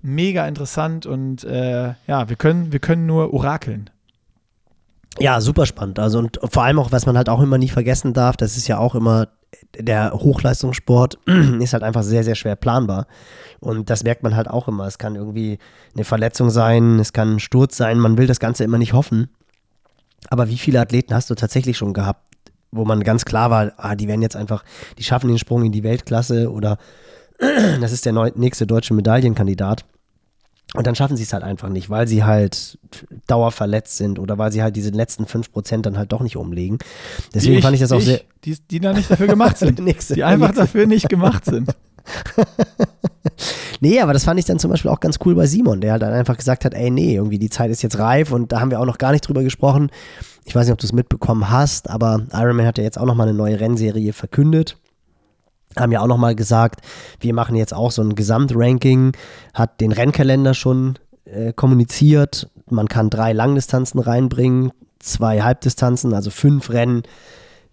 mega 0.01 0.47
interessant 0.47 1.05
und 1.05 1.43
äh, 1.43 1.95
ja, 2.07 2.29
wir 2.29 2.37
können, 2.37 2.71
wir 2.71 2.79
können 2.79 3.07
nur 3.07 3.35
orakeln. 3.35 3.91
Ja, 5.19 5.41
super 5.41 5.67
spannend. 5.67 5.99
Also 5.99 6.21
und 6.21 6.39
vor 6.49 6.63
allem 6.63 6.79
auch, 6.79 6.93
was 6.93 7.07
man 7.07 7.17
halt 7.17 7.29
auch 7.29 7.43
immer 7.43 7.59
nie 7.59 7.71
vergessen 7.71 8.13
darf, 8.13 8.37
das 8.37 8.57
ist 8.57 8.69
ja 8.69 8.79
auch 8.79 8.95
immer 8.95 9.27
der 9.79 10.13
Hochleistungssport 10.13 11.19
ist 11.61 11.73
halt 11.73 11.83
einfach 11.83 12.03
sehr, 12.03 12.25
sehr 12.25 12.35
schwer 12.35 12.57
planbar. 12.57 13.07
Und 13.61 13.91
das 13.91 14.05
merkt 14.05 14.23
man 14.23 14.37
halt 14.37 14.49
auch 14.49 14.69
immer. 14.69 14.87
Es 14.87 14.99
kann 14.99 15.17
irgendwie 15.17 15.59
eine 15.95 16.05
Verletzung 16.05 16.51
sein, 16.51 16.99
es 16.99 17.13
kann 17.13 17.37
ein 17.37 17.41
Sturz 17.41 17.77
sein, 17.77 17.99
man 17.99 18.19
will 18.19 18.27
das 18.27 18.41
Ganze 18.41 18.65
immer 18.65 18.79
nicht 18.79 18.93
hoffen. 18.93 19.29
Aber 20.29 20.49
wie 20.49 20.59
viele 20.59 20.81
Athleten 20.81 21.15
hast 21.15 21.31
du 21.31 21.35
tatsächlich 21.35 21.77
schon 21.77 21.93
gehabt, 21.93 22.23
wo 22.73 22.85
man 22.85 23.05
ganz 23.05 23.25
klar 23.25 23.51
war, 23.51 23.73
ah, 23.77 23.95
die 23.95 24.09
werden 24.09 24.23
jetzt 24.23 24.37
einfach, 24.37 24.65
die 24.99 25.05
schaffen 25.05 25.29
den 25.29 25.39
Sprung 25.39 25.65
in 25.65 25.73
die 25.73 25.85
Weltklasse 25.85 26.51
oder 26.51 26.79
das 27.81 27.93
ist 27.93 28.07
der 28.07 28.33
nächste 28.35 28.67
deutsche 28.67 28.95
Medaillenkandidat. 28.95 29.85
Und 30.77 30.87
dann 30.87 30.95
schaffen 30.95 31.17
sie 31.17 31.23
es 31.23 31.33
halt 31.33 31.43
einfach 31.43 31.69
nicht, 31.69 31.91
weil 31.91 32.07
sie 32.07 32.25
halt 32.25 32.79
dauerverletzt 33.27 33.97
sind 33.97 34.19
oder 34.19 34.39
weil 34.39 34.53
sie 34.53 34.63
halt 34.63 34.77
diese 34.77 34.91
letzten 34.91 35.25
5% 35.25 35.83
dann 35.83 35.99
halt 35.99 36.13
doch 36.13 36.21
nicht 36.21 36.37
umlegen. 36.37 36.79
Deswegen 37.35 37.57
ich, 37.57 37.63
fand 37.63 37.75
ich 37.75 37.81
das 37.81 37.93
auch 37.93 37.99
ich, 37.99 38.05
sehr. 38.05 38.21
Die, 38.45 38.57
die 38.71 38.81
da 38.81 38.93
nicht 38.93 39.11
dafür 39.11 39.27
gemacht 39.27 39.59
sind. 39.59 39.81
die 40.15 40.25
einfach 40.25 40.53
dafür 40.53 40.87
nicht 40.87 41.09
gemacht 41.09 41.45
sind. 41.45 41.71
Nee, 43.81 44.01
aber 44.01 44.13
das 44.13 44.25
fand 44.25 44.39
ich 44.41 44.47
dann 44.47 44.59
zum 44.59 44.71
Beispiel 44.71 44.91
auch 44.91 45.01
ganz 45.01 45.19
cool 45.25 45.35
bei 45.35 45.47
Simon, 45.47 45.81
der 45.81 45.93
halt 45.93 46.03
dann 46.03 46.13
einfach 46.13 46.37
gesagt 46.37 46.65
hat, 46.65 46.75
ey, 46.75 46.91
nee, 46.91 47.15
irgendwie 47.15 47.39
die 47.39 47.51
Zeit 47.51 47.71
ist 47.71 47.83
jetzt 47.83 47.99
reif 47.99 48.33
und 48.33 48.53
da 48.53 48.61
haben 48.61 48.71
wir 48.71 48.81
auch 48.81 48.87
noch 48.87 48.99
gar 48.99 49.13
nicht 49.13 49.27
drüber 49.27 49.43
gesprochen. 49.43 49.91
Ich 50.45 50.55
weiß 50.55 50.67
nicht, 50.67 50.73
ob 50.73 50.79
du 50.79 50.87
es 50.87 50.93
mitbekommen 50.93 51.51
hast, 51.51 51.91
aber 51.91 52.23
Ironman 52.33 52.67
hat 52.67 52.79
ja 52.79 52.85
jetzt 52.85 52.99
auch 52.99 53.05
nochmal 53.05 53.29
eine 53.29 53.37
neue 53.37 53.61
Rennserie 53.61 54.13
verkündet. 54.13 54.79
Haben 55.79 55.93
ja 55.93 56.01
auch 56.01 56.07
nochmal 56.07 56.35
gesagt, 56.35 56.81
wir 57.21 57.35
machen 57.35 57.57
jetzt 57.57 57.75
auch 57.75 57.91
so 57.91 58.03
ein 58.03 58.15
Gesamtranking, 58.15 59.13
hat 59.55 59.81
den 59.81 59.93
Rennkalender 59.93 60.55
schon 60.55 60.99
äh, 61.25 61.53
kommuniziert. 61.53 62.51
Man 62.71 62.89
kann 62.89 63.11
drei 63.11 63.33
Langdistanzen 63.33 64.01
reinbringen, 64.01 64.73
zwei 64.99 65.43
Halbdistanzen, 65.43 66.15
also 66.15 66.31
fünf 66.31 66.71
Rennen 66.71 67.03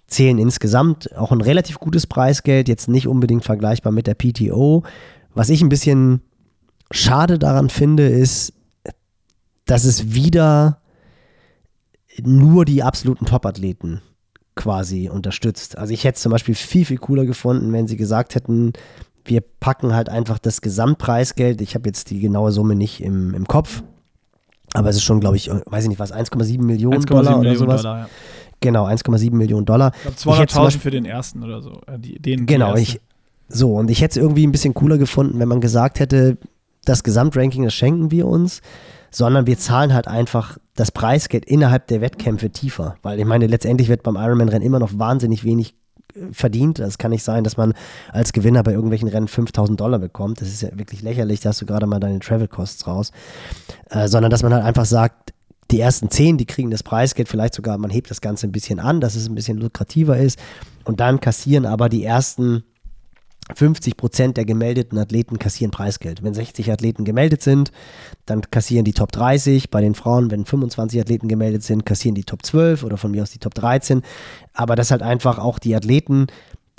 zählen 0.07 0.37
insgesamt. 0.37 1.15
Auch 1.17 1.31
ein 1.31 1.41
relativ 1.41 1.79
gutes 1.79 2.07
Preisgeld, 2.07 2.67
jetzt 2.67 2.87
nicht 2.87 3.07
unbedingt 3.07 3.43
vergleichbar 3.43 3.91
mit 3.91 4.07
der 4.07 4.15
PTO. 4.15 4.83
Was 5.33 5.49
ich 5.49 5.61
ein 5.61 5.69
bisschen 5.69 6.21
schade 6.91 7.39
daran 7.39 7.69
finde, 7.69 8.07
ist, 8.07 8.53
dass 9.65 9.85
es 9.85 10.13
wieder 10.13 10.79
nur 12.21 12.65
die 12.65 12.83
absoluten 12.83 13.25
Top-Athleten 13.25 14.01
quasi 14.55 15.09
unterstützt. 15.09 15.77
Also 15.77 15.93
ich 15.93 16.03
hätte 16.03 16.15
es 16.15 16.21
zum 16.21 16.31
Beispiel 16.31 16.55
viel, 16.55 16.85
viel 16.85 16.97
cooler 16.97 17.25
gefunden, 17.25 17.71
wenn 17.73 17.87
sie 17.87 17.97
gesagt 17.97 18.35
hätten, 18.35 18.73
wir 19.25 19.41
packen 19.41 19.93
halt 19.93 20.09
einfach 20.09 20.37
das 20.37 20.61
Gesamtpreisgeld. 20.61 21.61
Ich 21.61 21.75
habe 21.75 21.87
jetzt 21.87 22.09
die 22.09 22.19
genaue 22.19 22.51
Summe 22.51 22.75
nicht 22.75 23.01
im, 23.01 23.33
im 23.33 23.47
Kopf, 23.47 23.83
aber 24.73 24.89
es 24.89 24.97
ist 24.97 25.03
schon, 25.03 25.19
glaube 25.19 25.37
ich, 25.37 25.49
weiß 25.49 25.83
ich 25.83 25.89
nicht 25.89 25.99
was, 25.99 26.13
1,7 26.13 26.61
Millionen 26.61 26.95
1, 26.95 27.05
Dollar 27.05 27.39
oder 27.39 27.55
sowas. 27.55 27.81
Dollar, 27.81 27.99
ja. 27.99 28.09
Genau, 28.59 28.85
1,7 28.85 29.31
Millionen 29.33 29.65
Dollar. 29.65 29.91
Ich 29.95 30.23
glaube 30.23 30.43
200.000 30.43 30.79
für 30.79 30.91
den 30.91 31.05
ersten 31.05 31.43
oder 31.43 31.61
so. 31.61 31.81
Äh, 31.85 31.99
die, 31.99 32.19
den, 32.19 32.45
genau, 32.45 32.75
ich, 32.75 32.99
so, 33.47 33.75
und 33.75 33.91
ich 33.91 34.01
hätte 34.01 34.19
es 34.19 34.23
irgendwie 34.23 34.47
ein 34.47 34.51
bisschen 34.51 34.73
cooler 34.73 34.97
gefunden, 34.97 35.39
wenn 35.39 35.47
man 35.47 35.61
gesagt 35.61 35.99
hätte, 35.99 36.37
das 36.85 37.03
Gesamtranking, 37.03 37.63
das 37.63 37.73
schenken 37.73 38.11
wir 38.11 38.27
uns, 38.27 38.61
sondern 39.13 39.47
wir 39.47 39.57
zahlen 39.57 39.93
halt 39.93 40.07
einfach 40.07 40.57
das 40.75 40.91
Preisgeld 40.91 41.45
innerhalb 41.45 41.87
der 41.87 42.01
Wettkämpfe 42.01 42.49
tiefer. 42.49 42.95
Weil 43.03 43.19
ich 43.19 43.25
meine, 43.25 43.47
letztendlich 43.47 43.89
wird 43.89 44.03
beim 44.03 44.15
Ironman-Rennen 44.15 44.65
immer 44.65 44.79
noch 44.79 44.97
wahnsinnig 44.97 45.43
wenig 45.43 45.75
äh, 46.15 46.31
verdient. 46.31 46.79
Es 46.79 46.97
kann 46.97 47.11
nicht 47.11 47.23
sein, 47.23 47.43
dass 47.43 47.57
man 47.57 47.73
als 48.11 48.33
Gewinner 48.33 48.63
bei 48.63 48.71
irgendwelchen 48.71 49.07
Rennen 49.07 49.27
5000 49.27 49.79
Dollar 49.79 49.99
bekommt. 49.99 50.41
Das 50.41 50.47
ist 50.47 50.61
ja 50.61 50.69
wirklich 50.73 51.01
lächerlich, 51.01 51.41
da 51.41 51.49
hast 51.49 51.61
du 51.61 51.65
gerade 51.65 51.85
mal 51.85 51.99
deine 51.99 52.19
Travel 52.19 52.47
Costs 52.47 52.87
raus. 52.87 53.11
Äh, 53.89 54.07
sondern 54.07 54.31
dass 54.31 54.43
man 54.43 54.53
halt 54.53 54.63
einfach 54.63 54.85
sagt, 54.85 55.33
die 55.71 55.79
ersten 55.79 56.09
zehn, 56.09 56.37
die 56.37 56.45
kriegen 56.45 56.71
das 56.71 56.83
Preisgeld, 56.83 57.29
vielleicht 57.29 57.53
sogar, 57.53 57.77
man 57.77 57.89
hebt 57.89 58.11
das 58.11 58.21
Ganze 58.21 58.47
ein 58.47 58.51
bisschen 58.51 58.79
an, 58.79 58.99
dass 58.99 59.15
es 59.15 59.27
ein 59.27 59.35
bisschen 59.35 59.57
lukrativer 59.57 60.17
ist. 60.17 60.39
Und 60.83 60.99
dann 60.99 61.19
kassieren 61.19 61.65
aber 61.65 61.87
die 61.87 62.03
ersten 62.03 62.63
50 63.55 63.97
Prozent 63.97 64.37
der 64.37 64.45
gemeldeten 64.45 64.97
Athleten 64.97 65.37
kassieren 65.39 65.71
Preisgeld. 65.71 66.23
Wenn 66.23 66.33
60 66.33 66.71
Athleten 66.71 67.03
gemeldet 67.03 67.41
sind, 67.41 67.71
dann 68.25 68.41
kassieren 68.41 68.85
die 68.85 68.93
Top 68.93 69.11
30. 69.11 69.69
Bei 69.69 69.81
den 69.81 69.95
Frauen, 69.95 70.31
wenn 70.31 70.45
25 70.45 70.99
Athleten 70.99 71.27
gemeldet 71.27 71.63
sind, 71.63 71.85
kassieren 71.85 72.15
die 72.15 72.23
Top 72.23 72.45
12 72.45 72.83
oder 72.83 72.97
von 72.97 73.11
mir 73.11 73.21
aus 73.21 73.31
die 73.31 73.39
Top 73.39 73.53
13. 73.53 74.01
Aber 74.53 74.75
das 74.75 74.91
halt 74.91 75.01
einfach 75.01 75.39
auch 75.39 75.59
die 75.59 75.75
Athleten, 75.75 76.27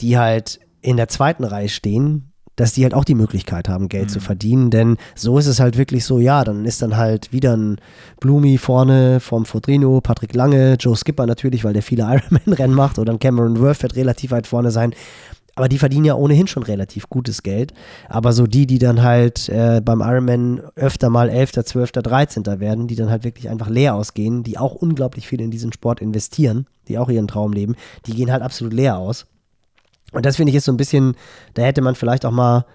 die 0.01 0.19
halt 0.19 0.61
in 0.81 0.97
der 0.97 1.09
zweiten 1.09 1.45
Reihe 1.45 1.69
stehen, 1.69 2.31
dass 2.57 2.73
die 2.73 2.85
halt 2.85 2.95
auch 2.95 3.05
die 3.05 3.17
Möglichkeit 3.17 3.69
haben, 3.69 3.89
Geld 3.89 4.05
mhm. 4.05 4.13
zu 4.13 4.21
verdienen. 4.21 4.71
Denn 4.71 4.97
so 5.15 5.39
ist 5.39 5.47
es 5.47 5.61
halt 5.61 5.77
wirklich 5.77 6.05
so, 6.05 6.19
ja, 6.19 6.45
dann 6.45 6.65
ist 6.65 6.83
dann 6.83 6.97
halt 6.97 7.33
wieder 7.33 7.57
ein 7.57 7.81
Blumi 8.21 8.59
vorne 8.59 9.21
vom 9.21 9.45
Fodrino, 9.45 10.01
Patrick 10.01 10.35
Lange, 10.35 10.75
Joe 10.79 10.97
Skipper 10.97 11.27
natürlich, 11.27 11.65
weil 11.65 11.73
der 11.73 11.83
viele 11.83 12.03
Ironman-Rennen 12.15 12.75
macht, 12.75 12.99
oder 12.99 13.13
ein 13.13 13.19
Cameron 13.19 13.59
Worth 13.61 13.83
wird 13.83 13.97
relativ 13.97 14.31
weit 14.31 14.47
vorne 14.47 14.71
sein. 14.71 14.95
Aber 15.57 15.69
die 15.69 15.79
verdienen 15.79 16.05
ja 16.05 16.15
ohnehin 16.15 16.47
schon 16.47 16.63
relativ 16.63 17.09
gutes 17.09 17.43
Geld. 17.43 17.73
Aber 18.09 18.33
so 18.33 18.47
die, 18.47 18.67
die 18.67 18.79
dann 18.79 19.03
halt 19.03 19.49
äh, 19.49 19.81
beim 19.85 20.01
Ironman 20.01 20.61
öfter 20.75 21.11
mal 21.11 21.29
11., 21.29 21.53
12., 21.65 21.93
13. 21.93 22.45
werden, 22.61 22.89
die 22.89 22.97
dann 22.97 23.11
halt 23.11 23.25
wirklich 23.25 23.49
einfach 23.49 23.69
leer 23.69 23.95
ausgehen, 23.95 24.43
die 24.43 24.59
auch 24.59 24.75
unglaublich 24.75 25.29
viel 25.29 25.41
in 25.41 25.51
diesen 25.51 25.73
Sport 25.73 26.01
investieren, 26.01 26.67
die 26.89 26.99
auch 26.99 27.09
ihren 27.09 27.29
Traum 27.29 27.53
leben, 27.53 27.77
die 28.07 28.15
gehen 28.15 28.33
halt 28.33 28.43
absolut 28.43 28.73
leer 28.73 28.99
aus. 28.99 29.27
Und 30.13 30.27
das 30.27 30.37
finde 30.37 30.51
ich 30.51 30.57
ist 30.57 30.65
so 30.65 30.73
ein 30.73 30.77
bisschen, 30.77 31.17
da 31.55 31.63
hätte 31.63 31.83
man 31.83 31.95
vielleicht 31.95 32.25
auch 32.25 32.31
mal, 32.31 32.67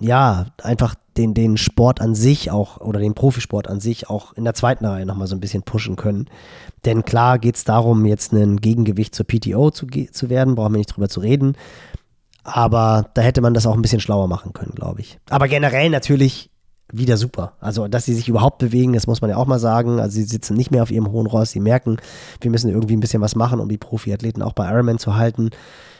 ja, 0.00 0.46
einfach 0.62 0.94
den, 1.16 1.34
den 1.34 1.56
Sport 1.56 2.00
an 2.00 2.14
sich 2.14 2.50
auch 2.50 2.80
oder 2.80 3.00
den 3.00 3.14
Profisport 3.14 3.68
an 3.68 3.80
sich 3.80 4.10
auch 4.10 4.32
in 4.34 4.44
der 4.44 4.54
zweiten 4.54 4.84
Reihe 4.84 5.06
nochmal 5.06 5.26
so 5.26 5.34
ein 5.34 5.40
bisschen 5.40 5.62
pushen 5.62 5.96
können. 5.96 6.28
Denn 6.84 7.04
klar 7.04 7.38
geht 7.38 7.56
es 7.56 7.64
darum, 7.64 8.04
jetzt 8.04 8.32
ein 8.32 8.58
Gegengewicht 8.58 9.14
zur 9.14 9.26
PTO 9.26 9.70
zu, 9.70 9.86
zu 9.86 10.28
werden, 10.28 10.54
brauchen 10.54 10.74
wir 10.74 10.78
nicht 10.78 10.94
drüber 10.94 11.08
zu 11.08 11.20
reden. 11.20 11.56
Aber 12.44 13.10
da 13.14 13.22
hätte 13.22 13.40
man 13.40 13.54
das 13.54 13.66
auch 13.66 13.74
ein 13.74 13.82
bisschen 13.82 14.00
schlauer 14.00 14.28
machen 14.28 14.52
können, 14.52 14.72
glaube 14.74 15.00
ich. 15.00 15.18
Aber 15.30 15.48
generell 15.48 15.90
natürlich 15.90 16.50
wieder 16.92 17.16
super. 17.16 17.54
Also, 17.60 17.88
dass 17.88 18.04
sie 18.04 18.14
sich 18.14 18.28
überhaupt 18.28 18.58
bewegen, 18.58 18.92
das 18.92 19.08
muss 19.08 19.20
man 19.20 19.30
ja 19.30 19.36
auch 19.36 19.46
mal 19.46 19.58
sagen. 19.58 19.98
Also, 19.98 20.14
sie 20.14 20.22
sitzen 20.22 20.56
nicht 20.56 20.70
mehr 20.70 20.82
auf 20.82 20.92
ihrem 20.92 21.10
hohen 21.10 21.26
Ross. 21.26 21.50
Sie 21.50 21.60
merken, 21.60 21.96
wir 22.40 22.50
müssen 22.50 22.70
irgendwie 22.70 22.96
ein 22.96 23.00
bisschen 23.00 23.20
was 23.20 23.34
machen, 23.34 23.58
um 23.58 23.68
die 23.68 23.78
Profiathleten 23.78 24.42
auch 24.42 24.52
bei 24.52 24.70
Ironman 24.70 24.98
zu 24.98 25.16
halten. 25.16 25.50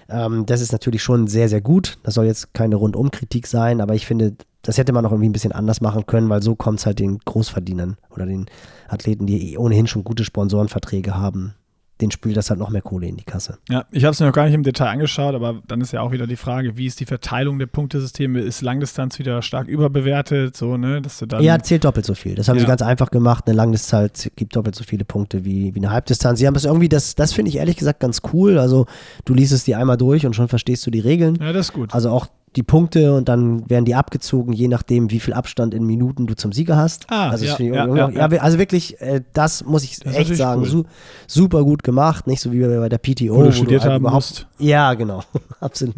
Ähm, 0.09 0.47
das 0.47 0.61
ist 0.61 0.73
natürlich 0.73 1.03
schon 1.03 1.27
sehr, 1.27 1.49
sehr 1.49 1.61
gut. 1.61 1.99
Das 2.03 2.15
soll 2.15 2.27
jetzt 2.27 2.55
keine 2.55 2.77
Rundumkritik 2.77 3.47
sein, 3.47 3.81
aber 3.81 3.95
ich 3.95 4.07
finde, 4.07 4.37
das 4.63 4.79
hätte 4.79 4.93
man 4.93 5.07
auch 5.07 5.13
irgendwie 5.13 5.29
ein 5.29 5.33
bisschen 5.33 5.53
anders 5.53 5.81
machen 5.81 6.07
können, 6.07 6.29
weil 6.29 6.43
so 6.43 6.57
kommt 6.57 6.81
es 6.81 6.87
halt 6.87 6.99
den 6.99 7.19
Großverdienern 7.19 7.97
oder 8.11 8.27
den 8.27 8.47
Athleten, 8.89 9.27
die 9.27 9.57
ohnehin 9.59 9.87
schon 9.87 10.05
gute 10.05 10.25
Sponsorenverträge 10.25 11.17
haben, 11.17 11.55
den 12.01 12.11
spült 12.11 12.37
das 12.37 12.51
halt 12.51 12.61
noch 12.61 12.71
mehr 12.71 12.83
Kohle 12.83 13.07
in 13.07 13.17
die 13.17 13.25
Kasse. 13.25 13.59
Ja, 13.71 13.87
ich 13.91 14.05
habe 14.05 14.13
es 14.13 14.21
mir 14.21 14.27
noch 14.27 14.35
gar 14.35 14.45
nicht 14.45 14.55
im 14.55 14.63
Detail 14.63 14.91
angeschaut, 14.91 15.35
aber 15.35 15.63
dann 15.67 15.81
ist 15.81 15.93
ja 15.93 16.03
auch 16.03 16.13
wieder 16.13 16.27
die 16.27 16.37
Frage, 16.37 16.77
wie 16.77 16.87
ist 16.87 17.01
die 17.01 17.07
Verteilung 17.07 17.59
der 17.59 17.67
Punktesysteme? 17.67 18.41
Ist 18.41 18.61
Langdistanz 18.61 19.19
wieder 19.19 19.41
stark 19.41 19.67
überbewertet? 19.67 20.57
So, 20.57 20.77
ne, 20.77 21.01
dass 21.01 21.19
du 21.19 21.27
dann 21.27 21.43
ja, 21.43 21.59
zählt 21.59 21.85
doppelt 21.85 22.05
so 22.05 22.15
viel. 22.15 22.35
Das 22.35 22.49
haben 22.49 22.57
ja. 22.57 22.61
sie 22.61 22.67
ganz 22.67 22.83
einfach 22.83 23.11
gemacht. 23.11 23.45
Eine 23.47 23.57
Langdistanz 23.57 24.31
gibt 24.37 24.55
doppelt 24.55 24.75
so 24.75 24.85
viele 24.85 25.05
Punkte 25.05 25.45
wie, 25.45 25.75
wie 25.75 25.79
eine 25.79 25.91
Halbdistanz. 25.91 26.39
Sie 26.39 26.47
haben 26.47 26.55
es 26.55 26.67
irgendwie, 26.67 26.89
das, 26.89 27.15
das 27.15 27.33
finde 27.33 27.49
ich 27.49 27.57
ehrlich 27.57 27.77
gesagt 27.77 28.01
ganz 28.01 28.21
cool. 28.33 28.59
Also 28.59 28.87
du 29.25 29.33
liest 29.33 29.53
es 29.53 29.65
dir 29.65 29.79
einmal 29.79 29.97
durch 29.97 30.27
und 30.27 30.37
schon 30.37 30.49
verstehst 30.49 30.87
du 30.87 30.91
die 30.91 31.01
Regeln. 31.01 31.39
Ja, 31.41 31.53
das 31.53 31.69
ist 31.69 31.73
gut. 31.73 31.95
Also 31.95 32.11
auch 32.11 32.27
die 32.57 32.63
Punkte 32.63 33.15
und 33.15 33.29
dann 33.29 33.69
werden 33.69 33.85
die 33.85 33.95
abgezogen, 33.95 34.53
je 34.55 34.67
nachdem, 34.69 35.11
wie 35.11 35.21
viel 35.21 35.35
Abstand 35.35 35.75
in 35.75 35.85
Minuten 35.85 36.27
du 36.27 36.35
zum 36.35 36.53
Sieger 36.53 36.77
hast. 36.77 37.05
Ah, 37.11 37.29
also, 37.29 37.45
ja, 37.45 37.87
ja, 37.87 38.09
ja, 38.09 38.27
also 38.41 38.59
wirklich, 38.59 38.99
äh, 39.01 39.21
das 39.35 39.65
muss 39.65 39.85
ich 39.85 40.01
das 40.01 40.15
echt 40.15 40.35
sagen, 40.37 40.63
cool. 40.63 40.69
su 40.69 40.85
super 41.27 41.65
gut 41.65 41.83
gemacht, 41.83 42.27
nicht 42.27 42.41
so 42.41 42.53
wie 42.53 42.61
bei 42.61 42.89
der 42.89 42.99
PTO. 42.99 43.37
Wo 43.37 43.43
du 43.43 43.53
studiert 43.53 43.83
halt 43.83 43.93
haben 43.93 44.05
musst. 44.05 44.47
Ja, 44.59 44.95
genau, 44.95 45.23
absolut. 45.61 45.97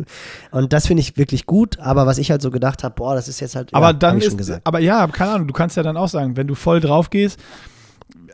Und 0.51 0.73
das 0.73 0.89
finde 0.89 1.01
ich 1.03 1.17
wirklich 1.17 1.47
gut, 1.47 1.79
aber 1.79 2.07
was 2.07 2.19
ich 2.19 2.33
halt 2.33 2.43
so 2.43 2.51
gedacht 2.51 2.83
habe, 2.83 2.95
boah, 2.97 3.15
das 3.15 3.29
ist 3.29 3.39
jetzt 3.39 3.55
halt, 3.55 3.73
aber 3.73 3.93
dann 3.93 4.21
ist, 4.21 4.61
aber 4.65 4.81
ja, 4.81 5.07
keine 5.07 5.33
Ahnung, 5.33 5.47
du 5.47 5.55
kannst 5.55 5.77
ja 5.77 5.85
dann 5.85 5.97
auch 5.97 6.09
sagen, 6.09 6.37
wenn 6.37 6.49
du 6.49 6.57
voll 6.57 6.81
drauf 6.81 7.11
gehst, 7.11 7.39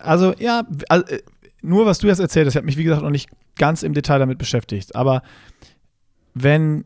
also 0.00 0.32
ja, 0.38 0.62
also, 0.88 1.04
nur 1.60 1.84
was 1.84 1.98
du 1.98 2.06
jetzt 2.06 2.20
erzählt 2.20 2.46
hast, 2.46 2.54
ich 2.54 2.56
habe 2.56 2.66
mich 2.66 2.78
wie 2.78 2.84
gesagt 2.84 3.02
noch 3.02 3.10
nicht 3.10 3.28
ganz 3.56 3.82
im 3.82 3.92
Detail 3.92 4.18
damit 4.18 4.38
beschäftigt, 4.38 4.96
aber 4.96 5.22
wenn 6.32 6.84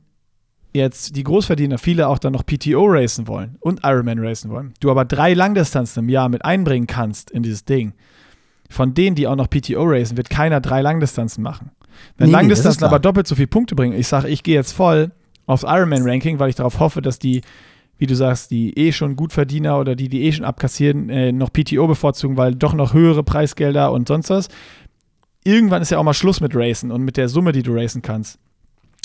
jetzt 0.78 1.16
die 1.16 1.24
Großverdiener 1.24 1.78
viele 1.78 2.08
auch 2.08 2.18
dann 2.18 2.32
noch 2.32 2.44
PTO 2.44 2.86
racen 2.86 3.26
wollen 3.26 3.56
und 3.60 3.80
Ironman 3.84 4.18
racen 4.18 4.50
wollen, 4.50 4.74
du 4.80 4.90
aber 4.90 5.04
drei 5.04 5.34
Langdistanzen 5.34 6.04
im 6.04 6.08
Jahr 6.08 6.28
mit 6.28 6.44
einbringen 6.44 6.86
kannst 6.86 7.30
in 7.30 7.42
dieses 7.42 7.64
Ding, 7.64 7.92
von 8.70 8.94
denen, 8.94 9.16
die 9.16 9.26
auch 9.26 9.36
noch 9.36 9.48
PTO 9.48 9.84
racen, 9.84 10.16
wird 10.16 10.30
keiner 10.30 10.60
drei 10.60 10.80
Langdistanzen 10.80 11.42
machen. 11.42 11.70
Wenn 12.16 12.28
nee, 12.28 12.32
Langdistanzen 12.32 12.80
nee, 12.80 12.86
aber 12.86 12.98
doppelt 12.98 13.26
so 13.26 13.34
viele 13.34 13.48
Punkte 13.48 13.74
bringen, 13.74 13.98
ich 13.98 14.08
sage, 14.08 14.28
ich 14.28 14.42
gehe 14.42 14.54
jetzt 14.54 14.72
voll 14.72 15.10
aufs 15.46 15.64
Ironman-Ranking, 15.64 16.38
weil 16.38 16.50
ich 16.50 16.56
darauf 16.56 16.78
hoffe, 16.78 17.02
dass 17.02 17.18
die, 17.18 17.42
wie 17.96 18.06
du 18.06 18.14
sagst, 18.14 18.50
die 18.50 18.76
eh 18.78 18.92
schon 18.92 19.16
Gutverdiener 19.16 19.78
oder 19.78 19.96
die, 19.96 20.08
die 20.08 20.24
eh 20.24 20.32
schon 20.32 20.44
abkassieren, 20.44 21.08
äh, 21.08 21.32
noch 21.32 21.52
PTO 21.52 21.86
bevorzugen, 21.86 22.36
weil 22.36 22.54
doch 22.54 22.74
noch 22.74 22.92
höhere 22.92 23.22
Preisgelder 23.22 23.92
und 23.92 24.08
sonst 24.08 24.30
was. 24.30 24.48
Irgendwann 25.44 25.82
ist 25.82 25.90
ja 25.90 25.98
auch 25.98 26.04
mal 26.04 26.14
Schluss 26.14 26.40
mit 26.40 26.54
Racen 26.54 26.90
und 26.92 27.02
mit 27.02 27.16
der 27.16 27.28
Summe, 27.28 27.52
die 27.52 27.62
du 27.62 27.72
racen 27.74 28.02
kannst. 28.02 28.38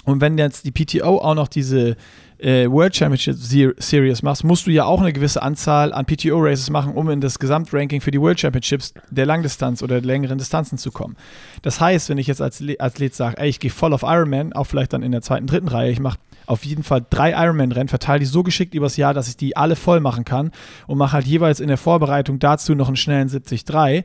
Und 0.05 0.21
wenn 0.21 0.37
jetzt 0.37 0.65
die 0.65 0.71
PTO 0.71 1.19
auch 1.19 1.35
noch 1.35 1.47
diese 1.47 1.95
äh, 2.39 2.69
World 2.69 2.95
Championship 2.95 3.35
Series 3.81 4.21
machst, 4.21 4.43
musst 4.43 4.67
du 4.67 4.71
ja 4.71 4.83
auch 4.83 4.99
eine 4.99 5.13
gewisse 5.13 5.41
Anzahl 5.41 5.93
an 5.93 6.05
PTO-Races 6.05 6.69
machen, 6.69 6.93
um 6.93 7.09
in 7.09 7.21
das 7.21 7.39
Gesamtranking 7.39 8.01
für 8.01 8.11
die 8.11 8.19
World 8.19 8.39
Championships 8.39 8.93
der 9.09 9.25
Langdistanz 9.25 9.81
oder 9.81 10.01
der 10.01 10.05
längeren 10.05 10.37
Distanzen 10.37 10.77
zu 10.77 10.91
kommen. 10.91 11.15
Das 11.61 11.79
heißt, 11.79 12.09
wenn 12.09 12.17
ich 12.17 12.27
jetzt 12.27 12.41
als 12.41 12.61
Athlet 12.79 13.15
sage, 13.15 13.37
ey, 13.37 13.49
ich 13.49 13.59
gehe 13.59 13.71
voll 13.71 13.93
auf 13.93 14.03
Ironman, 14.03 14.51
auch 14.53 14.65
vielleicht 14.65 14.91
dann 14.91 15.03
in 15.03 15.13
der 15.13 15.21
zweiten, 15.21 15.47
dritten 15.47 15.69
Reihe, 15.69 15.91
ich 15.91 15.99
mache 16.01 16.17
auf 16.45 16.65
jeden 16.65 16.83
Fall 16.83 17.05
drei 17.09 17.31
Ironman-Rennen, 17.31 17.87
verteile 17.87 18.19
die 18.19 18.25
so 18.25 18.43
geschickt 18.43 18.73
übers 18.73 18.97
Jahr, 18.97 19.13
dass 19.13 19.29
ich 19.29 19.37
die 19.37 19.55
alle 19.55 19.77
voll 19.77 20.01
machen 20.01 20.25
kann 20.25 20.51
und 20.87 20.97
mache 20.97 21.13
halt 21.13 21.25
jeweils 21.25 21.61
in 21.61 21.69
der 21.69 21.77
Vorbereitung 21.77 22.39
dazu 22.39 22.75
noch 22.75 22.87
einen 22.87 22.97
schnellen 22.97 23.29
70-3 23.29 24.03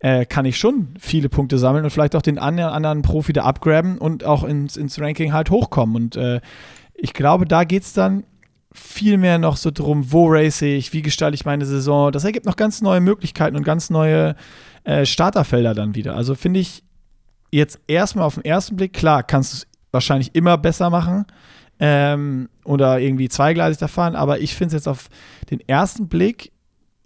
äh, 0.00 0.26
kann 0.26 0.44
ich 0.44 0.58
schon 0.58 0.94
viele 0.98 1.28
Punkte 1.28 1.58
sammeln 1.58 1.84
und 1.84 1.90
vielleicht 1.90 2.14
auch 2.14 2.22
den 2.22 2.38
anderen, 2.38 3.02
Profi 3.02 3.32
da 3.32 3.44
abgraben 3.44 3.98
und 3.98 4.24
auch 4.24 4.44
ins, 4.44 4.76
ins 4.76 5.00
Ranking 5.00 5.32
halt 5.32 5.50
hochkommen. 5.50 5.96
Und 5.96 6.16
äh, 6.16 6.40
ich 6.94 7.14
glaube, 7.14 7.46
da 7.46 7.64
geht 7.64 7.82
es 7.82 7.92
dann 7.92 8.24
viel 8.72 9.18
mehr 9.18 9.38
noch 9.38 9.56
so 9.56 9.70
drum, 9.70 10.12
wo 10.12 10.28
race 10.28 10.62
ich, 10.62 10.92
wie 10.92 11.02
gestalte 11.02 11.34
ich 11.34 11.44
meine 11.44 11.66
Saison. 11.66 12.12
Das 12.12 12.24
ergibt 12.24 12.46
noch 12.46 12.56
ganz 12.56 12.80
neue 12.80 13.00
Möglichkeiten 13.00 13.56
und 13.56 13.64
ganz 13.64 13.90
neue 13.90 14.36
äh, 14.84 15.04
Starterfelder 15.04 15.74
dann 15.74 15.94
wieder. 15.94 16.14
Also 16.14 16.34
finde 16.34 16.60
ich 16.60 16.84
jetzt 17.50 17.80
erstmal 17.88 18.24
auf 18.24 18.34
den 18.34 18.44
ersten 18.44 18.76
Blick, 18.76 18.92
klar, 18.92 19.22
kannst 19.22 19.52
du 19.52 19.56
es 19.56 19.66
wahrscheinlich 19.90 20.34
immer 20.34 20.58
besser 20.58 20.90
machen. 20.90 21.24
ähm, 21.80 22.48
oder 22.64 22.98
irgendwie 22.98 23.28
zweigleisig 23.28 23.78
da 23.78 23.88
fahren. 23.88 24.16
Aber 24.16 24.40
ich 24.40 24.54
finde 24.54 24.68
es 24.68 24.80
jetzt 24.80 24.88
auf 24.88 25.08
den 25.50 25.60
ersten 25.66 26.08
Blick 26.08 26.52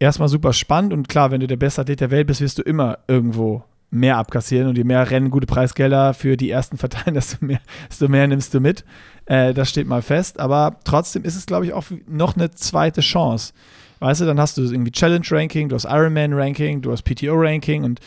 erstmal 0.02 0.28
super 0.28 0.52
spannend 0.52 0.92
und 0.92 1.08
klar, 1.08 1.30
wenn 1.30 1.40
du 1.40 1.46
der 1.46 1.56
beste 1.56 1.80
Athlet 1.80 2.00
der 2.00 2.10
Welt 2.10 2.26
bist, 2.26 2.40
wirst 2.40 2.58
du 2.58 2.62
immer 2.62 2.98
irgendwo 3.08 3.64
mehr 3.90 4.16
abkassieren 4.16 4.68
und 4.68 4.78
je 4.78 4.84
mehr 4.84 5.10
Rennen 5.10 5.30
gute 5.30 5.46
Preisgelder 5.46 6.14
für 6.14 6.36
die 6.36 6.50
ersten 6.50 6.76
verteilen, 6.78 7.14
desto 7.14 7.44
mehr, 7.44 7.60
desto 7.88 8.08
mehr 8.08 8.26
nimmst 8.26 8.52
du 8.54 8.60
mit. 8.60 8.84
Äh, 9.26 9.54
das 9.54 9.68
steht 9.68 9.86
mal 9.86 10.02
fest. 10.02 10.40
Aber 10.40 10.76
trotzdem 10.84 11.24
ist 11.24 11.36
es, 11.36 11.46
glaube 11.46 11.66
ich, 11.66 11.72
auch 11.72 11.84
noch 12.08 12.36
eine 12.36 12.50
zweite 12.50 13.02
Chance. 13.02 13.52
Weißt 14.00 14.20
du, 14.20 14.24
dann 14.24 14.40
hast 14.40 14.56
du 14.58 14.62
irgendwie 14.62 14.90
Challenge-Ranking, 14.90 15.68
du 15.68 15.76
hast 15.76 15.84
Ironman-Ranking, 15.84 16.82
du 16.82 16.90
hast 16.90 17.02
PTO-Ranking 17.02 17.84
und 17.84 18.00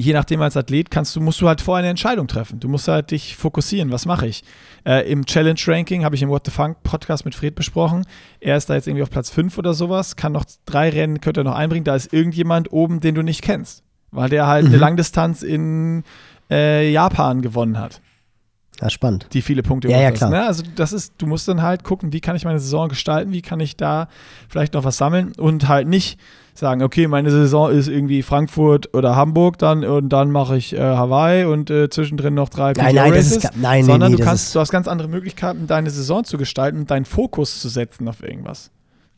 je 0.00 0.12
nachdem 0.12 0.40
als 0.40 0.56
Athlet 0.56 0.90
kannst 0.90 1.14
du, 1.14 1.20
musst 1.20 1.40
du 1.40 1.48
halt 1.48 1.60
vorher 1.60 1.80
eine 1.80 1.90
Entscheidung 1.90 2.26
treffen. 2.26 2.58
Du 2.58 2.68
musst 2.68 2.88
halt 2.88 3.10
dich 3.10 3.36
fokussieren, 3.36 3.92
was 3.92 4.06
mache 4.06 4.26
ich? 4.26 4.42
Äh, 4.86 5.10
Im 5.10 5.26
Challenge-Ranking 5.26 6.04
habe 6.04 6.14
ich 6.14 6.22
im 6.22 6.30
What 6.30 6.46
the 6.46 6.50
Funk 6.50 6.82
Podcast 6.82 7.24
mit 7.24 7.34
Fred 7.34 7.54
besprochen. 7.54 8.04
Er 8.40 8.56
ist 8.56 8.70
da 8.70 8.74
jetzt 8.74 8.88
irgendwie 8.88 9.02
auf 9.02 9.10
Platz 9.10 9.30
5 9.30 9.58
oder 9.58 9.74
sowas, 9.74 10.16
kann 10.16 10.32
noch 10.32 10.44
drei 10.64 10.88
Rennen, 10.88 11.20
könnte 11.20 11.42
er 11.42 11.44
noch 11.44 11.54
einbringen. 11.54 11.84
Da 11.84 11.94
ist 11.94 12.12
irgendjemand 12.12 12.72
oben, 12.72 13.00
den 13.00 13.14
du 13.14 13.22
nicht 13.22 13.42
kennst, 13.42 13.82
weil 14.10 14.30
der 14.30 14.46
halt 14.46 14.64
mhm. 14.64 14.70
eine 14.70 14.78
Langdistanz 14.78 15.42
in 15.42 16.02
äh, 16.50 16.90
Japan 16.90 17.42
gewonnen 17.42 17.78
hat. 17.78 18.00
Ja, 18.80 18.88
spannend. 18.88 19.26
Die 19.34 19.42
viele 19.42 19.62
Punkte 19.62 19.88
ja, 19.88 20.00
ja, 20.00 20.10
klar. 20.10 20.30
Ne? 20.30 20.46
Also 20.46 20.62
das 20.76 20.94
ist, 20.94 21.14
du 21.18 21.26
musst 21.26 21.46
dann 21.46 21.60
halt 21.60 21.84
gucken, 21.84 22.14
wie 22.14 22.20
kann 22.20 22.34
ich 22.36 22.46
meine 22.46 22.58
Saison 22.58 22.88
gestalten, 22.88 23.32
wie 23.32 23.42
kann 23.42 23.60
ich 23.60 23.76
da 23.76 24.08
vielleicht 24.48 24.72
noch 24.72 24.84
was 24.84 24.96
sammeln 24.96 25.32
und 25.36 25.68
halt 25.68 25.86
nicht 25.86 26.18
sagen, 26.54 26.82
okay, 26.82 27.06
meine 27.06 27.30
Saison 27.30 27.70
ist 27.70 27.88
irgendwie 27.88 28.22
Frankfurt 28.22 28.94
oder 28.94 29.16
Hamburg 29.16 29.58
dann 29.58 29.84
und 29.84 30.08
dann 30.08 30.30
mache 30.30 30.56
ich 30.56 30.74
äh, 30.74 30.80
Hawaii 30.80 31.44
und 31.44 31.70
äh, 31.70 31.88
zwischendrin 31.88 32.34
noch 32.34 32.48
drei 32.48 32.72
nein, 32.72 32.94
nein, 32.94 33.14
das 33.14 33.30
ist, 33.30 33.50
nein, 33.56 33.84
sondern 33.84 34.10
nee, 34.12 34.16
nee, 34.16 34.22
du 34.22 34.28
kannst, 34.28 34.54
du 34.54 34.60
hast 34.60 34.70
ganz 34.70 34.88
andere 34.88 35.08
Möglichkeiten, 35.08 35.66
deine 35.66 35.90
Saison 35.90 36.24
zu 36.24 36.38
gestalten 36.38 36.80
und 36.80 36.90
deinen 36.90 37.04
Fokus 37.04 37.60
zu 37.60 37.68
setzen 37.68 38.08
auf 38.08 38.22
irgendwas. 38.22 38.70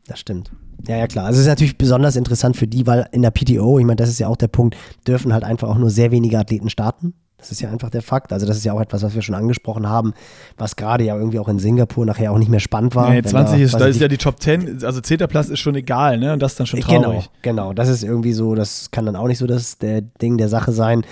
Das 0.07 0.19
stimmt. 0.19 0.51
Ja, 0.87 0.97
ja, 0.97 1.07
klar. 1.07 1.27
Also 1.27 1.37
es 1.37 1.43
ist 1.43 1.49
natürlich 1.49 1.79
besonders 1.79 2.17
interessant 2.17 2.57
für 2.57 2.67
die, 2.67 2.87
weil 2.87 3.09
in 3.13 3.23
der 3.23 3.31
PTO, 3.31 3.79
ich 3.79 3.85
meine, 3.85 3.97
das 3.97 4.09
ist 4.09 4.19
ja 4.19 4.29
auch 4.29 4.37
der 4.37 4.49
Punkt, 4.49 4.77
dürfen 5.07 5.33
halt 5.33 5.45
einfach 5.45 5.69
auch 5.69 5.79
nur 5.79 5.91
sehr 5.91 6.11
wenige 6.11 6.39
Athleten 6.39 6.71
starten. 6.71 7.15
Das 7.43 7.51
ist 7.51 7.61
ja 7.61 7.71
einfach 7.71 7.91
der 7.91 8.03
Fakt. 8.03 8.33
Also 8.33 8.47
das 8.47 8.57
ist 8.57 8.65
ja 8.65 8.73
auch 8.73 8.81
etwas, 8.81 9.03
was 9.03 9.17
wir 9.17 9.23
schon 9.23 9.35
angesprochen 9.35 9.89
haben, 9.89 10.15
was 10.57 10.77
gerade 10.77 11.03
ja 11.03 11.17
irgendwie 11.17 11.41
auch 11.41 11.49
in 11.49 11.59
Singapur 11.59 12.07
nachher 12.07 12.31
auch 12.31 12.39
nicht 12.39 12.51
mehr 12.51 12.61
spannend 12.61 12.95
war. 12.95 13.11
Nee, 13.11 13.23
20 13.23 13.59
da, 13.59 13.65
ist, 13.65 13.75
da 13.75 13.87
ist 13.87 14.01
ja 14.01 14.07
die 14.07 14.17
Top 14.17 14.41
10, 14.41 14.85
also 14.85 15.01
10. 15.01 15.19
Platz 15.29 15.49
ist 15.49 15.59
schon 15.59 15.75
egal, 15.75 16.19
ne? 16.19 16.35
Und 16.35 16.41
das 16.41 16.53
ist 16.53 16.61
dann 16.61 16.67
schon 16.69 16.79
äh, 16.79 16.83
traurig. 16.83 17.03
Genau, 17.43 17.65
genau. 17.65 17.73
Das 17.73 17.89
ist 17.89 18.05
irgendwie 18.05 18.33
so, 18.33 18.55
das 18.55 18.93
kann 18.93 19.07
dann 19.07 19.17
auch 19.17 19.27
nicht 19.27 19.39
so 19.39 19.47
das 19.47 19.79
der 19.79 20.03
Ding 20.03 20.39
der 20.39 20.49
Sache 20.49 20.71
sein. 20.71 21.05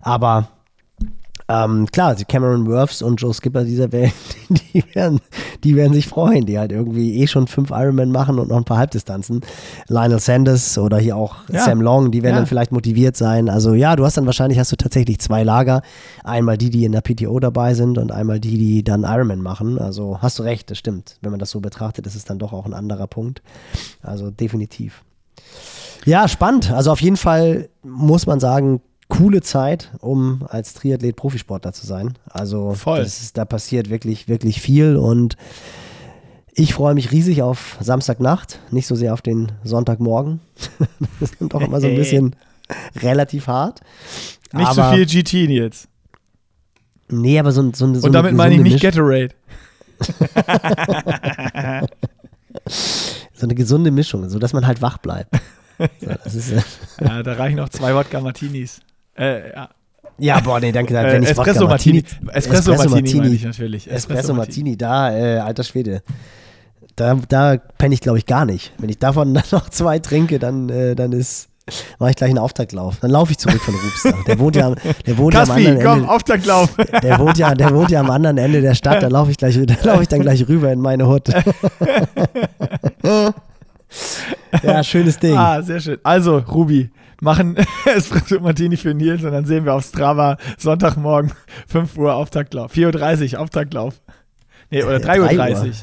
Aber 0.00 0.48
ähm, 1.46 1.86
klar, 1.92 2.14
Cameron 2.14 2.66
Worths 2.66 3.02
und 3.02 3.16
Joe 3.16 3.34
Skipper 3.34 3.64
dieser 3.64 3.92
Welt, 3.92 4.14
die 4.48 4.82
werden, 4.94 5.20
die 5.62 5.76
werden 5.76 5.92
sich 5.92 6.08
freuen, 6.08 6.46
die 6.46 6.58
halt 6.58 6.72
irgendwie 6.72 7.20
eh 7.20 7.26
schon 7.26 7.48
fünf 7.48 7.70
Ironman 7.70 8.10
machen 8.10 8.38
und 8.38 8.48
noch 8.48 8.56
ein 8.56 8.64
paar 8.64 8.78
Halbdistanzen. 8.78 9.42
Lionel 9.88 10.20
Sanders 10.20 10.78
oder 10.78 10.98
hier 10.98 11.16
auch 11.16 11.36
ja. 11.52 11.62
Sam 11.62 11.82
Long, 11.82 12.10
die 12.10 12.22
werden 12.22 12.34
ja. 12.34 12.40
dann 12.40 12.46
vielleicht 12.46 12.72
motiviert 12.72 13.16
sein. 13.16 13.50
Also 13.50 13.74
ja, 13.74 13.94
du 13.94 14.06
hast 14.06 14.16
dann 14.16 14.24
wahrscheinlich 14.24 14.58
hast 14.58 14.72
du 14.72 14.76
tatsächlich 14.76 15.18
zwei 15.18 15.42
Lager. 15.42 15.82
Einmal 16.22 16.56
die, 16.56 16.70
die 16.70 16.84
in 16.84 16.92
der 16.92 17.02
PTO 17.02 17.38
dabei 17.40 17.74
sind 17.74 17.98
und 17.98 18.10
einmal 18.10 18.40
die, 18.40 18.56
die 18.56 18.82
dann 18.82 19.02
Ironman 19.02 19.42
machen. 19.42 19.78
Also 19.78 20.22
hast 20.22 20.38
du 20.38 20.44
recht, 20.44 20.70
das 20.70 20.78
stimmt. 20.78 21.18
Wenn 21.20 21.30
man 21.30 21.40
das 21.40 21.50
so 21.50 21.60
betrachtet, 21.60 22.06
ist 22.06 22.14
es 22.14 22.24
dann 22.24 22.38
doch 22.38 22.54
auch 22.54 22.64
ein 22.64 22.72
anderer 22.74 23.06
Punkt. 23.06 23.42
Also 24.02 24.30
definitiv. 24.30 25.02
Ja, 26.06 26.28
spannend. 26.28 26.70
Also 26.70 26.90
auf 26.90 27.00
jeden 27.00 27.16
Fall 27.16 27.68
muss 27.82 28.26
man 28.26 28.40
sagen, 28.40 28.80
coole 29.08 29.42
Zeit, 29.42 29.90
um 30.00 30.44
als 30.48 30.74
Triathlet 30.74 31.16
Profisportler 31.16 31.72
zu 31.72 31.86
sein. 31.86 32.14
Also. 32.28 32.74
Ist, 32.98 33.36
da 33.36 33.44
passiert 33.44 33.90
wirklich, 33.90 34.28
wirklich 34.28 34.60
viel 34.60 34.96
und 34.96 35.36
ich 36.56 36.72
freue 36.72 36.94
mich 36.94 37.10
riesig 37.10 37.42
auf 37.42 37.76
Samstagnacht, 37.80 38.60
nicht 38.70 38.86
so 38.86 38.94
sehr 38.94 39.12
auf 39.12 39.22
den 39.22 39.52
Sonntagmorgen. 39.64 40.40
das 41.20 41.32
ist 41.32 41.52
doch 41.52 41.60
immer 41.60 41.80
so 41.80 41.88
ein 41.88 41.96
bisschen 41.96 42.36
relativ 43.02 43.48
hart. 43.48 43.80
Nicht 44.52 44.68
aber, 44.68 44.90
so 44.90 44.94
viel 44.94 45.06
GT 45.06 45.50
jetzt. 45.50 45.88
Nee, 47.08 47.38
aber 47.38 47.52
so, 47.52 47.72
so, 47.74 47.92
so 47.94 48.06
Und 48.06 48.12
damit 48.12 48.34
meine 48.34 48.54
ich 48.54 48.60
nicht 48.60 48.80
Gatorade. 48.80 49.30
so 52.66 53.46
eine 53.46 53.54
gesunde 53.54 53.90
Mischung, 53.90 54.28
so 54.28 54.38
dass 54.38 54.52
man 54.52 54.66
halt 54.66 54.80
wach 54.80 54.98
bleibt. 54.98 55.34
So, 56.00 56.38
ist, 56.38 56.52
ja, 57.00 57.22
da 57.22 57.32
reichen 57.34 57.56
noch 57.56 57.68
zwei 57.68 57.94
Wodka 57.94 58.20
Martinis. 58.20 58.80
Äh, 59.16 59.52
ja. 59.52 59.68
Ja, 60.18 60.40
boah, 60.40 60.60
nee, 60.60 60.70
danke. 60.70 60.96
Äh, 60.96 61.12
wenn 61.12 61.22
ich 61.22 61.30
Espresso 61.30 61.66
Martini. 61.66 62.02
Martini, 62.02 62.30
Espresso, 62.32 62.72
Espresso 62.72 62.90
Martini, 62.90 63.18
meine 63.18 63.34
ich 63.34 63.44
natürlich. 63.44 63.86
Espresso, 63.86 63.96
Espresso 63.96 64.34
Martini, 64.34 64.76
da, 64.76 65.16
äh, 65.16 65.38
alter 65.38 65.64
Schwede. 65.64 66.02
Da, 66.96 67.14
da 67.28 67.56
penne 67.56 67.94
ich, 67.94 68.00
glaube 68.00 68.18
ich, 68.18 68.26
gar 68.26 68.44
nicht. 68.44 68.72
Wenn 68.78 68.88
ich 68.88 68.98
davon 68.98 69.34
dann 69.34 69.44
noch 69.50 69.68
zwei 69.70 69.98
trinke, 69.98 70.38
dann, 70.38 70.68
äh, 70.68 70.94
dann 70.94 71.12
ist, 71.12 71.48
mache 71.98 72.10
ich 72.10 72.16
gleich 72.16 72.30
einen 72.30 72.38
Auftaktlauf. 72.38 72.98
Dann 73.00 73.10
laufe 73.10 73.32
ich 73.32 73.38
zurück 73.38 73.60
von 73.60 73.74
Rubster. 73.74 74.14
Der 74.26 74.38
wohnt 74.38 74.54
ja, 74.54 74.72
der 75.06 75.18
wohnt 75.18 75.34
Kaspi, 75.34 75.62
ja 75.62 75.70
am 75.70 75.76
anderen 75.76 75.84
komm, 75.84 75.98
Ende. 75.98 76.10
Auftaktlauf. 76.10 76.76
Der 77.02 77.18
wohnt 77.18 77.38
ja, 77.38 77.54
der 77.54 77.74
wohnt 77.74 77.90
ja 77.90 78.00
am 78.00 78.10
anderen 78.10 78.38
Ende 78.38 78.60
der 78.60 78.74
Stadt. 78.74 79.02
Da 79.02 79.08
laufe 79.08 79.32
ich 79.32 79.36
gleich, 79.36 79.58
da 79.66 79.74
laufe 79.82 80.02
ich 80.02 80.08
dann 80.08 80.20
gleich 80.20 80.46
rüber 80.48 80.72
in 80.72 80.80
meine 80.80 81.08
Hut. 81.08 81.28
ja, 84.62 84.84
schönes 84.84 85.18
Ding. 85.18 85.36
Ah, 85.36 85.60
sehr 85.62 85.80
schön. 85.80 85.98
Also, 86.04 86.38
Ruby, 86.38 86.90
machen 87.24 87.56
Espresso 87.86 88.38
Martini 88.38 88.76
für 88.76 88.94
Nils 88.94 89.24
und 89.24 89.32
dann 89.32 89.44
sehen 89.44 89.64
wir 89.64 89.74
auf 89.74 89.84
Strava 89.84 90.36
Sonntagmorgen 90.58 91.32
5 91.66 91.96
Uhr 91.96 92.14
Auftaktlauf. 92.14 92.72
4.30 92.72 93.34
Uhr 93.34 93.40
Auftaktlauf. 93.40 94.00
Nee, 94.70 94.82
oder 94.82 94.96
3.30 94.96 95.18
Uhr 95.18 95.26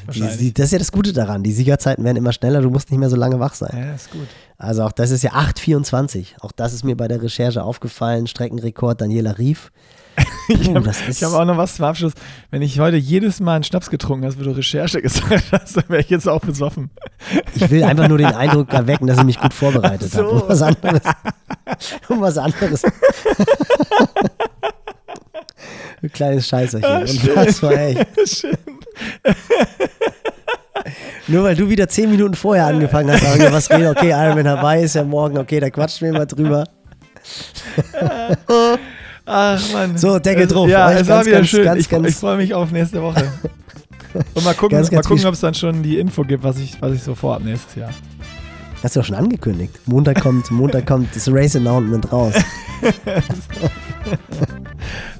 wahrscheinlich. 0.06 0.38
Die, 0.38 0.54
das 0.54 0.66
ist 0.66 0.72
ja 0.72 0.78
das 0.78 0.92
Gute 0.92 1.12
daran. 1.12 1.42
Die 1.42 1.52
Siegerzeiten 1.52 2.04
werden 2.04 2.16
immer 2.16 2.32
schneller, 2.32 2.60
du 2.62 2.70
musst 2.70 2.90
nicht 2.90 2.98
mehr 2.98 3.10
so 3.10 3.16
lange 3.16 3.38
wach 3.38 3.54
sein. 3.54 3.76
Ja, 3.76 3.94
ist 3.94 4.10
gut. 4.10 4.26
Also 4.58 4.82
auch 4.84 4.92
das 4.92 5.10
ist 5.10 5.22
ja 5.22 5.32
8,24. 5.32 6.40
Auch 6.40 6.52
das 6.52 6.72
ist 6.72 6.84
mir 6.84 6.96
bei 6.96 7.08
der 7.08 7.22
Recherche 7.22 7.62
aufgefallen. 7.62 8.26
Streckenrekord 8.26 9.00
Daniela 9.00 9.38
Rief 9.38 9.72
ich 10.48 10.68
habe 10.68 10.90
hab 10.90 11.32
auch 11.32 11.44
noch 11.44 11.56
was 11.56 11.76
zum 11.76 11.84
Abschluss. 11.84 12.12
Wenn 12.50 12.62
ich 12.62 12.78
heute 12.80 12.96
jedes 12.96 13.40
Mal 13.40 13.56
einen 13.56 13.64
Schnaps 13.64 13.90
getrunken 13.90 14.26
hast, 14.26 14.38
wo 14.38 14.44
du 14.44 14.50
Recherche 14.50 15.00
gesagt 15.02 15.44
hast, 15.52 15.76
dann 15.76 15.84
wäre 15.88 16.00
ich 16.00 16.10
jetzt 16.10 16.28
auch 16.28 16.40
besoffen. 16.40 16.90
Ich 17.54 17.70
will 17.70 17.84
einfach 17.84 18.08
nur 18.08 18.18
den 18.18 18.26
Eindruck 18.26 18.72
erwecken, 18.72 19.06
dass 19.06 19.18
ich 19.18 19.24
mich 19.24 19.40
gut 19.40 19.54
vorbereitet 19.54 20.10
so. 20.10 20.18
habe. 20.18 20.30
Um 20.30 20.48
was 20.48 20.62
anderes. 20.62 21.02
Um 22.08 22.20
was 22.20 22.38
anderes. 22.38 22.82
Ein 26.02 26.12
kleines 26.12 26.48
Scheißerchen. 26.48 26.90
Ja, 26.90 26.98
Und 26.98 27.36
das 27.36 27.62
war 27.62 27.72
echt. 27.72 28.06
Schön. 28.24 28.58
Nur 31.28 31.44
weil 31.44 31.54
du 31.54 31.68
wieder 31.68 31.88
zehn 31.88 32.10
Minuten 32.10 32.34
vorher 32.34 32.66
angefangen 32.66 33.12
hast, 33.12 33.24
aber 33.24 33.52
was 33.52 33.70
reden, 33.70 33.86
okay, 33.88 34.10
Ironman 34.10 34.48
Hawaii 34.48 34.84
ist 34.84 34.94
ja 34.94 35.04
morgen, 35.04 35.38
okay, 35.38 35.60
da 35.60 35.70
quatschen 35.70 36.06
wir 36.06 36.18
mal 36.18 36.26
drüber. 36.26 36.64
Ach 39.26 39.72
man. 39.72 39.96
So, 39.96 40.18
Deckel 40.18 40.46
drauf. 40.46 40.68
Ja, 40.68 40.92
es 40.92 41.08
war 41.08 41.24
wieder 41.24 41.36
ganz, 41.36 41.48
schön. 41.48 41.64
Ganz, 41.64 41.80
ich, 41.80 41.92
ich 41.92 42.14
freue 42.14 42.36
mich 42.36 42.54
auf 42.54 42.70
nächste 42.72 43.02
Woche. 43.02 43.32
Und 44.34 44.44
mal 44.44 44.54
gucken, 44.54 44.82
gucken 44.82 45.26
ob 45.26 45.34
es 45.34 45.40
dann 45.40 45.54
schon 45.54 45.82
die 45.82 45.98
Info 45.98 46.22
gibt, 46.22 46.44
was 46.44 46.58
ich, 46.58 46.80
was 46.82 46.92
ich 46.92 47.02
so 47.02 47.14
vorhabe 47.14 47.44
nächstes 47.44 47.76
Jahr. 47.76 47.90
Hast 48.82 48.96
du 48.96 49.00
auch 49.00 49.04
schon 49.04 49.16
angekündigt. 49.16 49.72
Montag 49.86 50.20
kommt, 50.20 50.50
Montag 50.50 50.86
kommt 50.86 51.14
das 51.14 51.28
Race 51.30 51.54
Announcement 51.54 52.12
raus. 52.12 52.34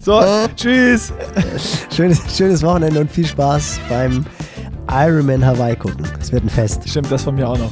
so, 0.01 0.21
tschüss. 0.57 1.13
Schönes, 1.95 2.21
schönes 2.37 2.63
Wochenende 2.63 3.01
und 3.01 3.11
viel 3.11 3.27
Spaß 3.27 3.79
beim 3.89 4.27
Ironman 4.91 5.47
Hawaii 5.47 5.77
gucken. 5.77 6.05
Es 6.21 6.33
wird 6.33 6.45
ein 6.45 6.51
Fest. 6.51 6.89
Stimmt, 6.89 7.13
das 7.13 7.23
von 7.23 7.37
mir 7.37 7.49
auch 7.49 7.59
noch. 7.59 7.71